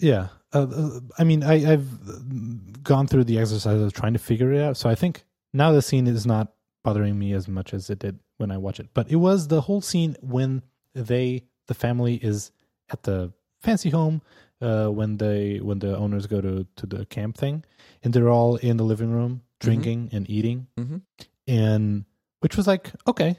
Yeah, 0.00 0.28
uh, 0.52 0.66
uh, 0.66 1.00
I 1.16 1.22
mean, 1.22 1.44
I, 1.44 1.74
I've 1.74 2.82
gone 2.82 3.06
through 3.06 3.22
the 3.24 3.38
exercise 3.38 3.80
of 3.80 3.92
trying 3.92 4.14
to 4.14 4.18
figure 4.18 4.52
it 4.52 4.60
out. 4.60 4.76
So 4.76 4.90
I 4.90 4.96
think 4.96 5.22
now 5.54 5.70
the 5.70 5.80
scene 5.82 6.08
is 6.08 6.26
not 6.26 6.52
bothering 6.82 7.16
me 7.16 7.32
as 7.34 7.46
much 7.46 7.72
as 7.72 7.88
it 7.88 8.00
did 8.00 8.18
when 8.38 8.50
I 8.50 8.56
watch 8.58 8.80
it. 8.80 8.88
But 8.94 9.12
it 9.12 9.16
was 9.16 9.46
the 9.46 9.60
whole 9.60 9.80
scene 9.80 10.16
when 10.20 10.62
they, 10.96 11.44
the 11.72 11.78
family, 11.86 12.14
is 12.30 12.52
at 12.94 13.00
the 13.08 13.18
fancy 13.66 13.90
home 13.98 14.16
uh, 14.60 14.88
when 14.98 15.10
they 15.22 15.58
when 15.68 15.78
the 15.84 15.92
owners 16.04 16.26
go 16.34 16.40
to 16.40 16.66
to 16.80 16.84
the 16.86 17.00
camp 17.16 17.32
thing, 17.42 17.64
and 18.02 18.08
they're 18.12 18.32
all 18.38 18.56
in 18.68 18.76
the 18.80 18.84
living 18.92 19.10
room 19.18 19.32
drinking 19.64 20.00
and 20.12 20.28
eating, 20.36 20.66
Mhm. 20.76 20.98
and 21.46 22.04
which 22.40 22.56
was 22.56 22.66
like 22.66 22.92
okay, 23.06 23.36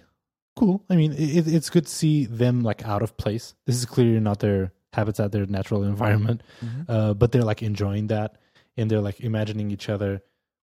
cool. 0.60 0.84
I 0.90 0.96
mean, 0.96 1.12
it, 1.14 1.48
it's 1.48 1.70
good 1.70 1.86
to 1.86 1.92
see 2.02 2.26
them 2.26 2.64
like 2.70 2.82
out 2.94 3.02
of 3.02 3.16
place. 3.24 3.56
This 3.66 3.76
is 3.76 3.86
clearly 3.86 4.20
not 4.20 4.40
their 4.40 4.72
habitat, 4.94 5.32
their 5.32 5.46
natural 5.46 5.84
environment, 5.94 6.42
Mhm. 6.62 6.86
uh, 6.88 7.14
but 7.14 7.32
they're 7.32 7.44
like 7.52 7.62
enjoying 7.64 8.08
that, 8.08 8.38
and 8.78 8.90
they're 8.90 9.02
like 9.10 9.20
imagining 9.22 9.72
each 9.72 9.90
other 9.90 10.22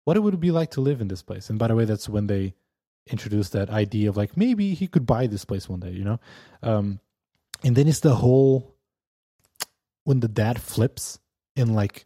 what 0.06 0.15
it 0.18 0.22
would 0.23 0.39
be 0.39 0.52
like 0.52 0.72
to 0.72 0.81
live 0.81 1.02
in 1.02 1.07
this 1.10 1.22
place. 1.23 1.49
And 1.49 1.60
by 1.60 1.68
the 1.68 1.76
way, 1.76 1.85
that's 1.85 2.07
when 2.07 2.27
they 2.27 2.53
introduced 3.11 3.52
that 3.53 3.69
idea 3.69 4.10
of 4.10 4.15
like 4.18 4.35
maybe 4.38 4.73
he 4.73 4.88
could 4.88 5.06
buy 5.06 5.27
this 5.27 5.44
place 5.45 5.68
one 5.69 5.80
day, 5.81 5.91
you 5.91 6.03
know. 6.03 6.19
Um, 6.64 6.99
and 7.63 7.75
then 7.75 7.88
it's 7.88 8.01
the 8.01 8.15
whole 8.15 8.75
when 10.03 10.19
the 10.19 10.27
dad 10.27 10.61
flips 10.61 11.19
and 11.55 11.75
like 11.75 12.05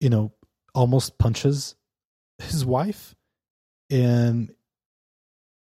you 0.00 0.08
know 0.08 0.32
almost 0.74 1.18
punches 1.18 1.74
his 2.38 2.64
wife 2.64 3.14
and 3.90 4.54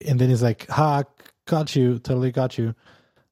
and 0.06 0.18
then 0.18 0.28
he's 0.30 0.42
like 0.42 0.66
ha 0.68 1.04
got 1.46 1.76
you 1.76 1.98
totally 1.98 2.32
got 2.32 2.58
you. 2.58 2.74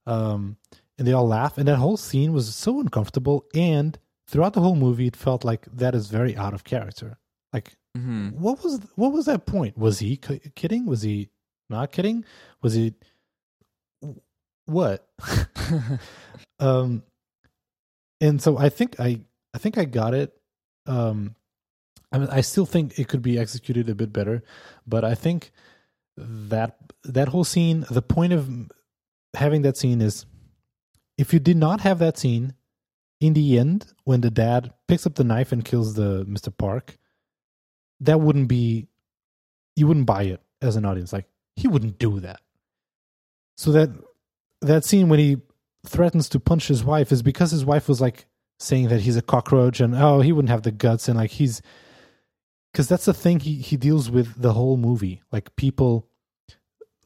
Um 0.06 0.56
and 0.98 1.08
they 1.08 1.12
all 1.12 1.26
laugh. 1.26 1.58
And 1.58 1.66
that 1.66 1.76
whole 1.76 1.96
scene 1.96 2.32
was 2.32 2.54
so 2.54 2.78
uncomfortable. 2.78 3.46
And 3.54 3.98
throughout 4.28 4.52
the 4.52 4.60
whole 4.60 4.76
movie 4.76 5.06
it 5.06 5.16
felt 5.16 5.44
like 5.44 5.66
that 5.72 5.94
is 5.94 6.08
very 6.08 6.36
out 6.36 6.54
of 6.54 6.64
character. 6.64 7.18
Like 7.52 7.76
mm-hmm. 7.96 8.28
what 8.30 8.62
was 8.62 8.80
what 8.94 9.12
was 9.12 9.26
that 9.26 9.46
point? 9.46 9.76
Was 9.76 9.98
he 9.98 10.16
ki- 10.16 10.52
kidding? 10.54 10.86
Was 10.86 11.02
he 11.02 11.30
not 11.70 11.92
kidding? 11.92 12.24
Was 12.62 12.74
he 12.74 12.94
what? 14.66 15.06
Um 16.60 17.02
and 18.20 18.40
so 18.40 18.56
i 18.56 18.68
think 18.68 18.98
i 19.00 19.20
i 19.52 19.58
think 19.58 19.76
i 19.76 19.84
got 19.84 20.14
it. 20.14 20.32
Um 20.86 21.34
i 22.12 22.18
mean 22.18 22.28
i 22.30 22.40
still 22.40 22.64
think 22.64 22.96
it 22.98 23.08
could 23.08 23.22
be 23.22 23.38
executed 23.38 23.88
a 23.88 23.94
bit 23.94 24.12
better 24.12 24.42
but 24.86 25.04
i 25.04 25.16
think 25.16 25.50
that 26.16 26.76
that 27.02 27.28
whole 27.28 27.42
scene 27.42 27.84
the 27.90 28.00
point 28.00 28.32
of 28.32 28.48
having 29.34 29.62
that 29.62 29.76
scene 29.76 30.00
is 30.00 30.26
if 31.18 31.32
you 31.32 31.40
did 31.40 31.56
not 31.56 31.80
have 31.80 31.98
that 31.98 32.16
scene 32.16 32.54
in 33.20 33.32
the 33.34 33.58
end 33.58 33.92
when 34.04 34.20
the 34.20 34.30
dad 34.30 34.72
picks 34.86 35.06
up 35.06 35.16
the 35.16 35.24
knife 35.24 35.50
and 35.50 35.64
kills 35.64 35.94
the 35.94 36.24
mr 36.26 36.56
park 36.56 36.96
that 38.00 38.20
wouldn't 38.20 38.48
be 38.48 38.86
you 39.76 39.86
wouldn't 39.86 40.06
buy 40.06 40.24
it 40.24 40.40
as 40.62 40.76
an 40.76 40.84
audience. 40.84 41.12
Like 41.12 41.26
he 41.56 41.68
wouldn't 41.68 41.98
do 41.98 42.20
that. 42.20 42.40
So 43.56 43.72
that 43.72 43.90
that 44.66 44.84
scene 44.84 45.08
when 45.08 45.18
he 45.18 45.38
threatens 45.86 46.28
to 46.30 46.40
punch 46.40 46.68
his 46.68 46.82
wife 46.84 47.12
is 47.12 47.22
because 47.22 47.50
his 47.50 47.64
wife 47.64 47.88
was 47.88 48.00
like 48.00 48.26
saying 48.58 48.88
that 48.88 49.00
he's 49.00 49.16
a 49.16 49.22
cockroach 49.22 49.80
and 49.80 49.94
oh 49.94 50.20
he 50.20 50.32
wouldn't 50.32 50.48
have 50.50 50.62
the 50.62 50.70
guts 50.72 51.08
and 51.08 51.18
like 51.18 51.30
he's 51.32 51.60
because 52.72 52.88
that's 52.88 53.04
the 53.04 53.14
thing 53.14 53.40
he 53.40 53.56
he 53.56 53.76
deals 53.76 54.10
with 54.10 54.40
the 54.40 54.52
whole 54.52 54.76
movie 54.76 55.22
like 55.32 55.54
people 55.56 56.06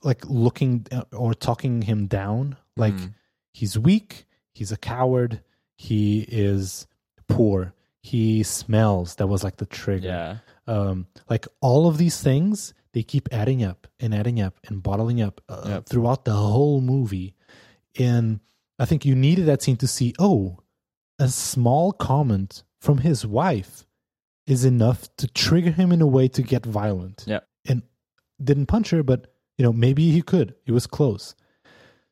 like 0.03 0.25
looking 0.29 0.87
uh, 0.93 1.03
or 1.13 1.35
talking 1.35 1.83
him 1.83 2.07
down 2.07 2.57
like 2.77 2.95
Mhm. 2.95 3.15
he's 3.53 3.79
weak 3.79 4.27
he's 4.53 4.71
a 4.71 4.77
coward 4.77 5.41
he 5.75 6.21
is 6.29 6.87
poor 7.29 7.75
he 8.03 8.43
smells 8.43 9.17
that 9.17 9.27
was 9.27 9.43
like 9.43 9.57
the 9.57 9.67
trigger 9.67 10.07
yeah. 10.09 10.37
um, 10.73 11.07
like 11.29 11.47
all 11.61 11.89
of 11.89 11.99
these 11.99 12.21
things 12.21 12.75
they 12.93 13.03
keep 13.03 13.29
adding 13.33 13.63
up 13.63 13.87
and 14.01 14.15
adding 14.15 14.41
up 14.41 14.59
and 14.67 14.83
bottling 14.83 15.21
up 15.21 15.41
uh, 15.49 15.63
Yep. 15.67 15.87
throughout 15.89 16.25
the 16.25 16.33
whole 16.35 16.81
movie 16.81 17.35
and 17.99 18.41
i 18.79 18.85
think 18.85 19.05
you 19.05 19.15
needed 19.15 19.47
that 19.47 19.63
scene 19.63 19.77
to 19.77 19.87
see 19.87 20.15
oh 20.19 20.59
a 21.19 21.29
small 21.29 21.93
comment 21.93 22.63
from 22.81 22.99
his 22.99 23.27
wife 23.27 23.85
is 24.47 24.65
enough 24.65 25.09
to 25.17 25.27
trigger 25.29 25.71
him 25.73 25.93
in 25.93 26.01
a 26.01 26.07
way 26.07 26.29
to 26.29 26.43
get 26.43 26.65
violent 26.65 27.25
Yeah. 27.27 27.41
and 27.69 27.83
didn't 28.43 28.67
punch 28.67 28.91
her 28.91 29.03
but 29.03 29.33
you 29.59 29.65
know 29.65 29.73
maybe 29.73 30.11
he 30.11 30.23
could 30.23 30.55
he 30.65 30.73
was 30.73 30.87
close 30.87 31.35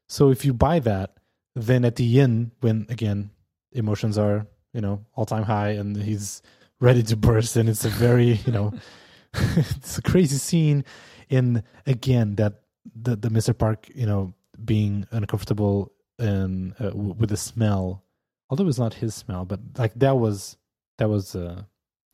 so 0.09 0.31
if 0.31 0.45
you 0.45 0.53
buy 0.53 0.79
that 0.81 1.15
then 1.55 1.85
at 1.85 1.97
the 1.97 2.21
end 2.21 2.51
when 2.61 2.87
again 2.89 3.31
emotions 3.73 4.19
are 4.19 4.47
you 4.75 4.81
know 4.81 5.05
all 5.15 5.25
time 5.27 5.45
high 5.45 5.71
and 5.71 5.97
he's 5.97 6.43
ready 6.81 7.03
to 7.03 7.17
burst 7.17 7.57
and 7.57 7.69
it's 7.69 7.85
a 7.85 7.89
very 7.89 8.33
you 8.45 8.53
know 8.53 8.73
it's 9.57 9.99
a 9.99 10.03
crazy 10.03 10.37
scene 10.37 10.85
and 11.31 11.63
again 11.87 12.37
that 12.37 12.63
the 12.95 13.17
the 13.17 13.29
mr 13.29 13.57
park 13.57 13.89
you 13.95 14.07
know 14.07 14.33
being 14.65 15.07
uncomfortable 15.11 15.93
and 16.19 16.73
uh, 16.81 16.91
w- 16.91 17.13
with 17.19 17.29
the 17.31 17.37
smell. 17.37 18.03
Although 18.49 18.69
it's 18.69 18.79
not 18.79 18.95
his 18.95 19.15
smell 19.15 19.45
but 19.45 19.61
like 19.77 19.93
that 19.97 20.17
was 20.17 20.57
that 20.99 21.09
was 21.09 21.35
uh 21.35 21.63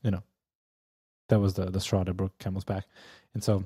you 0.02 0.10
know 0.10 0.22
that 1.28 1.38
was 1.38 1.54
the 1.54 1.66
the 1.66 1.80
straw 1.80 2.02
that 2.04 2.14
broke 2.14 2.36
camel's 2.38 2.64
back. 2.64 2.84
And 3.34 3.44
so 3.44 3.64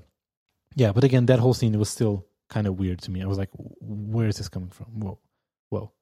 yeah 0.75 0.93
but 0.93 1.05
again 1.05 1.27
that 1.27 1.39
whole 1.39 1.55
scene 1.55 1.79
was 1.79 1.89
still 1.89 2.27
kind 2.51 2.67
of 2.67 2.79
weird 2.79 3.01
to 3.03 3.11
me. 3.11 3.23
I 3.23 3.27
was 3.27 3.39
like 3.39 3.51
where 3.81 4.29
is 4.29 4.37
this 4.37 4.49
coming 4.49 4.71
from? 4.71 4.87
Whoa 5.01 5.19
whoa. 5.71 5.93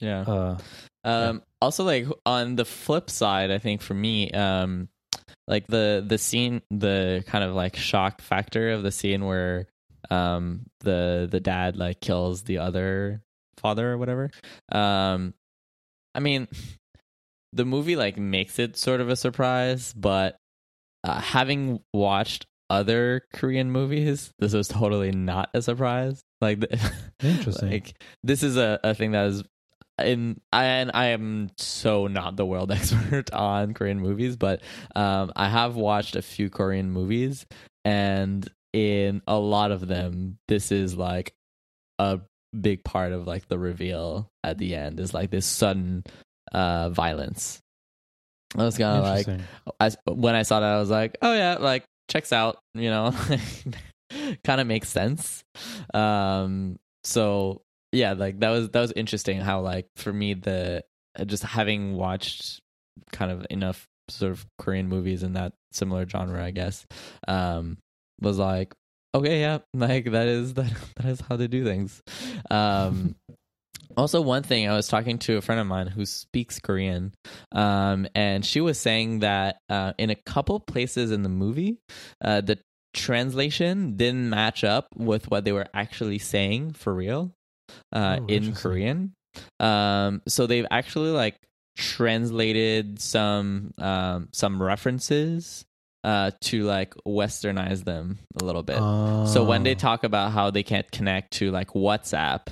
Yeah. 0.00 0.22
uh 0.22 0.58
Um, 1.04 1.42
also 1.62 1.84
like 1.84 2.06
on 2.26 2.56
the 2.56 2.64
flip 2.64 3.08
side, 3.08 3.50
I 3.50 3.58
think 3.58 3.80
for 3.80 3.94
me, 3.94 4.30
um, 4.32 4.88
like 5.46 5.66
the 5.66 6.04
the 6.06 6.18
scene, 6.18 6.62
the 6.70 7.24
kind 7.26 7.44
of 7.44 7.54
like 7.54 7.76
shock 7.76 8.20
factor 8.20 8.70
of 8.70 8.82
the 8.82 8.92
scene 8.92 9.24
where 9.24 9.66
um 10.10 10.66
the 10.80 11.28
the 11.30 11.40
dad 11.40 11.76
like 11.76 12.00
kills 12.00 12.42
the 12.42 12.58
other 12.58 13.22
father 13.58 13.92
or 13.92 13.98
whatever. 13.98 14.30
Um, 14.70 15.34
I 16.14 16.20
mean, 16.20 16.48
the 17.52 17.64
movie 17.64 17.96
like 17.96 18.16
makes 18.16 18.58
it 18.58 18.76
sort 18.76 19.00
of 19.00 19.08
a 19.08 19.16
surprise, 19.16 19.92
but 19.92 20.36
uh, 21.02 21.20
having 21.20 21.80
watched 21.92 22.46
other 22.70 23.22
Korean 23.32 23.70
movies, 23.70 24.32
this 24.38 24.54
was 24.54 24.68
totally 24.68 25.12
not 25.12 25.50
a 25.54 25.62
surprise. 25.62 26.22
Like, 26.40 26.60
the, 26.60 26.92
Interesting. 27.22 27.70
like 27.70 27.94
this 28.22 28.42
is 28.42 28.56
a, 28.56 28.80
a 28.82 28.94
thing 28.94 29.12
that 29.12 29.26
is 29.98 30.06
in 30.06 30.40
and 30.52 30.90
I 30.94 31.06
am 31.06 31.50
so 31.56 32.06
not 32.06 32.36
the 32.36 32.46
world 32.46 32.70
expert 32.72 33.32
on 33.32 33.74
Korean 33.74 34.00
movies, 34.00 34.36
but 34.36 34.62
um, 34.94 35.32
I 35.36 35.48
have 35.48 35.76
watched 35.76 36.16
a 36.16 36.22
few 36.22 36.50
Korean 36.50 36.90
movies, 36.90 37.46
and 37.84 38.48
in 38.72 39.22
a 39.26 39.38
lot 39.38 39.70
of 39.70 39.86
them, 39.86 40.38
this 40.48 40.72
is 40.72 40.96
like 40.96 41.34
a 41.98 42.20
big 42.58 42.84
part 42.84 43.12
of 43.12 43.26
like 43.26 43.48
the 43.48 43.58
reveal 43.58 44.28
at 44.44 44.58
the 44.58 44.76
end 44.76 45.00
is 45.00 45.12
like 45.12 45.30
this 45.30 45.46
sudden 45.46 46.04
uh 46.52 46.88
violence. 46.90 47.60
I 48.56 48.64
was 48.64 48.78
kind 48.78 48.98
of 48.98 49.04
like 49.04 49.40
I, 49.80 49.90
when 50.06 50.36
I 50.36 50.42
saw 50.42 50.60
that, 50.60 50.74
I 50.74 50.78
was 50.78 50.90
like, 50.90 51.18
oh 51.22 51.34
yeah, 51.34 51.56
like 51.58 51.84
checks 52.08 52.32
out, 52.32 52.58
you 52.74 52.90
know, 52.90 53.12
kind 54.44 54.60
of 54.60 54.66
makes 54.66 54.88
sense. 54.88 55.42
Um, 55.92 56.78
so 57.02 57.62
yeah, 57.94 58.12
like 58.12 58.40
that 58.40 58.50
was 58.50 58.70
that 58.70 58.80
was 58.80 58.92
interesting. 58.92 59.40
How 59.40 59.60
like 59.60 59.86
for 59.96 60.12
me, 60.12 60.34
the 60.34 60.84
uh, 61.18 61.24
just 61.24 61.42
having 61.42 61.94
watched 61.94 62.60
kind 63.12 63.30
of 63.30 63.46
enough 63.50 63.86
sort 64.08 64.32
of 64.32 64.44
Korean 64.58 64.88
movies 64.88 65.22
in 65.22 65.34
that 65.34 65.52
similar 65.72 66.06
genre, 66.06 66.44
I 66.44 66.50
guess, 66.50 66.86
um, 67.28 67.78
was 68.20 68.38
like, 68.38 68.74
okay, 69.14 69.40
yeah, 69.40 69.58
like 69.74 70.10
that 70.10 70.28
is 70.28 70.54
that 70.54 70.72
that 70.96 71.06
is 71.06 71.20
how 71.20 71.36
they 71.36 71.46
do 71.46 71.64
things. 71.64 72.02
Um, 72.50 73.14
also, 73.96 74.20
one 74.20 74.42
thing 74.42 74.68
I 74.68 74.74
was 74.74 74.88
talking 74.88 75.18
to 75.20 75.36
a 75.36 75.42
friend 75.42 75.60
of 75.60 75.66
mine 75.66 75.86
who 75.86 76.04
speaks 76.04 76.58
Korean, 76.58 77.12
um, 77.52 78.06
and 78.14 78.44
she 78.44 78.60
was 78.60 78.78
saying 78.78 79.20
that 79.20 79.58
uh, 79.68 79.92
in 79.98 80.10
a 80.10 80.16
couple 80.16 80.58
places 80.60 81.12
in 81.12 81.22
the 81.22 81.28
movie, 81.28 81.78
uh, 82.20 82.40
the 82.40 82.58
translation 82.92 83.96
didn't 83.96 84.30
match 84.30 84.62
up 84.62 84.88
with 84.96 85.30
what 85.30 85.44
they 85.44 85.52
were 85.52 85.66
actually 85.74 86.18
saying 86.18 86.72
for 86.72 86.94
real 86.94 87.34
uh, 87.92 88.18
Oh, 88.20 88.26
in. 88.26 88.54
Korean. 88.54 89.14
Um, 89.60 90.22
so 90.28 90.46
they've 90.46 90.66
actually 90.70 91.10
like 91.10 91.36
translated 91.76 93.00
some 93.00 93.72
um, 93.78 94.28
some 94.32 94.62
references 94.62 95.64
uh, 96.04 96.30
to 96.42 96.64
like 96.64 96.94
westernize 97.08 97.82
them 97.84 98.18
a 98.40 98.44
little 98.44 98.62
bit. 98.62 98.76
So 98.76 99.44
when 99.44 99.62
they 99.62 99.72
Oh, 99.72 99.78
talk 99.78 100.04
about 100.04 100.32
how 100.32 100.50
they 100.50 100.62
can't 100.62 100.88
connect 100.92 101.32
to 101.34 101.50
like 101.50 101.68
WhatsApp, 101.70 102.48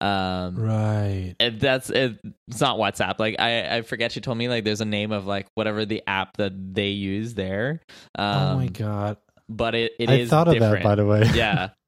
um, 0.00 0.56
right. 0.56 1.34
it, 1.38 1.60
that's 1.60 1.90
it, 1.90 2.18
it's 2.48 2.60
not 2.60 2.78
WhatsApp. 2.78 3.18
Like 3.18 3.36
I, 3.38 3.76
I 3.76 3.82
forget 3.82 4.12
she 4.12 4.20
told 4.20 4.38
me 4.38 4.48
like 4.48 4.64
there's 4.64 4.80
a 4.80 4.84
name 4.86 5.12
of 5.12 5.26
like 5.26 5.46
whatever 5.54 5.84
the 5.84 6.02
app 6.06 6.36
that 6.38 6.52
they 6.74 6.88
use 6.88 7.34
there. 7.34 7.80
Um, 8.18 8.42
oh 8.42 8.56
my 8.56 8.66
god. 8.68 9.18
But 9.48 9.74
it, 9.74 9.92
it 9.98 10.08
I 10.08 10.14
is 10.14 10.30
thought 10.30 10.48
of 10.48 10.54
that 10.54 10.60
different. 10.60 10.84
by 10.84 10.94
the 10.94 11.04
way. 11.06 11.30
yeah. 11.34 11.68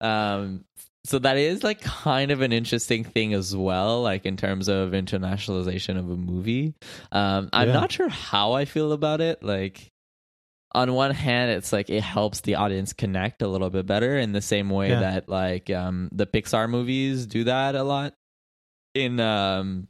Um. 0.00 0.64
So 1.06 1.18
that 1.20 1.36
is 1.36 1.62
like 1.62 1.80
kind 1.80 2.30
of 2.30 2.40
an 2.40 2.52
interesting 2.52 3.04
thing 3.04 3.32
as 3.32 3.54
well, 3.54 4.02
like 4.02 4.26
in 4.26 4.36
terms 4.36 4.68
of 4.68 4.90
internationalization 4.90 5.98
of 5.98 6.10
a 6.10 6.16
movie. 6.16 6.74
Um, 7.12 7.48
I'm 7.52 7.68
Yeah. 7.68 7.74
not 7.74 7.92
sure 7.92 8.08
how 8.08 8.52
I 8.52 8.64
feel 8.64 8.92
about 8.92 9.20
it. 9.20 9.42
Like, 9.42 9.88
on 10.72 10.92
one 10.92 11.12
hand, 11.12 11.52
it's 11.52 11.72
like 11.72 11.88
it 11.90 12.02
helps 12.02 12.40
the 12.40 12.56
audience 12.56 12.92
connect 12.92 13.40
a 13.40 13.48
little 13.48 13.70
bit 13.70 13.86
better 13.86 14.18
in 14.18 14.32
the 14.32 14.42
same 14.42 14.68
way 14.68 14.90
Yeah. 14.90 15.00
that 15.00 15.28
like 15.28 15.70
um 15.70 16.08
the 16.12 16.26
Pixar 16.26 16.68
movies 16.68 17.26
do 17.26 17.44
that 17.44 17.74
a 17.76 17.82
lot 17.82 18.12
in 18.94 19.20
um 19.20 19.86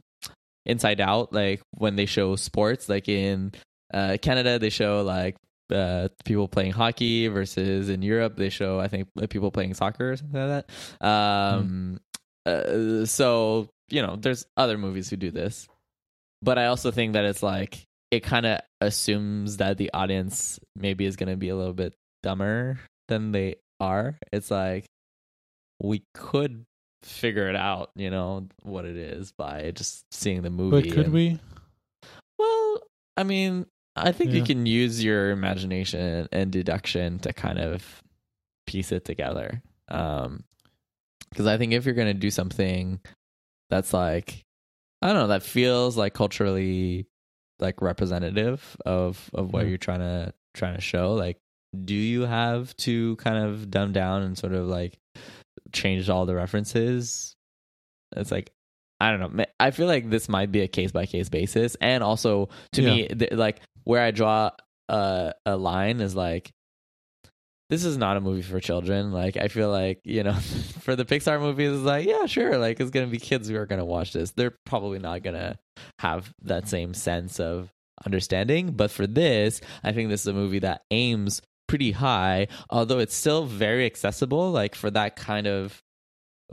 Inside 0.65 1.01
Out, 1.01 1.33
like 1.33 1.61
when 1.71 1.95
they 1.95 2.05
show 2.05 2.35
sports, 2.35 2.89
like 2.89 3.07
in 3.09 3.53
uh, 3.93 4.17
Canada, 4.21 4.59
they 4.59 4.69
show 4.69 5.01
like 5.01 5.37
uh, 5.71 6.09
people 6.25 6.47
playing 6.47 6.71
hockey 6.71 7.27
versus 7.27 7.89
in 7.89 8.01
Europe 8.01 8.37
they 8.37 8.49
show 8.49 8.79
I 8.79 8.87
think 8.87 9.09
people 9.29 9.51
playing 9.51 9.73
soccer 9.73 10.11
or 10.11 10.17
something 10.17 10.39
like 10.39 10.65
that. 10.67 11.05
Um, 11.05 11.99
uh, 12.45 13.05
so 13.05 13.69
you 13.89 14.01
know, 14.01 14.15
there's 14.15 14.45
other 14.55 14.77
movies 14.77 15.09
who 15.09 15.15
do 15.17 15.31
this, 15.31 15.67
but 16.41 16.57
I 16.57 16.67
also 16.67 16.91
think 16.91 17.13
that 17.13 17.25
it's 17.25 17.43
like 17.43 17.85
it 18.11 18.21
kind 18.21 18.45
of 18.45 18.61
assumes 18.81 19.57
that 19.57 19.77
the 19.77 19.91
audience 19.93 20.59
maybe 20.75 21.05
is 21.05 21.15
going 21.15 21.29
to 21.29 21.37
be 21.37 21.49
a 21.49 21.55
little 21.55 21.73
bit 21.73 21.93
dumber 22.23 22.79
than 23.07 23.31
they 23.31 23.55
are. 23.79 24.17
It's 24.31 24.51
like 24.51 24.85
we 25.81 26.03
could 26.13 26.65
figure 27.03 27.49
it 27.49 27.55
out, 27.55 27.91
you 27.95 28.09
know, 28.09 28.47
what 28.63 28.85
it 28.85 28.97
is 28.97 29.31
by 29.31 29.71
just 29.71 30.03
seeing 30.11 30.41
the 30.41 30.49
movie. 30.49 30.89
But 30.89 30.95
could 30.95 31.05
and- 31.05 31.13
we? 31.13 31.39
Well, 32.37 32.81
I 33.15 33.23
mean, 33.23 33.65
I 33.97 34.11
think 34.11 34.31
you 34.31 34.43
can 34.43 34.65
use 34.65 35.03
your 35.03 35.31
imagination 35.31 36.27
and 36.31 36.51
deduction 36.51 37.19
to 37.19 37.33
kind 37.33 37.59
of 37.59 38.01
piece 38.65 38.91
it 38.91 39.05
together. 39.05 39.61
Um, 39.89 40.43
because 41.29 41.47
I 41.47 41.57
think 41.57 41.73
if 41.73 41.85
you're 41.85 41.95
gonna 41.95 42.13
do 42.13 42.31
something 42.31 42.99
that's 43.69 43.93
like, 43.93 44.43
I 45.01 45.07
don't 45.07 45.15
know, 45.17 45.27
that 45.27 45.43
feels 45.43 45.97
like 45.97 46.13
culturally 46.13 47.07
like 47.59 47.81
representative 47.81 48.77
of 48.85 49.29
of 49.33 49.51
what 49.51 49.63
Yeah. 49.63 49.69
you're 49.69 49.77
trying 49.77 49.99
to 49.99 50.33
trying 50.53 50.75
to 50.75 50.81
show, 50.81 51.13
like, 51.13 51.37
do 51.85 51.93
you 51.95 52.21
have 52.21 52.75
to 52.77 53.15
kind 53.17 53.37
of 53.45 53.69
dumb 53.69 53.91
down 53.91 54.21
and 54.23 54.37
sort 54.37 54.53
of 54.53 54.67
like 54.67 54.97
change 55.73 56.09
all 56.09 56.25
the 56.25 56.35
references? 56.35 57.35
It's 58.15 58.31
like 58.31 58.51
I 58.99 59.11
don't 59.11 59.35
know. 59.35 59.45
I 59.59 59.69
feel 59.71 59.85
like 59.87 60.09
this 60.09 60.27
might 60.27 60.51
be 60.51 60.61
a 60.61 60.67
case 60.67 60.91
by 60.91 61.05
case 61.05 61.29
basis, 61.29 61.75
and 61.81 62.03
also 62.03 62.49
to 62.73 62.81
me, 62.81 63.07
th- 63.07 63.33
like 63.33 63.59
where 63.87 64.01
I 64.01 64.11
draw 64.11 64.51
a 64.89 65.33
a 65.45 65.55
line 65.55 66.01
is 66.01 66.13
like 66.13 66.51
this 67.69 67.85
is 67.85 67.97
not 67.97 68.17
a 68.17 68.21
movie 68.21 68.41
for 68.41 68.59
children. 68.59 69.13
Like 69.13 69.37
I 69.37 69.47
feel 69.47 69.69
like 69.69 70.01
you 70.03 70.23
know, 70.23 70.33
for 70.81 70.95
the 70.95 71.05
Pixar 71.05 71.39
movies, 71.39 71.71
it's 71.71 71.83
like 71.83 72.05
yeah, 72.05 72.25
sure, 72.25 72.57
like 72.57 72.81
it's 72.81 72.91
gonna 72.91 73.07
be 73.07 73.17
kids 73.17 73.47
who 73.47 73.55
are 73.55 73.65
gonna 73.65 73.85
watch 73.85 74.11
this. 74.11 74.31
They're 74.31 74.55
probably 74.65 74.99
not 74.99 75.23
gonna 75.23 75.57
have 75.99 76.33
that 76.43 76.67
same 76.67 76.93
sense 76.93 77.39
of 77.39 77.71
understanding. 78.05 78.71
But 78.71 78.91
for 78.91 79.07
this, 79.07 79.61
I 79.85 79.93
think 79.93 80.09
this 80.09 80.21
is 80.21 80.27
a 80.27 80.33
movie 80.33 80.59
that 80.59 80.81
aims 80.91 81.41
pretty 81.69 81.91
high, 81.91 82.47
although 82.69 82.99
it's 82.99 83.15
still 83.15 83.45
very 83.45 83.85
accessible. 83.85 84.51
Like 84.51 84.75
for 84.75 84.91
that 84.91 85.15
kind 85.15 85.47
of 85.47 85.81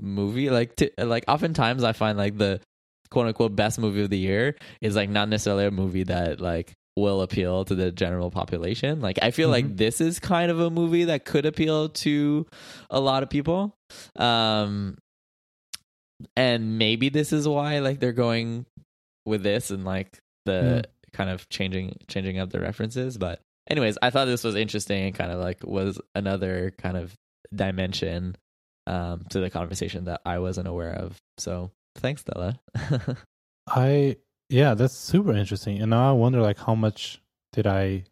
movie, 0.01 0.51
like 0.51 0.77
to, 0.77 0.91
like 0.99 1.25
oftentimes 1.27 1.83
I 1.83 1.95
find 1.95 2.17
like 2.17 2.39
the 2.39 2.61
quote 3.11 3.27
unquote 3.27 3.57
best 3.57 3.81
movie 3.81 4.03
of 4.03 4.11
the 4.11 4.19
year 4.19 4.55
is 4.81 4.95
like 4.95 5.11
not 5.11 5.29
necessarily 5.29 5.67
a 5.67 5.73
movie 5.73 6.05
that 6.05 6.41
like 6.41 6.75
will 6.97 7.23
appeal 7.23 7.65
to 7.65 7.75
the 7.75 7.91
general 7.91 8.31
population. 8.31 9.01
Like 9.01 9.19
I 9.23 9.31
feel 9.33 9.49
like 9.49 9.65
Mhm. 9.67 9.77
this 9.77 10.01
is 10.01 10.21
kind 10.21 10.51
of 10.51 10.61
a 10.61 10.71
movie 10.71 11.05
that 11.05 11.25
could 11.25 11.45
appeal 11.47 11.89
to 11.89 12.47
a 12.91 13.01
lot 13.01 13.23
of 13.23 13.31
people. 13.31 13.75
Um 14.17 14.97
and 16.37 16.79
maybe 16.79 17.09
this 17.09 17.33
is 17.33 17.47
why 17.49 17.81
like 17.81 18.01
they're 18.01 18.13
going 18.13 18.67
with 19.27 19.43
this 19.43 19.71
and 19.71 19.85
like 19.85 20.19
the 20.47 20.85
kind 21.13 21.31
of 21.31 21.49
changing 21.49 21.99
changing 22.09 22.39
up 22.39 22.51
the 22.51 22.61
references, 22.61 23.19
but 23.19 23.41
anyways, 23.69 23.97
I 24.03 24.11
thought 24.11 24.27
this 24.27 24.45
was 24.45 24.55
interesting 24.55 25.05
and 25.07 25.15
kind 25.15 25.33
of 25.33 25.41
like 25.41 25.65
was 25.65 26.01
another 26.15 26.73
kind 26.79 26.97
of 26.97 27.15
dimension 27.55 28.37
um 28.87 29.25
to 29.31 29.41
the 29.41 29.51
conversation 29.51 30.05
that 30.05 30.21
I 30.25 30.39
wasn't 30.39 30.69
aware 30.69 30.93
of. 30.93 31.17
So, 31.39 31.71
thanks 31.97 32.21
Stella. 32.23 32.61
I 33.69 34.17
yeah, 34.49 34.75
that's 34.75 34.95
super 34.95 35.33
interesting. 35.33 35.81
And 35.81 35.91
now 35.91 36.09
I 36.11 36.13
wonder 36.13 36.41
like 36.41 36.59
how 36.59 36.75
much 36.75 37.21
did 37.53 37.67
I 37.67 38.05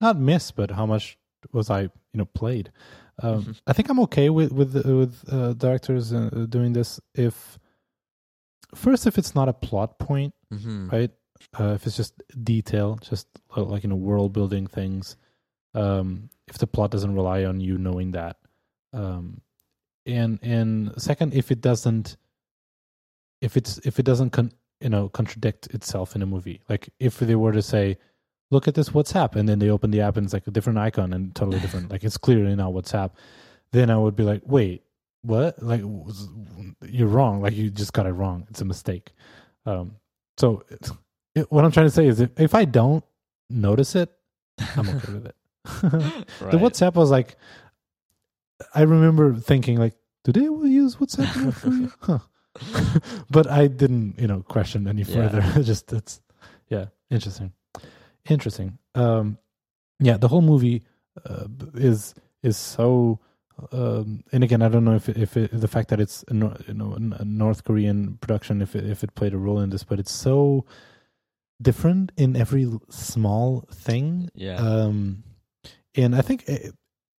not 0.00 0.18
miss, 0.18 0.50
but 0.50 0.70
how 0.70 0.86
much 0.86 1.18
was 1.52 1.70
I 1.70 1.82
you 1.82 1.90
know 2.14 2.24
played? 2.24 2.70
Um, 3.22 3.44
Mhm. 3.44 3.60
I 3.66 3.72
think 3.72 3.88
I'm 3.90 4.00
okay 4.00 4.30
with 4.30 4.52
with 4.52 4.74
with 4.86 5.24
uh, 5.32 5.52
directors 5.54 6.12
uh, 6.12 6.46
doing 6.48 6.72
this 6.72 7.00
if 7.14 7.58
first 8.74 9.06
if 9.06 9.18
it's 9.18 9.34
not 9.34 9.48
a 9.48 9.52
plot 9.52 9.98
point, 9.98 10.34
Mhm. 10.52 10.92
right? 10.92 11.10
Uh, 11.58 11.72
if 11.74 11.86
it's 11.86 11.96
just 11.96 12.20
detail, 12.42 12.96
just 13.00 13.26
uh, 13.56 13.62
like 13.62 13.82
you 13.84 13.88
know 13.88 13.96
world 13.96 14.32
building 14.32 14.66
things. 14.66 15.16
Um, 15.74 16.30
if 16.48 16.58
the 16.58 16.66
plot 16.66 16.90
doesn't 16.90 17.14
rely 17.14 17.44
on 17.44 17.60
you 17.60 17.78
knowing 17.78 18.12
that, 18.12 18.38
um, 18.92 19.40
and 20.06 20.38
and 20.42 20.92
second, 21.00 21.34
if 21.34 21.50
it 21.52 21.60
doesn't, 21.60 22.16
if 23.40 23.56
it's 23.56 23.78
if 23.78 23.98
it 23.98 24.04
doesn't 24.04 24.30
con- 24.30 24.52
you 24.80 24.88
know 24.88 25.08
contradict 25.08 25.66
itself 25.68 26.14
in 26.14 26.22
a 26.22 26.26
movie, 26.26 26.60
like 26.68 26.88
if 26.98 27.18
they 27.18 27.34
were 27.34 27.52
to 27.52 27.62
say, 27.62 27.98
"Look 28.50 28.68
at 28.68 28.74
this 28.74 28.90
WhatsApp," 28.90 29.36
and 29.36 29.48
then 29.48 29.58
they 29.58 29.70
open 29.70 29.90
the 29.90 30.00
app 30.00 30.16
and 30.16 30.24
it's 30.24 30.32
like 30.34 30.46
a 30.46 30.50
different 30.50 30.78
icon 30.78 31.12
and 31.12 31.34
totally 31.34 31.60
different, 31.60 31.90
like 31.92 32.04
it's 32.04 32.16
clearly 32.16 32.54
not 32.54 32.72
WhatsApp, 32.72 33.12
then 33.72 33.90
I 33.90 33.96
would 33.96 34.16
be 34.16 34.24
like, 34.24 34.42
"Wait, 34.44 34.82
what? 35.22 35.62
Like 35.62 35.82
you're 36.82 37.08
wrong. 37.08 37.42
Like 37.42 37.54
you 37.54 37.70
just 37.70 37.92
got 37.92 38.06
it 38.06 38.12
wrong. 38.12 38.46
It's 38.50 38.60
a 38.60 38.64
mistake." 38.64 39.12
Um, 39.66 39.96
so 40.38 40.64
it, 41.34 41.50
what 41.50 41.64
I'm 41.64 41.72
trying 41.72 41.86
to 41.86 41.90
say 41.90 42.06
is 42.06 42.20
if, 42.20 42.30
if 42.38 42.54
I 42.54 42.64
don't 42.64 43.04
notice 43.50 43.94
it, 43.94 44.10
I'm 44.76 44.88
okay 44.88 45.12
with 45.12 45.26
it. 45.26 45.34
Right. 46.40 46.50
The 46.50 46.56
WhatsApp 46.56 46.94
was 46.94 47.10
like, 47.10 47.36
I 48.74 48.82
remember 48.82 49.34
thinking 49.34 49.76
like, 49.78 49.94
do 50.24 50.32
they 50.32 50.44
use 50.68 50.96
WhatsApp 50.96 51.36
in 51.36 51.44
that 51.50 51.64
movie? 51.64 51.92
Huh. 52.00 52.18
but 53.30 53.46
I 53.50 53.66
didn't, 53.68 54.18
you 54.18 54.26
know, 54.26 54.42
question 54.42 54.86
any 54.88 55.02
Yeah. 55.02 55.14
further. 55.28 55.62
Just 55.62 55.92
it's, 55.92 56.20
yeah, 56.68 56.86
interesting, 57.10 57.52
interesting. 58.28 58.78
Um, 58.94 59.38
yeah, 60.00 60.16
the 60.16 60.28
whole 60.28 60.42
movie 60.42 60.82
uh, 61.28 61.46
is 61.74 62.14
is 62.42 62.56
so. 62.56 63.20
Um, 63.72 64.22
and 64.30 64.44
again, 64.44 64.62
I 64.62 64.68
don't 64.68 64.84
know 64.84 64.94
if 64.94 65.08
it, 65.08 65.16
if 65.16 65.36
it, 65.36 65.50
the 65.52 65.66
fact 65.66 65.88
that 65.88 65.98
it's 66.00 66.24
a, 66.28 66.34
you 66.34 66.74
know 66.74 66.92
a 67.18 67.24
North 67.24 67.64
Korean 67.64 68.16
production 68.20 68.62
if 68.62 68.76
it, 68.76 68.84
if 68.88 69.02
it 69.02 69.16
played 69.16 69.34
a 69.34 69.38
role 69.38 69.58
in 69.58 69.70
this, 69.70 69.82
but 69.82 69.98
it's 69.98 70.12
so 70.12 70.64
different 71.60 72.12
in 72.16 72.36
every 72.36 72.70
small 72.88 73.64
thing 73.72 74.30
Yeah. 74.34 74.56
um 74.58 75.24
and 75.96 76.14
i 76.14 76.20
think 76.22 76.44
eh, 76.46 76.70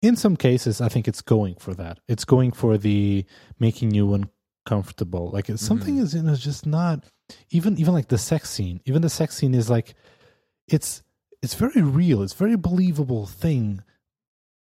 in 0.00 0.14
some 0.14 0.36
cases 0.36 0.80
i 0.80 0.88
think 0.88 1.08
it's 1.08 1.22
going 1.22 1.56
for 1.56 1.74
that 1.74 1.98
it's 2.06 2.24
going 2.24 2.52
for 2.52 2.78
the 2.78 3.24
making 3.58 3.94
you 3.94 4.06
uncomfortable 4.70 5.30
like 5.30 5.48
it's 5.48 5.64
something 5.64 5.96
Mhm. 5.96 6.02
is 6.02 6.14
you 6.14 6.22
know 6.22 6.34
just 6.34 6.66
not 6.66 7.04
even 7.50 7.78
even 7.78 7.94
like 7.94 8.08
the 8.08 8.18
sex 8.18 8.50
scene 8.50 8.80
even 8.84 9.02
the 9.02 9.08
sex 9.08 9.36
scene 9.36 9.54
is 9.54 9.70
like 9.70 9.94
it's 10.66 11.02
it's 11.42 11.54
very 11.54 11.82
real 11.82 12.22
it's 12.22 12.34
very 12.34 12.56
believable 12.56 13.26
thing 13.26 13.80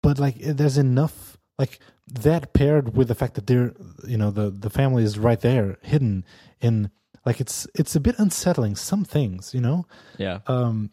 but 0.01 0.17
like 0.19 0.37
there's 0.39 0.77
enough 0.77 1.37
like 1.59 1.79
that 2.07 2.53
paired 2.53 2.95
with 2.97 3.07
the 3.07 3.15
fact 3.15 3.35
that 3.35 3.45
they're 3.47 3.73
you 4.07 4.17
know 4.17 4.31
the 4.31 4.49
the 4.49 4.69
family 4.69 5.03
is 5.03 5.19
right 5.19 5.41
there 5.41 5.77
hidden 5.83 6.25
in 6.59 6.89
like 7.25 7.39
it's 7.39 7.67
it's 7.75 7.95
a 7.95 7.99
bit 7.99 8.15
unsettling 8.17 8.75
some 8.75 9.03
things 9.05 9.53
you 9.53 9.61
know 9.61 9.85
yeah. 10.17 10.39
um 10.47 10.89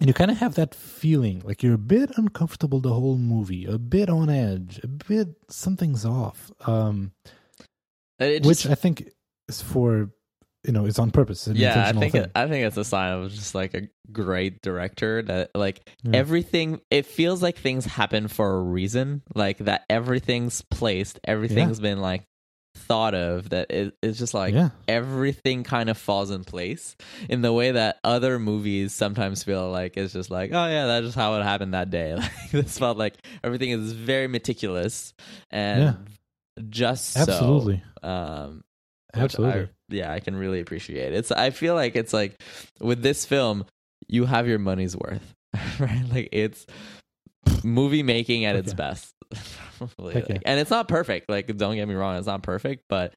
and 0.00 0.08
you 0.08 0.14
kind 0.14 0.30
of 0.30 0.38
have 0.38 0.54
that 0.54 0.74
feeling 0.74 1.42
like 1.44 1.62
you're 1.62 1.74
a 1.74 1.78
bit 1.98 2.10
uncomfortable 2.16 2.80
the 2.80 2.92
whole 2.94 3.18
movie 3.18 3.66
a 3.66 3.76
bit 3.78 4.08
on 4.08 4.30
edge 4.30 4.80
a 4.82 4.86
bit 4.88 5.28
something's 5.50 6.04
off 6.06 6.50
um 6.66 7.12
It 8.20 8.44
which 8.44 8.62
just- 8.62 8.70
i 8.72 8.74
think 8.74 9.10
is 9.48 9.60
for 9.62 10.10
you 10.66 10.72
know 10.72 10.84
it's 10.84 10.98
on 10.98 11.10
purpose. 11.10 11.46
It's 11.48 11.58
yeah, 11.58 11.86
I 11.88 11.92
think 11.92 12.14
it, 12.14 12.30
I 12.34 12.46
think 12.46 12.66
it's 12.66 12.76
a 12.76 12.84
sign 12.84 13.14
of 13.14 13.30
just 13.32 13.54
like 13.54 13.72
a 13.72 13.88
great 14.12 14.60
director 14.60 15.22
that 15.22 15.50
like 15.54 15.80
Yeah. 16.02 16.18
everything 16.18 16.82
it 16.90 17.06
feels 17.06 17.42
like 17.42 17.56
things 17.56 17.86
happen 17.86 18.28
for 18.28 18.56
a 18.58 18.60
reason 18.62 19.22
like 19.34 19.56
that 19.58 19.84
everything's 19.88 20.60
placed 20.60 21.18
everything's 21.24 21.80
been 21.80 22.00
like 22.02 22.24
thought 22.76 23.14
of 23.14 23.48
that 23.50 23.70
it, 23.70 23.94
it's 24.02 24.18
just 24.18 24.34
like 24.34 24.52
yeah. 24.52 24.68
everything 24.86 25.64
kind 25.64 25.88
of 25.88 25.96
falls 25.96 26.30
in 26.30 26.44
place 26.44 26.94
in 27.30 27.40
the 27.40 27.52
way 27.54 27.70
that 27.72 27.96
other 28.04 28.38
movies 28.38 28.94
sometimes 28.94 29.42
feel 29.42 29.70
like 29.70 29.96
it's 29.96 30.12
just 30.12 30.30
like 30.30 30.50
oh 30.52 30.66
yeah 30.66 30.86
that's 30.86 31.06
just 31.06 31.16
how 31.16 31.34
it 31.40 31.42
happened 31.42 31.72
that 31.72 31.88
day. 31.88 32.14
Like 32.18 32.50
this 32.50 32.78
felt 32.78 32.98
like 32.98 33.14
everything 33.42 33.70
is 33.70 33.92
very 33.92 34.28
meticulous 34.28 35.14
and 35.50 35.82
Yeah. 35.82 35.94
Just 36.68 37.16
absolutely 37.16 37.82
so 38.02 38.08
um 38.08 38.62
absolutely 39.14 39.62
I, 39.62 39.68
yeah, 39.90 40.12
I 40.12 40.20
can 40.20 40.36
really 40.36 40.60
appreciate. 40.60 41.12
It's 41.12 41.30
I 41.30 41.50
feel 41.50 41.74
like 41.74 41.96
it's 41.96 42.12
like 42.12 42.40
with 42.80 43.02
this 43.02 43.24
film, 43.24 43.66
you 44.08 44.24
have 44.24 44.48
your 44.48 44.58
money's 44.58 44.96
worth, 44.96 45.34
right? 45.78 46.04
Like 46.10 46.28
it's 46.32 46.66
movie 47.64 48.02
making 48.02 48.44
at 48.44 48.56
its 48.56 48.72
best. 48.72 49.12
Probably. 49.78 50.14
Yeah. 50.14 50.24
Like, 50.28 50.42
and 50.44 50.60
it's 50.60 50.70
not 50.70 50.88
perfect. 50.88 51.28
Like 51.28 51.54
don't 51.56 51.76
get 51.76 51.88
me 51.88 51.94
wrong, 51.94 52.16
it's 52.16 52.26
not 52.26 52.42
perfect, 52.42 52.84
but 52.88 53.14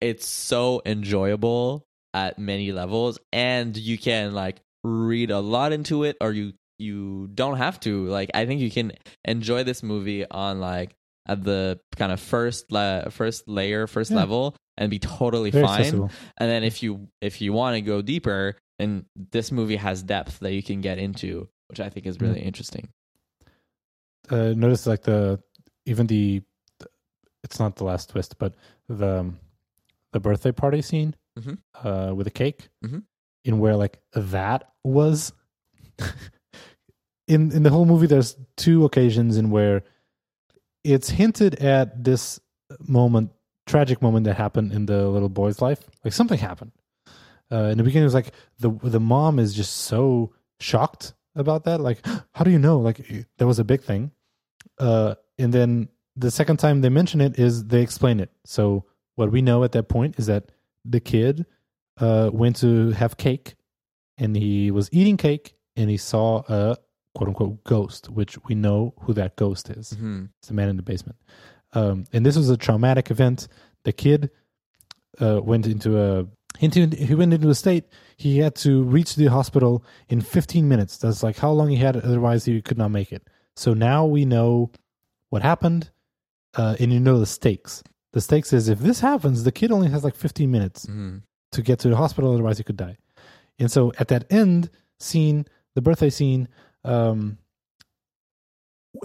it's 0.00 0.26
so 0.26 0.82
enjoyable 0.86 1.84
at 2.14 2.38
many 2.38 2.72
levels 2.72 3.18
and 3.32 3.76
you 3.76 3.98
can 3.98 4.34
like 4.34 4.60
read 4.84 5.30
a 5.30 5.40
lot 5.40 5.72
into 5.72 6.04
it 6.04 6.16
or 6.20 6.32
you 6.32 6.52
you 6.78 7.28
don't 7.34 7.56
have 7.56 7.80
to. 7.80 8.06
Like 8.06 8.30
I 8.34 8.46
think 8.46 8.60
you 8.60 8.70
can 8.70 8.92
enjoy 9.24 9.64
this 9.64 9.82
movie 9.82 10.28
on 10.30 10.60
like 10.60 10.94
at 11.26 11.42
the 11.44 11.80
kind 11.96 12.12
of 12.12 12.20
first 12.20 12.70
la- 12.72 13.08
first 13.10 13.48
layer, 13.48 13.86
first 13.86 14.10
Yeah. 14.10 14.18
level 14.18 14.54
and 14.76 14.90
be 14.90 14.98
totally 14.98 15.50
Very 15.50 15.64
fine. 15.66 15.80
accessible. 15.80 16.10
And 16.38 16.50
then 16.50 16.62
if 16.64 16.82
you 16.82 17.08
if 17.20 17.40
you 17.40 17.52
want 17.52 17.74
to 17.76 17.80
go 17.80 18.02
deeper, 18.02 18.56
and 18.78 19.04
this 19.32 19.50
movie 19.50 19.76
has 19.76 20.02
depth 20.02 20.38
that 20.40 20.52
you 20.52 20.62
can 20.62 20.80
get 20.82 20.98
into, 20.98 21.48
which 21.68 21.80
I 21.80 21.88
think 21.88 22.06
is 22.06 22.20
really 22.20 22.38
Mm-hmm. 22.40 22.46
interesting. 22.48 22.88
uh, 24.30 24.52
notice 24.56 24.86
like 24.86 25.02
the 25.02 25.40
even 25.84 26.06
the 26.08 26.42
it's 27.44 27.58
not 27.60 27.76
the 27.76 27.84
last 27.84 28.10
twist, 28.10 28.38
but 28.38 28.54
the 28.88 29.20
um, 29.20 29.38
the 30.12 30.20
birthday 30.20 30.52
party 30.52 30.82
scene 30.82 31.14
Mhm. 31.38 31.58
uh, 31.84 32.12
with 32.14 32.24
the 32.26 32.30
cake, 32.30 32.68
Mhm. 32.84 33.04
in 33.44 33.58
where 33.60 33.76
like 33.76 33.98
that 34.14 34.72
was 34.84 35.32
in 37.28 37.52
in 37.52 37.62
the 37.62 37.70
whole 37.70 37.84
movie. 37.86 38.06
There's 38.06 38.36
two 38.56 38.84
occasions 38.84 39.36
in 39.36 39.50
where 39.50 39.82
it's 40.86 41.10
hinted 41.10 41.56
at 41.56 42.04
this 42.04 42.40
moment, 42.86 43.32
tragic 43.66 44.00
moment 44.00 44.24
that 44.24 44.34
happened 44.34 44.72
in 44.72 44.86
the 44.86 45.08
little 45.08 45.28
boy's 45.28 45.60
life. 45.60 45.80
Like 46.04 46.12
something 46.12 46.38
happened. 46.38 46.72
Uh, 47.50 47.68
in 47.70 47.78
the 47.78 47.84
beginning, 47.84 48.04
it 48.04 48.06
was 48.06 48.14
like 48.14 48.32
the 48.58 48.70
the 48.82 49.00
mom 49.00 49.38
is 49.38 49.54
just 49.54 49.74
so 49.74 50.32
shocked 50.60 51.14
about 51.34 51.64
that. 51.64 51.80
Like, 51.80 52.04
how 52.34 52.44
do 52.44 52.50
you 52.50 52.58
know? 52.58 52.78
Like, 52.78 53.06
there 53.38 53.46
was 53.46 53.58
a 53.58 53.64
big 53.64 53.82
thing. 53.82 54.10
Uh, 54.78 55.14
and 55.38 55.52
then 55.52 55.88
the 56.16 56.30
second 56.30 56.58
time 56.58 56.80
they 56.80 56.88
mention 56.88 57.20
it 57.20 57.38
is 57.38 57.64
they 57.64 57.82
explain 57.82 58.20
it. 58.20 58.30
So 58.44 58.84
what 59.16 59.30
we 59.30 59.42
know 59.42 59.64
at 59.64 59.72
that 59.72 59.88
point 59.88 60.18
is 60.18 60.26
that 60.26 60.50
the 60.84 61.00
kid 61.00 61.46
uh, 61.98 62.30
went 62.32 62.56
to 62.56 62.90
have 62.92 63.16
cake, 63.16 63.54
and 64.18 64.36
he 64.36 64.70
was 64.70 64.88
eating 64.92 65.16
cake, 65.16 65.54
and 65.76 65.90
he 65.90 65.96
saw 65.96 66.42
a 66.48 66.76
quote 67.16 67.28
unquote 67.28 67.64
ghost, 67.64 68.10
which 68.10 68.36
we 68.46 68.54
know 68.54 68.92
who 69.02 69.12
that 69.14 69.36
ghost 69.36 69.70
is. 69.70 69.94
Mhm. 69.94 70.28
It's 70.38 70.48
the 70.48 70.54
man 70.54 70.68
in 70.68 70.76
the 70.76 70.82
basement. 70.92 71.16
Um, 71.72 72.04
and 72.12 72.24
this 72.26 72.36
was 72.36 72.50
a 72.50 72.56
traumatic 72.56 73.10
event. 73.10 73.48
The 73.84 73.92
kid 73.92 74.30
uh, 75.20 75.40
went 75.42 75.66
into 75.66 75.90
a 76.00 76.26
into 76.60 76.86
he 76.94 77.14
went 77.14 77.32
into 77.34 77.48
a 77.48 77.54
state. 77.54 77.84
He 78.16 78.38
had 78.38 78.54
to 78.56 78.82
reach 78.82 79.14
the 79.16 79.26
hospital 79.26 79.82
in 80.08 80.20
15 80.20 80.68
minutes. 80.68 80.98
That's 80.98 81.22
like 81.22 81.38
how 81.38 81.50
long 81.52 81.68
he 81.70 81.76
had. 81.76 81.96
Otherwise, 81.96 82.44
he 82.44 82.60
could 82.62 82.78
not 82.78 82.90
make 82.90 83.12
it. 83.12 83.22
So 83.56 83.72
now 83.74 84.04
we 84.06 84.24
know 84.24 84.70
what 85.30 85.42
happened, 85.42 85.90
uh, 86.54 86.76
and 86.78 86.92
you 86.92 87.00
know 87.00 87.18
the 87.18 87.26
stakes. 87.26 87.82
The 88.12 88.20
stakes 88.20 88.52
is 88.52 88.68
if 88.68 88.78
this 88.80 89.00
happens, 89.00 89.44
the 89.44 89.52
kid 89.52 89.70
only 89.72 89.88
has 89.90 90.04
like 90.04 90.14
15 90.14 90.50
minutes 90.50 90.86
Mhm. 90.86 91.22
to 91.52 91.62
get 91.62 91.78
to 91.80 91.88
the 91.88 91.96
hospital, 91.96 92.32
otherwise 92.32 92.58
he 92.58 92.64
could 92.64 92.76
die. 92.76 92.96
And 93.58 93.70
so 93.70 93.92
at 93.98 94.08
that 94.08 94.24
end 94.30 94.70
scene, 94.98 95.44
the 95.74 95.82
birthday 95.82 96.10
scene, 96.10 96.48
um, 96.86 97.38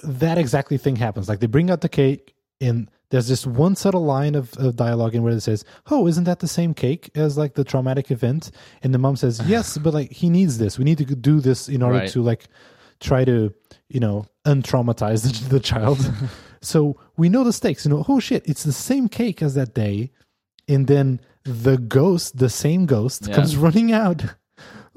that 0.03 0.38
exactly 0.38 0.78
thing 0.78 0.95
happens. 0.95 1.28
Like 1.28 1.40
they 1.40 1.48
bring 1.48 1.70
out 1.70 1.82
the 1.82 1.90
cake, 1.90 2.34
and 2.60 2.90
there's 3.10 3.28
this 3.28 3.45
one 3.45 3.76
subtle 3.76 4.06
line 4.06 4.36
of, 4.36 4.53
of 4.58 4.76
dialogue 4.78 5.16
in 5.16 5.24
where 5.24 5.34
it 5.34 5.41
says, 5.41 5.66
"Oh, 5.90 6.08
isn't 6.08 6.24
that 6.26 6.40
the 6.40 6.48
same 6.48 6.74
cake 6.74 7.10
as 7.16 7.38
like 7.38 7.56
the 7.56 7.64
traumatic 7.64 8.10
event?" 8.12 8.52
And 8.84 8.94
the 8.94 8.98
mom 8.99 9.16
says, 9.16 9.41
"Yes, 9.45 9.78
but 9.78 9.94
like 9.94 10.12
he 10.12 10.30
needs 10.30 10.58
this. 10.58 10.78
We 10.78 10.86
need 10.86 10.98
to 10.99 11.06
do 11.06 11.40
this 11.40 11.68
in 11.68 11.82
order 11.82 11.99
Right. 11.99 12.10
to 12.12 12.22
like 12.22 12.45
try 12.99 13.26
to 13.26 13.53
you 13.90 13.99
know 13.99 14.26
untraumatize 14.45 15.24
the, 15.24 15.49
the 15.49 15.60
child." 15.60 15.99
so 16.62 16.98
we 17.18 17.28
know 17.30 17.44
the 17.44 17.53
stakes. 17.53 17.86
You 17.86 17.91
know, 17.91 18.06
oh 18.08 18.20
shit, 18.20 18.48
it's 18.48 18.64
the 18.64 18.72
same 18.74 19.10
cake 19.10 19.41
as 19.41 19.56
that 19.56 19.74
day, 19.74 20.12
and 20.70 20.88
then 20.88 21.20
the 21.44 21.78
ghost, 21.78 22.38
the 22.38 22.49
same 22.49 22.86
ghost, 22.86 23.28
Yeah. 23.28 23.36
comes 23.36 23.58
running 23.58 23.91
out, 23.91 24.24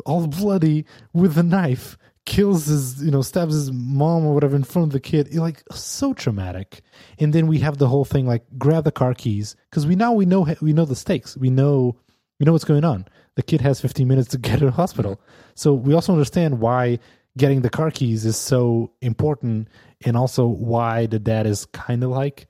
all 0.07 0.27
bloody 0.29 0.85
with 1.13 1.37
a 1.39 1.43
knife, 1.43 1.97
kills 2.27 2.67
his, 2.67 3.03
you 3.03 3.11
know, 3.11 3.23
stabs 3.23 3.55
his 3.55 3.73
mom 3.73 4.25
or 4.25 4.35
whatever 4.35 4.57
in 4.57 4.65
front 4.65 4.89
of 4.89 4.93
the 4.93 5.01
kid. 5.01 5.35
Like 5.35 5.63
so 5.73 6.15
traumatic. 6.15 6.83
And 7.19 7.33
then 7.33 7.47
we 7.47 7.59
have 7.59 7.79
the 7.79 7.89
whole 7.89 8.05
thing 8.05 8.27
like 8.27 8.45
grab 8.59 8.85
the 8.85 8.93
car 8.93 9.15
keys 9.15 9.57
because 9.71 9.87
we 9.87 9.95
now 9.97 10.13
we 10.13 10.27
know 10.27 10.47
we 10.61 10.73
know 10.73 10.85
the 10.85 10.97
stakes. 10.97 11.37
We 11.37 11.51
know 11.51 11.97
we 12.39 12.45
know 12.45 12.53
what's 12.53 12.65
going 12.65 12.85
on. 12.85 13.07
The 13.37 13.43
kid 13.43 13.61
has 13.63 13.81
15 13.81 14.07
minutes 14.07 14.29
to 14.29 14.39
get 14.39 14.61
to 14.61 14.67
the 14.67 14.71
hospital. 14.71 15.21
So 15.55 15.75
we 15.75 15.95
also 15.95 16.13
understand 16.13 16.61
why 16.61 16.99
getting 17.37 17.63
the 17.63 17.71
car 17.71 17.91
keys 17.91 18.25
is 18.25 18.37
so 18.37 18.93
important 19.01 19.69
and 20.05 20.17
also 20.17 20.47
why 20.47 21.07
the 21.07 21.19
dad 21.19 21.47
is 21.47 21.67
kind 21.67 22.05
of 22.05 22.11
like 22.11 22.47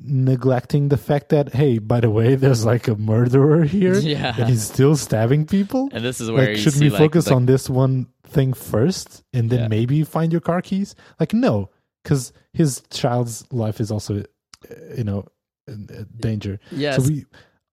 neglecting 0.00 0.88
the 0.88 0.96
fact 0.96 1.28
that 1.30 1.52
hey 1.54 1.78
by 1.78 2.00
the 2.00 2.10
way 2.10 2.34
there's 2.34 2.64
like 2.64 2.88
a 2.88 2.94
murderer 2.96 3.64
here 3.64 3.98
Yeah. 3.98 4.34
and 4.38 4.48
he's 4.48 4.62
still 4.62 4.96
stabbing 4.96 5.46
people 5.46 5.88
And 5.92 6.04
this 6.04 6.20
is 6.20 6.30
where 6.30 6.46
like 6.48 6.56
you 6.56 6.62
should 6.62 6.76
we 6.76 6.90
like, 6.90 6.98
focus 6.98 7.26
the- 7.26 7.34
on 7.34 7.46
this 7.46 7.68
one 7.68 8.06
thing 8.24 8.52
first 8.52 9.24
and 9.32 9.50
then 9.50 9.60
Yeah. 9.60 9.68
maybe 9.68 10.04
find 10.04 10.32
your 10.32 10.40
car 10.40 10.62
keys 10.62 10.94
like 11.18 11.32
no 11.34 11.70
because 12.02 12.32
his 12.52 12.82
child's 12.90 13.44
life 13.52 13.80
is 13.80 13.90
also 13.90 14.20
uh, 14.20 14.74
you 14.96 15.04
know 15.04 15.24
in 15.66 15.88
uh, 15.90 16.04
danger 16.20 16.60
yeah 16.70 16.96
so 16.96 17.02
we 17.02 17.24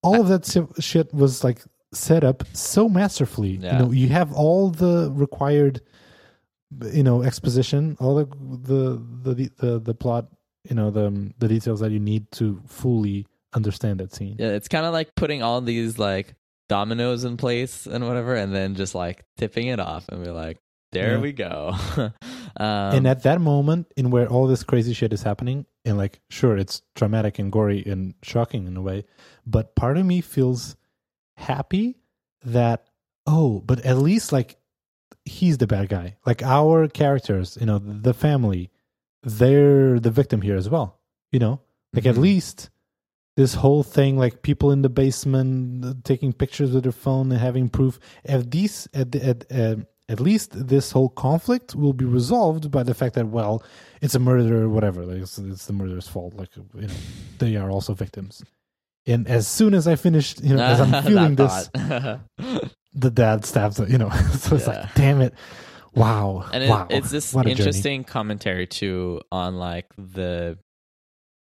all 0.02 0.20
of 0.22 0.28
that 0.28 0.46
shit 0.80 1.14
was 1.14 1.44
like 1.44 1.62
set 1.94 2.24
up 2.24 2.44
so 2.54 2.90
masterfully 2.90 3.58
Yeah. 3.62 3.74
you 3.74 3.80
know 3.86 3.92
you 3.92 4.08
have 4.10 4.34
all 4.34 4.70
the 4.70 5.12
required 5.14 5.82
you 6.92 7.04
know 7.04 7.22
exposition 7.24 7.96
all 8.00 8.16
the 8.16 8.26
the 8.26 9.02
the 9.24 9.50
the, 9.58 9.80
the 9.80 9.94
plot 9.94 10.28
you 10.70 10.76
know 10.76 10.92
the 10.92 11.34
the 11.40 11.48
details 11.48 11.80
that 11.80 11.92
you 11.92 12.00
need 12.00 12.32
to 12.34 12.62
fully 12.68 13.26
understand 13.54 14.00
that 14.00 14.14
scene 14.14 14.36
Yeah, 14.40 14.50
it's 14.50 14.68
kind 14.68 14.86
of 14.86 14.94
like 14.94 15.16
putting 15.16 15.42
all 15.44 15.62
these 15.62 15.98
like 15.98 16.36
dominoes 16.68 17.24
in 17.24 17.38
place 17.38 17.86
and 17.86 18.06
whatever, 18.08 18.36
and 18.36 18.54
then 18.54 18.76
just 18.76 18.96
like 18.96 19.24
tipping 19.38 19.68
it 19.68 19.80
off, 19.80 20.06
and 20.10 20.26
we're 20.26 20.34
like, 20.34 20.58
there 20.92 21.14
Yeah. 21.16 21.22
we 21.22 21.32
go. 21.32 21.74
um, 21.98 22.12
and 22.58 23.08
at 23.08 23.24
that 23.24 23.40
moment 23.42 23.88
in 23.98 24.10
where 24.12 24.28
all 24.28 24.48
this 24.48 24.64
crazy 24.64 24.94
shit 24.94 25.14
is 25.14 25.24
happening 25.24 25.66
and 25.84 25.98
like 25.98 26.20
sure 26.30 26.58
it's 26.58 26.82
traumatic 26.96 27.38
and 27.40 27.52
gory 27.52 27.84
and 27.86 28.14
shocking 28.24 28.66
in 28.68 28.76
a 28.78 28.82
way 28.82 29.04
but 29.46 29.76
part 29.76 29.98
of 29.98 30.06
me 30.06 30.22
feels 30.22 30.76
happy 31.38 31.98
that 32.44 32.88
oh 33.28 33.60
but 33.66 33.80
at 33.86 33.98
least 33.98 34.32
like 34.32 34.56
he's 35.26 35.58
the 35.58 35.68
bad 35.68 35.90
guy 35.90 36.16
like 36.26 36.42
our 36.44 36.88
characters 36.88 37.58
you 37.60 37.66
know 37.66 37.78
the 37.80 38.14
family 38.14 38.70
they're 39.26 40.00
the 40.00 40.12
victim 40.12 40.42
here 40.42 40.56
as 40.56 40.70
well 40.70 41.00
you 41.32 41.40
know 41.40 41.60
like 41.94 42.06
at 42.06 42.16
Mhm. 42.16 42.20
least 42.22 42.70
this 43.38 43.56
whole 43.56 43.84
thing 43.84 44.18
like 44.18 44.44
people 44.44 44.72
in 44.72 44.82
the 44.82 44.90
basement 44.90 45.84
uh, 45.84 45.94
taking 46.04 46.32
pictures 46.32 46.72
with 46.72 46.84
their 46.84 46.92
phone 46.94 47.32
and 47.32 47.42
having 47.42 47.68
proof 47.70 48.00
at 48.24 48.52
these 48.52 48.88
at 48.94 49.12
the- 49.12 49.26
at 49.26 49.52
uh, 49.52 49.76
at 50.08 50.20
least 50.20 50.50
this 50.68 50.92
whole 50.92 51.10
conflict 51.10 51.74
will 51.76 51.92
be 51.94 52.06
resolved 52.06 52.70
by 52.70 52.84
the 52.84 52.94
fact 52.94 53.16
that 53.16 53.28
well 53.28 53.64
it's 54.04 54.14
a 54.16 54.20
murder 54.20 54.64
or 54.64 54.70
whatever 54.70 55.04
like 55.06 55.18
it's, 55.22 55.38
it's 55.40 55.66
the 55.66 55.74
murderer's 55.74 56.08
fault 56.08 56.34
like 56.36 56.56
you 56.56 56.64
know 56.74 56.88
they 57.40 57.56
are 57.56 57.72
also 57.72 57.94
victims 57.96 58.44
and 59.08 59.28
as 59.28 59.48
soon 59.48 59.74
as 59.74 59.88
i 59.88 59.96
finished 59.96 60.44
you 60.44 60.56
know 60.56 60.64
as 60.64 60.80
i'm 60.80 61.04
feeling 61.10 61.36
this 61.36 61.70
the 62.94 63.12
dad 63.12 63.44
stabs 63.46 63.80
you 63.80 63.98
know 63.98 64.10
so 64.44 64.56
it's 64.56 64.68
Yeah. 64.68 64.82
like 64.82 64.94
damn 64.94 65.22
it 65.22 65.34
wow. 65.96 66.46
And 66.52 66.64
it, 66.64 66.70
wow. 66.70 66.88
it's 66.90 67.10
this 67.10 67.34
a 67.34 67.38
journey. 67.38 67.52
interesting 67.52 68.04
commentary 68.04 68.68
too 68.68 69.22
on 69.32 69.58
like 69.58 69.88
the 69.98 70.58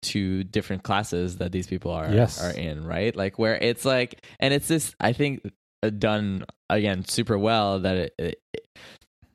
two 0.02 0.44
different 0.44 0.82
classes 0.82 1.38
that 1.38 1.52
these 1.52 1.66
people 1.66 1.92
are 1.92 2.12
Yes. 2.12 2.42
are 2.42 2.50
in 2.50 2.84
right? 2.84 3.14
Like 3.14 3.38
where 3.38 3.56
it's 3.56 3.84
like 3.84 4.26
and 4.40 4.52
it's 4.52 4.68
this 4.68 4.94
i 5.00 5.12
think 5.12 5.48
uh, 5.82 5.90
done 5.90 6.44
again 6.68 7.04
super 7.04 7.38
well 7.38 7.80
that 7.80 7.96
it, 7.96 8.14
it 8.18 8.38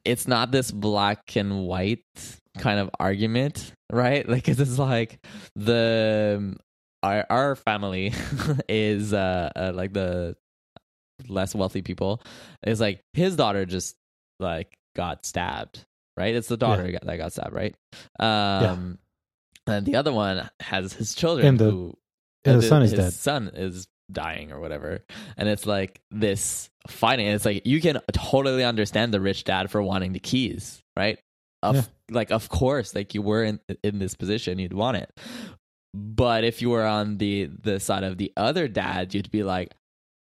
it's 0.03 0.27
not 0.27 0.52
this 0.52 0.72
black 0.72 1.35
and 1.35 1.65
white 1.65 2.03
kind 2.57 2.80
of 2.80 2.89
argument 2.99 3.73
right? 3.91 4.27
Like 4.38 4.48
it's 4.48 4.77
like 4.77 5.19
the 5.56 6.56
our 7.03 7.26
our 7.30 7.56
family 7.56 8.14
is 8.69 9.14
uh, 9.14 9.52
uh 9.56 9.72
like 9.73 9.94
the 9.94 10.35
less 11.27 11.56
wealthy 11.56 11.81
people. 11.81 12.22
Is 12.65 12.80
like 12.80 13.02
his 13.14 13.35
daughter 13.35 13.65
just 13.65 13.95
like 14.39 14.77
got 14.97 15.25
stabbed 15.25 15.85
right? 16.17 16.33
It's 16.35 16.47
the 16.49 16.57
daughter 16.57 16.91
got- 16.91 17.05
that 17.05 17.17
got 17.17 17.31
stabbed 17.31 17.53
right? 17.53 17.75
Um 18.19 18.97
and 19.67 19.85
the 19.85 19.95
other 19.97 20.11
one 20.13 20.49
has 20.59 20.93
his 20.93 21.13
children 21.15 21.47
And 21.47 21.59
the- 21.59 21.71
who 21.71 21.97
and 22.45 22.57
the 22.61 22.67
son 22.67 22.81
is 22.83 22.91
his 22.91 22.99
dead. 22.99 23.13
son 23.13 23.51
is 23.53 23.87
dying 24.11 24.51
or 24.53 24.59
whatever. 24.59 25.03
And 25.37 25.49
it's 25.49 25.65
like 25.65 25.99
this 26.11 26.69
fighting 26.87 27.27
it's 27.27 27.43
like 27.45 27.65
you 27.67 27.81
can 27.81 27.99
totally 28.13 28.63
understand 28.63 29.13
the 29.13 29.19
rich 29.21 29.43
dad 29.43 29.69
for 29.69 29.81
wanting 29.81 30.13
the 30.13 30.19
keys 30.19 30.81
right? 30.97 31.19
Of 31.61 31.75
Yeah. 31.75 31.81
like 32.11 32.31
of 32.31 32.47
course 32.49 32.95
like 32.95 33.13
you 33.13 33.21
were 33.21 33.43
in 33.43 33.59
in 33.83 33.99
this 33.99 34.15
position 34.15 34.59
you'd 34.59 34.73
want 34.73 34.97
it. 34.97 35.11
But 35.93 36.43
if 36.45 36.61
you 36.61 36.69
were 36.69 36.85
on 36.85 37.17
the 37.17 37.49
the 37.63 37.79
side 37.79 38.03
of 38.03 38.17
the 38.17 38.31
other 38.37 38.67
dad 38.67 39.13
you'd 39.13 39.29
be 39.31 39.43
like 39.43 39.73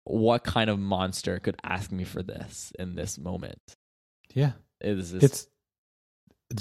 what 0.06 0.44
kind 0.44 0.70
of 0.70 0.80
monster 0.80 1.38
could 1.40 1.58
ask 1.64 1.92
me 1.92 2.04
for 2.06 2.24
this 2.24 2.72
in 2.80 2.96
this 2.96 3.18
moment 3.20 3.62
yeah 4.42 4.54
is 4.82 5.12
this 5.12 5.24
it's 5.28 5.40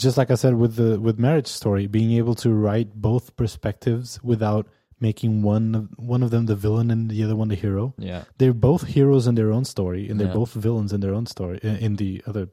just 0.04 0.16
like 0.20 0.30
I 0.34 0.36
said 0.42 0.54
with 0.62 0.74
the 0.80 0.90
with 1.06 1.16
marriage 1.18 1.46
story, 1.60 1.86
being 1.98 2.12
able 2.20 2.34
to 2.44 2.48
write 2.64 2.88
both 3.08 3.36
perspectives 3.36 4.08
without 4.32 4.64
making 4.98 5.32
one 5.52 5.66
of, 5.78 5.82
one 6.14 6.22
of 6.24 6.30
them 6.34 6.46
the 6.46 6.56
villain 6.56 6.90
and 6.90 7.02
the 7.10 7.22
other 7.24 7.36
one 7.36 7.48
the 7.48 7.54
hero. 7.66 7.94
yeah 7.98 8.22
They're 8.38 8.60
both 8.70 8.82
heroes 8.98 9.26
in 9.30 9.34
their 9.36 9.52
own 9.56 9.64
story, 9.64 10.02
and 10.08 10.14
they're 10.18 10.32
Yeah. 10.34 10.42
both 10.42 10.52
villains 10.66 10.92
in 10.92 11.00
their 11.04 11.14
own 11.18 11.26
story 11.26 11.58
in, 11.62 11.76
in 11.86 11.92
the 12.02 12.22
other 12.26 12.48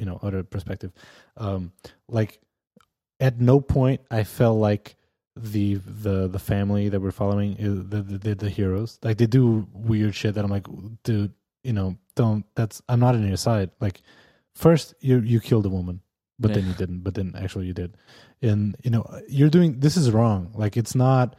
you 0.00 0.04
know 0.08 0.18
other 0.26 0.42
perspective. 0.42 0.90
Um, 1.36 1.72
like 2.18 2.40
at 3.20 3.40
no 3.40 3.56
point 3.60 4.00
I 4.10 4.24
felt 4.24 4.58
like 4.70 4.96
the 5.54 5.74
the 6.04 6.28
the 6.28 6.42
family 6.52 6.84
that 6.90 7.00
we're 7.00 7.18
following 7.22 7.56
is 7.66 7.74
the 7.92 8.00
the, 8.02 8.34
the 8.34 8.50
heroes. 8.50 8.98
Like 9.06 9.16
they 9.20 9.26
do 9.26 9.66
weird 9.72 10.14
shit 10.14 10.34
that 10.34 10.44
I'm 10.44 10.50
like, 10.58 10.66
dude, 11.08 11.32
you 11.64 11.72
know, 11.72 11.96
don't. 12.20 12.44
That's 12.54 12.82
I'm 12.88 13.00
not 13.00 13.14
on 13.14 13.26
your 13.26 13.36
side. 13.50 13.70
Like 13.80 14.02
first 14.56 14.94
you 15.00 15.20
you 15.20 15.38
killed 15.40 15.66
a 15.66 15.68
woman, 15.68 16.00
but 16.40 16.52
then 16.52 16.66
you 16.66 16.72
didn't. 16.72 17.04
But 17.04 17.14
then 17.14 17.34
actually 17.38 17.66
you 17.66 17.74
did, 17.74 17.96
and 18.42 18.74
you 18.82 18.90
know 18.90 19.04
you're 19.28 19.50
doing 19.50 19.78
this 19.80 19.96
is 19.96 20.10
wrong. 20.10 20.52
Like 20.54 20.76
it's 20.76 20.94
not. 20.94 21.36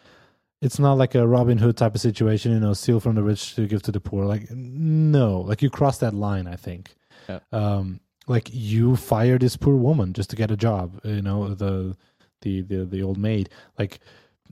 It's 0.59 0.79
not 0.79 0.97
like 0.97 1.13
a 1.13 1.27
Robin 1.27 1.59
Hood 1.59 1.77
type 1.77 1.93
of 1.93 2.01
situation, 2.01 2.51
you 2.51 2.59
know, 2.59 2.73
steal 2.73 2.99
from 2.99 3.13
the 3.13 3.21
rich 3.21 3.53
to 3.53 3.67
give 3.67 3.83
to 3.83 3.91
the 3.91 3.99
poor. 3.99 4.25
Like, 4.25 4.49
no, 4.49 5.41
like 5.41 5.61
you 5.61 5.69
cross 5.69 5.99
that 5.99 6.15
line. 6.15 6.47
I 6.47 6.55
think. 6.55 6.95
Yeah. 7.29 7.39
Um, 7.51 7.99
like 8.27 8.49
you 8.51 8.95
fire 8.95 9.37
this 9.37 9.55
poor 9.55 9.75
woman 9.75 10.13
just 10.13 10.31
to 10.31 10.35
get 10.35 10.49
a 10.49 10.57
job. 10.57 10.99
You 11.03 11.21
know, 11.21 11.53
the 11.53 11.95
the 12.41 12.61
the 12.61 12.85
the 12.85 13.03
old 13.03 13.19
maid. 13.19 13.49
Like, 13.77 13.99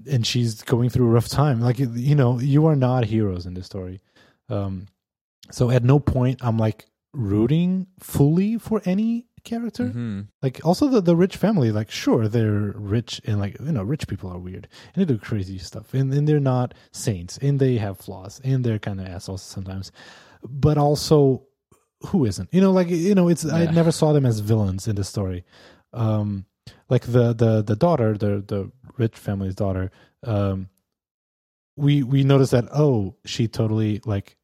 and 0.08 0.28
she's 0.28 0.62
going 0.62 0.90
through 0.90 1.08
a 1.08 1.10
rough 1.10 1.28
time. 1.28 1.60
Like, 1.60 1.80
you 1.80 2.14
know, 2.14 2.40
you 2.40 2.68
are 2.68 2.76
not 2.76 3.06
heroes 3.06 3.48
in 3.48 3.56
this 3.56 3.66
story. 3.66 4.00
Um, 4.48 4.86
so 5.52 5.70
at 5.72 5.84
no 5.84 6.00
point 6.00 6.40
I'm 6.44 6.58
like 6.58 6.86
rooting 7.16 7.88
fully 8.00 8.58
for 8.58 8.82
any 8.86 9.28
character? 9.44 9.88
Hmm 9.88 10.22
like 10.42 10.60
also 10.64 10.88
the, 10.88 11.02
the 11.02 11.16
rich 11.16 11.38
family 11.38 11.72
like 11.72 11.90
sure 11.90 12.28
they're 12.28 12.74
rich 12.76 13.22
and 13.26 13.40
like 13.40 13.58
you 13.60 13.72
know 13.72 13.84
rich 13.84 14.08
people 14.08 14.30
are 14.32 14.38
weird 14.38 14.68
and 14.94 15.02
they 15.02 15.06
do 15.14 15.20
crazy 15.20 15.58
stuff 15.58 15.94
and, 15.94 16.14
and 16.14 16.28
they're 16.28 16.40
not 16.40 16.74
saints 16.92 17.38
and 17.40 17.60
they 17.60 17.78
have 17.78 17.98
flaws 17.98 18.40
and 18.44 18.64
they're 18.64 18.80
kind 18.80 19.00
of 19.00 19.08
assholes 19.08 19.42
sometimes. 19.42 19.92
But 20.44 20.78
also 20.78 21.48
who 22.08 22.26
isn't? 22.26 22.50
You 22.52 22.62
know 22.62 22.72
like 22.72 22.90
you 22.90 23.16
know 23.16 23.28
it's 23.30 23.46
i 23.46 23.66
never 23.66 23.92
saw 23.92 24.14
them 24.14 24.26
as 24.26 24.40
villains 24.40 24.88
in 24.88 24.96
the 24.96 25.04
story. 25.04 25.44
Um 25.94 26.46
like 26.90 27.04
the 27.04 27.34
the 27.34 27.64
the 27.64 27.76
daughter 27.76 28.18
the 28.18 28.44
the 28.46 28.72
rich 28.98 29.18
family's 29.18 29.56
daughter 29.56 29.92
um 30.24 30.70
we 31.76 32.04
we 32.04 32.24
noticed 32.24 32.52
that 32.52 32.68
oh 32.74 33.16
she 33.26 33.48
totally 33.48 34.02
like 34.06 34.38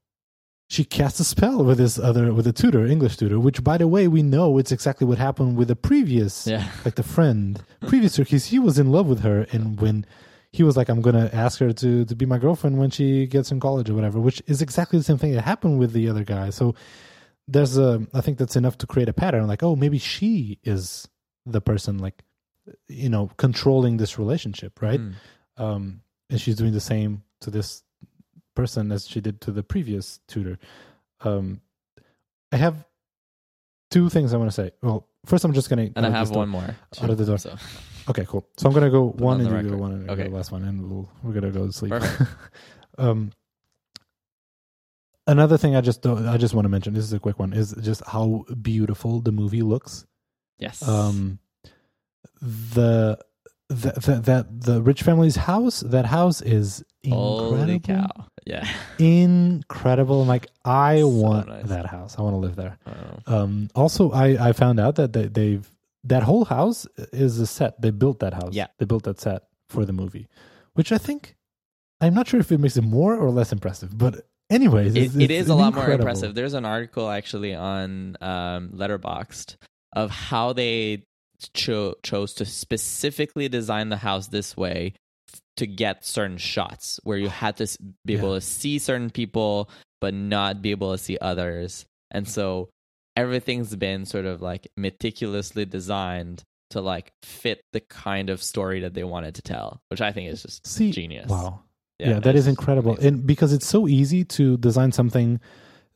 she 0.73 0.83
casts 0.85 1.19
a 1.19 1.23
spell 1.33 1.59
with 1.65 1.77
this 1.83 1.99
other 1.99 2.25
with 2.37 2.47
a 2.47 2.53
tutor 2.61 2.83
english 2.95 3.15
tutor 3.17 3.39
which 3.45 3.59
by 3.69 3.77
the 3.77 3.87
way 3.95 4.03
we 4.07 4.21
know 4.35 4.57
it's 4.59 4.71
exactly 4.77 5.05
what 5.09 5.17
happened 5.27 5.57
with 5.57 5.67
the 5.67 5.75
previous 5.89 6.33
Yeah. 6.47 6.65
like 6.85 6.95
the 6.95 7.09
friend 7.15 7.61
previous 7.91 8.17
because 8.17 8.45
he 8.53 8.57
was 8.67 8.75
in 8.79 8.87
love 8.97 9.07
with 9.07 9.21
her 9.27 9.39
and 9.53 9.63
when 9.83 10.05
he 10.57 10.63
was 10.63 10.75
like 10.77 10.89
i'm 10.91 11.01
gonna 11.07 11.29
ask 11.45 11.59
her 11.59 11.71
to 11.81 12.05
to 12.05 12.15
be 12.21 12.25
my 12.25 12.37
girlfriend 12.45 12.77
when 12.81 12.89
she 12.97 13.07
gets 13.35 13.51
in 13.51 13.59
college 13.67 13.89
or 13.89 13.95
whatever 13.95 14.17
which 14.27 14.39
is 14.47 14.61
exactly 14.61 14.97
the 14.99 15.03
same 15.09 15.17
thing 15.17 15.33
that 15.33 15.41
happened 15.53 15.77
with 15.81 15.91
the 15.93 16.07
other 16.11 16.23
guy 16.23 16.49
so 16.49 16.73
there's 17.47 17.77
a 17.77 17.89
i 18.13 18.21
think 18.21 18.37
that's 18.37 18.55
enough 18.55 18.77
to 18.77 18.87
create 18.87 19.09
a 19.09 19.13
pattern 19.23 19.47
like 19.47 19.63
oh 19.63 19.75
maybe 19.75 19.97
she 19.97 20.57
is 20.63 21.07
the 21.45 21.61
person 21.71 21.97
like 21.97 22.17
you 22.87 23.09
know 23.09 23.29
controlling 23.37 23.97
this 23.97 24.17
relationship 24.23 24.81
right 24.81 25.01
Mm. 25.01 25.13
um 25.65 25.83
and 26.29 26.39
she's 26.39 26.55
doing 26.55 26.71
the 26.79 26.79
same 26.93 27.23
to 27.43 27.49
this 27.51 27.83
person 28.55 28.91
as 28.91 29.07
she 29.07 29.21
did 29.21 29.39
to 29.41 29.51
the 29.51 29.63
previous 29.63 30.19
tutor 30.27 30.57
um 31.21 31.61
i 32.51 32.57
have 32.57 32.85
two 33.89 34.09
things 34.09 34.33
i 34.33 34.37
want 34.37 34.49
to 34.49 34.55
say 34.55 34.71
well 34.81 35.07
first 35.25 35.43
i'm 35.45 35.53
just 35.53 35.69
gonna 35.69 35.89
And 35.95 36.05
I 36.05 36.09
have 36.09 36.29
one 36.31 36.49
more. 36.49 36.75
Out 37.01 37.09
of 37.09 37.17
the 37.17 37.25
door. 37.25 37.37
So, 37.37 37.55
Okay, 38.09 38.25
cool. 38.27 38.47
So 38.57 38.67
I'm 38.67 38.73
gonna 38.73 38.89
go 38.89 39.09
Put 39.11 39.21
one 39.21 39.33
on 39.35 39.45
and 39.45 39.55
the 39.55 39.63
you 39.63 39.69
go 39.75 39.77
one 39.77 39.91
and 39.91 40.09
Okay. 40.09 40.23
go 40.23 40.29
the 40.31 40.35
last 40.35 40.51
one, 40.51 40.63
and 40.63 40.89
we'll, 40.89 41.07
we're 41.21 41.33
gonna 41.33 41.51
go 41.51 41.67
to 41.67 41.71
sleep. 41.73 41.93
Um, 42.97 43.31
another 45.27 45.57
thing 45.57 45.75
I 45.75 45.81
just 45.81 46.01
don't, 46.01 46.27
I 46.27 46.37
just 46.37 46.53
want 46.53 46.65
to 46.65 46.69
mention. 46.69 46.93
This 46.93 47.03
is 47.05 47.13
a 47.13 47.19
quick 47.19 47.39
one. 47.39 47.53
Is 47.53 47.73
just 47.81 48.01
how 48.05 48.45
beautiful 48.61 49.21
the 49.21 49.31
movie 49.31 49.61
looks. 49.61 50.05
yes. 50.57 50.81
Um, 50.87 51.39
the 52.41 53.17
the, 53.69 53.91
the 53.91 54.19
that 54.25 54.61
the 54.61 54.81
rich 54.81 55.03
family's 55.03 55.35
house. 55.35 55.81
That 55.81 56.05
house 56.05 56.41
is 56.41 56.83
incredible. 57.03 57.57
Holy 57.57 57.79
cow. 57.79 58.07
Yeah. 58.45 58.67
Incredible. 58.99 60.25
Like 60.25 60.47
I 60.65 60.99
So 60.99 61.07
want 61.07 61.47
nice. 61.47 61.67
that 61.67 61.85
house. 61.85 62.15
I 62.17 62.21
want 62.21 62.33
to 62.33 62.37
live 62.37 62.55
there. 62.55 62.77
Um, 63.27 63.69
also, 63.75 64.11
I, 64.11 64.49
I 64.49 64.53
found 64.53 64.79
out 64.79 64.95
that 64.95 65.13
they, 65.13 65.27
they've 65.27 65.67
that 66.05 66.23
whole 66.23 66.45
house 66.45 66.87
is 67.13 67.39
a 67.39 67.45
set. 67.45 67.79
They 67.81 67.91
built 67.91 68.19
that 68.19 68.33
house. 68.33 68.53
Yeah. 68.53 68.67
they 68.79 68.85
built 68.85 69.03
that 69.03 69.19
set 69.19 69.43
for 69.69 69.85
the 69.85 69.93
movie, 69.93 70.27
which 70.73 70.91
I 70.91 70.97
think 70.97 71.35
I'm 72.01 72.13
not 72.15 72.27
sure 72.27 72.39
if 72.39 72.51
it 72.51 72.57
makes 72.59 72.77
it 72.77 72.83
more 72.83 73.15
or 73.15 73.29
less 73.29 73.51
impressive. 73.51 73.95
But 73.95 74.25
anyways, 74.49 74.95
it, 74.95 75.03
it's, 75.03 75.15
it 75.15 75.29
it's 75.31 75.49
a 75.49 75.55
lot 75.55 75.75
more 75.75 75.91
impressive. 75.91 76.33
There's 76.33 76.55
an 76.55 76.65
article 76.65 77.09
actually 77.09 77.53
on 77.53 78.17
um, 78.21 78.69
Letterboxd 78.69 79.57
of 79.93 80.09
how 80.09 80.53
they 80.53 81.03
cho- 81.53 81.95
chose 82.01 82.33
to 82.35 82.45
specifically 82.45 83.47
design 83.49 83.89
the 83.89 83.97
house 83.97 84.27
this 84.27 84.57
way 84.57 84.93
to 85.61 85.67
get 85.67 86.03
certain 86.05 86.37
shots 86.37 86.99
where 87.03 87.17
you 87.17 87.29
had 87.29 87.55
to 87.57 87.65
be 88.05 88.15
able 88.17 88.29
Yeah. 88.33 88.39
to 88.39 88.41
see 88.41 88.79
certain 88.79 89.09
people 89.09 89.69
but 90.01 90.13
not 90.13 90.61
be 90.61 90.71
able 90.71 90.91
to 90.91 90.97
see 90.97 91.17
others. 91.21 91.85
And 92.09 92.27
so 92.27 92.69
everything's 93.15 93.75
been 93.75 94.05
sort 94.05 94.25
of 94.25 94.41
like 94.41 94.67
meticulously 94.75 95.65
designed 95.65 96.43
to 96.71 96.81
like 96.81 97.11
fit 97.23 97.61
the 97.73 97.81
kind 97.81 98.29
of 98.29 98.41
story 98.41 98.79
that 98.81 98.93
they 98.93 99.03
wanted 99.03 99.35
to 99.35 99.41
tell, 99.41 99.81
which 99.89 100.01
I 100.01 100.11
think 100.11 100.29
is 100.31 100.41
just 100.43 100.65
See, 100.65 100.91
genius. 100.91 101.29
Wow, 101.29 101.63
yeah, 101.99 102.19
that 102.19 102.35
it's 102.35 102.45
is 102.45 102.47
incredible, 102.47 102.93
amazing. 102.93 103.07
and 103.15 103.27
because 103.27 103.53
it's 103.53 103.67
so 103.67 103.87
easy 103.87 104.23
to 104.25 104.57
design 104.57 104.91
something 104.91 105.39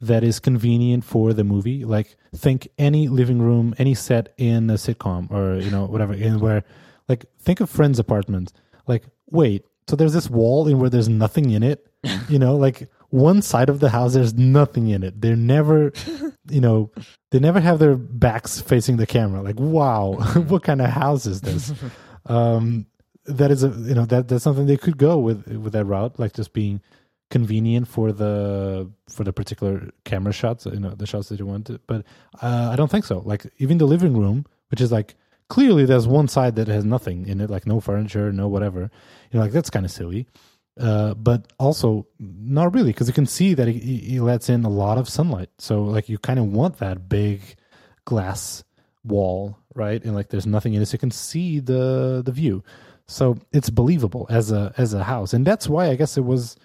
that 0.01 0.23
is 0.23 0.39
convenient 0.39 1.03
for 1.05 1.33
the 1.33 1.43
movie. 1.43 1.85
Like 1.85 2.17
think 2.35 2.67
any 2.77 3.07
living 3.07 3.41
room, 3.41 3.73
any 3.79 3.95
set 3.95 4.33
in 4.37 4.69
a 4.69 4.73
sitcom 4.73 5.31
or 5.31 5.59
you 5.59 5.71
know 5.71 5.85
whatever, 5.85 6.13
in 6.13 6.39
where 6.39 6.63
like 7.07 7.25
think 7.39 7.59
of 7.61 7.69
Friends' 7.69 7.97
apartment. 7.97 8.51
Like 8.87 9.05
wait, 9.35 9.65
so 9.87 9.95
there's 9.95 10.13
this 10.13 10.29
wall 10.29 10.67
in 10.67 10.79
where 10.79 10.89
there's 10.89 11.09
nothing 11.09 11.51
in 11.51 11.63
it. 11.63 11.85
you 12.29 12.39
know, 12.39 12.55
like 12.55 12.89
one 13.09 13.41
side 13.41 13.69
of 13.69 13.79
the 13.79 13.89
house 13.89 14.13
there's 14.13 14.33
nothing 14.33 14.89
in 14.89 15.03
it. 15.03 15.21
They're 15.21 15.35
never, 15.35 15.91
you 16.49 16.61
know, 16.61 16.91
they 17.31 17.39
never 17.39 17.59
have 17.59 17.79
their 17.79 17.95
backs 17.95 18.61
facing 18.61 18.97
the 18.97 19.05
camera. 19.05 19.41
Like 19.41 19.59
wow, 19.59 20.13
what 20.47 20.63
kind 20.63 20.81
of 20.81 20.89
house 20.89 21.25
is 21.25 21.41
this? 21.41 21.73
um 22.27 22.87
that 23.25 23.51
is 23.51 23.63
a 23.63 23.69
you 23.69 23.93
know 23.95 24.05
that 24.05 24.27
that's 24.27 24.43
something 24.43 24.65
they 24.65 24.77
could 24.77 24.97
go 24.97 25.17
with 25.17 25.47
with 25.47 25.73
that 25.73 25.85
route 25.85 26.19
like 26.19 26.33
just 26.33 26.53
being 26.53 26.81
convenient 27.31 27.87
for 27.87 28.11
the 28.11 28.89
for 29.09 29.23
the 29.23 29.33
particular 29.33 29.89
camera 30.03 30.31
shots 30.31 30.65
you 30.65 30.79
know 30.79 30.91
the 30.91 31.07
shots 31.07 31.29
that 31.29 31.39
you 31.39 31.45
want 31.45 31.65
to, 31.65 31.79
but 31.87 32.05
uh, 32.41 32.69
i 32.71 32.75
don't 32.75 32.91
think 32.91 33.05
so 33.05 33.19
like 33.25 33.45
even 33.57 33.77
the 33.77 33.85
living 33.85 34.15
room 34.15 34.45
which 34.69 34.79
is 34.79 34.91
like 34.91 35.15
clearly 35.49 35.85
there's 35.85 36.07
one 36.07 36.27
side 36.27 36.55
that 36.55 36.67
has 36.67 36.85
nothing 36.85 37.27
in 37.27 37.41
it 37.41 37.49
like 37.49 37.67
no 37.67 37.79
furniture 37.79 38.31
no 38.31 38.47
whatever. 38.47 38.89
You 39.31 39.39
know 39.39 39.41
like 39.41 39.51
that's 39.51 39.69
kind 39.69 39.85
of 39.85 39.91
silly. 39.91 40.27
Uh, 40.79 41.13
but 41.13 41.53
also 41.57 42.05
not 42.19 42.73
really 42.73 42.89
because 42.89 43.07
you 43.07 43.13
can 43.13 43.25
see 43.25 43.53
that 43.53 43.67
it, 43.67 43.77
it 43.77 44.21
lets 44.21 44.49
in 44.49 44.65
a 44.65 44.69
lot 44.69 44.97
of 44.97 45.07
sunlight. 45.07 45.49
So 45.57 45.83
like 45.83 46.09
you 46.09 46.17
kind 46.17 46.39
of 46.39 46.51
want 46.51 46.79
that 46.79 47.07
big 47.07 47.41
glass 48.05 48.63
wall 49.03 49.57
right? 49.75 50.03
And 50.03 50.15
like 50.15 50.29
there's 50.29 50.47
nothing 50.47 50.73
in 50.73 50.81
it 50.81 50.87
so 50.87 50.95
you 50.95 50.99
can 50.99 51.11
see 51.11 51.59
the 51.59 52.23
the 52.25 52.31
view. 52.31 52.63
So 53.07 53.37
it's 53.51 53.69
believable 53.69 54.25
as 54.29 54.51
a 54.51 54.73
as 54.77 54.93
a 54.93 55.03
house. 55.03 55.33
And 55.33 55.45
that's 55.45 55.69
why 55.69 55.89
i 55.89 55.95
guess 55.95 56.17
it 56.17 56.25
was 56.25 56.55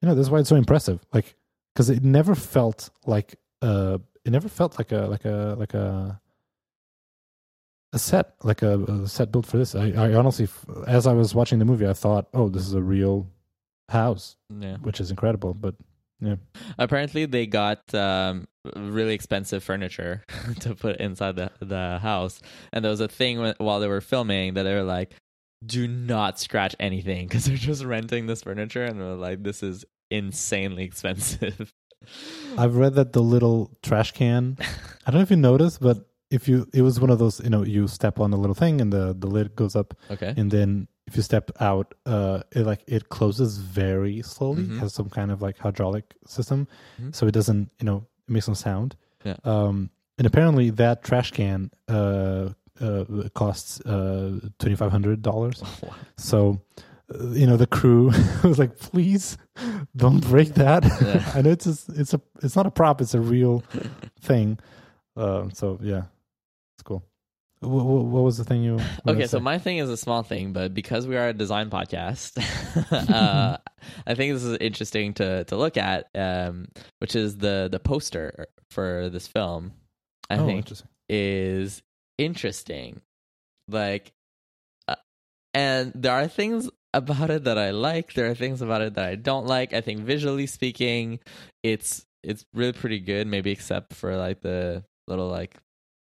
you 0.00 0.08
know 0.08 0.14
that's 0.14 0.30
why 0.30 0.38
it's 0.38 0.48
so 0.48 0.56
impressive. 0.56 1.04
Like 1.12 1.34
because 1.74 1.90
it 1.90 2.02
never 2.02 2.34
felt 2.34 2.88
like 3.04 3.34
uh 3.60 3.98
it 4.24 4.30
never 4.30 4.48
felt 4.48 4.78
like 4.78 4.92
a 4.92 5.06
like 5.06 5.24
a 5.26 5.56
like 5.58 5.74
a 5.74 6.20
a 7.94 7.98
set 7.98 8.34
like 8.42 8.60
a, 8.62 8.78
a 8.84 9.08
set 9.08 9.30
built 9.32 9.46
for 9.46 9.56
this 9.56 9.74
I, 9.74 9.86
I 9.92 10.14
honestly 10.14 10.48
as 10.86 11.06
i 11.06 11.12
was 11.12 11.34
watching 11.34 11.58
the 11.60 11.64
movie 11.64 11.86
i 11.88 11.92
thought 11.92 12.28
oh 12.34 12.48
this 12.48 12.66
is 12.66 12.74
a 12.74 12.82
real 12.82 13.26
house 13.88 14.36
Yeah. 14.50 14.76
which 14.78 15.00
is 15.00 15.10
incredible 15.10 15.54
but 15.54 15.74
yeah, 16.20 16.36
Apparently, 16.78 17.26
they 17.26 17.46
got 17.46 17.92
um, 17.94 18.46
really 18.76 19.12
expensive 19.14 19.62
furniture 19.62 20.22
to 20.60 20.74
put 20.74 20.96
inside 20.96 21.36
the 21.36 21.50
the 21.60 21.98
house, 22.00 22.40
and 22.72 22.82
there 22.82 22.90
was 22.90 23.00
a 23.00 23.08
thing 23.08 23.40
when, 23.40 23.54
while 23.58 23.80
they 23.80 23.88
were 23.88 24.00
filming 24.00 24.54
that 24.54 24.62
they 24.62 24.72
were 24.74 24.84
like, 24.84 25.12
"Do 25.66 25.86
not 25.88 26.38
scratch 26.40 26.74
anything," 26.80 27.26
because 27.28 27.44
they're 27.44 27.56
just 27.58 27.84
renting 27.84 28.26
this 28.26 28.42
furniture, 28.42 28.84
and 28.84 28.98
they're 28.98 29.16
like, 29.16 29.42
"This 29.42 29.62
is 29.62 29.84
insanely 30.10 30.84
expensive." 30.84 31.74
i've 32.58 32.76
read 32.76 32.94
that 32.94 33.12
the 33.12 33.22
little 33.22 33.70
trash 33.82 34.12
can 34.12 34.56
i 35.06 35.10
don't 35.10 35.18
know 35.18 35.22
if 35.22 35.30
you 35.30 35.36
noticed 35.36 35.80
but 35.80 36.06
if 36.30 36.48
you 36.48 36.66
it 36.72 36.82
was 36.82 36.98
one 37.00 37.10
of 37.10 37.18
those 37.18 37.40
you 37.40 37.50
know 37.50 37.62
you 37.64 37.86
step 37.88 38.18
on 38.20 38.32
a 38.32 38.36
little 38.36 38.54
thing 38.54 38.80
and 38.80 38.92
the 38.92 39.14
the 39.18 39.26
lid 39.26 39.54
goes 39.56 39.76
up 39.76 39.94
okay. 40.10 40.34
and 40.36 40.50
then 40.50 40.88
if 41.06 41.16
you 41.16 41.22
step 41.22 41.50
out 41.60 41.94
uh 42.06 42.40
it 42.52 42.64
like 42.66 42.82
it 42.86 43.08
closes 43.10 43.58
very 43.58 44.22
slowly 44.22 44.64
Mhm. 44.64 44.78
has 44.80 44.94
some 44.94 45.08
kind 45.10 45.30
of 45.30 45.42
like 45.42 45.58
hydraulic 45.58 46.14
system 46.26 46.66
Mhm. 47.00 47.14
so 47.14 47.26
it 47.26 47.32
doesn't 47.32 47.70
you 47.78 47.84
know 47.86 48.06
it 48.28 48.32
makes 48.32 48.48
no 48.48 48.54
sound 48.54 48.96
Yeah. 49.24 49.36
um 49.44 49.90
and 50.18 50.26
apparently 50.26 50.70
that 50.70 51.02
trash 51.04 51.30
can 51.30 51.70
uh 51.88 52.50
uh 52.80 53.04
costs 53.34 53.80
uh 53.82 54.40
$2500 54.58 55.62
so 56.16 56.60
uh, 57.14 57.28
you 57.32 57.46
know 57.46 57.56
the 57.56 57.66
crew 57.66 58.10
was 58.44 58.58
like 58.58 58.78
please 58.78 59.36
don't 59.94 60.20
break 60.20 60.54
that 60.54 60.84
Yeah. 60.84 61.32
i 61.34 61.42
know 61.42 61.50
it's 61.50 61.66
a, 61.66 61.76
it's 62.00 62.14
a 62.14 62.20
it's 62.42 62.56
not 62.56 62.66
a 62.66 62.70
prop 62.70 63.00
it's 63.00 63.14
a 63.14 63.20
real 63.20 63.62
thing 64.20 64.58
um 65.16 65.50
so 65.52 65.78
yeah 65.82 66.04
What, 67.64 67.84
what 67.84 68.22
was 68.22 68.38
the 68.38 68.44
thing 68.44 68.62
you? 68.62 68.78
Okay, 69.06 69.26
so 69.26 69.40
my 69.40 69.58
thing 69.58 69.78
is 69.78 69.88
a 69.88 69.96
small 69.96 70.22
thing, 70.22 70.52
but 70.52 70.74
because 70.74 71.06
we 71.06 71.16
are 71.16 71.28
a 71.28 71.32
design 71.32 71.70
podcast, 71.70 72.38
uh, 73.12 73.56
I 74.06 74.14
think 74.14 74.34
this 74.34 74.44
is 74.44 74.58
interesting 74.58 75.14
to 75.14 75.44
to 75.44 75.56
look 75.56 75.76
at, 75.76 76.08
um, 76.14 76.68
which 76.98 77.16
is 77.16 77.38
the 77.38 77.68
the 77.70 77.80
poster 77.80 78.46
for 78.70 79.08
this 79.10 79.26
film. 79.26 79.72
I 80.30 80.38
oh, 80.38 80.46
think 80.46 80.58
interesting. 80.58 80.88
is 81.08 81.82
interesting. 82.18 83.00
Like, 83.68 84.12
uh, 84.88 84.96
and 85.52 85.92
there 85.94 86.12
are 86.12 86.28
things 86.28 86.68
about 86.92 87.30
it 87.30 87.44
that 87.44 87.58
I 87.58 87.70
like. 87.70 88.14
There 88.14 88.30
are 88.30 88.34
things 88.34 88.62
about 88.62 88.82
it 88.82 88.94
that 88.94 89.06
I 89.06 89.14
don't 89.16 89.46
like. 89.46 89.72
I 89.72 89.80
think 89.80 90.00
visually 90.00 90.46
speaking, 90.46 91.20
it's 91.62 92.06
it's 92.22 92.44
really 92.54 92.72
pretty 92.72 93.00
good. 93.00 93.26
Maybe 93.26 93.50
except 93.50 93.94
for 93.94 94.16
like 94.16 94.40
the 94.40 94.84
little 95.06 95.28
like 95.28 95.56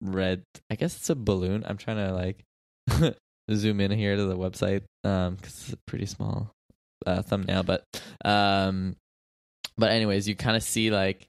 red. 0.01 0.43
I 0.69 0.75
guess 0.75 0.95
it's 0.95 1.09
a 1.09 1.15
balloon. 1.15 1.63
I'm 1.67 1.77
trying 1.77 1.97
to 1.97 2.13
like 2.13 3.15
zoom 3.51 3.79
in 3.79 3.91
here 3.91 4.15
to 4.15 4.25
the 4.25 4.37
website 4.37 4.83
um 5.03 5.35
because 5.35 5.53
it's 5.53 5.73
a 5.73 5.77
pretty 5.87 6.05
small 6.05 6.51
uh, 7.05 7.21
thumbnail, 7.21 7.63
but 7.63 7.83
um, 8.23 8.95
but 9.77 9.91
anyways, 9.91 10.27
you 10.27 10.35
kind 10.35 10.57
of 10.57 10.63
see 10.63 10.91
like 10.91 11.27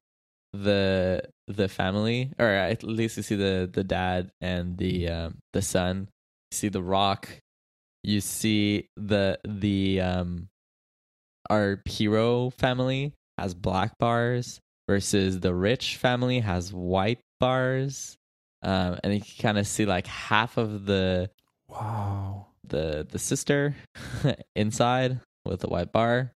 the 0.52 1.22
the 1.48 1.68
family, 1.68 2.32
or 2.38 2.46
at 2.46 2.82
least 2.82 3.16
you 3.16 3.22
see 3.22 3.36
the 3.36 3.68
the 3.72 3.84
dad 3.84 4.30
and 4.40 4.76
the 4.78 5.08
um, 5.08 5.38
the 5.52 5.62
son. 5.62 6.08
You 6.50 6.56
see 6.56 6.68
the 6.68 6.82
rock. 6.82 7.28
You 8.02 8.20
see 8.20 8.86
the 8.96 9.38
the 9.44 10.00
um 10.00 10.48
our 11.50 11.80
hero 11.84 12.50
family 12.50 13.12
has 13.38 13.54
black 13.54 13.98
bars 13.98 14.60
versus 14.88 15.40
the 15.40 15.54
rich 15.54 15.96
family 15.96 16.40
has 16.40 16.72
white 16.72 17.20
bars. 17.40 18.15
Um, 18.66 18.98
and 19.04 19.14
you 19.14 19.20
can 19.20 19.34
kind 19.40 19.58
of 19.58 19.66
see 19.66 19.86
like 19.86 20.06
half 20.08 20.56
of 20.58 20.84
the 20.86 21.30
Wow. 21.68 22.46
the 22.68 23.06
the 23.08 23.18
sister 23.18 23.74
inside 24.56 25.20
with 25.44 25.60
the 25.60 25.68
white 25.68 25.92
bar 25.92 26.32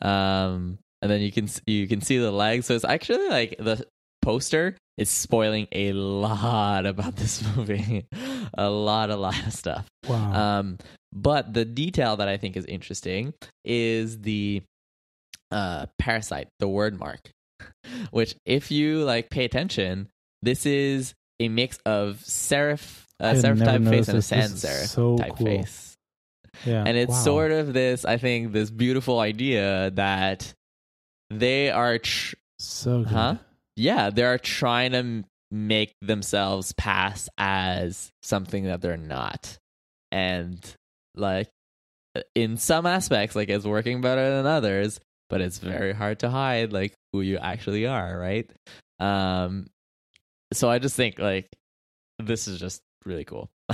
um 0.00 0.78
and 1.00 1.10
then 1.10 1.20
you 1.20 1.32
can 1.32 1.48
you 1.66 1.88
can 1.88 2.00
see 2.00 2.18
the 2.18 2.30
legs 2.30 2.66
so 2.66 2.74
it's 2.74 2.84
actually 2.84 3.28
like 3.28 3.56
the 3.58 3.84
poster 4.22 4.76
is 4.98 5.08
spoiling 5.10 5.66
a 5.72 5.92
lot 5.92 6.86
about 6.86 7.16
this 7.16 7.42
movie 7.56 8.06
a 8.54 8.70
lot 8.70 9.10
a 9.10 9.16
lot 9.16 9.38
of 9.46 9.52
stuff 9.52 9.86
Wow. 10.08 10.32
um 10.58 10.78
but 11.12 11.52
the 11.52 11.64
detail 11.64 12.16
that 12.18 12.28
i 12.28 12.36
think 12.36 12.56
is 12.56 12.64
interesting 12.66 13.34
is 13.64 14.20
the 14.20 14.62
uh 15.50 15.86
parasite 15.98 16.48
the 16.60 16.68
word 16.68 16.98
mark 16.98 17.30
which 18.10 18.34
if 18.46 18.70
you 18.70 19.02
like 19.04 19.30
pay 19.30 19.44
attention 19.44 20.08
this 20.42 20.66
is 20.66 21.14
a 21.42 21.48
mix 21.48 21.78
of 21.84 22.18
serif 22.24 23.04
uh, 23.20 23.32
serif 23.32 23.58
typeface 23.58 24.08
and 24.08 24.18
a 24.18 24.22
sans 24.22 24.64
serif 24.64 24.86
so 24.86 25.16
typeface 25.16 25.96
yeah. 26.64 26.84
and 26.86 26.96
it's 26.96 27.10
wow. 27.10 27.24
sort 27.24 27.50
of 27.50 27.72
this 27.72 28.04
i 28.04 28.16
think 28.16 28.52
this 28.52 28.70
beautiful 28.70 29.18
idea 29.20 29.90
that 29.90 30.54
they 31.30 31.70
are 31.70 31.98
tr- 31.98 32.36
so 32.58 32.98
good. 33.02 33.08
huh? 33.08 33.36
yeah 33.76 34.10
they 34.10 34.24
are 34.24 34.38
trying 34.38 34.92
to 34.92 34.98
m- 34.98 35.24
make 35.50 35.94
themselves 36.00 36.72
pass 36.72 37.28
as 37.36 38.10
something 38.22 38.64
that 38.64 38.80
they're 38.80 38.96
not 38.96 39.58
and 40.10 40.74
like 41.14 41.48
in 42.34 42.56
some 42.56 42.86
aspects 42.86 43.34
like 43.34 43.48
it's 43.48 43.64
working 43.64 44.00
better 44.00 44.36
than 44.36 44.46
others 44.46 45.00
but 45.28 45.40
it's 45.40 45.58
very 45.58 45.92
hard 45.94 46.18
to 46.18 46.28
hide 46.30 46.72
like 46.72 46.92
who 47.12 47.22
you 47.22 47.38
actually 47.38 47.86
are 47.86 48.18
right 48.18 48.50
um 49.00 49.66
so 50.52 50.68
i 50.70 50.78
just 50.78 50.96
think 50.96 51.18
like 51.18 51.54
this 52.18 52.46
is 52.48 52.58
just 52.60 52.82
really 53.04 53.24
cool 53.24 53.50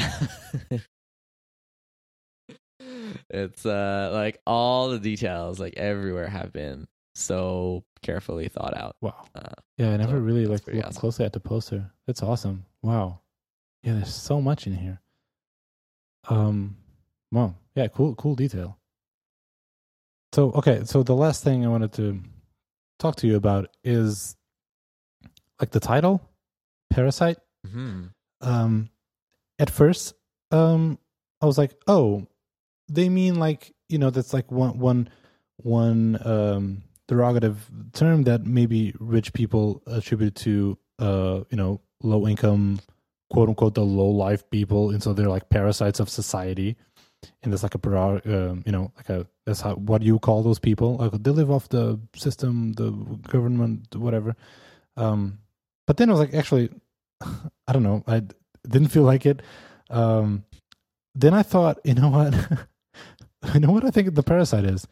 it's 3.31 3.67
uh 3.67 4.11
like 4.13 4.41
all 4.47 4.89
the 4.89 4.99
details 4.99 5.59
like 5.61 5.75
everywhere 5.77 6.29
have 6.29 6.53
been 6.53 6.87
so 7.15 7.85
carefully 8.03 8.49
thought 8.49 8.77
out 8.77 8.95
Wow. 9.01 9.25
Uh, 9.35 9.51
Yeah, 9.77 9.91
I 9.91 9.97
never 9.97 10.13
so 10.13 10.19
really 10.19 10.47
like 10.47 10.67
looked 10.67 10.87
awesome. 10.87 11.01
closely 11.01 11.25
at 11.25 11.33
the 11.33 11.41
poster. 11.41 11.91
That's 12.07 12.23
awesome. 12.23 12.65
Wow. 12.83 13.21
Yeah, 13.83 13.95
there's 13.95 14.15
so 14.15 14.41
much 14.41 14.67
in 14.69 14.73
here. 14.75 15.01
Um, 16.29 16.77
wow. 17.33 17.55
Yeah, 17.75 17.89
cool, 17.89 18.15
cool 18.15 18.37
detail. 18.37 18.79
So, 20.33 20.53
okay, 20.53 20.83
so 20.85 21.03
the 21.03 21.15
last 21.17 21.43
thing 21.43 21.65
I 21.65 21.69
wanted 21.69 21.93
to 21.95 22.21
talk 23.01 23.17
to 23.17 23.27
you 23.27 23.35
about 23.37 23.69
is 23.83 24.37
like 25.61 25.71
the 25.71 25.81
title, 25.81 26.21
Parasite. 26.99 27.39
mhm. 27.67 28.11
Um, 28.41 28.91
at 29.59 29.71
first, 29.71 30.15
um, 30.51 30.99
I 31.41 31.47
was 31.47 31.59
like, 31.59 31.75
oh, 31.87 32.27
they 32.89 33.09
mean 33.09 33.37
like 33.37 33.73
you 33.89 33.99
know 33.99 34.11
that's 34.11 34.33
like 34.33 34.51
one 34.51 34.79
one 34.79 35.09
one 35.63 36.19
um 36.25 36.83
derogative 37.09 37.57
term 37.93 38.25
that 38.25 38.47
maybe 38.47 38.95
rich 38.99 39.33
people 39.33 39.83
attribute 39.87 40.35
to 40.35 40.79
uh 40.99 41.41
you 41.51 41.57
know 41.57 41.81
low 42.03 42.27
income 42.27 42.79
quote 43.31 43.49
unquote 43.49 43.75
the 43.75 43.85
low 43.85 44.09
life 44.09 44.49
people 44.51 44.91
and 44.91 45.03
so 45.03 45.13
they're 45.13 45.29
like 45.29 45.49
parasites 45.49 46.01
of 46.01 46.09
society 46.09 46.77
and 47.43 47.53
there's 47.53 47.63
like 47.63 47.75
a 47.75 48.51
um, 48.51 48.63
you 48.65 48.73
know 48.73 48.93
like 48.97 49.09
a 49.09 49.27
that's 49.47 49.61
how 49.61 49.75
what 49.75 50.01
do 50.01 50.07
you 50.07 50.19
call 50.19 50.43
those 50.43 50.59
people 50.59 50.97
like 50.97 51.13
they 51.23 51.31
live 51.31 51.51
off 51.51 51.69
the 51.69 51.99
system 52.15 52.73
the 52.75 52.91
government 53.29 53.95
whatever 53.97 54.37
um 54.97 55.39
but 55.87 55.97
then 55.97 56.09
i 56.09 56.13
was 56.13 56.21
like 56.21 56.35
actually 56.35 56.71
i 57.67 57.73
don't 57.73 57.83
know. 57.83 58.03
I 58.07 58.23
didn't 58.69 58.89
feel 58.89 59.03
like 59.05 59.27
it. 59.27 59.43
Um 59.91 60.45
then 61.15 61.35
i 61.35 61.43
thought 61.43 61.79
you 61.85 61.95
know 61.95 62.09
what? 62.11 62.35
You 63.55 63.61
know 63.61 63.71
what 63.71 63.85
i 63.85 63.91
think 63.91 64.15
the 64.15 64.23
parasite 64.23 64.65
is? 64.65 64.87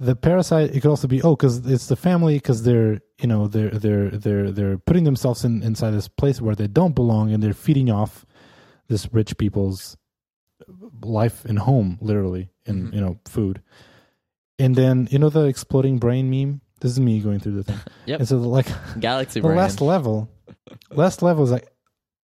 The 0.00 0.16
parasite 0.16 0.74
it 0.74 0.80
could 0.80 0.88
also 0.90 1.06
be 1.06 1.20
oh 1.22 1.36
because 1.36 1.64
it's 1.66 1.86
the 1.88 1.96
family 1.96 2.34
because 2.36 2.62
they're 2.64 3.00
you 3.20 3.28
know 3.28 3.46
they're 3.48 3.70
they're 3.70 4.10
they're 4.10 4.50
they're 4.50 4.78
putting 4.78 5.04
themselves 5.04 5.44
in 5.44 5.62
inside 5.62 5.90
this 5.92 6.08
place 6.08 6.40
where 6.40 6.54
they 6.56 6.66
don't 6.66 6.94
belong 6.94 7.32
and 7.32 7.42
they're 7.42 7.52
feeding 7.52 7.90
off 7.90 8.24
this 8.88 9.06
rich 9.12 9.36
people's 9.38 9.96
life 11.04 11.44
and 11.44 11.58
home 11.58 11.98
literally 12.00 12.50
in 12.66 12.88
Mhm. 12.88 12.94
you 12.94 13.00
know 13.00 13.18
food. 13.26 13.60
And 14.58 14.74
then 14.74 15.08
you 15.10 15.18
know 15.18 15.28
the 15.28 15.44
exploding 15.44 15.98
brain 15.98 16.30
meme? 16.30 16.60
This 16.80 16.92
is 16.92 17.00
me 17.00 17.20
going 17.20 17.40
through 17.40 17.56
the 17.56 17.64
thing. 17.64 17.78
Yep. 18.06 18.18
and 18.20 18.28
so 18.28 18.36
like 18.38 18.66
galaxy 18.98 19.40
the 19.40 19.48
brain. 19.48 19.58
last 19.58 19.80
level 19.80 20.28
last 20.90 21.22
level 21.22 21.44
is 21.44 21.50
like 21.50 21.68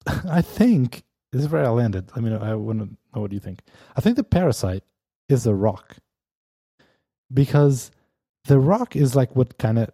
i 0.30 0.42
think 0.42 1.04
this 1.32 1.42
is 1.44 1.50
where 1.50 1.66
i 1.66 1.70
landed. 1.70 2.10
I 2.16 2.20
mean 2.22 2.34
i 2.34 2.56
want 2.56 2.80
to 2.80 2.86
know 3.14 3.22
what 3.22 3.32
you 3.34 3.40
think. 3.40 3.60
I 3.98 4.02
think 4.02 4.16
the 4.16 4.24
parasite 4.24 4.84
is 5.28 5.46
a 5.46 5.54
rock. 5.54 5.98
Because 7.34 7.92
the 8.46 8.60
rock 8.60 8.96
is 8.96 9.16
like 9.16 9.36
what 9.36 9.58
kind 9.58 9.78
of 9.80 9.90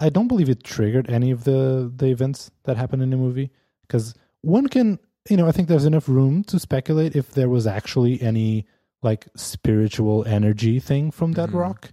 i 0.00 0.08
don't 0.08 0.28
believe 0.28 0.48
it 0.48 0.64
triggered 0.64 1.10
any 1.10 1.30
of 1.30 1.44
the 1.44 1.92
the 1.94 2.06
events 2.06 2.50
that 2.64 2.76
happened 2.78 3.02
in 3.02 3.10
the 3.10 3.16
movie. 3.16 3.50
Because 3.82 4.14
one 4.40 4.66
can 4.68 4.98
you 5.28 5.36
know 5.36 5.46
i 5.46 5.52
think 5.52 5.68
there's 5.68 5.84
enough 5.84 6.08
room 6.08 6.42
to 6.44 6.58
speculate 6.58 7.14
if 7.14 7.32
there 7.32 7.48
was 7.50 7.66
actually 7.66 8.20
any 8.22 8.66
like 9.02 9.26
spiritual 9.36 10.24
energy 10.24 10.80
thing 10.80 11.10
from 11.10 11.32
that 11.32 11.50
Mhm. 11.50 11.54
rock. 11.60 11.92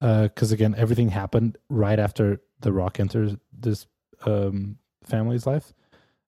Because 0.00 0.52
again 0.52 0.74
everything 0.76 1.08
happened 1.08 1.56
right 1.70 1.98
after 1.98 2.40
the 2.60 2.72
rock 2.72 3.00
enters 3.00 3.36
this 3.52 3.86
um 4.26 4.76
family's 5.08 5.46
life. 5.46 5.72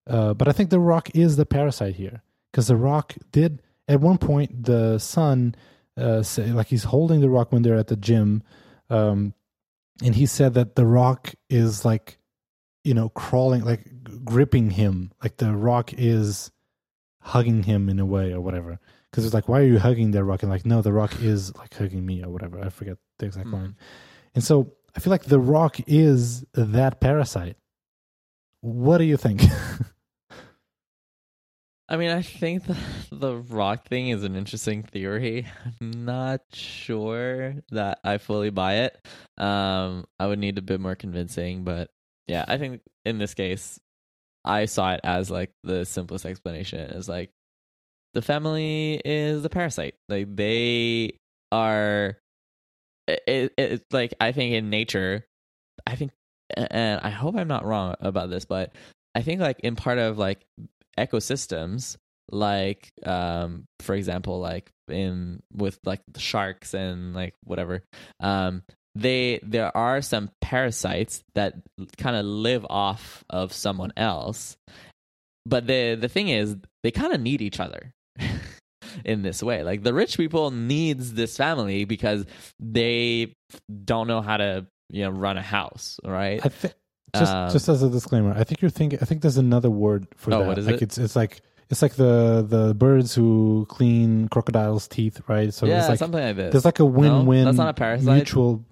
Uh 0.07 0.33
but 0.33 0.47
i 0.47 0.51
think 0.51 0.69
the 0.71 0.79
rock 0.93 1.09
is 1.15 1.35
the 1.37 1.45
parasite 1.45 1.95
here 1.95 2.23
because 2.51 2.67
the 2.67 2.75
rock 2.75 3.13
did 3.31 3.61
at 3.87 3.99
one 4.01 4.17
point 4.17 4.63
the 4.65 4.97
son 4.97 5.53
uh 5.95 6.23
say 6.23 6.51
like 6.51 6.67
he's 6.67 6.85
holding 6.85 7.21
the 7.21 7.29
rock 7.29 7.51
when 7.51 7.61
they're 7.61 7.77
at 7.77 7.87
the 7.87 7.95
gym 8.09 8.41
um 8.89 9.33
and 10.03 10.15
he 10.15 10.25
said 10.25 10.55
that 10.55 10.75
the 10.75 10.87
rock 10.87 11.33
is 11.49 11.85
like 11.85 12.17
you 12.83 12.93
know 12.95 13.09
crawling 13.09 13.63
like 13.63 13.83
gripping 14.25 14.71
him. 14.71 15.11
Like 15.23 15.37
the 15.37 15.55
rock 15.55 15.93
is 15.93 16.49
hugging 17.21 17.63
him 17.63 17.87
in 17.89 17.99
a 17.99 18.05
way 18.05 18.33
or 18.33 18.41
whatever. 18.41 18.79
Because 19.09 19.25
it's 19.25 19.33
like 19.33 19.47
why 19.47 19.59
are 19.61 19.65
you 19.73 19.77
hugging 19.79 20.09
the 20.11 20.23
rock? 20.23 20.41
And 20.41 20.51
like 20.51 20.65
no 20.65 20.81
the 20.81 20.91
rock 20.93 21.13
is 21.21 21.53
like 21.55 21.73
hugging 21.75 22.03
me 22.05 22.23
or 22.23 22.29
whatever. 22.29 22.59
I 22.59 22.69
forget 22.69 22.97
the 23.19 23.27
exact 23.27 23.47
Mhm. 23.49 23.53
line. 23.53 23.75
And 24.33 24.43
so 24.43 24.73
i 24.95 24.99
feel 24.99 25.11
like 25.11 25.25
the 25.25 25.39
rock 25.39 25.77
is 25.87 26.43
that 26.53 26.99
parasite 26.99 27.55
what 28.61 28.97
do 28.97 29.03
you 29.03 29.17
think 29.17 29.41
I 31.91 31.97
mean, 31.97 32.09
I 32.11 32.21
think 32.21 32.63
the, 32.63 32.77
the 33.11 33.35
rock 33.35 33.85
thing 33.85 34.07
is 34.07 34.23
an 34.23 34.37
interesting 34.37 34.81
theory. 34.81 35.45
I'm 35.81 36.05
not 36.05 36.39
sure 36.53 37.55
that 37.71 37.99
I 38.01 38.17
fully 38.17 38.49
buy 38.49 38.83
it. 38.83 38.97
Um, 39.37 40.05
I 40.17 40.27
would 40.27 40.39
need 40.39 40.57
a 40.57 40.61
bit 40.61 40.79
more 40.79 40.95
convincing, 40.95 41.65
but 41.65 41.89
yeah, 42.27 42.45
I 42.47 42.57
think 42.57 42.79
in 43.03 43.17
this 43.17 43.33
case, 43.33 43.77
I 44.45 44.65
saw 44.65 44.93
it 44.93 45.01
as 45.03 45.29
like 45.29 45.51
the 45.63 45.83
simplest 45.83 46.25
explanation 46.25 46.79
is 46.91 47.09
like 47.09 47.31
the 48.13 48.21
family 48.21 49.01
is 49.03 49.43
the 49.43 49.49
parasite. 49.49 49.95
Like 50.07 50.33
they 50.33 51.19
are, 51.51 52.17
it, 53.05 53.21
it, 53.27 53.53
it's 53.57 53.85
like 53.91 54.13
I 54.21 54.31
think 54.31 54.53
in 54.53 54.69
nature, 54.69 55.25
I 55.85 55.97
think, 55.97 56.11
and 56.57 56.99
I 57.01 57.09
hope 57.09 57.35
I'm 57.35 57.47
not 57.47 57.65
wrong 57.65 57.95
about 57.99 58.29
this, 58.29 58.45
but 58.45 58.73
I 59.15 59.21
think 59.21 59.41
like 59.41 59.59
in 59.61 59.75
part 59.75 59.97
of 59.97 60.17
like 60.17 60.45
ecosystems 60.97 61.97
like 62.33 62.91
um 63.05 63.65
for 63.79 63.93
example 63.93 64.39
like 64.39 64.71
in 64.87 65.41
with 65.53 65.77
like 65.85 66.01
the 66.11 66.19
sharks 66.19 66.73
and 66.73 67.13
like 67.13 67.33
whatever 67.43 67.83
um 68.21 68.63
they 68.95 69.39
there 69.43 69.75
are 69.75 70.01
some 70.01 70.29
parasites 70.39 71.23
that 71.35 71.55
kind 71.97 72.15
of 72.15 72.25
live 72.25 72.65
off 72.69 73.23
of 73.29 73.51
someone 73.51 73.91
else 73.97 74.55
but 75.45 75.67
the 75.67 75.95
the 75.95 76.07
thing 76.07 76.29
is 76.29 76.55
they 76.83 76.91
kind 76.91 77.13
of 77.13 77.19
need 77.19 77.41
each 77.41 77.59
other 77.59 77.93
in 79.05 79.21
this 79.21 79.41
way. 79.41 79.63
Like 79.63 79.83
the 79.83 79.93
rich 79.93 80.17
people 80.17 80.51
needs 80.51 81.13
this 81.13 81.37
family 81.37 81.85
because 81.85 82.25
they 82.59 83.33
don't 83.83 84.07
know 84.07 84.21
how 84.21 84.37
to 84.37 84.67
you 84.91 85.03
know 85.03 85.09
run 85.09 85.37
a 85.37 85.41
house 85.41 85.99
right 86.03 86.39
I 86.45 86.49
think 86.49 86.73
just 87.15 87.33
Um, 87.33 87.49
just 87.51 87.67
as 87.67 87.83
a 87.83 87.89
disclaimer, 87.89 88.33
I 88.37 88.45
think 88.45 88.61
you're 88.61 88.71
thinking. 88.71 88.99
I 89.01 89.05
think 89.05 89.21
there's 89.21 89.35
another 89.37 89.69
word 89.69 90.07
for 90.15 90.33
Oh, 90.33 90.39
that. 90.39 90.47
what 90.47 90.57
is 90.57 90.65
like 90.65 90.75
it? 90.75 90.83
It's 90.83 90.97
it's 90.97 91.15
like 91.15 91.41
it's 91.69 91.81
like 91.81 91.95
the 91.95 92.45
the 92.55 92.73
birds 92.73 93.13
who 93.15 93.65
clean 93.69 94.29
crocodiles' 94.29 94.87
teeth, 94.87 95.19
right? 95.27 95.53
So 95.53 95.65
yeah 95.65 95.79
it's 95.79 95.89
like 95.89 95.99
something 95.99 96.23
like 96.23 96.37
this 96.37 96.51
there's 96.53 96.63
like 96.71 96.79
a 96.79 96.85
win-win. 96.85 97.43
that's 97.45 97.57
not 97.57 97.67
a 97.67 97.73
parasite? 97.73 98.15
Mutual. 98.15 98.63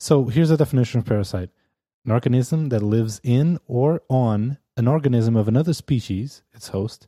So 0.00 0.24
here's 0.24 0.48
the 0.48 0.56
definition 0.56 1.00
of 1.00 1.04
parasite: 1.06 1.50
an 2.06 2.12
organism 2.12 2.70
that 2.70 2.82
lives 2.82 3.20
in 3.22 3.58
or 3.66 4.00
on 4.08 4.56
an 4.78 4.88
organism 4.88 5.36
of 5.36 5.46
another 5.48 5.74
species, 5.74 6.42
its 6.54 6.68
host, 6.68 7.06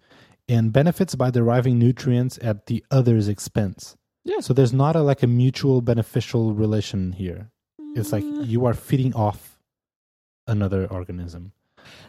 and 0.48 0.70
benefits 0.72 1.14
by 1.14 1.30
deriving 1.30 1.78
nutrients 1.78 2.38
at 2.42 2.66
the 2.66 2.84
other's 2.90 3.26
expense. 3.28 3.96
Yeah. 4.24 4.40
So 4.40 4.52
there's 4.52 4.72
not 4.74 4.96
a 4.96 5.00
like 5.02 5.22
a 5.22 5.26
mutual 5.26 5.80
beneficial 5.80 6.52
relation 6.52 7.12
here. 7.12 7.50
It's 7.97 8.12
like 8.12 8.24
you 8.24 8.66
are 8.66 8.74
feeding 8.74 9.15
off 9.15 9.59
another 10.47 10.86
organism. 10.86 11.52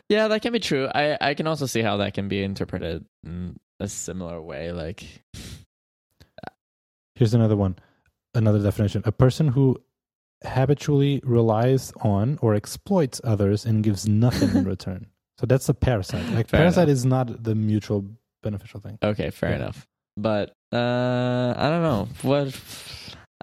Yeah, 0.09 0.27
that 0.27 0.41
can 0.41 0.53
be 0.53 0.59
true. 0.59 0.87
I 0.93 1.17
I 1.21 1.33
can 1.33 1.47
also 1.47 1.65
see 1.65 1.81
how 1.81 1.97
that 1.97 2.13
can 2.13 2.27
be 2.27 2.43
interpreted 2.43 3.05
in 3.23 3.57
a 3.79 3.87
similar 3.87 4.41
way. 4.41 4.71
Like, 4.71 5.03
Here's 7.15 7.33
another 7.33 7.55
one. 7.55 7.75
Another 8.33 8.59
definition. 8.59 9.01
A 9.05 9.11
person 9.11 9.47
who 9.49 9.77
habitually 10.45 11.19
relies 11.25 11.91
on 12.01 12.37
or 12.41 12.55
exploits 12.55 13.19
others 13.23 13.65
and 13.65 13.83
gives 13.83 14.07
nothing 14.07 14.49
in 14.55 14.63
return. 14.75 15.07
So 15.39 15.45
that's 15.45 15.67
a 15.69 15.73
parasite. 15.73 16.25
Like 16.33 16.47
Fair 16.47 16.61
parasite 16.61 16.87
enough. 16.87 16.93
is 16.93 17.05
not 17.05 17.43
the 17.43 17.55
mutual 17.55 18.05
beneficial 18.41 18.79
thing. 18.79 18.97
okay, 19.03 19.29
fair 19.31 19.49
Yeah. 19.51 19.55
enough. 19.57 19.87
But 20.17 20.55
uh, 20.71 21.53
I 21.57 21.69
don't 21.69 21.81
know 21.83 22.07
what. 22.21 22.47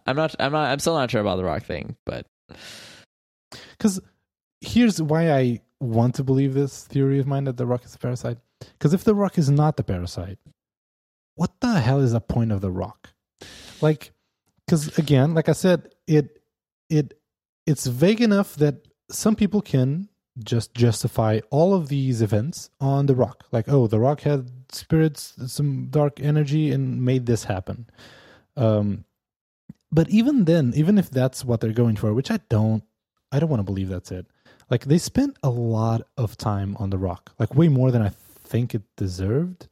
I'm 0.07 0.17
not. 0.17 0.35
I'm 0.39 0.53
not. 0.53 0.71
I'm 0.71 0.79
still 0.79 0.95
not 0.95 1.11
sure 1.11 1.21
about 1.21 1.37
the 1.37 1.45
rock 1.45 1.63
thing. 1.63 1.97
But 2.05 2.27
Because 3.73 4.01
here's 4.61 5.01
why 5.01 5.33
I 5.33 5.61
want 5.81 6.15
to 6.17 6.25
believe 6.25 6.55
this 6.55 6.85
theory 6.85 7.19
of 7.19 7.27
mine 7.27 7.45
that 7.45 7.57
the 7.57 7.67
rock 7.67 7.85
is 7.85 7.95
a 7.95 7.99
parasite. 7.99 8.39
Because 8.61 8.95
if 8.95 9.05
the 9.05 9.15
rock 9.15 9.39
is 9.39 9.51
not 9.51 9.77
the 9.77 9.85
parasite, 9.85 10.39
what 11.35 11.53
the 11.61 11.81
hell 11.81 12.01
is 12.01 12.13
the 12.13 12.21
point 12.21 12.53
of 12.53 12.61
the 12.61 12.71
rock? 12.71 13.11
Like, 13.81 14.13
because 14.67 14.97
again, 14.99 15.35
like 15.35 15.49
I 15.49 15.53
said, 15.53 15.95
it 16.07 16.41
it 16.89 17.15
it's 17.67 17.87
vague 17.87 18.21
enough 18.21 18.57
that 18.57 18.87
some 19.11 19.37
people 19.37 19.61
can 19.61 20.09
just 20.39 20.75
justify 20.75 21.41
all 21.51 21.75
of 21.75 21.89
these 21.89 22.21
events 22.21 22.71
on 22.81 23.07
the 23.07 23.15
rock. 23.15 23.45
Like, 23.53 23.69
oh, 23.69 23.87
the 23.87 23.99
rock 23.99 24.21
had 24.21 24.51
spirits, 24.71 25.35
some 25.47 25.87
dark 25.89 26.21
energy, 26.21 26.71
and 26.71 27.03
made 27.03 27.27
this 27.27 27.45
happen. 27.45 27.89
Um, 28.57 29.06
but 29.97 30.07
even 30.11 30.45
then, 30.45 30.73
even 30.77 30.99
if 30.99 31.09
that's 31.11 31.45
what 31.49 31.61
they're 31.61 31.73
going 31.83 31.97
for, 31.97 32.13
which 32.15 32.31
I 32.31 32.39
don't, 32.55 32.83
I 33.33 33.41
don't 33.41 33.49
want 33.53 33.61
to 33.61 33.71
believe 33.73 33.89
that's 33.89 34.13
it. 34.13 34.27
Like 34.71 34.85
they 34.85 34.99
spent 34.99 35.37
a 35.43 35.49
lot 35.51 36.01
of 36.17 36.37
time 36.37 36.77
on 36.83 36.91
the 36.91 36.99
rock, 37.09 37.33
like 37.41 37.55
way 37.61 37.69
more 37.69 37.91
than 37.91 38.03
I 38.03 38.11
think 38.53 38.75
it 38.75 38.83
deserved. 38.97 39.69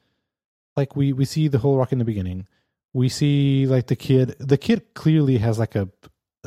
Like 0.76 0.96
we 0.96 1.12
we 1.12 1.24
see 1.24 1.48
the 1.48 1.58
whole 1.58 1.76
rock 1.76 1.92
in 1.92 1.98
the 1.98 2.04
beginning. 2.12 2.46
We 2.92 3.08
see 3.08 3.66
like 3.74 3.86
the 3.92 3.96
kid. 4.08 4.26
The 4.38 4.58
kid 4.66 4.80
clearly 4.94 5.36
has 5.38 5.58
like 5.58 5.74
a, 5.74 5.88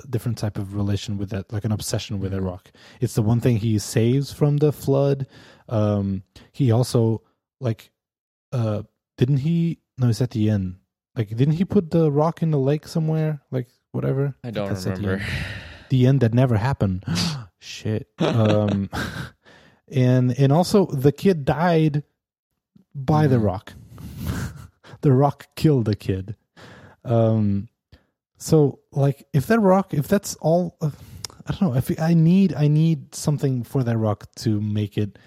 a 0.01 0.07
different 0.09 0.37
type 0.37 0.57
of 0.57 0.75
relation 0.75 1.17
with 1.19 1.29
that, 1.29 1.51
like 1.53 1.65
an 1.65 1.71
obsession 1.71 2.19
with 2.19 2.31
that 2.31 2.41
Mhm. 2.41 2.51
rock. 2.51 2.71
It's 3.01 3.15
the 3.15 3.21
one 3.31 3.41
thing 3.41 3.57
he 3.57 3.77
saves 3.79 4.31
from 4.39 4.57
the 4.57 4.71
flood. 4.71 5.27
Um, 5.69 6.23
he 6.51 6.71
also 6.71 7.21
like, 7.59 7.91
uh, 8.51 8.83
didn't 9.17 9.41
he? 9.47 9.79
No, 9.97 10.07
it's 10.09 10.21
at 10.21 10.31
the 10.31 10.49
end. 10.49 10.75
Like, 11.17 11.29
didn't 11.29 11.55
he 11.55 11.65
put 11.65 11.89
the 11.91 12.11
rock 12.11 12.41
in 12.43 12.51
the 12.51 12.59
lake 12.59 12.87
somewhere? 12.87 13.41
Like, 13.51 13.67
whatever. 13.91 14.35
I 14.43 14.51
don't 14.51 14.69
That's 14.69 14.85
at 14.85 14.95
the 14.97 15.01
remember. 15.01 15.23
end 15.23 15.31
the 15.89 16.05
end 16.07 16.19
that 16.21 16.33
never 16.33 16.57
happened. 16.57 17.03
Shit. 17.59 18.07
Um, 18.19 18.89
and 19.91 20.37
and 20.37 20.51
also 20.53 20.85
the 20.85 21.11
kid 21.11 21.43
died 21.45 22.03
by 22.93 23.25
the 23.27 23.37
Mhm. 23.37 23.43
rock. 23.45 23.73
the 25.01 25.11
rock 25.11 25.47
killed 25.55 25.85
the 25.85 25.95
kid. 25.95 26.35
Um, 27.03 27.69
so 28.37 28.79
like 28.91 29.25
if 29.33 29.47
that 29.47 29.59
rock, 29.59 29.93
if 29.93 30.07
that's 30.07 30.35
all, 30.35 30.77
uh, 30.81 30.91
I 31.47 31.51
don't 31.53 31.61
know. 31.61 31.73
If 31.75 31.99
I 31.99 32.13
need, 32.13 32.53
I 32.53 32.67
need 32.67 33.15
something 33.15 33.63
for 33.63 33.83
that 33.83 33.97
rock 33.97 34.27
to 34.37 34.59
make 34.61 34.97
it 34.97 35.17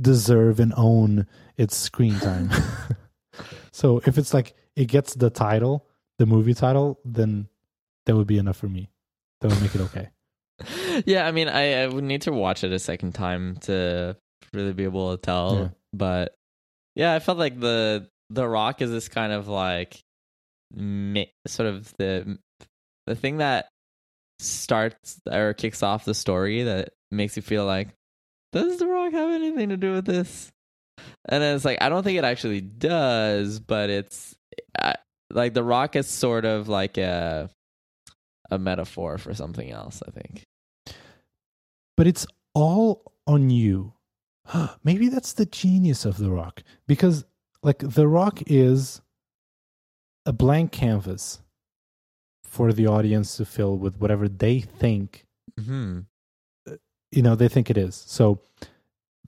deserve 0.00 0.58
and 0.58 0.72
own 0.76 1.26
its 1.56 1.76
screen 1.76 2.14
time. 2.18 2.50
so 3.72 4.00
if 4.06 4.16
it's 4.18 4.32
like 4.32 4.54
it 4.78 4.86
gets 4.86 5.14
the 5.14 5.28
title, 5.28 5.84
the 6.18 6.26
movie 6.26 6.54
title, 6.54 7.00
then 7.04 7.48
that 8.06 8.14
would 8.14 8.28
be 8.28 8.38
enough 8.38 8.56
for 8.56 8.68
me. 8.68 8.88
That 9.40 9.48
would 9.48 9.60
make 9.60 9.74
it 9.74 9.80
okay. 9.80 10.08
yeah, 11.04 11.26
I 11.26 11.32
mean, 11.32 11.48
I, 11.48 11.82
I 11.82 11.86
would 11.88 12.04
need 12.04 12.22
to 12.22 12.32
watch 12.32 12.62
it 12.62 12.72
a 12.72 12.78
second 12.78 13.12
time 13.12 13.56
to 13.62 14.16
really 14.52 14.72
be 14.72 14.84
able 14.84 15.16
to 15.16 15.20
tell. 15.20 15.58
Yeah. 15.58 15.68
But 15.92 16.34
yeah, 16.94 17.12
I 17.12 17.18
felt 17.18 17.38
like 17.38 17.58
the 17.58 18.08
the 18.30 18.46
Rock 18.46 18.80
is 18.80 18.90
this 18.90 19.08
kind 19.08 19.32
of 19.32 19.48
like 19.48 20.00
sort 21.46 21.68
of 21.68 21.92
the 21.98 22.38
the 23.08 23.16
thing 23.16 23.38
that 23.38 23.68
starts 24.38 25.20
or 25.28 25.54
kicks 25.54 25.82
off 25.82 26.04
the 26.04 26.14
story 26.14 26.62
that 26.62 26.90
makes 27.10 27.34
you 27.34 27.42
feel 27.42 27.64
like 27.64 27.88
does 28.52 28.78
the 28.78 28.86
Rock 28.86 29.12
have 29.12 29.30
anything 29.30 29.70
to 29.70 29.76
do 29.76 29.92
with 29.92 30.04
this? 30.04 30.52
And 31.28 31.42
then 31.42 31.56
it's 31.56 31.64
like 31.64 31.78
I 31.80 31.88
don't 31.88 32.04
think 32.04 32.18
it 32.18 32.24
actually 32.24 32.60
does, 32.60 33.58
but 33.58 33.90
it's 33.90 34.37
I, 34.82 34.94
like 35.30 35.54
the 35.54 35.64
Rock 35.64 35.96
is 35.96 36.06
sort 36.08 36.44
of 36.44 36.68
like 36.68 36.96
a 36.98 37.50
a 38.50 38.58
metaphor 38.58 39.18
for 39.18 39.34
something 39.34 39.70
else. 39.70 40.02
I 40.06 40.10
think. 40.10 40.44
But 41.96 42.06
it's 42.06 42.26
all 42.54 43.12
on 43.26 43.50
you. 43.50 43.92
Maybe 44.84 45.08
that's 45.08 45.32
the 45.34 45.46
genius 45.46 46.04
of 46.04 46.16
The 46.16 46.30
Rock. 46.30 46.62
Because, 46.86 47.24
like, 47.62 47.78
The 47.80 48.06
Rock 48.08 48.42
is 48.46 49.00
a 50.24 50.32
blank 50.32 50.72
canvas 50.72 51.40
for 52.44 52.72
the 52.72 52.86
audience 52.86 53.36
to 53.36 53.44
fill 53.44 53.76
with 53.76 53.96
whatever 54.00 54.28
they 54.28 54.60
think, 54.60 55.24
Hmm. 55.58 56.00
you 57.10 57.22
know, 57.22 57.34
they 57.34 57.48
think 57.48 57.68
it 57.68 57.76
is. 57.76 57.94
So 58.06 58.40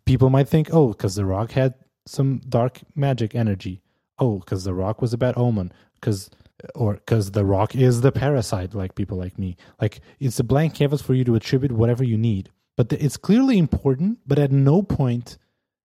people 0.06 0.30
might 0.30 0.48
think, 0.48 0.68
oh, 0.72 0.88
because 0.88 1.16
The 1.16 1.24
Rock 1.24 1.52
had 1.52 1.74
some 2.06 2.40
dark 2.48 2.80
magic 2.94 3.34
energy. 3.34 3.82
Oh, 4.20 4.38
because 4.38 4.64
The 4.64 4.74
Rock 4.74 5.00
was 5.00 5.12
a 5.12 5.18
bad 5.18 5.34
omen. 5.36 5.72
Because 5.94 6.30
or 6.74 6.94
because 6.94 7.30
the 7.32 7.44
rock 7.44 7.74
is 7.74 8.00
the 8.00 8.12
parasite 8.12 8.74
like 8.74 8.94
people 8.94 9.18
like 9.18 9.38
me. 9.38 9.56
Like 9.80 10.00
it's 10.18 10.38
a 10.40 10.44
blank 10.44 10.74
canvas 10.74 11.02
for 11.02 11.14
you 11.14 11.24
to 11.24 11.34
attribute 11.34 11.72
whatever 11.72 12.04
you 12.04 12.18
need. 12.18 12.50
But 12.76 12.88
the, 12.88 13.02
it's 13.02 13.16
clearly 13.16 13.58
important 13.58 14.18
but 14.26 14.38
at 14.38 14.52
no 14.52 14.82
point 14.82 15.38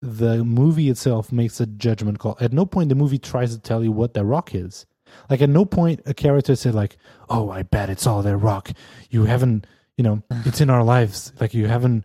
the 0.00 0.44
movie 0.44 0.88
itself 0.88 1.32
makes 1.32 1.60
a 1.60 1.66
judgment 1.66 2.18
call. 2.18 2.36
At 2.40 2.52
no 2.52 2.66
point 2.66 2.88
the 2.88 2.94
movie 2.94 3.18
tries 3.18 3.54
to 3.54 3.60
tell 3.60 3.82
you 3.82 3.92
what 3.92 4.14
the 4.14 4.24
rock 4.24 4.54
is. 4.54 4.86
Like 5.30 5.40
at 5.40 5.48
no 5.48 5.64
point 5.64 6.00
a 6.06 6.14
character 6.14 6.54
said 6.54 6.74
like 6.74 6.96
oh 7.28 7.50
i 7.50 7.62
bet 7.62 7.90
it's 7.90 8.06
all 8.06 8.22
that 8.22 8.36
rock. 8.36 8.70
You 9.10 9.24
haven't 9.24 9.66
you 9.96 10.04
know 10.04 10.22
it's 10.44 10.60
in 10.60 10.70
our 10.70 10.84
lives. 10.84 11.32
Like 11.40 11.54
you 11.54 11.66
haven't 11.66 12.04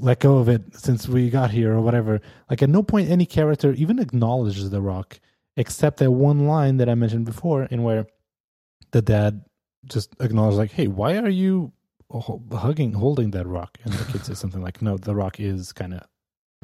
let 0.00 0.20
go 0.20 0.38
of 0.38 0.48
it 0.48 0.62
since 0.74 1.08
we 1.08 1.30
got 1.30 1.50
here 1.50 1.72
or 1.74 1.80
whatever 1.80 2.20
like 2.50 2.60
at 2.62 2.68
no 2.68 2.82
point 2.82 3.08
any 3.08 3.24
character 3.24 3.72
even 3.74 3.98
acknowledges 4.00 4.68
the 4.70 4.80
rock 4.82 5.20
except 5.56 5.98
that 5.98 6.10
one 6.10 6.46
line 6.48 6.78
that 6.78 6.88
I 6.88 6.96
mentioned 6.96 7.24
before, 7.26 7.62
in 7.64 7.84
where 7.84 8.06
the 8.90 9.00
dad 9.00 9.44
just 9.86 10.12
acknowledges 10.18 10.58
like, 10.58 10.72
"Hey, 10.72 10.88
why 10.88 11.16
are 11.18 11.28
you 11.28 11.72
hugging, 12.52 12.92
holding 12.92 13.30
that 13.30 13.46
rock?" 13.46 13.78
And 13.84 13.94
the 13.94 14.04
kid 14.12 14.24
says 14.24 14.40
something 14.40 14.60
like, 14.62 14.82
"No, 14.82 14.96
the 14.96 15.14
rock 15.14 15.38
is 15.38 15.72
kind 15.72 15.94
of 15.94 16.02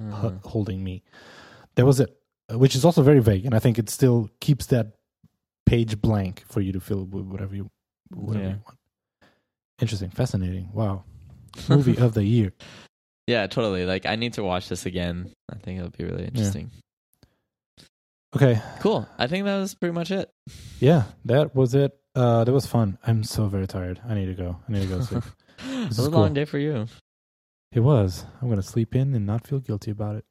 Mhm. 0.01 0.45
holding 0.45 0.83
me." 0.83 1.05
That 1.77 1.87
was 1.87 2.01
it, 2.01 2.11
which 2.51 2.75
is 2.75 2.85
also 2.85 3.03
very 3.05 3.21
vague, 3.21 3.47
and 3.47 3.55
I 3.55 3.61
think 3.61 3.79
it 3.79 3.89
still 3.89 4.29
keeps 4.41 4.67
that 4.67 4.97
page 5.67 6.01
blank 6.01 6.43
for 6.47 6.61
you 6.61 6.73
to 6.73 6.81
fill 6.81 7.05
with 7.05 7.27
whatever 7.27 7.55
you 7.55 7.71
whatever 8.13 8.45
Yeah. 8.45 8.51
you 8.55 8.63
want. 8.67 8.79
Interesting, 9.81 10.11
fascinating. 10.11 10.73
Wow, 10.73 11.05
movie 11.69 11.97
of 12.07 12.15
the 12.15 12.25
year. 12.25 12.53
yeah, 13.27 13.47
totally. 13.47 13.85
Like 13.87 14.07
I 14.07 14.17
need 14.17 14.35
to 14.35 14.43
watch 14.45 14.69
this 14.69 14.87
again. 14.87 15.33
I 15.53 15.57
think 15.57 15.79
it'll 15.79 15.91
be 15.91 16.05
really 16.05 16.25
interesting. 16.25 16.71
Okay, 18.35 18.61
Cool. 18.79 19.09
I 19.19 19.27
think 19.27 19.45
that 19.45 19.59
was 19.59 19.75
pretty 19.75 19.93
much 19.93 20.11
it. 20.13 20.31
yeah, 20.79 21.05
that 21.25 21.55
was 21.55 21.75
it. 21.75 21.93
Uh, 22.15 22.45
that 22.45 22.53
was 22.53 22.65
fun. 22.67 22.97
I'm 23.07 23.25
so 23.25 23.47
very 23.49 23.67
tired. 23.67 24.01
I 24.09 24.15
need 24.15 24.27
to 24.27 24.35
go. 24.35 24.57
I 24.69 24.73
need 24.73 24.83
to 24.83 24.87
go 24.89 25.01
sleep. 25.01 25.25
it 25.69 25.89
was 25.89 25.99
a 25.99 26.03
cool. 26.11 26.21
long 26.21 26.35
day 26.35 26.45
for 26.45 26.59
you. 26.59 26.87
It 27.73 27.81
was. 27.81 28.25
I'm 28.41 28.49
going 28.49 28.61
to 28.61 28.67
sleep 28.67 28.95
in 28.95 29.15
and 29.15 29.27
not 29.27 29.47
feel 29.47 29.59
guilty 29.61 29.91
about 29.91 30.17
it. 30.17 30.25